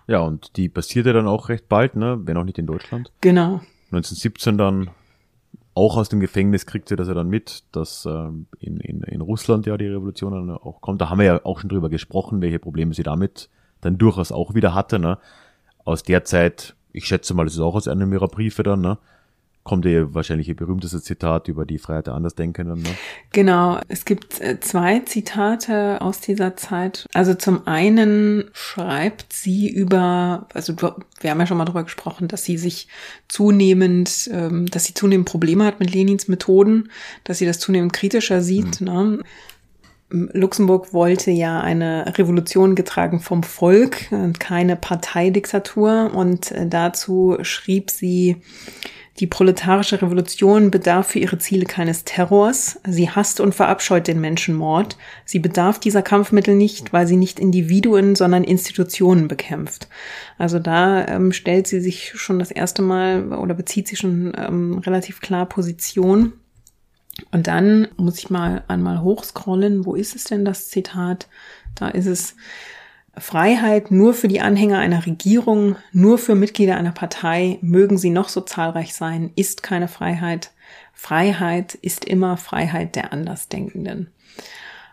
Ja, 0.07 0.19
und 0.19 0.57
die 0.57 0.67
passierte 0.67 1.13
dann 1.13 1.27
auch 1.27 1.47
recht 1.47 1.69
bald, 1.69 1.95
ne? 1.95 2.19
wenn 2.23 2.35
auch 2.35 2.43
nicht 2.43 2.59
in 2.59 2.67
Deutschland. 2.67 3.13
Genau. 3.21 3.61
1917 3.91 4.57
dann 4.57 4.89
auch 5.74 5.98
aus 5.98 6.10
dem 6.10 6.20
Gefängnis 6.20 6.66
kriegt 6.66 6.90
sie 6.90 6.96
das 6.96 7.08
ja 7.08 7.14
dann 7.14 7.30
mit, 7.30 7.64
dass 7.72 8.06
ähm, 8.06 8.48
in, 8.60 8.78
in, 8.78 9.02
in 9.04 9.22
Russland 9.22 9.66
ja 9.66 9.78
die 9.78 9.88
Revolution 9.88 10.34
dann 10.34 10.58
auch 10.58 10.82
kommt. 10.82 11.02
Da 11.02 11.10
haben 11.10 11.20
wir 11.20 11.26
ja 11.26 11.46
auch 11.46 11.60
schon 11.60 11.70
drüber 11.70 11.90
gesprochen, 11.90 12.41
welche 12.41 12.60
Probleme 12.60 12.94
sie 12.94 13.04
damit 13.04 13.50
dann 13.82 13.98
durchaus 13.98 14.32
auch 14.32 14.54
wieder 14.54 14.74
hatte. 14.74 15.00
Ne? 15.00 15.18
Aus 15.86 16.04
der 16.04 16.26
Zeit, 16.26 16.76
ich 16.91 17.06
schätze 17.06 17.34
mal, 17.34 17.46
das 17.46 17.54
ist 17.54 17.60
auch 17.60 17.76
aus 17.76 17.88
einem 17.88 18.12
ihrer 18.12 18.28
Briefe 18.28 18.64
dann, 18.64 18.82
ne? 18.82 18.98
Kommt 19.70 19.86
ihr 19.86 20.16
wahrscheinlich 20.16 20.50
ihr 20.50 20.56
berühmteste 20.56 21.00
Zitat 21.00 21.48
über 21.48 21.64
die 21.64 21.78
Freiheit 21.78 22.08
der 22.08 22.16
Andersdenkenden. 22.16 22.82
Ne? 22.82 22.90
Genau, 23.32 23.80
es 23.88 24.04
gibt 24.04 24.41
äh, 24.41 24.60
zwei 24.60 25.02
Zitate 25.02 26.02
aus 26.02 26.22
dieser 26.22 26.58
Zeit. 26.58 27.06
Also 27.14 27.36
zum 27.36 27.68
einen 27.68 28.46
schreibt 28.54 29.32
sie 29.32 29.70
über, 29.70 30.48
also 30.56 30.74
wir 31.22 31.30
haben 31.30 31.40
ja 31.40 31.46
schon 31.46 31.58
mal 31.58 31.66
darüber 31.66 31.84
gesprochen, 31.84 32.28
dass 32.28 32.46
sie 32.46 32.58
sich 32.58 32.88
zunehmend, 33.28 34.28
ähm, 34.34 34.66
dass 34.66 34.86
sie 34.86 34.96
zunehmend 34.96 35.30
Probleme 35.30 35.66
hat 35.66 35.80
mit 35.80 35.94
Lenins 35.94 36.28
Methoden, 36.28 36.90
dass 37.24 37.38
sie 37.38 37.46
das 37.46 37.60
zunehmend 37.60 37.94
kritischer 37.94 38.41
sieht. 38.41 38.82
Mhm. 38.82 38.88
Ne? 38.88 39.20
Luxemburg 40.10 40.94
wollte 40.94 41.30
ja 41.30 41.62
eine 41.62 42.18
Revolution 42.18 42.74
getragen 42.74 43.20
vom 43.20 43.44
Volk 43.44 44.08
und 44.10 44.40
keine 44.40 44.76
Parteidiktatur. 44.76 46.10
Und 46.16 46.52
äh, 46.54 46.66
dazu 46.66 47.38
schrieb 47.44 47.91
sie, 47.91 48.38
die 49.20 49.28
proletarische 49.28 50.02
Revolution 50.02 50.72
bedarf 50.72 51.08
für 51.08 51.20
ihre 51.20 51.38
Ziele 51.38 51.66
keines 51.66 52.06
Terrors. 52.06 52.80
Sie 52.88 53.10
hasst 53.10 53.41
und 53.41 53.54
verabscheut 53.54 54.08
den 54.08 54.22
Menschenmord. 54.22 54.98
Sie 55.26 55.40
bedarf 55.40 55.80
dieser 55.80 56.02
Kampfmittel 56.02 56.56
nicht, 56.56 56.94
weil 56.94 57.06
sie 57.06 57.18
nicht 57.18 57.40
Individuen, 57.40 58.16
sondern 58.16 58.46
Institutionen 58.46 59.28
bekämpft. 59.28 59.90
Also 60.38 60.60
da 60.60 61.06
ähm, 61.08 61.34
stellt 61.34 61.68
sie 61.68 61.82
sich 61.82 62.14
schon 62.16 62.40
das 62.40 62.52
erste 62.52 62.82
Mal 62.82 63.34
oder 63.34 63.54
bezieht 63.54 63.90
sie 63.90 63.98
schon 63.98 64.32
ähm, 64.38 64.78
relativ 64.78 65.20
klar 65.20 65.46
Position. 65.46 66.34
Und 67.32 67.48
dann 67.48 67.90
muss 67.98 68.20
ich 68.20 68.30
mal 68.30 68.64
einmal 68.70 69.02
hochscrollen. 69.02 69.86
Wo 69.86 69.96
ist 69.96 70.16
es 70.16 70.24
denn 70.24 70.46
das 70.46 70.70
Zitat? 70.70 71.28
Da 71.76 71.90
ist 71.90 72.06
es. 72.06 72.36
Freiheit 73.20 73.91
nur 73.91 74.14
für 74.14 74.28
die 74.28 74.41
Anhänger 74.41 74.80
einer 74.80 75.06
Regierung, 75.06 75.76
nur 75.91 76.18
für 76.18 76.36
Mitglieder 76.36 76.78
einer 76.78 76.91
Partei, 76.91 77.60
mögen 77.62 77.98
sie 77.98 78.10
noch 78.10 78.30
so 78.30 78.41
zahlreich 78.41 78.94
sein, 78.94 79.32
ist 79.36 79.64
keine 79.64 79.88
Freiheit. 79.88 80.52
Freiheit 80.94 81.76
ist 81.76 82.06
immer 82.06 82.38
Freiheit 82.38 82.96
der 82.96 83.14
Andersdenkenden. 83.14 84.10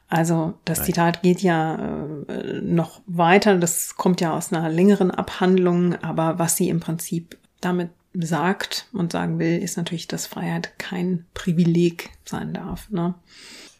Also 0.09 0.55
das 0.65 0.85
Zitat 0.85 1.23
geht 1.23 1.41
ja 1.41 2.25
äh, 2.29 2.61
noch 2.61 3.01
weiter, 3.07 3.59
das 3.59 3.97
kommt 3.97 4.21
ja 4.21 4.33
aus 4.33 4.53
einer 4.53 4.69
längeren 4.69 5.11
Abhandlung, 5.11 5.97
aber 5.97 6.39
was 6.39 6.57
sie 6.57 6.69
im 6.69 6.79
Prinzip 6.79 7.37
damit 7.61 7.91
sagt 8.15 8.89
und 8.93 9.13
sagen 9.13 9.39
will, 9.39 9.59
ist 9.59 9.77
natürlich, 9.77 10.07
dass 10.07 10.27
Freiheit 10.27 10.79
kein 10.79 11.27
Privileg 11.35 12.11
sein 12.25 12.55
darf. 12.55 12.89
Ne? 12.91 13.15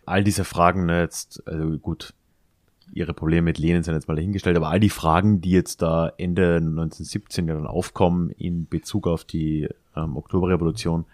All 0.05 0.25
diese 0.25 0.45
Fragen 0.45 0.87
ne, 0.87 1.03
jetzt, 1.03 1.47
also 1.47 1.79
gut, 1.79 2.13
ihre 2.93 3.15
Probleme 3.15 3.43
mit 3.43 3.59
Lenin 3.59 3.83
sind 3.83 3.95
jetzt 3.95 4.09
mal 4.09 4.15
dahingestellt, 4.15 4.57
aber 4.57 4.69
all 4.69 4.81
die 4.81 4.91
Fragen, 4.91 5.41
die 5.41 5.51
jetzt 5.51 5.83
da 5.83 6.13
Ende 6.19 6.57
1917 6.57 7.49
ja 7.49 7.55
dann 7.55 7.67
aufkommen 7.67 8.31
in 8.31 8.69
Bezug 8.69 9.07
auf 9.07 9.25
die 9.25 9.69
ähm, 9.97 10.17
Oktoberrevolution, 10.17 11.05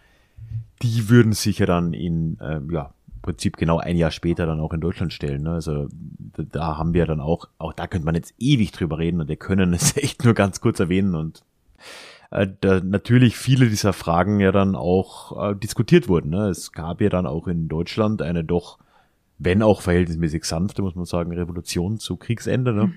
die 0.83 1.09
würden 1.09 1.33
sich 1.33 1.59
ja 1.59 1.67
dann 1.67 1.93
in, 1.93 2.39
ähm, 2.41 2.71
ja, 2.71 2.93
Prinzip 3.23 3.57
genau 3.57 3.79
ein 3.79 3.97
Jahr 3.97 4.11
später 4.11 4.47
dann 4.47 4.61
auch 4.61 4.73
in 4.73 4.81
Deutschland 4.81 5.13
stellen. 5.13 5.45
Ne? 5.45 5.53
Also 5.53 5.89
da 6.37 6.77
haben 6.77 6.93
wir 6.93 7.07
dann 7.07 7.21
auch, 7.21 7.49
auch 7.59 7.73
da 7.73 7.87
könnte 7.87 8.05
man 8.05 8.17
jetzt 8.17 8.35
ewig 8.39 8.73
drüber 8.73 8.99
reden 8.99 9.21
und 9.21 9.29
wir 9.29 9.37
können 9.37 9.73
es 9.73 9.97
echt 9.97 10.25
nur 10.25 10.35
ganz 10.35 10.61
kurz 10.61 10.81
erwähnen 10.81 11.15
und 11.15 11.45
äh, 12.31 12.49
da 12.61 12.81
natürlich 12.81 13.37
viele 13.37 13.69
dieser 13.69 13.93
Fragen 13.93 14.41
ja 14.41 14.53
dann 14.53 14.75
auch 14.75 15.51
äh, 15.51 15.55
diskutiert 15.55 16.09
wurden. 16.09 16.31
Ne? 16.31 16.49
Es 16.49 16.73
gab 16.73 17.01
ja 17.01 17.09
dann 17.09 17.27
auch 17.27 17.47
in 17.47 17.69
Deutschland 17.69 18.21
eine 18.23 18.43
doch, 18.43 18.79
wenn 19.45 19.63
auch 19.63 19.81
verhältnismäßig 19.81 20.45
sanfte, 20.45 20.83
muss 20.83 20.95
man 20.95 21.05
sagen, 21.05 21.33
Revolution 21.33 21.99
zu 21.99 22.17
Kriegsende. 22.17 22.73
Ne? 22.73 22.87
Mhm. 22.87 22.95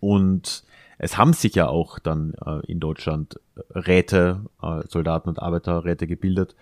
Und 0.00 0.64
es 0.98 1.18
haben 1.18 1.32
sich 1.32 1.54
ja 1.54 1.68
auch 1.68 1.98
dann 1.98 2.34
äh, 2.44 2.60
in 2.66 2.80
Deutschland 2.80 3.40
Räte, 3.70 4.44
äh, 4.62 4.82
Soldaten 4.88 5.28
und 5.28 5.40
Arbeiterräte 5.40 6.06
gebildet, 6.06 6.54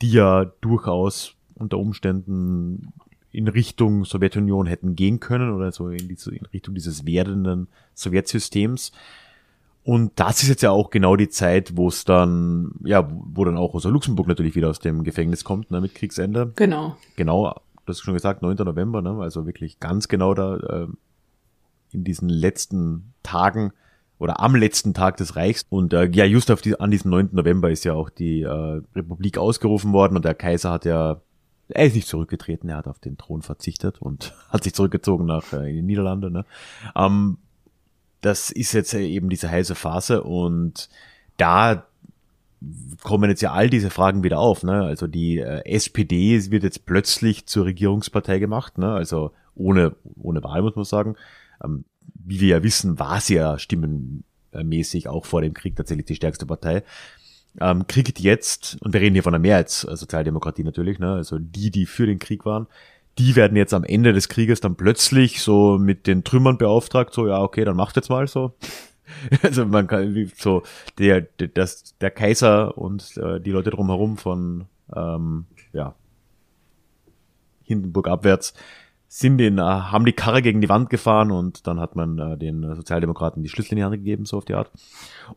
die 0.00 0.12
ja 0.12 0.46
durchaus 0.60 1.34
unter 1.54 1.78
Umständen 1.78 2.92
in 3.30 3.48
Richtung 3.48 4.04
Sowjetunion 4.04 4.66
hätten 4.66 4.94
gehen 4.94 5.20
können 5.20 5.52
oder 5.52 5.72
so 5.72 5.88
in, 5.88 6.08
diese, 6.08 6.34
in 6.34 6.44
Richtung 6.46 6.74
dieses 6.74 7.06
werdenden 7.06 7.68
Sowjetsystems. 7.94 8.92
Und 9.84 10.12
das 10.16 10.42
ist 10.42 10.48
jetzt 10.48 10.62
ja 10.62 10.70
auch 10.70 10.90
genau 10.90 11.16
die 11.16 11.28
Zeit, 11.28 11.76
wo 11.76 11.88
es 11.88 12.04
dann, 12.04 12.72
ja, 12.84 13.08
wo 13.10 13.44
dann 13.44 13.56
auch 13.56 13.74
Rosa 13.74 13.88
Luxemburg 13.88 14.28
natürlich 14.28 14.54
wieder 14.54 14.70
aus 14.70 14.78
dem 14.78 15.02
Gefängnis 15.02 15.44
kommt, 15.44 15.70
ne, 15.70 15.80
mit 15.80 15.94
Kriegsende. 15.94 16.52
Genau. 16.54 16.96
Genau, 17.16 17.56
das 17.86 17.98
ist 17.98 18.02
schon 18.02 18.14
gesagt, 18.14 18.42
9. 18.42 18.56
November, 18.58 19.02
ne, 19.02 19.16
also 19.20 19.46
wirklich 19.46 19.80
ganz 19.80 20.08
genau 20.08 20.34
da 20.34 20.56
äh, 20.56 20.86
in 21.90 22.04
diesen 22.04 22.28
letzten 22.28 23.12
Tagen 23.22 23.72
oder 24.18 24.40
am 24.40 24.54
letzten 24.54 24.94
Tag 24.94 25.16
des 25.16 25.36
Reichs. 25.36 25.66
Und 25.68 25.92
äh, 25.92 26.08
ja, 26.12 26.24
just 26.24 26.50
auf 26.50 26.62
die, 26.62 26.78
an 26.78 26.90
diesem 26.90 27.10
9. 27.10 27.30
November 27.32 27.70
ist 27.70 27.84
ja 27.84 27.94
auch 27.94 28.08
die 28.08 28.42
äh, 28.42 28.82
Republik 28.94 29.36
ausgerufen 29.38 29.92
worden 29.92 30.16
und 30.16 30.24
der 30.24 30.34
Kaiser 30.34 30.70
hat 30.70 30.84
ja, 30.84 31.20
er 31.68 31.86
ist 31.86 31.94
nicht 31.94 32.06
zurückgetreten, 32.06 32.68
er 32.68 32.76
hat 32.76 32.88
auf 32.88 32.98
den 32.98 33.18
Thron 33.18 33.42
verzichtet 33.42 34.00
und 34.00 34.34
hat 34.48 34.64
sich 34.64 34.74
zurückgezogen 34.74 35.26
nach 35.26 35.52
äh, 35.52 35.68
in 35.70 35.76
die 35.76 35.82
Niederlande. 35.82 36.30
Ne? 36.30 36.44
Ähm, 36.94 37.38
das 38.20 38.52
ist 38.52 38.72
jetzt 38.72 38.94
eben 38.94 39.28
diese 39.28 39.50
heiße 39.50 39.74
Phase 39.74 40.22
und 40.22 40.88
da 41.36 41.86
kommen 43.02 43.30
jetzt 43.30 43.42
ja 43.42 43.52
all 43.52 43.68
diese 43.68 43.90
Fragen 43.90 44.22
wieder 44.22 44.38
auf. 44.38 44.62
Ne? 44.62 44.82
Also 44.82 45.06
die 45.06 45.38
äh, 45.38 45.64
SPD 45.64 46.50
wird 46.50 46.62
jetzt 46.62 46.86
plötzlich 46.86 47.46
zur 47.46 47.66
Regierungspartei 47.66 48.38
gemacht, 48.38 48.78
ne? 48.78 48.92
also 48.92 49.32
ohne, 49.54 49.94
ohne 50.16 50.42
Wahl 50.42 50.62
muss 50.62 50.76
man 50.76 50.84
sagen. 50.84 51.16
Ähm, 51.62 51.84
wie 52.14 52.40
wir 52.40 52.48
ja 52.48 52.62
wissen, 52.62 52.98
war 52.98 53.20
sie 53.20 53.34
ja 53.34 53.58
stimmenmäßig 53.58 55.08
auch 55.08 55.26
vor 55.26 55.42
dem 55.42 55.54
Krieg 55.54 55.76
tatsächlich 55.76 56.06
die 56.06 56.14
stärkste 56.14 56.46
Partei. 56.46 56.84
Ähm, 57.60 57.86
kriegt 57.86 58.18
jetzt, 58.20 58.78
und 58.80 58.94
wir 58.94 59.00
reden 59.00 59.14
hier 59.14 59.22
von 59.22 59.32
der 59.32 59.40
Mehrheitssozialdemokratie 59.40 60.64
natürlich, 60.64 60.98
ne? 60.98 61.12
also 61.12 61.38
die, 61.38 61.70
die 61.70 61.86
für 61.86 62.06
den 62.06 62.18
Krieg 62.18 62.46
waren, 62.46 62.66
die 63.18 63.36
werden 63.36 63.56
jetzt 63.56 63.74
am 63.74 63.84
Ende 63.84 64.12
des 64.12 64.28
Krieges 64.28 64.60
dann 64.60 64.76
plötzlich 64.76 65.42
so 65.42 65.78
mit 65.78 66.06
den 66.06 66.24
Trümmern 66.24 66.56
beauftragt, 66.56 67.12
so, 67.12 67.28
ja, 67.28 67.42
okay, 67.42 67.64
dann 67.64 67.76
macht 67.76 67.96
jetzt 67.96 68.08
mal 68.08 68.26
so. 68.26 68.54
Also 69.42 69.66
man 69.66 69.86
kann 69.86 70.30
so 70.36 70.62
der 70.98 71.22
der, 71.22 71.48
das, 71.48 71.96
der 71.98 72.10
Kaiser 72.10 72.76
und 72.78 73.16
äh, 73.16 73.40
die 73.40 73.50
Leute 73.50 73.70
drumherum 73.70 74.16
von 74.16 74.66
ähm, 74.94 75.46
ja 75.72 75.94
Hindenburg 77.62 78.08
abwärts 78.08 78.54
sind 79.14 79.36
den, 79.36 79.58
äh, 79.58 79.62
haben 79.62 80.06
die 80.06 80.14
Karre 80.14 80.40
gegen 80.40 80.62
die 80.62 80.70
Wand 80.70 80.88
gefahren 80.88 81.30
und 81.30 81.66
dann 81.66 81.78
hat 81.78 81.96
man 81.96 82.18
äh, 82.18 82.38
den 82.38 82.74
Sozialdemokraten 82.74 83.42
die 83.42 83.50
Schlüssel 83.50 83.72
in 83.72 83.76
die 83.76 83.84
Hand 83.84 83.94
gegeben, 83.94 84.24
so 84.24 84.38
auf 84.38 84.46
die 84.46 84.54
Art. 84.54 84.70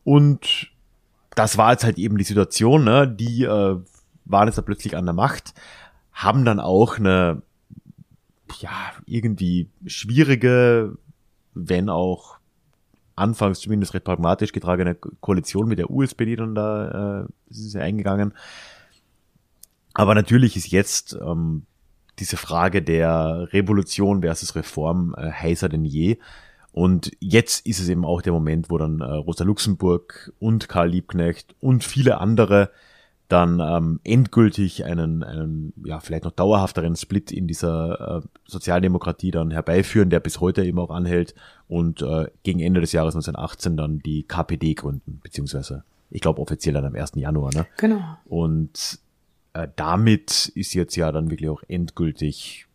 Und 0.06 0.72
das 1.36 1.58
war 1.58 1.74
jetzt 1.74 1.84
halt 1.84 1.98
eben 1.98 2.18
die 2.18 2.24
Situation, 2.24 2.86
ne? 2.86 3.06
die 3.06 3.44
äh, 3.44 3.78
waren 4.24 4.48
jetzt 4.48 4.58
da 4.58 4.62
plötzlich 4.62 4.96
an 4.96 5.04
der 5.04 5.14
Macht, 5.14 5.54
haben 6.14 6.46
dann 6.46 6.62
auch 6.62 7.00
eine 7.00 7.42
ja, 8.60 8.72
irgendwie 9.06 9.70
schwierige, 9.86 10.98
wenn 11.54 11.90
auch 11.90 12.35
anfangs 13.16 13.60
zumindest 13.60 13.94
recht 13.94 14.04
pragmatisch 14.04 14.52
getragene 14.52 14.96
Koalition 14.96 15.68
mit 15.68 15.80
der 15.80 15.90
USPD 15.90 16.36
dann 16.36 16.56
da 16.56 17.24
äh, 17.24 17.26
ist 17.50 17.76
eingegangen. 17.76 18.34
Aber 19.94 20.14
natürlich 20.14 20.58
ist 20.58 20.72
jetzt 20.72 21.18
ähm, 21.22 21.64
diese 22.20 22.38
Frage 22.38 22.82
der 22.82 23.48
Revolution 23.52 24.22
versus 24.22 24.56
Reform 24.56 25.16
äh, 25.18 25.32
heißer 25.32 25.70
denn 25.70 25.86
je. 25.86 26.18
Und 26.72 27.12
jetzt 27.22 27.66
ist 27.66 27.80
es 27.80 27.88
eben 27.88 28.04
auch 28.04 28.22
der 28.22 28.34
Moment, 28.34 28.70
wo 28.70 28.78
dann 28.78 29.00
äh, 29.00 29.06
Rosa 29.06 29.46
Luxemburg 29.46 30.34
und 30.40 30.68
Karl 30.68 30.90
Liebknecht 30.90 31.56
und 31.62 31.86
viele 31.86 32.20
andere 32.20 32.72
dann 33.28 33.60
ähm, 33.60 34.00
endgültig 34.04 34.86
einen, 34.86 35.24
einen, 35.24 35.74
ja, 35.84 36.00
vielleicht 36.00 36.26
noch 36.26 36.32
dauerhafteren 36.32 36.96
Split 36.96 37.32
in 37.32 37.48
dieser 37.48 38.22
äh, 38.24 38.28
Sozialdemokratie 38.46 39.32
dann 39.32 39.52
herbeiführen, 39.52 40.10
der 40.10 40.20
bis 40.20 40.42
heute 40.42 40.64
eben 40.64 40.80
auch 40.80 40.92
anhält 40.92 41.34
und 41.68 42.02
äh, 42.02 42.28
gegen 42.44 42.60
Ende 42.60 42.82
des 42.82 42.92
Jahres 42.92 43.16
1918 43.16 43.78
dann 43.78 44.00
die 44.00 44.24
KPD 44.24 44.76
gründen, 44.76 45.20
beziehungsweise 45.24 45.84
ich 46.12 46.22
glaube 46.22 46.40
offiziell 46.40 46.76
dann 46.76 46.86
am 46.86 46.96
1. 46.96 47.14
Januar, 47.16 47.52
ne? 47.54 47.66
Genau. 47.78 48.02
Und 48.26 49.00
äh, 49.54 49.68
damit 49.76 50.52
ist 50.54 50.74
jetzt 50.76 50.96
ja 50.96 51.12
dann 51.12 51.32
wirklich 51.32 51.50
auch 51.50 51.64
endgültig 51.68 52.68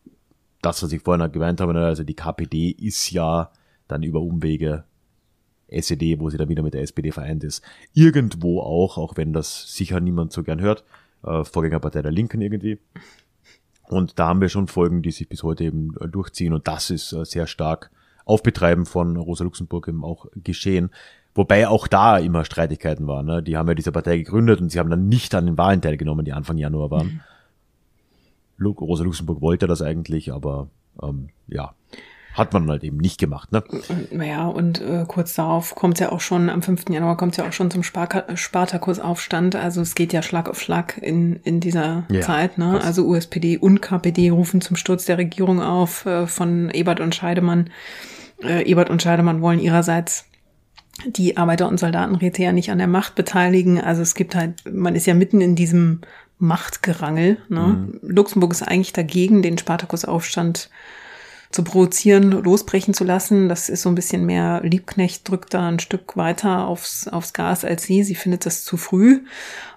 das, 0.62 0.82
was 0.82 0.92
ich 0.92 1.02
vorhin 1.02 1.30
gemeint 1.30 1.60
habe, 1.60 1.74
ne? 1.74 1.86
also 1.86 2.02
die 2.02 2.14
KPD 2.14 2.70
ist 2.70 3.10
ja 3.10 3.50
dann 3.88 4.02
über 4.02 4.20
Umwege 4.20 4.84
SED, 5.70 6.20
wo 6.20 6.30
sie 6.30 6.36
dann 6.36 6.48
wieder 6.48 6.62
mit 6.62 6.74
der 6.74 6.82
SPD 6.82 7.12
vereint 7.12 7.44
ist. 7.44 7.62
Irgendwo 7.94 8.60
auch, 8.60 8.98
auch 8.98 9.16
wenn 9.16 9.32
das 9.32 9.74
sicher 9.74 10.00
niemand 10.00 10.32
so 10.32 10.42
gern 10.42 10.60
hört, 10.60 10.84
äh, 11.24 11.44
Vorgängerpartei 11.44 12.02
der 12.02 12.12
Linken 12.12 12.40
irgendwie. 12.40 12.78
Und 13.88 14.18
da 14.18 14.28
haben 14.28 14.40
wir 14.40 14.48
schon 14.48 14.68
Folgen, 14.68 15.02
die 15.02 15.10
sich 15.10 15.28
bis 15.28 15.42
heute 15.42 15.64
eben 15.64 15.94
äh, 16.00 16.08
durchziehen 16.08 16.52
und 16.52 16.68
das 16.68 16.90
ist 16.90 17.12
äh, 17.12 17.24
sehr 17.24 17.46
stark 17.46 17.90
auf 18.24 18.42
Betreiben 18.42 18.86
von 18.86 19.16
Rosa 19.16 19.44
Luxemburg 19.44 19.88
eben 19.88 20.04
auch 20.04 20.26
geschehen. 20.36 20.90
Wobei 21.34 21.68
auch 21.68 21.86
da 21.86 22.18
immer 22.18 22.44
Streitigkeiten 22.44 23.06
waren. 23.06 23.26
Ne? 23.26 23.42
Die 23.42 23.56
haben 23.56 23.68
ja 23.68 23.74
diese 23.74 23.92
Partei 23.92 24.18
gegründet 24.18 24.60
und 24.60 24.70
sie 24.70 24.78
haben 24.78 24.90
dann 24.90 25.08
nicht 25.08 25.34
an 25.34 25.46
den 25.46 25.58
Wahlen 25.58 25.80
teilgenommen, 25.80 26.24
die 26.24 26.32
Anfang 26.32 26.58
Januar 26.58 26.90
waren. 26.90 27.20
Mhm. 28.58 28.66
Rosa 28.66 29.04
Luxemburg 29.04 29.40
wollte 29.40 29.66
das 29.66 29.80
eigentlich, 29.80 30.32
aber 30.32 30.68
ähm, 31.02 31.30
ja, 31.48 31.74
hat 32.34 32.52
man 32.52 32.68
halt 32.68 32.84
eben 32.84 32.98
nicht 32.98 33.18
gemacht, 33.18 33.50
ne? 33.50 33.62
Naja, 34.12 34.46
und 34.46 34.80
äh, 34.80 35.04
kurz 35.06 35.34
darauf 35.34 35.74
kommt 35.74 35.94
es 35.94 36.00
ja 36.00 36.12
auch 36.12 36.20
schon, 36.20 36.48
am 36.48 36.62
5. 36.62 36.84
Januar 36.90 37.16
kommt 37.16 37.32
es 37.32 37.38
ja 37.38 37.48
auch 37.48 37.52
schon 37.52 37.70
zum 37.70 37.82
Spartakusaufstand. 37.82 39.56
Also 39.56 39.80
es 39.80 39.94
geht 39.94 40.12
ja 40.12 40.22
Schlag 40.22 40.48
auf 40.48 40.60
Schlag 40.60 40.98
in, 40.98 41.36
in 41.42 41.60
dieser 41.60 42.04
ja, 42.08 42.20
Zeit, 42.20 42.56
ne? 42.56 42.74
Was? 42.74 42.84
Also 42.84 43.06
USPD 43.06 43.58
und 43.58 43.80
KPD 43.82 44.30
rufen 44.30 44.60
zum 44.60 44.76
Sturz 44.76 45.06
der 45.06 45.18
Regierung 45.18 45.60
auf 45.60 46.06
äh, 46.06 46.26
von 46.26 46.70
Ebert 46.70 47.00
und 47.00 47.14
Scheidemann. 47.14 47.70
Äh, 48.42 48.62
Ebert 48.64 48.90
und 48.90 49.02
Scheidemann 49.02 49.42
wollen 49.42 49.58
ihrerseits 49.58 50.26
die 51.06 51.36
Arbeiter- 51.36 51.68
und 51.68 51.80
Soldatenräte 51.80 52.42
ja 52.42 52.52
nicht 52.52 52.70
an 52.70 52.78
der 52.78 52.86
Macht 52.86 53.14
beteiligen. 53.14 53.80
Also 53.80 54.02
es 54.02 54.14
gibt 54.14 54.34
halt, 54.34 54.62
man 54.70 54.94
ist 54.94 55.06
ja 55.06 55.14
mitten 55.14 55.40
in 55.40 55.56
diesem 55.56 56.00
Machtgerangel. 56.38 57.38
Ne? 57.48 57.60
Mhm. 57.60 58.00
Luxemburg 58.02 58.52
ist 58.52 58.62
eigentlich 58.62 58.92
dagegen, 58.92 59.42
den 59.42 59.58
Spartakusaufstand 59.58 60.70
zu 61.50 61.64
provozieren, 61.64 62.30
losbrechen 62.30 62.94
zu 62.94 63.04
lassen. 63.04 63.48
Das 63.48 63.68
ist 63.68 63.82
so 63.82 63.88
ein 63.88 63.96
bisschen 63.96 64.24
mehr, 64.24 64.60
Liebknecht 64.62 65.28
drückt 65.28 65.52
da 65.52 65.68
ein 65.68 65.80
Stück 65.80 66.16
weiter 66.16 66.66
aufs, 66.66 67.08
aufs 67.08 67.32
Gas 67.32 67.64
als 67.64 67.82
sie. 67.82 68.04
Sie 68.04 68.14
findet 68.14 68.46
das 68.46 68.64
zu 68.64 68.76
früh. 68.76 69.24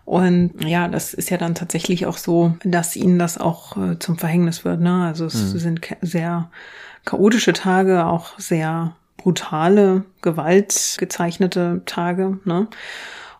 Und 0.05 0.63
ja, 0.63 0.87
das 0.87 1.13
ist 1.13 1.29
ja 1.29 1.37
dann 1.37 1.55
tatsächlich 1.55 2.05
auch 2.05 2.17
so, 2.17 2.55
dass 2.63 2.95
ihnen 2.95 3.17
das 3.17 3.39
auch 3.39 3.77
äh, 3.77 3.97
zum 3.97 4.17
Verhängnis 4.17 4.65
wird. 4.65 4.81
Ne? 4.81 5.05
Also 5.05 5.25
es 5.25 5.53
mhm. 5.53 5.57
sind 5.57 5.81
sehr 6.01 6.51
chaotische 7.05 7.53
Tage, 7.53 8.05
auch 8.05 8.37
sehr 8.37 8.95
brutale, 9.17 10.03
gewaltgezeichnete 10.21 11.81
Tage. 11.85 12.37
Ne? 12.45 12.67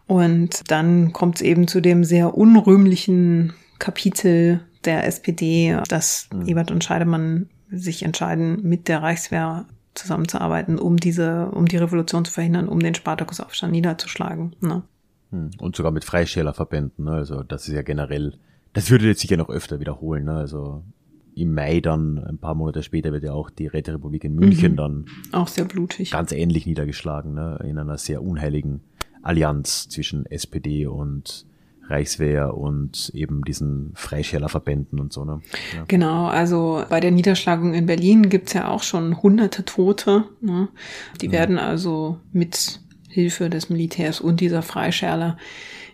Und 0.08 0.72
dann 0.72 1.14
kommt 1.14 1.36
es 1.36 1.42
eben 1.42 1.68
zu 1.68 1.82
dem 1.82 2.04
sehr 2.04 2.36
unrühmlichen 2.36 3.54
Kapitel 3.78 4.62
der 4.86 5.06
SPD, 5.06 5.78
dass 5.88 6.30
mhm. 6.34 6.48
Ebert 6.48 6.72
und 6.72 6.84
Scheidemann 6.84 7.50
sich 7.74 8.04
entscheiden, 8.04 8.62
mit 8.64 8.88
der 8.88 9.02
Reichswehr 9.02 9.66
zusammenzuarbeiten, 9.94 10.80
um 10.80 10.98
diese, 10.98 11.50
um 11.50 11.68
die 11.68 11.78
Revolution 11.78 12.26
zu 12.26 12.32
verhindern, 12.32 12.68
um 12.68 12.80
den 12.80 12.96
Spartakusaufstand 12.96 13.72
niederzuschlagen. 13.72 14.56
Ne? 14.62 14.84
Hm. 15.32 15.52
Und 15.60 15.76
sogar 15.76 15.92
mit 15.92 16.04
Freischälerverbänden. 16.04 17.06
Ne? 17.06 17.12
Also 17.12 17.44
das 17.44 17.68
ist 17.68 17.74
ja 17.74 17.82
generell, 17.82 18.38
das 18.74 18.90
würde 18.90 19.06
jetzt 19.06 19.22
sicher 19.22 19.38
noch 19.38 19.50
öfter 19.50 19.80
wiederholen. 19.80 20.26
Ne? 20.26 20.34
Also 20.34 20.84
im 21.36 21.54
Mai 21.54 21.80
dann, 21.80 22.20
ein 22.20 22.38
paar 22.38 22.56
Monate 22.56 22.84
später, 22.84 23.12
wird 23.12 23.24
ja 23.24 23.34
auch 23.34 23.50
die 23.50 23.68
Räterepublik 23.68 24.24
in 24.24 24.36
München 24.36 24.74
mhm. 24.74 24.78
dann 24.78 25.06
auch 25.32 25.48
sehr 25.48 25.66
blutig. 25.66 26.12
Ganz 26.12 26.32
ähnlich 26.32 26.66
niedergeschlagen, 26.66 27.34
ne? 27.34 27.60
in 27.64 27.78
einer 27.78 27.98
sehr 27.98 28.24
unheiligen 28.24 28.82
Allianz 29.22 29.90
zwischen 29.90 30.26
SPD 30.26 30.86
und 30.86 31.46
Reichswehr 31.88 32.56
und 32.56 33.12
eben 33.14 33.44
diesen 33.44 33.92
Freischärlerverbänden 33.96 35.00
und 35.00 35.12
so. 35.12 35.26
Ne? 35.26 35.42
Ja. 35.76 35.84
Genau, 35.88 36.28
also 36.28 36.84
bei 36.90 37.00
der 37.00 37.12
Niederschlagung 37.12 37.74
in 37.74 37.86
Berlin 37.86 38.30
gibt's 38.30 38.54
ja 38.54 38.70
auch 38.70 38.84
schon 38.84 39.22
hunderte 39.22 39.66
Tote. 39.66 40.26
Ne? 40.42 40.70
Die 41.22 41.28
ja. 41.28 41.32
werden 41.34 41.58
also 41.58 42.20
mit 42.32 42.80
Hilfe 43.10 43.50
des 43.50 43.70
Militärs 43.70 44.22
und 44.22 44.40
dieser 44.40 44.62
Freischärler 44.62 45.38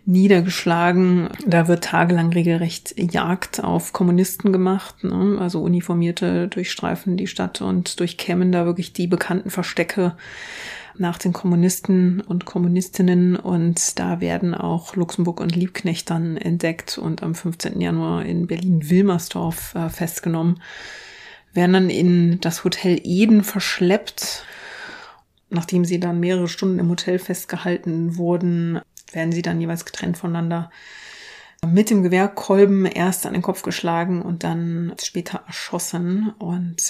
niedergeschlagen. 0.06 1.30
Da 1.45 1.68
wird 1.68 1.84
tagelang 1.84 2.32
regelrecht 2.34 2.95
Jagd 2.98 3.64
auf 3.64 3.94
Kommunisten 3.94 4.52
gemacht. 4.52 5.03
Ne? 5.03 5.38
Also 5.40 5.61
Uniformierte 5.61 6.48
durchstreifen 6.48 7.18
die 7.18 7.28
Stadt 7.28 7.61
und 7.61 7.99
durchkämmen 7.99 8.52
da 8.52 8.66
wirklich 8.66 8.94
die 8.94 9.07
bekannten 9.07 9.49
Verstecke 9.49 10.16
nach 11.00 11.18
den 11.18 11.34
Kommunisten 11.34 12.22
und 12.22 12.46
Kommunistinnen 12.46 13.36
und 13.36 13.98
da 14.00 14.20
werden 14.20 14.54
auch 14.54 14.96
Luxemburg 14.96 15.40
und 15.40 15.56
Liebknecht 15.56 16.10
dann 16.10 16.38
entdeckt 16.38 16.98
und 16.98 17.24
am 17.24 17.36
15. 17.36 17.80
Januar 17.80 18.26
in 18.26 18.48
Berlin-Wilmersdorf 18.48 19.76
äh, 19.76 19.90
festgenommen, 19.90 20.62
werden 21.54 21.74
dann 21.74 21.90
in 21.90 22.40
das 22.42 22.64
Hotel 22.64 23.00
Eden 23.04 23.44
verschleppt. 23.44 24.46
Nachdem 25.50 25.86
sie 25.86 26.00
dann 26.00 26.20
mehrere 26.20 26.48
Stunden 26.48 26.80
im 26.80 26.90
Hotel 26.90 27.18
festgehalten 27.18 28.18
wurden, 28.18 28.80
werden 29.12 29.32
sie 29.32 29.42
dann 29.42 29.60
jeweils 29.60 29.86
getrennt 29.86 30.18
voneinander 30.18 30.70
mit 31.66 31.90
dem 31.90 32.04
Gewehrkolben 32.04 32.86
erst 32.86 33.26
an 33.26 33.34
den 33.34 33.42
Kopf 33.42 33.64
geschlagen 33.64 34.22
und 34.22 34.44
dann 34.44 34.94
später 35.02 35.44
erschossen. 35.48 36.34
Und 36.40 36.90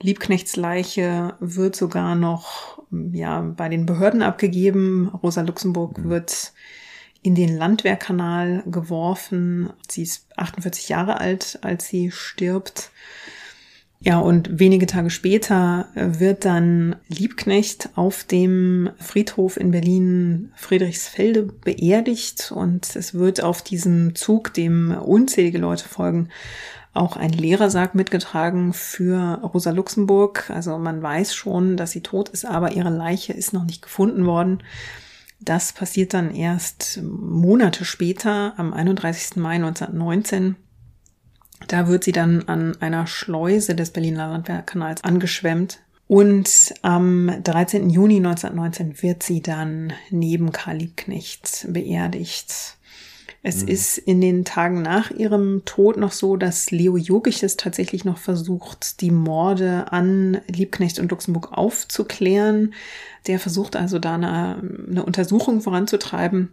Liebknechts 0.00 0.56
Leiche 0.56 1.34
wird 1.40 1.76
sogar 1.76 2.14
noch 2.14 2.82
ja, 3.12 3.40
bei 3.40 3.68
den 3.68 3.86
Behörden 3.86 4.22
abgegeben. 4.22 5.08
Rosa 5.08 5.42
Luxemburg 5.42 5.98
mhm. 5.98 6.10
wird 6.10 6.52
in 7.22 7.34
den 7.34 7.56
Landwehrkanal 7.56 8.62
geworfen. 8.66 9.70
Sie 9.88 10.02
ist 10.02 10.26
48 10.36 10.88
Jahre 10.88 11.18
alt, 11.18 11.58
als 11.62 11.88
sie 11.88 12.10
stirbt. 12.10 12.90
Ja, 13.98 14.18
und 14.18 14.60
wenige 14.60 14.86
Tage 14.86 15.10
später 15.10 15.88
wird 15.94 16.44
dann 16.44 16.96
Liebknecht 17.08 17.88
auf 17.96 18.24
dem 18.24 18.90
Friedhof 18.98 19.56
in 19.56 19.70
Berlin 19.70 20.52
Friedrichsfelde 20.54 21.42
beerdigt 21.42 22.52
und 22.54 22.94
es 22.94 23.14
wird 23.14 23.42
auf 23.42 23.62
diesem 23.62 24.14
Zug, 24.14 24.52
dem 24.52 24.92
unzählige 24.92 25.58
Leute 25.58 25.88
folgen, 25.88 26.28
auch 26.96 27.16
ein 27.16 27.30
Lehrersarg 27.30 27.94
mitgetragen 27.94 28.72
für 28.72 29.40
Rosa 29.42 29.70
Luxemburg. 29.70 30.50
Also 30.50 30.78
man 30.78 31.02
weiß 31.02 31.34
schon, 31.34 31.76
dass 31.76 31.92
sie 31.92 32.02
tot 32.02 32.28
ist, 32.28 32.44
aber 32.44 32.72
ihre 32.72 32.90
Leiche 32.90 33.32
ist 33.32 33.52
noch 33.52 33.64
nicht 33.64 33.82
gefunden 33.82 34.26
worden. 34.26 34.62
Das 35.40 35.72
passiert 35.72 36.14
dann 36.14 36.34
erst 36.34 37.00
Monate 37.02 37.84
später, 37.84 38.54
am 38.56 38.72
31. 38.72 39.36
Mai 39.36 39.56
1919. 39.56 40.56
Da 41.68 41.88
wird 41.88 42.04
sie 42.04 42.12
dann 42.12 42.44
an 42.48 42.80
einer 42.80 43.06
Schleuse 43.06 43.74
des 43.74 43.90
Berliner 43.90 44.28
Landwehrkanals 44.28 45.04
angeschwemmt. 45.04 45.80
Und 46.08 46.74
am 46.82 47.42
13. 47.42 47.90
Juni 47.90 48.16
1919 48.16 49.02
wird 49.02 49.22
sie 49.22 49.42
dann 49.42 49.92
neben 50.10 50.52
Karl 50.52 50.76
Liebknecht 50.76 51.66
beerdigt. 51.68 52.76
Es 53.48 53.62
mhm. 53.62 53.68
ist 53.68 53.98
in 53.98 54.20
den 54.20 54.44
Tagen 54.44 54.82
nach 54.82 55.12
ihrem 55.12 55.62
Tod 55.64 55.98
noch 55.98 56.10
so, 56.10 56.36
dass 56.36 56.72
Leo 56.72 56.96
Jogiches 56.96 57.56
tatsächlich 57.56 58.04
noch 58.04 58.18
versucht, 58.18 59.00
die 59.00 59.12
Morde 59.12 59.92
an 59.92 60.40
Liebknecht 60.48 60.98
und 60.98 61.12
Luxemburg 61.12 61.52
aufzuklären. 61.52 62.74
Der 63.28 63.38
versucht 63.38 63.76
also 63.76 64.00
da 64.00 64.16
eine, 64.16 64.56
eine 64.88 65.04
Untersuchung 65.04 65.60
voranzutreiben 65.60 66.48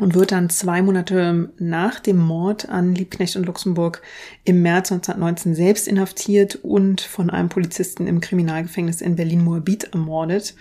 und 0.00 0.16
wird 0.16 0.32
dann 0.32 0.50
zwei 0.50 0.82
Monate 0.82 1.52
nach 1.60 2.00
dem 2.00 2.16
Mord 2.16 2.68
an 2.68 2.96
Liebknecht 2.96 3.36
und 3.36 3.46
Luxemburg 3.46 4.02
im 4.42 4.62
März 4.62 4.90
1919 4.90 5.54
selbst 5.54 5.86
inhaftiert 5.86 6.56
und 6.56 7.02
von 7.02 7.30
einem 7.30 7.50
Polizisten 7.50 8.08
im 8.08 8.20
Kriminalgefängnis 8.20 9.00
in 9.00 9.14
Berlin-Moabit 9.14 9.92
ermordet. 9.92 10.56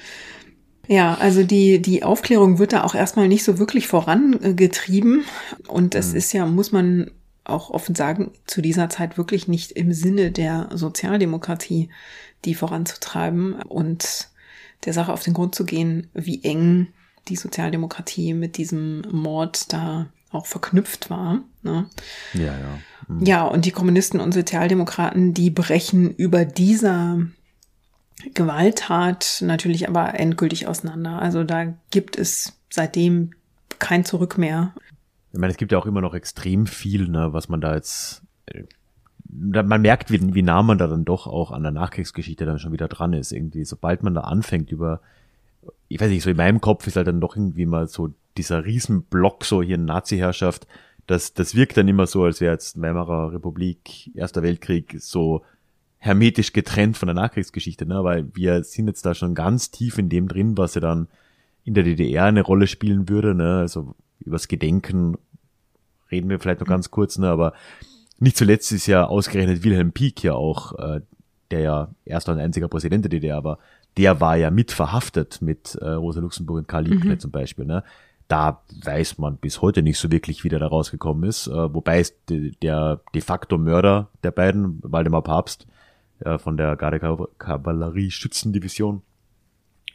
Ja, 0.87 1.15
also 1.15 1.43
die, 1.43 1.81
die 1.81 2.03
Aufklärung 2.03 2.59
wird 2.59 2.73
da 2.73 2.83
auch 2.83 2.95
erstmal 2.95 3.27
nicht 3.27 3.43
so 3.43 3.57
wirklich 3.59 3.87
vorangetrieben. 3.87 5.25
Und 5.67 5.95
es 5.95 6.11
mhm. 6.11 6.17
ist 6.17 6.33
ja, 6.33 6.45
muss 6.45 6.71
man 6.71 7.11
auch 7.43 7.69
offen 7.69 7.95
sagen, 7.95 8.31
zu 8.45 8.61
dieser 8.61 8.89
Zeit 8.89 9.17
wirklich 9.17 9.47
nicht 9.47 9.71
im 9.71 9.93
Sinne 9.93 10.31
der 10.31 10.69
Sozialdemokratie, 10.73 11.89
die 12.43 12.55
voranzutreiben 12.55 13.53
und 13.53 14.29
der 14.85 14.93
Sache 14.93 15.13
auf 15.13 15.23
den 15.23 15.33
Grund 15.33 15.55
zu 15.55 15.65
gehen, 15.65 16.09
wie 16.13 16.43
eng 16.43 16.87
die 17.27 17.35
Sozialdemokratie 17.35 18.33
mit 18.33 18.57
diesem 18.57 19.01
Mord 19.11 19.71
da 19.73 20.07
auch 20.31 20.45
verknüpft 20.45 21.09
war. 21.09 21.41
Ne? 21.63 21.87
Ja, 22.33 22.57
ja. 22.57 22.79
Mhm. 23.07 23.25
Ja, 23.25 23.43
und 23.45 23.65
die 23.65 23.71
Kommunisten 23.71 24.19
und 24.19 24.33
Sozialdemokraten, 24.33 25.33
die 25.33 25.49
brechen 25.49 26.13
über 26.15 26.45
dieser 26.45 27.19
Gewalttat 28.33 29.41
natürlich 29.41 29.87
aber 29.87 30.19
endgültig 30.19 30.67
auseinander. 30.67 31.21
Also 31.21 31.43
da 31.43 31.73
gibt 31.91 32.17
es 32.17 32.57
seitdem 32.69 33.31
kein 33.79 34.05
Zurück 34.05 34.37
mehr. 34.37 34.73
Ich 35.31 35.39
meine, 35.39 35.51
es 35.51 35.57
gibt 35.57 35.71
ja 35.71 35.77
auch 35.77 35.85
immer 35.85 36.01
noch 36.01 36.13
extrem 36.13 36.65
viel, 36.65 37.07
ne, 37.07 37.33
was 37.33 37.49
man 37.49 37.61
da 37.61 37.75
jetzt, 37.75 38.21
äh, 38.45 38.63
man 39.27 39.81
merkt, 39.81 40.11
wie, 40.11 40.33
wie 40.33 40.41
nah 40.41 40.63
man 40.63 40.77
da 40.77 40.87
dann 40.87 41.03
doch 41.03 41.27
auch 41.27 41.51
an 41.51 41.63
der 41.63 41.71
Nachkriegsgeschichte 41.71 42.45
dann 42.45 42.59
schon 42.59 42.71
wieder 42.71 42.87
dran 42.87 43.13
ist. 43.13 43.31
Irgendwie, 43.31 43.65
sobald 43.65 44.01
man 44.01 44.13
da 44.13 44.21
anfängt 44.21 44.71
über, 44.71 45.01
ich 45.89 45.99
weiß 45.99 46.09
nicht, 46.09 46.23
so 46.23 46.29
in 46.29 46.37
meinem 46.37 46.61
Kopf 46.61 46.87
ist 46.87 46.95
halt 46.95 47.07
dann 47.07 47.19
doch 47.19 47.35
irgendwie 47.35 47.65
mal 47.65 47.87
so 47.87 48.13
dieser 48.37 48.65
Riesenblock 48.65 49.43
so 49.43 49.61
hier 49.61 49.75
in 49.75 49.85
Nazi-Herrschaft, 49.85 50.67
das, 51.07 51.33
das 51.33 51.55
wirkt 51.55 51.77
dann 51.77 51.87
immer 51.87 52.07
so, 52.07 52.23
als 52.23 52.41
wäre 52.41 52.53
jetzt 52.53 52.81
Weimarer 52.81 53.31
Republik, 53.33 54.15
Erster 54.15 54.41
Weltkrieg 54.41 54.95
so 54.99 55.43
hermetisch 56.05 56.53
getrennt 56.53 56.97
von 56.97 57.07
der 57.07 57.15
Nachkriegsgeschichte, 57.15 57.85
ne? 57.87 58.03
weil 58.03 58.27
wir 58.35 58.63
sind 58.63 58.87
jetzt 58.87 59.05
da 59.05 59.15
schon 59.15 59.33
ganz 59.33 59.71
tief 59.71 59.97
in 59.97 60.07
dem 60.07 60.27
drin, 60.27 60.55
was 60.55 60.75
ja 60.75 60.81
dann 60.81 61.07
in 61.63 61.73
der 61.73 61.83
DDR 61.83 62.25
eine 62.25 62.43
Rolle 62.43 62.67
spielen 62.67 63.09
würde, 63.09 63.33
ne? 63.33 63.57
also 63.57 63.95
übers 64.19 64.47
Gedenken 64.47 65.17
reden 66.11 66.29
wir 66.29 66.39
vielleicht 66.39 66.59
noch 66.59 66.67
ganz 66.67 66.91
kurz, 66.91 67.17
ne? 67.17 67.27
aber 67.27 67.53
nicht 68.19 68.37
zuletzt 68.37 68.71
ist 68.71 68.85
ja 68.85 69.05
ausgerechnet 69.05 69.63
Wilhelm 69.63 69.93
Pieck 69.93 70.23
ja 70.23 70.33
auch, 70.33 70.77
äh, 70.77 71.01
der 71.49 71.59
ja 71.61 71.89
erster 72.05 72.33
und 72.33 72.39
einziger 72.39 72.67
Präsident 72.67 73.05
der 73.05 73.09
DDR 73.09 73.43
war, 73.43 73.57
der 73.97 74.21
war 74.21 74.35
ja 74.35 74.51
mit 74.51 74.71
verhaftet 74.71 75.41
mit 75.41 75.73
äh, 75.75 75.89
Rosa 75.89 76.19
Luxemburg 76.19 76.59
und 76.59 76.67
Karl 76.67 76.85
Liebknecht 76.85 77.17
mhm. 77.17 77.19
zum 77.19 77.31
Beispiel. 77.31 77.65
Ne? 77.65 77.83
Da 78.27 78.61
weiß 78.83 79.17
man 79.17 79.37
bis 79.37 79.61
heute 79.61 79.81
nicht 79.81 79.97
so 79.97 80.11
wirklich, 80.11 80.43
wie 80.43 80.49
der 80.49 80.59
da 80.59 80.67
rausgekommen 80.67 81.27
ist. 81.27 81.47
Äh, 81.47 81.73
wobei 81.73 81.99
es 81.99 82.13
de, 82.25 82.51
der 82.61 83.01
de 83.13 83.21
facto 83.21 83.57
Mörder 83.57 84.09
der 84.23 84.31
beiden, 84.31 84.79
Waldemar 84.83 85.23
Papst, 85.23 85.67
äh, 86.19 86.37
von 86.37 86.57
der 86.57 86.75
Garde-Kavallerie-Schützendivision, 86.75 89.01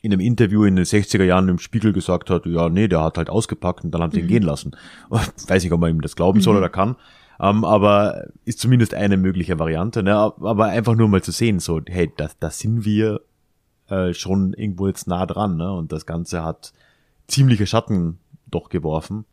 in 0.02 0.12
einem 0.12 0.20
Interview 0.20 0.64
in 0.64 0.76
den 0.76 0.84
60er 0.84 1.24
Jahren 1.24 1.48
im 1.48 1.58
Spiegel 1.58 1.92
gesagt 1.92 2.30
hat, 2.30 2.46
ja, 2.46 2.68
nee, 2.68 2.88
der 2.88 3.02
hat 3.02 3.18
halt 3.18 3.28
ausgepackt 3.28 3.84
und 3.84 3.90
dann 3.90 4.02
haben 4.02 4.12
sie 4.12 4.20
ihn 4.20 4.26
mhm. 4.26 4.30
gehen 4.30 4.42
lassen. 4.42 4.76
Weiß 5.10 5.62
nicht, 5.62 5.72
ob 5.72 5.80
man 5.80 5.90
ihm 5.90 6.00
das 6.00 6.16
glauben 6.16 6.40
soll 6.40 6.54
mhm. 6.54 6.58
oder 6.58 6.70
kann. 6.70 6.96
Um, 7.38 7.58
ähm, 7.58 7.64
aber 7.64 8.26
ist 8.44 8.58
zumindest 8.58 8.92
eine 8.92 9.16
mögliche 9.16 9.58
Variante, 9.58 10.02
ne? 10.02 10.14
Aber 10.14 10.66
einfach 10.66 10.94
nur 10.94 11.08
mal 11.08 11.22
zu 11.22 11.32
sehen, 11.32 11.58
so, 11.58 11.80
hey, 11.86 12.12
da, 12.14 12.28
da 12.38 12.50
sind 12.50 12.84
wir 12.84 13.22
äh, 13.88 14.12
schon 14.12 14.52
irgendwo 14.52 14.88
jetzt 14.88 15.06
nah 15.06 15.24
dran, 15.24 15.56
ne? 15.56 15.72
Und 15.72 15.90
das 15.90 16.04
Ganze 16.04 16.44
hat 16.44 16.74
ziemliche 17.28 17.66
Schatten 17.66 18.18
doch 18.50 18.68
geworfen. 18.68 19.24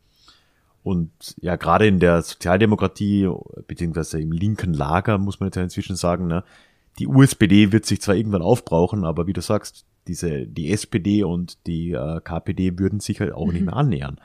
Und 0.82 1.10
ja, 1.42 1.56
gerade 1.56 1.86
in 1.86 1.98
der 1.98 2.22
Sozialdemokratie, 2.22 3.28
beziehungsweise 3.66 4.20
im 4.20 4.32
linken 4.32 4.72
Lager, 4.72 5.18
muss 5.18 5.38
man 5.38 5.48
jetzt 5.48 5.56
ja 5.56 5.62
inzwischen 5.62 5.96
sagen, 5.96 6.28
ne, 6.28 6.44
die 6.98 7.06
USPD 7.06 7.72
wird 7.72 7.86
sich 7.86 8.00
zwar 8.00 8.16
irgendwann 8.16 8.42
aufbrauchen, 8.42 9.04
aber 9.04 9.26
wie 9.26 9.32
du 9.32 9.40
sagst, 9.40 9.86
diese, 10.06 10.46
die 10.46 10.72
SPD 10.72 11.22
und 11.22 11.66
die 11.66 11.92
äh, 11.92 12.20
KPD 12.20 12.78
würden 12.78 13.00
sich 13.00 13.20
halt 13.20 13.32
auch 13.32 13.46
mhm. 13.46 13.52
nicht 13.52 13.64
mehr 13.66 13.76
annähern. 13.76 14.20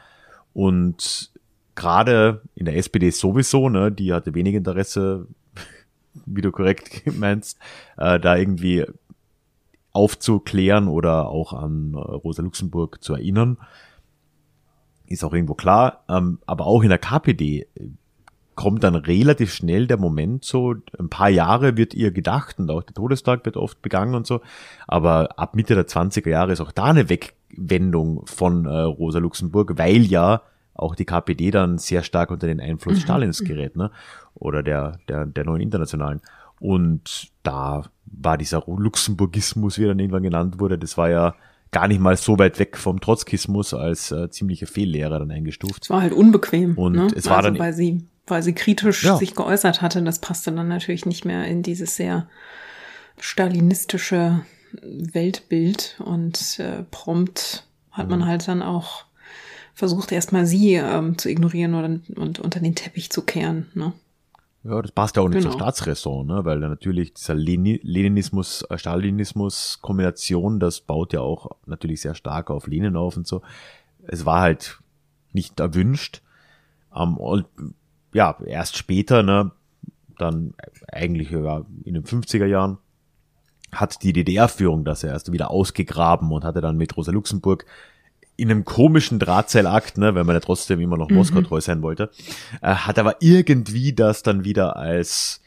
Und 0.54 1.32
gerade 1.76 2.42
in 2.56 2.66
der 2.66 2.78
SPD 2.78 3.10
sowieso, 3.12 3.70
ne, 3.70 3.92
die 3.92 4.14
hatte 4.14 4.34
wenig 4.34 4.56
Interesse, 4.56 5.28
wie 6.26 6.42
du 6.42 6.52
korrekt 6.52 7.04
meinst, 7.18 7.60
äh, 7.98 8.20
da 8.20 8.36
irgendwie 8.36 8.86
aufzuklären 9.92 10.88
oder 10.88 11.30
auch 11.30 11.54
an 11.54 11.94
äh, 11.94 11.98
Rosa 11.98 12.42
Luxemburg 12.42 13.04
zu 13.04 13.14
erinnern. 13.14 13.58
Ist 15.06 15.24
auch 15.24 15.34
irgendwo 15.34 15.54
klar. 15.54 16.04
Ähm, 16.10 16.40
aber 16.46 16.66
auch 16.66 16.82
in 16.82 16.90
der 16.90 16.98
KPD 16.98 17.68
kommt 18.56 18.84
dann 18.84 18.96
relativ 18.96 19.54
schnell 19.54 19.88
der 19.88 19.98
Moment 19.98 20.46
so, 20.46 20.76
ein 21.00 21.10
paar 21.10 21.30
Jahre 21.30 21.78
wird 21.78 21.94
ihr 21.94 22.12
gedacht 22.12 22.60
und 22.60 22.70
auch 22.70 22.84
der 22.84 22.94
Todestag 22.94 23.46
wird 23.46 23.58
oft 23.58 23.82
begangen 23.82 24.16
und 24.16 24.28
so, 24.28 24.42
aber 24.88 25.40
ab 25.40 25.56
Mitte 25.56 25.76
der 25.76 25.88
20er 25.88 26.30
Jahre 26.30 26.52
ist 26.52 26.62
auch 26.62 26.72
da 26.72 26.86
eine 26.86 27.10
Wegwendung 27.10 28.26
von 28.26 28.66
äh, 28.66 28.70
Rosa 28.70 29.20
Luxemburg, 29.20 29.78
weil 29.78 30.04
ja 30.04 30.42
auch 30.76 30.96
die 30.96 31.06
KPD 31.06 31.52
dann 31.52 31.78
sehr 31.78 32.04
stark 32.04 32.32
unter 32.32 32.48
den 32.48 32.60
Einfluss 32.60 32.98
mhm. 32.98 33.02
Stalins 33.02 33.44
gerät, 33.44 33.76
ne? 33.76 33.92
Oder 34.34 34.64
der, 34.64 35.00
der, 35.08 35.26
der 35.26 35.46
neuen 35.46 35.62
Internationalen. 35.62 36.22
Und 36.60 37.32
da 37.44 37.84
war 38.06 38.38
dieser 38.38 38.64
Luxemburgismus, 38.66 39.78
wie 39.78 39.84
er 39.84 39.90
dann 39.90 40.00
irgendwann 40.00 40.24
genannt 40.24 40.60
wurde, 40.60 40.78
das 40.78 40.98
war 40.98 41.10
ja 41.10 41.36
gar 41.72 41.88
nicht 41.88 42.00
mal 42.00 42.16
so 42.16 42.40
weit 42.40 42.60
weg 42.60 42.78
vom 42.78 43.02
Trotzkismus 43.02 43.74
als 43.74 44.12
äh, 44.12 44.30
ziemliche 44.30 44.68
Fehllehre 44.68 45.20
dann 45.20 45.32
eingestuft. 45.32 45.84
Es 45.84 45.90
war 45.90 46.02
halt 46.02 46.14
unbequem. 46.14 46.78
Und 46.78 46.94
ne? 46.94 47.08
es 47.16 47.26
war 47.30 47.38
also 47.38 47.50
dann- 47.50 47.60
weil 47.60 47.74
sie, 47.74 48.06
weil 48.28 48.42
sie 48.44 48.54
kritisch 48.54 49.04
Ja. 49.04 49.18
sich 49.18 49.36
geäußert 49.36 49.82
hatte, 49.82 50.02
das 50.04 50.20
passte 50.20 50.52
dann 50.52 50.68
natürlich 50.68 51.06
nicht 51.06 51.26
mehr 51.26 51.46
in 51.46 51.62
dieses 51.64 51.96
sehr 51.96 52.28
stalinistische 53.20 54.42
Weltbild 54.82 55.98
und 56.04 56.60
äh, 56.60 56.84
prompt 56.90 57.68
hat 57.92 58.06
Mhm. 58.06 58.12
man 58.12 58.26
halt 58.26 58.48
dann 58.48 58.62
auch 58.62 59.06
versucht, 59.76 60.12
erstmal 60.12 60.46
sie 60.46 60.74
ähm, 60.76 61.18
zu 61.18 61.30
ignorieren 61.30 61.74
oder, 61.76 62.00
und 62.20 62.40
unter 62.40 62.60
den 62.60 62.76
Teppich 62.76 63.12
zu 63.12 63.22
kehren. 63.24 63.70
Ne? 63.76 63.94
Ja, 64.64 64.82
das 64.82 64.92
passt 64.92 65.16
ja 65.16 65.22
auch 65.22 65.28
nicht 65.30 65.40
Genau. 65.40 65.52
zur 65.52 65.60
Staatsräson, 65.60 66.26
ne? 66.28 66.46
weil 66.46 66.60
natürlich 66.60 67.14
dieser 67.14 67.34
Leni- 67.36 67.80
Leninismus, 67.84 68.64
äh, 68.70 68.78
Stalinismus-Kombination, 68.78 70.60
das 70.60 70.82
baut 70.82 71.14
ja 71.14 71.22
auch 71.22 71.52
natürlich 71.66 72.02
sehr 72.02 72.16
stark 72.16 72.50
auf 72.50 72.68
Lenin 72.68 72.96
auf 72.96 73.16
und 73.18 73.28
so. 73.28 73.42
Es 74.08 74.26
war 74.26 74.42
halt 74.42 74.80
nicht 75.34 75.60
erwünscht. 75.60 76.22
Ähm, 76.96 77.18
und 77.18 77.46
ja, 78.14 78.38
erst 78.46 78.78
später, 78.78 79.24
ne, 79.24 79.52
dann 80.18 80.54
eigentlich 80.92 81.32
ja, 81.32 81.66
in 81.84 81.94
den 81.96 82.04
50er 82.04 82.46
Jahren, 82.46 82.78
hat 83.72 84.04
die 84.04 84.14
DDR-Führung 84.14 84.86
das 84.86 85.02
ja 85.02 85.10
erst 85.10 85.32
wieder 85.32 85.50
ausgegraben 85.50 86.32
und 86.32 86.44
hatte 86.44 86.62
dann 86.62 86.78
mit 86.78 86.96
Rosa 86.96 87.12
Luxemburg 87.12 87.66
in 88.36 88.50
einem 88.50 88.66
komischen 88.66 89.20
Drahtseilakt, 89.20 89.98
ne, 89.98 90.16
wenn 90.16 90.26
man 90.26 90.36
ja 90.36 90.40
trotzdem 90.40 90.80
immer 90.80 90.98
noch 90.98 91.10
Moskau 91.10 91.42
treu 91.42 91.62
sein 91.62 91.82
wollte, 91.82 92.10
äh, 92.62 92.74
hat 92.74 92.98
aber 92.98 93.18
irgendwie 93.20 93.94
das 93.94 94.24
dann 94.24 94.44
wieder 94.44 94.76
als 94.76 95.42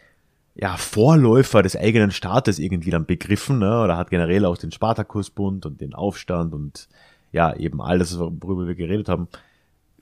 ja, 0.54 0.76
Vorläufer 0.76 1.62
des 1.62 1.76
eigenen 1.76 2.10
Staates 2.10 2.58
irgendwie 2.58 2.90
dann 2.90 3.04
begriffen, 3.04 3.58
ne, 3.58 3.82
oder 3.82 3.96
hat 3.96 4.10
generell 4.10 4.44
auch 4.44 4.56
den 4.56 4.72
Spartakusbund 4.72 5.66
und 5.66 5.80
den 5.80 5.94
Aufstand 5.94 6.54
und 6.54 6.88
ja, 7.32 7.54
eben 7.56 7.82
alles, 7.82 8.18
worüber 8.18 8.66
wir 8.66 8.74
geredet 8.74 9.08
haben, 9.08 9.28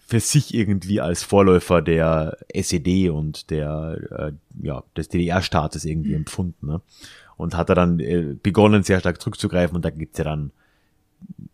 für 0.06 0.20
sich 0.20 0.54
irgendwie 0.54 1.00
als 1.00 1.22
Vorläufer 1.22 1.82
der 1.82 2.36
SED 2.52 3.10
und 3.10 3.50
der, 3.50 3.98
äh, 4.10 4.32
ja, 4.62 4.82
des 4.96 5.08
DDR-Staates 5.08 5.84
irgendwie 5.84 6.14
empfunden, 6.14 6.66
ne? 6.66 6.80
Und 7.36 7.56
hat 7.56 7.68
er 7.68 7.74
dann 7.74 7.98
äh, 7.98 8.36
begonnen, 8.40 8.84
sehr 8.84 9.00
stark 9.00 9.20
zurückzugreifen 9.20 9.74
und 9.74 9.84
da 9.84 9.90
gibt's 9.90 10.18
ja 10.18 10.24
dann 10.24 10.52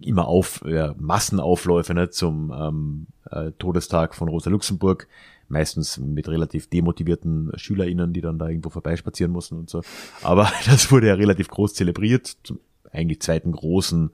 immer 0.00 0.26
auf 0.26 0.62
äh, 0.64 0.92
Massenaufläufe 0.98 1.94
ne, 1.94 2.10
zum 2.10 2.52
ähm, 2.52 3.06
äh, 3.30 3.52
Todestag 3.58 4.14
von 4.14 4.28
Rosa 4.28 4.50
Luxemburg, 4.50 5.06
meistens 5.48 5.98
mit 5.98 6.28
relativ 6.28 6.68
demotivierten 6.68 7.52
SchülerInnen, 7.56 8.12
die 8.12 8.20
dann 8.20 8.38
da 8.38 8.48
irgendwo 8.48 8.70
vorbeispazieren 8.70 9.32
mussten 9.32 9.56
und 9.56 9.70
so. 9.70 9.82
Aber 10.22 10.50
das 10.66 10.90
wurde 10.90 11.08
ja 11.08 11.14
relativ 11.14 11.48
groß 11.48 11.74
zelebriert, 11.74 12.36
zum 12.42 12.60
eigentlich 12.92 13.20
zweiten 13.20 13.52
großen 13.52 14.10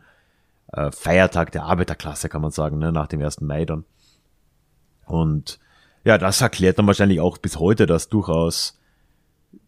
äh, 0.73 0.91
Feiertag 0.91 1.53
der 1.53 1.65
Arbeiterklasse, 1.65 2.29
kann 2.29 2.43
man 2.43 2.51
sagen, 2.51 2.79
ne, 2.79 2.93
nach 2.93 3.07
dem 3.07 3.23
1. 3.23 3.41
Mai 3.41 3.65
dann. 3.65 3.85
Und 5.07 5.59
ja, 6.05 6.19
das 6.19 6.41
erklärt 6.41 6.79
dann 6.79 6.87
wahrscheinlich 6.87 7.21
auch 7.21 7.39
bis 7.39 7.59
heute 7.59 7.87
das 7.87 8.09
durchaus 8.09 8.79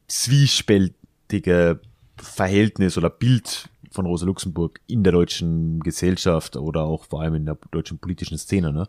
zwiespältige 0.07 1.81
Verhältnis 2.17 2.99
oder 2.99 3.11
Bild 3.11 3.69
von 3.91 4.07
Rosa 4.07 4.27
Luxemburg 4.27 4.81
in 4.87 5.03
der 5.03 5.13
deutschen 5.13 5.81
Gesellschaft 5.81 6.57
oder 6.57 6.85
auch 6.85 7.05
vor 7.05 7.23
allem 7.23 7.35
in 7.35 7.47
der 7.47 7.59
deutschen 7.71 7.99
politischen 7.99 8.39
Szene. 8.39 8.73
Ne? 8.73 8.87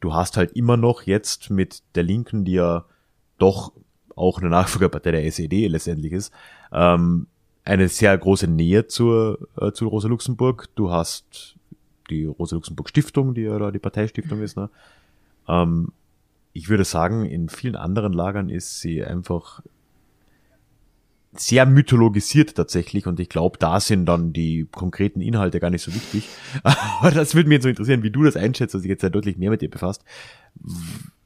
Du 0.00 0.12
hast 0.12 0.36
halt 0.36 0.52
immer 0.52 0.76
noch 0.76 1.02
jetzt 1.02 1.50
mit 1.50 1.82
der 1.94 2.02
Linken, 2.02 2.44
die 2.44 2.52
ja 2.52 2.84
doch 3.38 3.72
auch 4.16 4.40
eine 4.40 4.50
Nachfolgerpartei 4.50 5.12
der 5.12 5.24
SED 5.24 5.68
letztendlich 5.68 6.12
ist, 6.12 6.32
ähm, 6.72 7.26
eine 7.64 7.88
sehr 7.88 8.16
große 8.16 8.46
Nähe 8.46 8.86
zur, 8.86 9.48
äh, 9.58 9.72
zu 9.72 9.88
Rosa 9.88 10.08
Luxemburg. 10.08 10.68
Du 10.74 10.90
hast 10.90 11.56
die 12.10 12.26
Rosa 12.26 12.56
Luxemburg 12.56 12.90
Stiftung, 12.90 13.34
die 13.34 13.42
ja 13.42 13.58
da 13.58 13.70
die 13.70 13.78
Parteistiftung 13.78 14.42
ist. 14.42 14.56
Ne? 14.56 14.68
Ähm, 15.48 15.92
ich 16.52 16.68
würde 16.68 16.84
sagen, 16.84 17.24
in 17.24 17.48
vielen 17.48 17.76
anderen 17.76 18.12
Lagern 18.12 18.48
ist 18.48 18.80
sie 18.80 19.04
einfach 19.04 19.62
sehr 21.36 21.66
mythologisiert 21.66 22.54
tatsächlich 22.54 23.06
und 23.06 23.18
ich 23.18 23.28
glaube, 23.28 23.58
da 23.58 23.80
sind 23.80 24.06
dann 24.06 24.32
die 24.32 24.68
konkreten 24.70 25.20
Inhalte 25.20 25.58
gar 25.58 25.70
nicht 25.70 25.82
so 25.82 25.92
wichtig. 25.92 26.28
Aber 26.62 27.10
das 27.10 27.34
würde 27.34 27.48
mich 27.48 27.56
jetzt 27.56 27.64
so 27.64 27.68
interessieren, 27.68 28.02
wie 28.02 28.10
du 28.10 28.22
das 28.22 28.36
einschätzt, 28.36 28.74
dass 28.74 28.82
ich 28.82 28.88
jetzt 28.88 29.02
ja 29.02 29.10
deutlich 29.10 29.36
mehr 29.36 29.50
mit 29.50 29.60
dir 29.60 29.70
befasst, 29.70 30.04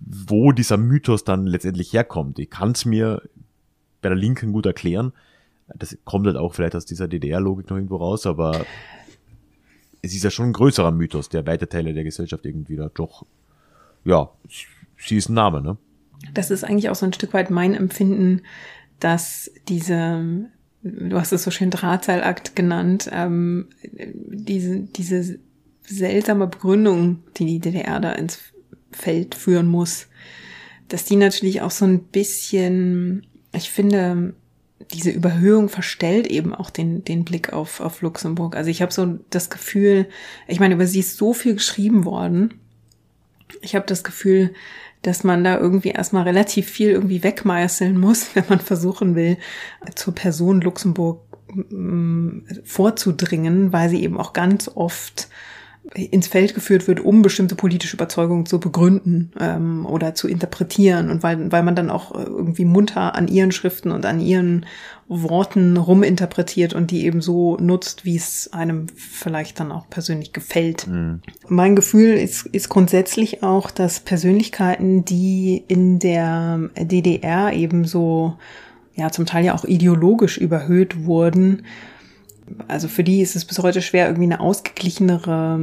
wo 0.00 0.52
dieser 0.52 0.78
Mythos 0.78 1.24
dann 1.24 1.46
letztendlich 1.46 1.92
herkommt. 1.92 2.38
Ich 2.38 2.48
kann 2.48 2.72
es 2.72 2.86
mir 2.86 3.22
bei 4.00 4.08
der 4.08 4.16
Linken 4.16 4.52
gut 4.52 4.64
erklären. 4.66 5.12
Das 5.76 5.96
kommt 6.04 6.26
halt 6.26 6.36
auch 6.36 6.54
vielleicht 6.54 6.74
aus 6.74 6.86
dieser 6.86 7.08
DDR-Logik 7.08 7.68
noch 7.68 7.76
irgendwo 7.76 7.96
raus, 7.96 8.26
aber 8.26 8.64
es 10.00 10.14
ist 10.14 10.24
ja 10.24 10.30
schon 10.30 10.46
ein 10.46 10.52
größerer 10.54 10.92
Mythos, 10.92 11.28
der 11.28 11.46
weite 11.46 11.68
Teile 11.68 11.92
der 11.92 12.04
Gesellschaft 12.04 12.46
irgendwie 12.46 12.76
da 12.76 12.88
doch, 12.88 13.26
ja, 14.08 14.30
sie 14.96 15.16
ist 15.16 15.28
ein 15.28 15.34
Name, 15.34 15.60
ne? 15.60 15.76
Das 16.32 16.50
ist 16.50 16.64
eigentlich 16.64 16.88
auch 16.88 16.94
so 16.94 17.06
ein 17.06 17.12
Stück 17.12 17.34
weit 17.34 17.50
mein 17.50 17.74
Empfinden, 17.74 18.42
dass 18.98 19.50
diese, 19.68 20.48
du 20.82 21.20
hast 21.20 21.32
es 21.32 21.44
so 21.44 21.50
schön 21.50 21.70
Drahtseilakt 21.70 22.56
genannt, 22.56 23.08
ähm, 23.12 23.68
diese, 23.82 24.80
diese 24.80 25.38
seltsame 25.82 26.46
Begründung, 26.46 27.22
die 27.36 27.44
die 27.44 27.60
DDR 27.60 28.00
da 28.00 28.12
ins 28.12 28.40
Feld 28.90 29.34
führen 29.34 29.66
muss, 29.66 30.08
dass 30.88 31.04
die 31.04 31.16
natürlich 31.16 31.60
auch 31.60 31.70
so 31.70 31.84
ein 31.84 32.04
bisschen, 32.04 33.26
ich 33.52 33.70
finde, 33.70 34.34
diese 34.92 35.10
Überhöhung 35.10 35.68
verstellt 35.68 36.26
eben 36.26 36.54
auch 36.54 36.70
den, 36.70 37.04
den 37.04 37.24
Blick 37.24 37.52
auf, 37.52 37.80
auf 37.80 38.00
Luxemburg. 38.00 38.56
Also 38.56 38.70
ich 38.70 38.80
habe 38.80 38.92
so 38.92 39.18
das 39.30 39.50
Gefühl, 39.50 40.08
ich 40.46 40.60
meine, 40.60 40.74
über 40.74 40.86
sie 40.86 41.00
ist 41.00 41.18
so 41.18 41.34
viel 41.34 41.54
geschrieben 41.54 42.04
worden. 42.04 42.54
Ich 43.60 43.74
habe 43.74 43.86
das 43.86 44.04
Gefühl, 44.04 44.54
dass 45.02 45.24
man 45.24 45.44
da 45.44 45.58
irgendwie 45.58 45.90
erstmal 45.90 46.24
relativ 46.24 46.68
viel 46.68 46.90
irgendwie 46.90 47.22
wegmeißeln 47.22 47.98
muss, 47.98 48.28
wenn 48.34 48.44
man 48.48 48.60
versuchen 48.60 49.14
will, 49.14 49.36
zur 49.94 50.14
Person 50.14 50.60
Luxemburg 50.60 51.20
mm, 51.70 52.40
vorzudringen, 52.64 53.72
weil 53.72 53.88
sie 53.88 54.02
eben 54.02 54.18
auch 54.18 54.32
ganz 54.32 54.70
oft 54.74 55.28
ins 55.94 56.28
Feld 56.28 56.54
geführt 56.54 56.86
wird, 56.86 57.00
um 57.00 57.22
bestimmte 57.22 57.54
politische 57.54 57.96
Überzeugungen 57.96 58.46
zu 58.46 58.60
begründen 58.60 59.32
ähm, 59.40 59.86
oder 59.86 60.14
zu 60.14 60.28
interpretieren 60.28 61.10
und 61.10 61.22
weil, 61.22 61.50
weil 61.50 61.62
man 61.62 61.74
dann 61.74 61.90
auch 61.90 62.14
äh, 62.14 62.24
irgendwie 62.24 62.66
munter 62.66 63.14
an 63.14 63.28
ihren 63.28 63.52
Schriften 63.52 63.90
und 63.90 64.04
an 64.04 64.20
ihren 64.20 64.66
Worten 65.08 65.78
ruminterpretiert 65.78 66.74
und 66.74 66.90
die 66.90 67.06
eben 67.06 67.22
so 67.22 67.56
nutzt, 67.56 68.04
wie 68.04 68.16
es 68.16 68.52
einem 68.52 68.88
vielleicht 68.94 69.58
dann 69.58 69.72
auch 69.72 69.88
persönlich 69.88 70.34
gefällt. 70.34 70.86
Mhm. 70.86 71.22
Mein 71.48 71.74
Gefühl 71.74 72.14
ist, 72.14 72.46
ist 72.46 72.68
grundsätzlich 72.68 73.42
auch, 73.42 73.70
dass 73.70 74.00
Persönlichkeiten, 74.00 75.06
die 75.06 75.64
in 75.68 75.98
der 75.98 76.68
DDR 76.78 77.54
eben 77.54 77.86
so, 77.86 78.36
ja, 78.94 79.10
zum 79.10 79.24
Teil 79.24 79.46
ja 79.46 79.54
auch 79.54 79.64
ideologisch 79.64 80.36
überhöht 80.36 81.06
wurden, 81.06 81.62
also 82.66 82.88
für 82.88 83.04
die 83.04 83.20
ist 83.20 83.36
es 83.36 83.44
bis 83.44 83.58
heute 83.58 83.82
schwer, 83.82 84.06
irgendwie 84.06 84.24
eine 84.24 84.40
ausgeglichenere, 84.40 85.54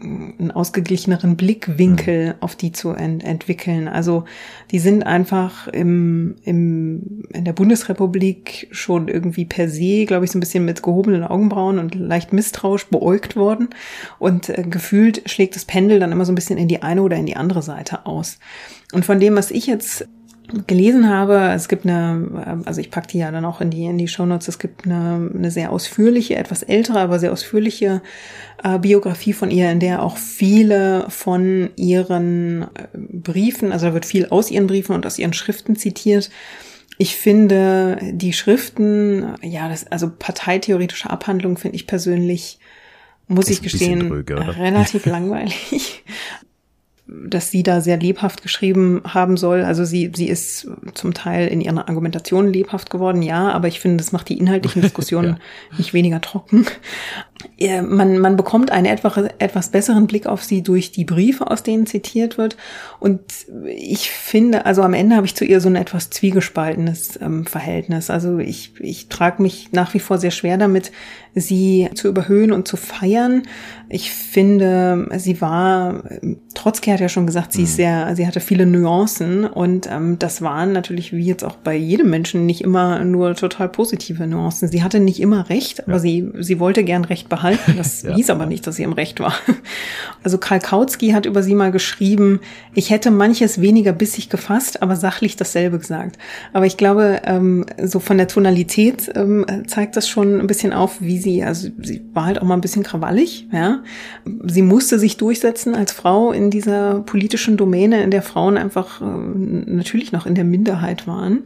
einen 0.00 0.52
ausgeglicheneren 0.52 1.36
Blickwinkel 1.36 2.36
auf 2.40 2.54
die 2.54 2.70
zu 2.70 2.90
ent 2.90 3.24
entwickeln. 3.24 3.88
Also 3.88 4.24
die 4.70 4.78
sind 4.78 5.02
einfach 5.02 5.66
im, 5.68 6.36
im, 6.44 7.24
in 7.32 7.44
der 7.44 7.52
Bundesrepublik 7.52 8.68
schon 8.70 9.08
irgendwie 9.08 9.44
per 9.44 9.68
se, 9.68 10.04
glaube 10.04 10.24
ich, 10.24 10.30
so 10.30 10.38
ein 10.38 10.40
bisschen 10.40 10.64
mit 10.64 10.82
gehobenen 10.82 11.24
Augenbrauen 11.24 11.78
und 11.78 11.96
leicht 11.96 12.32
misstrauisch 12.32 12.86
beäugt 12.86 13.34
worden. 13.34 13.70
Und 14.20 14.48
äh, 14.48 14.62
gefühlt 14.62 15.28
schlägt 15.28 15.56
das 15.56 15.64
Pendel 15.64 15.98
dann 15.98 16.12
immer 16.12 16.24
so 16.24 16.32
ein 16.32 16.36
bisschen 16.36 16.58
in 16.58 16.68
die 16.68 16.82
eine 16.82 17.02
oder 17.02 17.16
in 17.16 17.26
die 17.26 17.36
andere 17.36 17.62
Seite 17.62 18.06
aus. 18.06 18.38
Und 18.92 19.04
von 19.04 19.18
dem, 19.18 19.34
was 19.34 19.50
ich 19.50 19.66
jetzt 19.66 20.08
gelesen 20.66 21.08
habe, 21.08 21.52
es 21.54 21.68
gibt 21.68 21.84
eine, 21.84 22.62
also 22.64 22.80
ich 22.80 22.90
packe 22.90 23.08
die 23.08 23.18
ja 23.18 23.30
dann 23.30 23.44
auch 23.44 23.60
in 23.60 23.70
die, 23.70 23.84
in 23.84 23.98
die 23.98 24.08
Shownotes, 24.08 24.48
es 24.48 24.58
gibt 24.58 24.86
eine, 24.86 25.30
eine 25.34 25.50
sehr 25.50 25.70
ausführliche, 25.70 26.36
etwas 26.36 26.62
ältere, 26.62 27.00
aber 27.00 27.18
sehr 27.18 27.32
ausführliche 27.32 28.02
äh, 28.62 28.78
Biografie 28.78 29.32
von 29.32 29.50
ihr, 29.50 29.70
in 29.70 29.80
der 29.80 30.02
auch 30.02 30.16
viele 30.16 31.04
von 31.08 31.70
ihren 31.76 32.62
äh, 32.62 32.88
Briefen, 32.94 33.72
also 33.72 33.86
da 33.86 33.94
wird 33.94 34.06
viel 34.06 34.26
aus 34.26 34.50
ihren 34.50 34.66
Briefen 34.66 34.94
und 34.94 35.04
aus 35.04 35.18
ihren 35.18 35.34
Schriften 35.34 35.76
zitiert. 35.76 36.30
Ich 36.96 37.14
finde 37.14 37.98
die 38.02 38.32
Schriften, 38.32 39.34
ja, 39.42 39.68
das, 39.68 39.86
also 39.86 40.10
parteitheoretische 40.10 41.10
Abhandlung 41.10 41.58
finde 41.58 41.76
ich 41.76 41.86
persönlich, 41.86 42.58
muss 43.28 43.44
Ist 43.44 43.58
ich 43.58 43.62
gestehen, 43.62 44.08
dröge, 44.08 44.56
relativ 44.56 45.04
langweilig 45.06 46.02
dass 47.08 47.50
sie 47.50 47.62
da 47.62 47.80
sehr 47.80 47.96
lebhaft 47.96 48.42
geschrieben 48.42 49.00
haben 49.06 49.38
soll. 49.38 49.62
Also 49.62 49.84
sie, 49.84 50.12
sie 50.14 50.28
ist 50.28 50.68
zum 50.92 51.14
Teil 51.14 51.48
in 51.48 51.62
ihrer 51.62 51.88
Argumentation 51.88 52.52
lebhaft 52.52 52.90
geworden, 52.90 53.22
ja, 53.22 53.50
aber 53.50 53.66
ich 53.66 53.80
finde, 53.80 53.96
das 53.96 54.12
macht 54.12 54.28
die 54.28 54.38
inhaltlichen 54.38 54.82
Diskussionen 54.82 55.38
ja. 55.70 55.78
nicht 55.78 55.94
weniger 55.94 56.20
trocken. 56.20 56.66
Man, 57.82 58.18
man 58.18 58.36
bekommt 58.36 58.72
einen 58.72 58.86
etwas, 58.86 59.16
etwas 59.38 59.70
besseren 59.70 60.08
Blick 60.08 60.26
auf 60.26 60.42
sie 60.42 60.62
durch 60.62 60.90
die 60.90 61.04
Briefe, 61.04 61.50
aus 61.50 61.62
denen 61.62 61.86
zitiert 61.86 62.36
wird. 62.36 62.56
Und 62.98 63.20
ich 63.64 64.10
finde, 64.10 64.66
also 64.66 64.82
am 64.82 64.92
Ende 64.92 65.14
habe 65.14 65.26
ich 65.26 65.36
zu 65.36 65.44
ihr 65.44 65.60
so 65.60 65.68
ein 65.68 65.76
etwas 65.76 66.10
zwiegespaltenes 66.10 67.18
ähm, 67.22 67.46
Verhältnis. 67.46 68.10
Also 68.10 68.38
ich, 68.38 68.72
ich 68.80 69.08
trage 69.08 69.40
mich 69.40 69.70
nach 69.70 69.94
wie 69.94 70.00
vor 70.00 70.18
sehr 70.18 70.32
schwer 70.32 70.58
damit, 70.58 70.90
sie 71.34 71.88
zu 71.94 72.08
überhöhen 72.08 72.52
und 72.52 72.66
zu 72.66 72.76
feiern. 72.76 73.42
Ich 73.88 74.10
finde, 74.10 75.08
sie 75.16 75.40
war, 75.40 76.02
Trotzki 76.68 76.90
hat 76.90 77.00
ja 77.00 77.08
schon 77.08 77.26
gesagt, 77.26 77.54
sie 77.54 77.62
ist 77.62 77.72
mhm. 77.72 77.76
sehr, 77.76 78.16
sie 78.16 78.26
hatte 78.26 78.40
viele 78.40 78.66
Nuancen 78.66 79.46
und 79.46 79.88
ähm, 79.90 80.18
das 80.18 80.42
waren 80.42 80.72
natürlich 80.72 81.14
wie 81.14 81.24
jetzt 81.24 81.42
auch 81.42 81.56
bei 81.56 81.74
jedem 81.74 82.10
Menschen 82.10 82.44
nicht 82.44 82.60
immer 82.60 83.02
nur 83.06 83.34
total 83.34 83.70
positive 83.70 84.26
Nuancen. 84.26 84.68
Sie 84.68 84.82
hatte 84.82 85.00
nicht 85.00 85.18
immer 85.18 85.48
recht, 85.48 85.84
aber 85.84 85.94
ja. 85.94 85.98
sie, 85.98 86.30
sie 86.40 86.60
wollte 86.60 86.84
gern 86.84 87.06
Recht 87.06 87.30
behalten. 87.30 87.76
Das 87.78 88.02
ja. 88.02 88.14
hieß 88.14 88.28
aber 88.28 88.44
nicht, 88.44 88.66
dass 88.66 88.76
sie 88.76 88.82
im 88.82 88.92
Recht 88.92 89.18
war. 89.18 89.32
Also 90.24 90.36
Karl 90.36 90.58
Kautsky 90.58 91.10
hat 91.10 91.26
über 91.26 91.42
sie 91.44 91.54
mal 91.54 91.70
geschrieben, 91.70 92.40
ich 92.74 92.90
hätte 92.90 93.10
manches 93.10 93.60
weniger 93.60 93.92
bissig 93.92 94.28
gefasst, 94.28 94.82
aber 94.82 94.96
sachlich 94.96 95.36
dasselbe 95.36 95.78
gesagt. 95.78 96.18
Aber 96.52 96.66
ich 96.66 96.76
glaube, 96.76 97.22
ähm, 97.24 97.64
so 97.82 98.00
von 98.00 98.18
der 98.18 98.26
Tonalität 98.26 99.10
ähm, 99.14 99.46
zeigt 99.68 99.96
das 99.96 100.08
schon 100.08 100.40
ein 100.40 100.48
bisschen 100.48 100.72
auf, 100.72 101.00
wie 101.00 101.18
sie, 101.18 101.44
also 101.44 101.68
sie 101.80 102.04
war 102.12 102.26
halt 102.26 102.42
auch 102.42 102.46
mal 102.46 102.54
ein 102.54 102.60
bisschen 102.60 102.82
krawallig, 102.82 103.46
ja. 103.52 103.82
Sie 104.44 104.62
musste 104.62 104.98
sich 104.98 105.16
durchsetzen 105.16 105.74
als 105.74 105.92
Frau 105.92 106.32
in 106.32 106.50
dieser 106.58 107.00
politischen 107.00 107.56
Domäne, 107.56 108.02
in 108.02 108.10
der 108.10 108.22
Frauen 108.22 108.56
einfach 108.56 109.00
äh, 109.00 109.04
natürlich 109.04 110.10
noch 110.10 110.26
in 110.26 110.34
der 110.34 110.44
Minderheit 110.44 111.06
waren. 111.06 111.44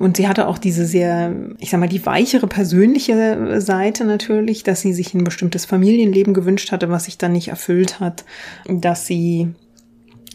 Und 0.00 0.16
sie 0.16 0.26
hatte 0.26 0.48
auch 0.48 0.58
diese 0.58 0.86
sehr, 0.86 1.32
ich 1.58 1.70
sag 1.70 1.78
mal, 1.78 1.88
die 1.88 2.04
weichere 2.04 2.46
persönliche 2.46 3.60
Seite 3.60 4.04
natürlich, 4.04 4.62
dass 4.62 4.80
sie 4.80 4.94
sich 4.94 5.12
ein 5.14 5.24
bestimmtes 5.24 5.66
Familienleben 5.66 6.32
gewünscht 6.32 6.72
hatte, 6.72 6.88
was 6.88 7.04
sich 7.04 7.18
dann 7.18 7.32
nicht 7.32 7.48
erfüllt 7.48 8.00
hat, 8.00 8.24
dass 8.66 9.06
sie 9.06 9.48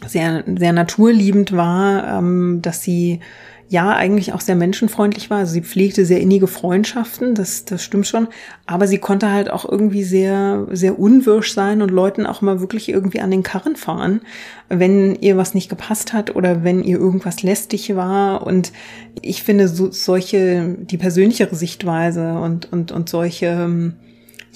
sehr, 0.06 0.44
sehr 0.56 0.72
naturliebend 0.72 1.52
war, 1.52 2.18
ähm, 2.18 2.60
dass 2.62 2.82
sie 2.82 3.20
ja 3.68 3.90
eigentlich 3.90 4.32
auch 4.32 4.40
sehr 4.40 4.54
menschenfreundlich 4.54 5.28
war. 5.28 5.38
Also 5.38 5.54
sie 5.54 5.62
pflegte 5.62 6.04
sehr 6.06 6.20
innige 6.20 6.46
Freundschaften, 6.46 7.34
das, 7.34 7.64
das 7.64 7.82
stimmt 7.82 8.06
schon. 8.06 8.28
Aber 8.66 8.86
sie 8.86 8.98
konnte 8.98 9.32
halt 9.32 9.50
auch 9.50 9.68
irgendwie 9.68 10.04
sehr, 10.04 10.66
sehr 10.70 10.98
unwirsch 10.98 11.52
sein 11.52 11.82
und 11.82 11.90
Leuten 11.90 12.26
auch 12.26 12.42
mal 12.42 12.60
wirklich 12.60 12.88
irgendwie 12.88 13.20
an 13.20 13.30
den 13.30 13.42
Karren 13.42 13.76
fahren, 13.76 14.20
wenn 14.68 15.16
ihr 15.16 15.36
was 15.36 15.54
nicht 15.54 15.68
gepasst 15.68 16.12
hat 16.12 16.36
oder 16.36 16.62
wenn 16.62 16.84
ihr 16.84 16.98
irgendwas 16.98 17.42
lästig 17.42 17.96
war. 17.96 18.46
Und 18.46 18.72
ich 19.20 19.42
finde 19.42 19.68
so, 19.68 19.90
solche, 19.90 20.76
die 20.78 20.98
persönlichere 20.98 21.56
Sichtweise 21.56 22.38
und, 22.38 22.72
und, 22.72 22.92
und 22.92 23.08
solche, 23.08 23.46
ähm, 23.46 23.94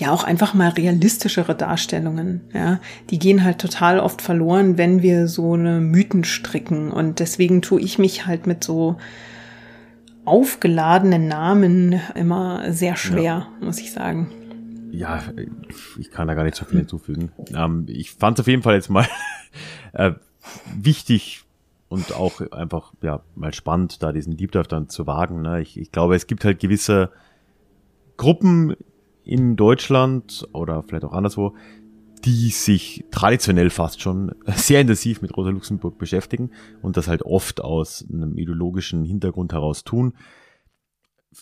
ja 0.01 0.11
auch 0.11 0.25
einfach 0.25 0.55
mal 0.55 0.71
realistischere 0.71 1.55
Darstellungen, 1.55 2.41
ja, 2.53 2.81
die 3.11 3.19
gehen 3.19 3.45
halt 3.45 3.59
total 3.59 4.01
oft 4.01 4.23
verloren, 4.23 4.79
wenn 4.79 5.03
wir 5.03 5.29
so 5.29 5.55
eine 5.55 5.81
Mythen 5.81 6.25
stricken 6.25 6.91
und 6.91 7.21
deswegen 7.21 7.63
tue 7.63 7.81
ich 7.81 7.99
mich 7.99 8.27
halt 8.27 8.47
mit 8.47 8.65
so 8.65 8.97
aufgeladenen 10.25 11.29
Namen 11.29 12.01
immer 12.15 12.73
sehr 12.73 12.97
schwer, 12.97 13.23
ja. 13.23 13.49
muss 13.61 13.81
ich 13.81 13.93
sagen. 13.93 14.31
Ja, 14.93 15.23
ich 15.99 16.11
kann 16.11 16.29
da 16.29 16.35
gar 16.35 16.45
nicht 16.45 16.57
so 16.57 16.65
viel 16.65 16.81
hinzufügen. 16.81 17.33
Ähm, 17.55 17.87
ich 17.89 18.13
fand 18.13 18.39
es 18.39 18.43
auf 18.43 18.49
jeden 18.49 18.63
Fall 18.63 18.75
jetzt 18.75 18.91
mal 18.91 19.07
äh, 19.93 20.13
wichtig 20.75 21.45
und 21.89 22.15
auch 22.15 22.41
einfach 22.53 22.93
ja 23.03 23.21
mal 23.35 23.55
spannend, 23.55 24.03
da 24.03 24.13
diesen 24.13 24.37
Deep 24.37 24.53
Dive 24.53 24.69
dann 24.69 24.89
zu 24.89 25.07
wagen. 25.07 25.43
Ne? 25.43 25.61
Ich, 25.61 25.79
ich 25.79 25.93
glaube, 25.93 26.17
es 26.17 26.27
gibt 26.27 26.45
halt 26.45 26.61
gewisse 26.61 27.11
Gruppen 28.17 28.77
in 29.25 29.57
Deutschland 29.57 30.49
oder 30.53 30.83
vielleicht 30.83 31.05
auch 31.05 31.13
anderswo, 31.13 31.55
die 32.25 32.51
sich 32.51 33.05
traditionell 33.11 33.71
fast 33.71 34.01
schon 34.01 34.35
sehr 34.47 34.81
intensiv 34.81 35.23
mit 35.23 35.37
Rosa 35.37 35.51
Luxemburg 35.51 35.99
beschäftigen 35.99 36.51
und 36.83 36.97
das 36.97 37.09
halt 37.09 37.23
oft 37.23 37.61
aus 37.61 38.05
einem 38.11 38.37
ideologischen 38.39 39.05
Hintergrund 39.05 39.53
heraus 39.53 39.85
tun. 39.85 40.15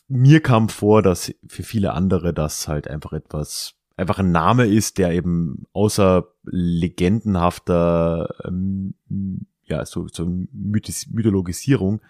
Mir 0.06 0.40
kam 0.40 0.68
vor, 0.68 1.02
dass 1.02 1.34
für 1.46 1.62
viele 1.62 1.92
andere 1.94 2.34
das 2.34 2.68
halt 2.68 2.88
einfach 2.88 3.12
etwas, 3.12 3.74
einfach 3.96 4.18
ein 4.18 4.32
Name 4.32 4.66
ist, 4.66 4.98
der 4.98 5.12
eben 5.12 5.64
außer 5.72 6.28
legendenhafter, 6.44 8.34
ähm, 8.44 8.94
ja, 9.64 9.84
so, 9.84 10.06
so 10.08 10.26
Mythologisierung 10.52 12.00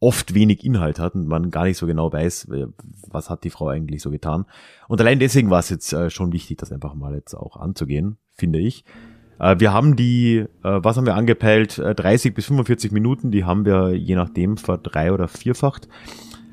oft 0.00 0.34
wenig 0.34 0.64
Inhalt 0.64 0.98
hat 0.98 1.14
und 1.14 1.26
man 1.26 1.50
gar 1.50 1.64
nicht 1.64 1.76
so 1.76 1.86
genau 1.86 2.12
weiß, 2.12 2.48
was 3.08 3.30
hat 3.30 3.44
die 3.44 3.50
Frau 3.50 3.68
eigentlich 3.68 4.02
so 4.02 4.10
getan. 4.10 4.46
Und 4.86 5.00
allein 5.00 5.18
deswegen 5.18 5.50
war 5.50 5.58
es 5.58 5.70
jetzt 5.70 5.92
äh, 5.92 6.10
schon 6.10 6.32
wichtig, 6.32 6.58
das 6.58 6.72
einfach 6.72 6.94
mal 6.94 7.14
jetzt 7.14 7.34
auch 7.34 7.56
anzugehen, 7.56 8.18
finde 8.32 8.60
ich. 8.60 8.84
Äh, 9.40 9.56
wir 9.58 9.72
haben 9.72 9.96
die, 9.96 10.36
äh, 10.36 10.46
was 10.62 10.96
haben 10.96 11.06
wir 11.06 11.16
angepeilt, 11.16 11.78
30 11.78 12.34
bis 12.34 12.46
45 12.46 12.92
Minuten, 12.92 13.30
die 13.30 13.44
haben 13.44 13.64
wir 13.64 13.94
je 13.94 14.14
nachdem 14.14 14.56
verdrei- 14.56 15.12
oder 15.12 15.26
vierfacht. 15.26 15.88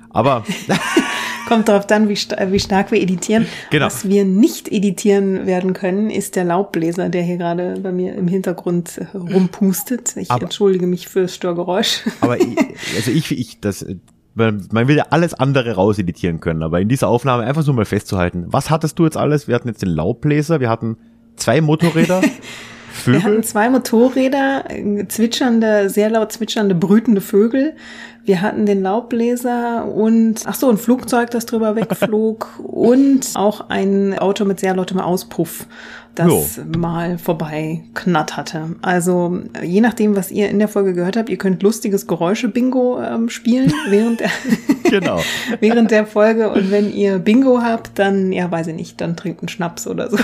Aber 0.09 0.43
Kommt 1.47 1.67
darauf 1.67 1.85
dann, 1.87 2.09
wie, 2.09 2.15
st 2.15 2.35
wie 2.49 2.59
stark 2.59 2.91
wir 2.91 3.01
editieren. 3.01 3.45
Genau. 3.69 3.85
Was 3.85 4.07
wir 4.07 4.25
nicht 4.25 4.71
editieren 4.71 5.45
werden 5.45 5.73
können, 5.73 6.09
ist 6.09 6.35
der 6.35 6.43
Laubbläser, 6.43 7.09
der 7.09 7.23
hier 7.23 7.37
gerade 7.37 7.79
bei 7.81 7.91
mir 7.91 8.15
im 8.15 8.27
Hintergrund 8.27 9.01
rumpustet. 9.13 10.15
Ich 10.17 10.31
aber, 10.31 10.43
entschuldige 10.43 10.87
mich 10.87 11.07
fürs 11.07 11.35
Störgeräusch. 11.35 12.01
Aber 12.21 12.39
ich, 12.39 12.57
also 12.95 13.11
ich, 13.11 13.31
ich, 13.31 13.59
das, 13.59 13.85
man, 14.33 14.67
man 14.71 14.87
will 14.87 14.97
ja 14.97 15.05
alles 15.09 15.33
andere 15.33 15.75
rauseditieren 15.75 16.39
können, 16.39 16.63
aber 16.63 16.81
in 16.81 16.89
dieser 16.89 17.07
Aufnahme 17.07 17.43
einfach 17.43 17.63
so 17.63 17.73
mal 17.73 17.85
festzuhalten. 17.85 18.45
Was 18.47 18.69
hattest 18.69 18.99
du 18.99 19.05
jetzt 19.05 19.17
alles? 19.17 19.47
Wir 19.47 19.55
hatten 19.55 19.67
jetzt 19.67 19.81
den 19.81 19.89
Laubbläser, 19.89 20.59
wir 20.59 20.69
hatten 20.69 20.97
zwei 21.35 21.61
Motorräder. 21.61 22.21
Vögel? 23.05 23.21
Wir 23.21 23.23
hatten 23.23 23.43
zwei 23.43 23.69
Motorräder, 23.69 24.65
äh, 24.69 25.07
zwitschernde, 25.07 25.89
sehr 25.89 26.09
laut 26.09 26.31
zwitschernde, 26.31 26.75
brütende 26.75 27.21
Vögel. 27.21 27.73
Wir 28.23 28.41
hatten 28.41 28.65
den 28.65 28.81
Laubbläser 28.81 29.85
und, 29.85 30.41
ach 30.45 30.55
so, 30.55 30.67
ein 30.69 30.77
Flugzeug, 30.77 31.29
das 31.29 31.45
drüber 31.45 31.75
wegflog 31.75 32.59
und 32.63 33.29
auch 33.35 33.69
ein 33.69 34.17
Auto 34.17 34.45
mit 34.45 34.59
sehr 34.59 34.75
lautem 34.75 34.99
Auspuff, 34.99 35.67
das 36.15 36.27
jo. 36.27 36.63
mal 36.75 37.19
vorbei 37.19 37.83
knatterte. 37.93 38.75
Also, 38.81 39.41
je 39.61 39.79
nachdem, 39.79 40.15
was 40.15 40.31
ihr 40.31 40.49
in 40.49 40.57
der 40.57 40.67
Folge 40.67 40.95
gehört 40.95 41.17
habt, 41.17 41.29
ihr 41.29 41.37
könnt 41.37 41.61
lustiges 41.61 42.07
Geräusche-Bingo 42.07 42.99
ähm, 42.99 43.29
spielen 43.29 43.71
während 43.89 44.21
der, 44.21 44.31
genau. 44.89 45.19
während 45.59 45.91
der 45.91 46.07
Folge. 46.07 46.49
Und 46.49 46.71
wenn 46.71 46.91
ihr 46.91 47.19
Bingo 47.19 47.61
habt, 47.61 47.99
dann, 47.99 48.31
ja, 48.31 48.49
weiß 48.49 48.67
ich 48.67 48.75
nicht, 48.75 48.99
dann 49.01 49.15
trinkt 49.15 49.41
einen 49.41 49.49
Schnaps 49.49 49.85
oder 49.85 50.09
so. 50.09 50.17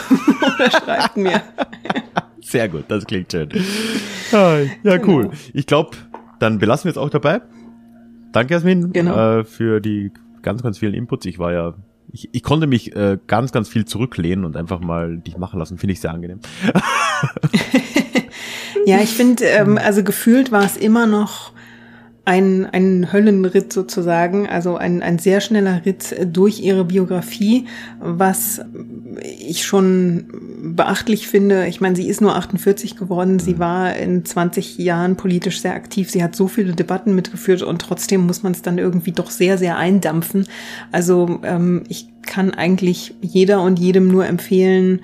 oder 0.56 0.72
schreibt 0.72 1.18
mir. 1.18 1.44
Sehr 2.42 2.70
gut, 2.70 2.86
das 2.88 3.06
klingt 3.06 3.32
schön. 3.32 3.50
Ja, 4.32 4.98
cool. 5.06 5.24
Genau. 5.24 5.32
Ich 5.54 5.68
glaube, 5.68 5.98
dann 6.40 6.58
belassen 6.58 6.86
wir 6.86 6.92
es 6.92 6.98
auch 6.98 7.10
dabei. 7.10 7.42
Danke, 8.32 8.54
Jasmin, 8.54 8.94
genau. 8.94 9.40
äh, 9.40 9.44
für 9.44 9.82
die 9.82 10.12
ganz, 10.42 10.64
ganz 10.64 10.80
vielen 10.80 10.94
Inputs. 10.94 11.26
Ich 11.26 11.38
war 11.38 11.52
ja, 11.52 11.74
ich, 12.12 12.30
ich 12.32 12.44
konnte 12.44 12.68
mich 12.68 12.96
äh, 12.96 13.18
ganz, 13.28 13.52
ganz 13.52 13.70
viel 13.70 13.86
zurücklehnen 13.86 14.46
und 14.46 14.56
einfach 14.56 14.80
mal 14.80 15.18
dich 15.18 15.38
machen 15.38 15.60
lassen. 15.60 15.78
Finde 15.78 15.94
ich 15.94 16.02
sehr 16.02 16.12
angenehm. 16.12 16.40
ja, 18.86 19.02
ich 19.02 19.10
finde, 19.10 19.46
ähm, 19.46 19.78
also 19.78 20.04
gefühlt 20.04 20.52
war 20.52 20.64
es 20.64 20.78
immer 20.78 21.08
noch 21.08 21.52
ein, 22.24 22.68
ein 22.68 23.12
Höllenritt 23.12 23.74
sozusagen, 23.74 24.48
also 24.48 24.78
ein, 24.78 25.02
ein 25.02 25.18
sehr 25.18 25.42
schneller 25.42 25.82
Ritt 25.86 26.16
durch 26.32 26.60
ihre 26.60 26.86
Biografie, 26.86 27.66
was 28.00 28.62
ich 29.20 29.66
schon 29.66 30.26
beachtlich 30.62 31.28
finde. 31.28 31.66
Ich 31.66 31.82
meine, 31.82 31.96
sie 31.96 32.08
ist 32.08 32.22
nur 32.22 32.36
48 32.36 32.96
geworden, 32.96 33.40
sie 33.40 33.58
war 33.58 33.96
in 33.96 34.24
20 34.24 34.78
Jahren 34.78 35.18
politisch 35.18 35.62
sehr 35.62 35.74
aktiv, 35.74 36.12
sie 36.12 36.24
hat 36.24 36.36
so 36.36 36.48
viele 36.48 36.74
Debatten 36.74 37.16
mitgeführt 37.16 37.64
und 37.64 37.82
trotzdem 37.82 38.28
muss 38.28 38.44
man 38.44 38.52
es 38.52 38.62
dann 38.62 38.78
irgendwie 38.78 39.14
doch 39.14 39.32
sehr, 39.32 39.58
sehr 39.58 39.78
eindampfen. 39.78 40.46
Also 40.92 41.40
ähm, 41.44 41.84
ich 41.90 42.08
kann 42.22 42.52
eigentlich 42.52 43.16
jeder 43.22 43.64
und 43.64 43.80
jedem 43.80 44.08
nur 44.08 44.28
empfehlen, 44.28 45.02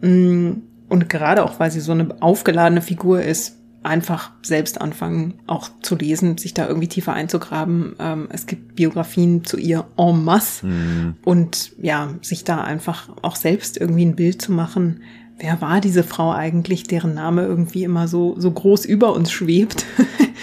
mh, 0.00 0.10
mm, 0.10 0.62
und 0.88 1.08
gerade 1.08 1.44
auch, 1.44 1.58
weil 1.58 1.70
sie 1.70 1.80
so 1.80 1.92
eine 1.92 2.22
aufgeladene 2.22 2.80
Figur 2.80 3.20
ist, 3.20 3.55
einfach 3.86 4.30
selbst 4.42 4.80
anfangen, 4.80 5.34
auch 5.46 5.70
zu 5.82 5.96
lesen, 5.96 6.38
sich 6.38 6.54
da 6.54 6.66
irgendwie 6.66 6.88
tiefer 6.88 7.12
einzugraben. 7.12 7.96
Ähm, 7.98 8.28
es 8.30 8.46
gibt 8.46 8.76
Biografien 8.76 9.44
zu 9.44 9.56
ihr 9.56 9.84
en 9.96 10.24
masse 10.24 10.66
mhm. 10.66 11.14
und 11.24 11.72
ja, 11.80 12.14
sich 12.22 12.44
da 12.44 12.62
einfach 12.62 13.08
auch 13.22 13.36
selbst 13.36 13.78
irgendwie 13.78 14.04
ein 14.04 14.16
Bild 14.16 14.42
zu 14.42 14.52
machen. 14.52 15.02
Wer 15.38 15.60
war 15.60 15.80
diese 15.80 16.02
Frau 16.02 16.32
eigentlich, 16.32 16.84
deren 16.84 17.14
Name 17.14 17.42
irgendwie 17.42 17.84
immer 17.84 18.08
so, 18.08 18.34
so 18.38 18.50
groß 18.50 18.84
über 18.84 19.12
uns 19.12 19.30
schwebt? 19.30 19.84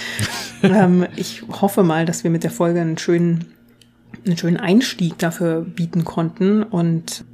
ähm, 0.63 1.05
ich 1.15 1.43
hoffe 1.49 1.83
mal, 1.83 2.05
dass 2.05 2.23
wir 2.23 2.31
mit 2.31 2.43
der 2.43 2.51
Folge 2.51 2.81
einen 2.81 2.97
schönen, 2.97 3.45
einen 4.25 4.37
schönen 4.37 4.57
Einstieg 4.57 5.17
dafür 5.17 5.61
bieten 5.61 6.05
konnten 6.05 6.63
und 6.63 7.25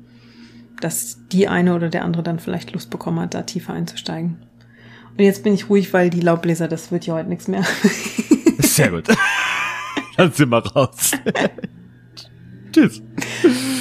dass 0.79 1.19
die 1.31 1.47
eine 1.47 1.75
oder 1.75 1.89
der 1.89 2.05
andere 2.05 2.23
dann 2.23 2.39
vielleicht 2.39 2.71
Lust 2.71 2.89
bekommen 2.89 3.19
hat, 3.19 3.33
da 3.33 3.41
tiefer 3.41 3.73
einzusteigen. 3.73 4.37
Und 5.19 5.25
jetzt 5.25 5.43
bin 5.43 5.53
ich 5.53 5.69
ruhig, 5.69 5.91
weil 5.91 6.09
die 6.09 6.21
Laubbläser, 6.21 6.69
das 6.69 6.93
wird 6.93 7.05
ja 7.05 7.15
heute 7.15 7.27
nichts 7.27 7.49
mehr. 7.49 7.65
Sehr 8.59 8.89
gut. 8.89 9.05
Dann 10.15 10.31
sind 10.31 10.47
wir 10.47 10.65
raus. 10.65 11.11
tschüss. 12.71 13.01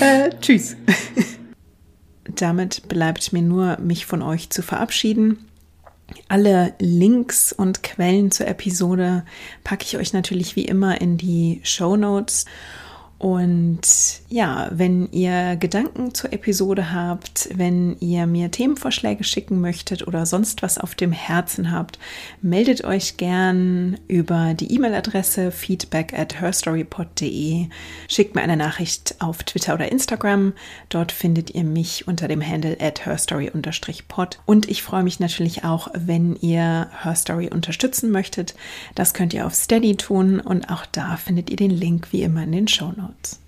Äh, 0.01 0.31
tschüss. 0.41 0.77
Damit 2.25 2.89
bleibt 2.89 3.33
mir 3.33 3.43
nur, 3.43 3.79
mich 3.79 4.05
von 4.05 4.21
euch 4.21 4.51
zu 4.51 4.63
verabschieden. 4.63 5.49
Alle 6.27 6.75
Links 6.81 7.53
und 7.53 7.85
Quellen 7.85 8.33
zur 8.33 8.49
Episode 8.49 9.25
packe 9.63 9.85
ich 9.85 9.97
euch 9.97 10.13
natürlich 10.13 10.57
wie 10.57 10.65
immer 10.65 11.01
in 11.01 11.19
die 11.19 11.61
Show 11.63 11.97
Notes. 11.97 12.47
Und 13.19 13.81
ja, 14.29 14.69
wenn 14.71 15.11
ihr 15.11 15.57
Gedanken 15.57 16.15
zur 16.15 16.33
Episode 16.33 16.93
habt, 16.93 17.49
wenn 17.53 17.97
ihr 17.99 18.27
mir 18.29 18.53
Themenvorschläge 18.53 19.25
schicken 19.25 19.61
möchtet 19.61 20.07
oder 20.07 20.25
sonst 20.25 20.63
was 20.63 20.79
auf 20.79 20.95
dem 20.95 21.11
Herzen 21.11 21.73
habt, 21.73 21.99
meldet 22.43 22.85
euch 22.85 23.17
gern 23.17 23.99
über 24.07 24.55
die 24.55 24.73
E-Mail-Adresse 24.73 25.51
feedback 25.51 26.17
at 26.17 26.41
herstorypod.de. 26.41 27.67
Schickt 28.07 28.37
mir 28.37 28.43
eine 28.43 28.57
Nachricht 28.57 29.17
auf 29.19 29.43
Twitter 29.43 29.75
oder 29.75 29.91
Instagram. 29.91 30.53
Dort 30.89 31.11
findet 31.11 31.51
ihr 31.51 31.65
mich 31.65 32.07
unter 32.07 32.29
dem 32.29 32.47
Handle 32.47 32.77
at 32.81 33.05
herstory-pod. 33.05 34.39
Und 34.47 34.69
ich 34.69 34.85
freue 34.85 35.03
mich 35.03 35.19
natürlich 35.19 35.65
auch, 35.65 35.89
wenn 35.93 36.37
ihr 36.37 36.89
Herstory 37.03 37.51
unterstützen 37.51 38.13
möchtet. 38.13 38.55
Das 38.95 39.13
könnt 39.13 39.35
ihr 39.35 39.45
auf 39.45 39.55
Steady 39.55 39.97
tun 39.97 40.39
und 40.39 40.71
auch 40.71 40.87
da 40.87 41.17
findet 41.17 41.51
ihr 41.51 41.57
den 41.57 41.73
Link 41.73 42.13
wie 42.13 42.23
immer 42.23 42.45
in 42.45 42.53
den 42.53 42.69
Show 42.69 42.93
Notes. 42.97 43.08
Notes. 43.09 43.41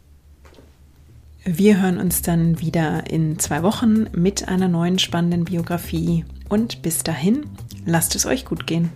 Wir 1.45 1.81
hören 1.81 1.99
uns 1.99 2.23
dann 2.23 2.61
wieder 2.61 3.11
in 3.11 3.39
zwei 3.39 3.63
Wochen 3.63 4.07
mit 4.13 4.49
einer 4.49 4.69
neuen 4.69 4.99
spannenden 4.99 5.45
Biografie 5.45 6.25
und 6.49 6.83
bis 6.83 7.03
dahin, 7.03 7.47
lasst 7.87 8.15
es 8.15 8.27
euch 8.27 8.45
gut 8.45 8.67
gehen. 8.67 8.91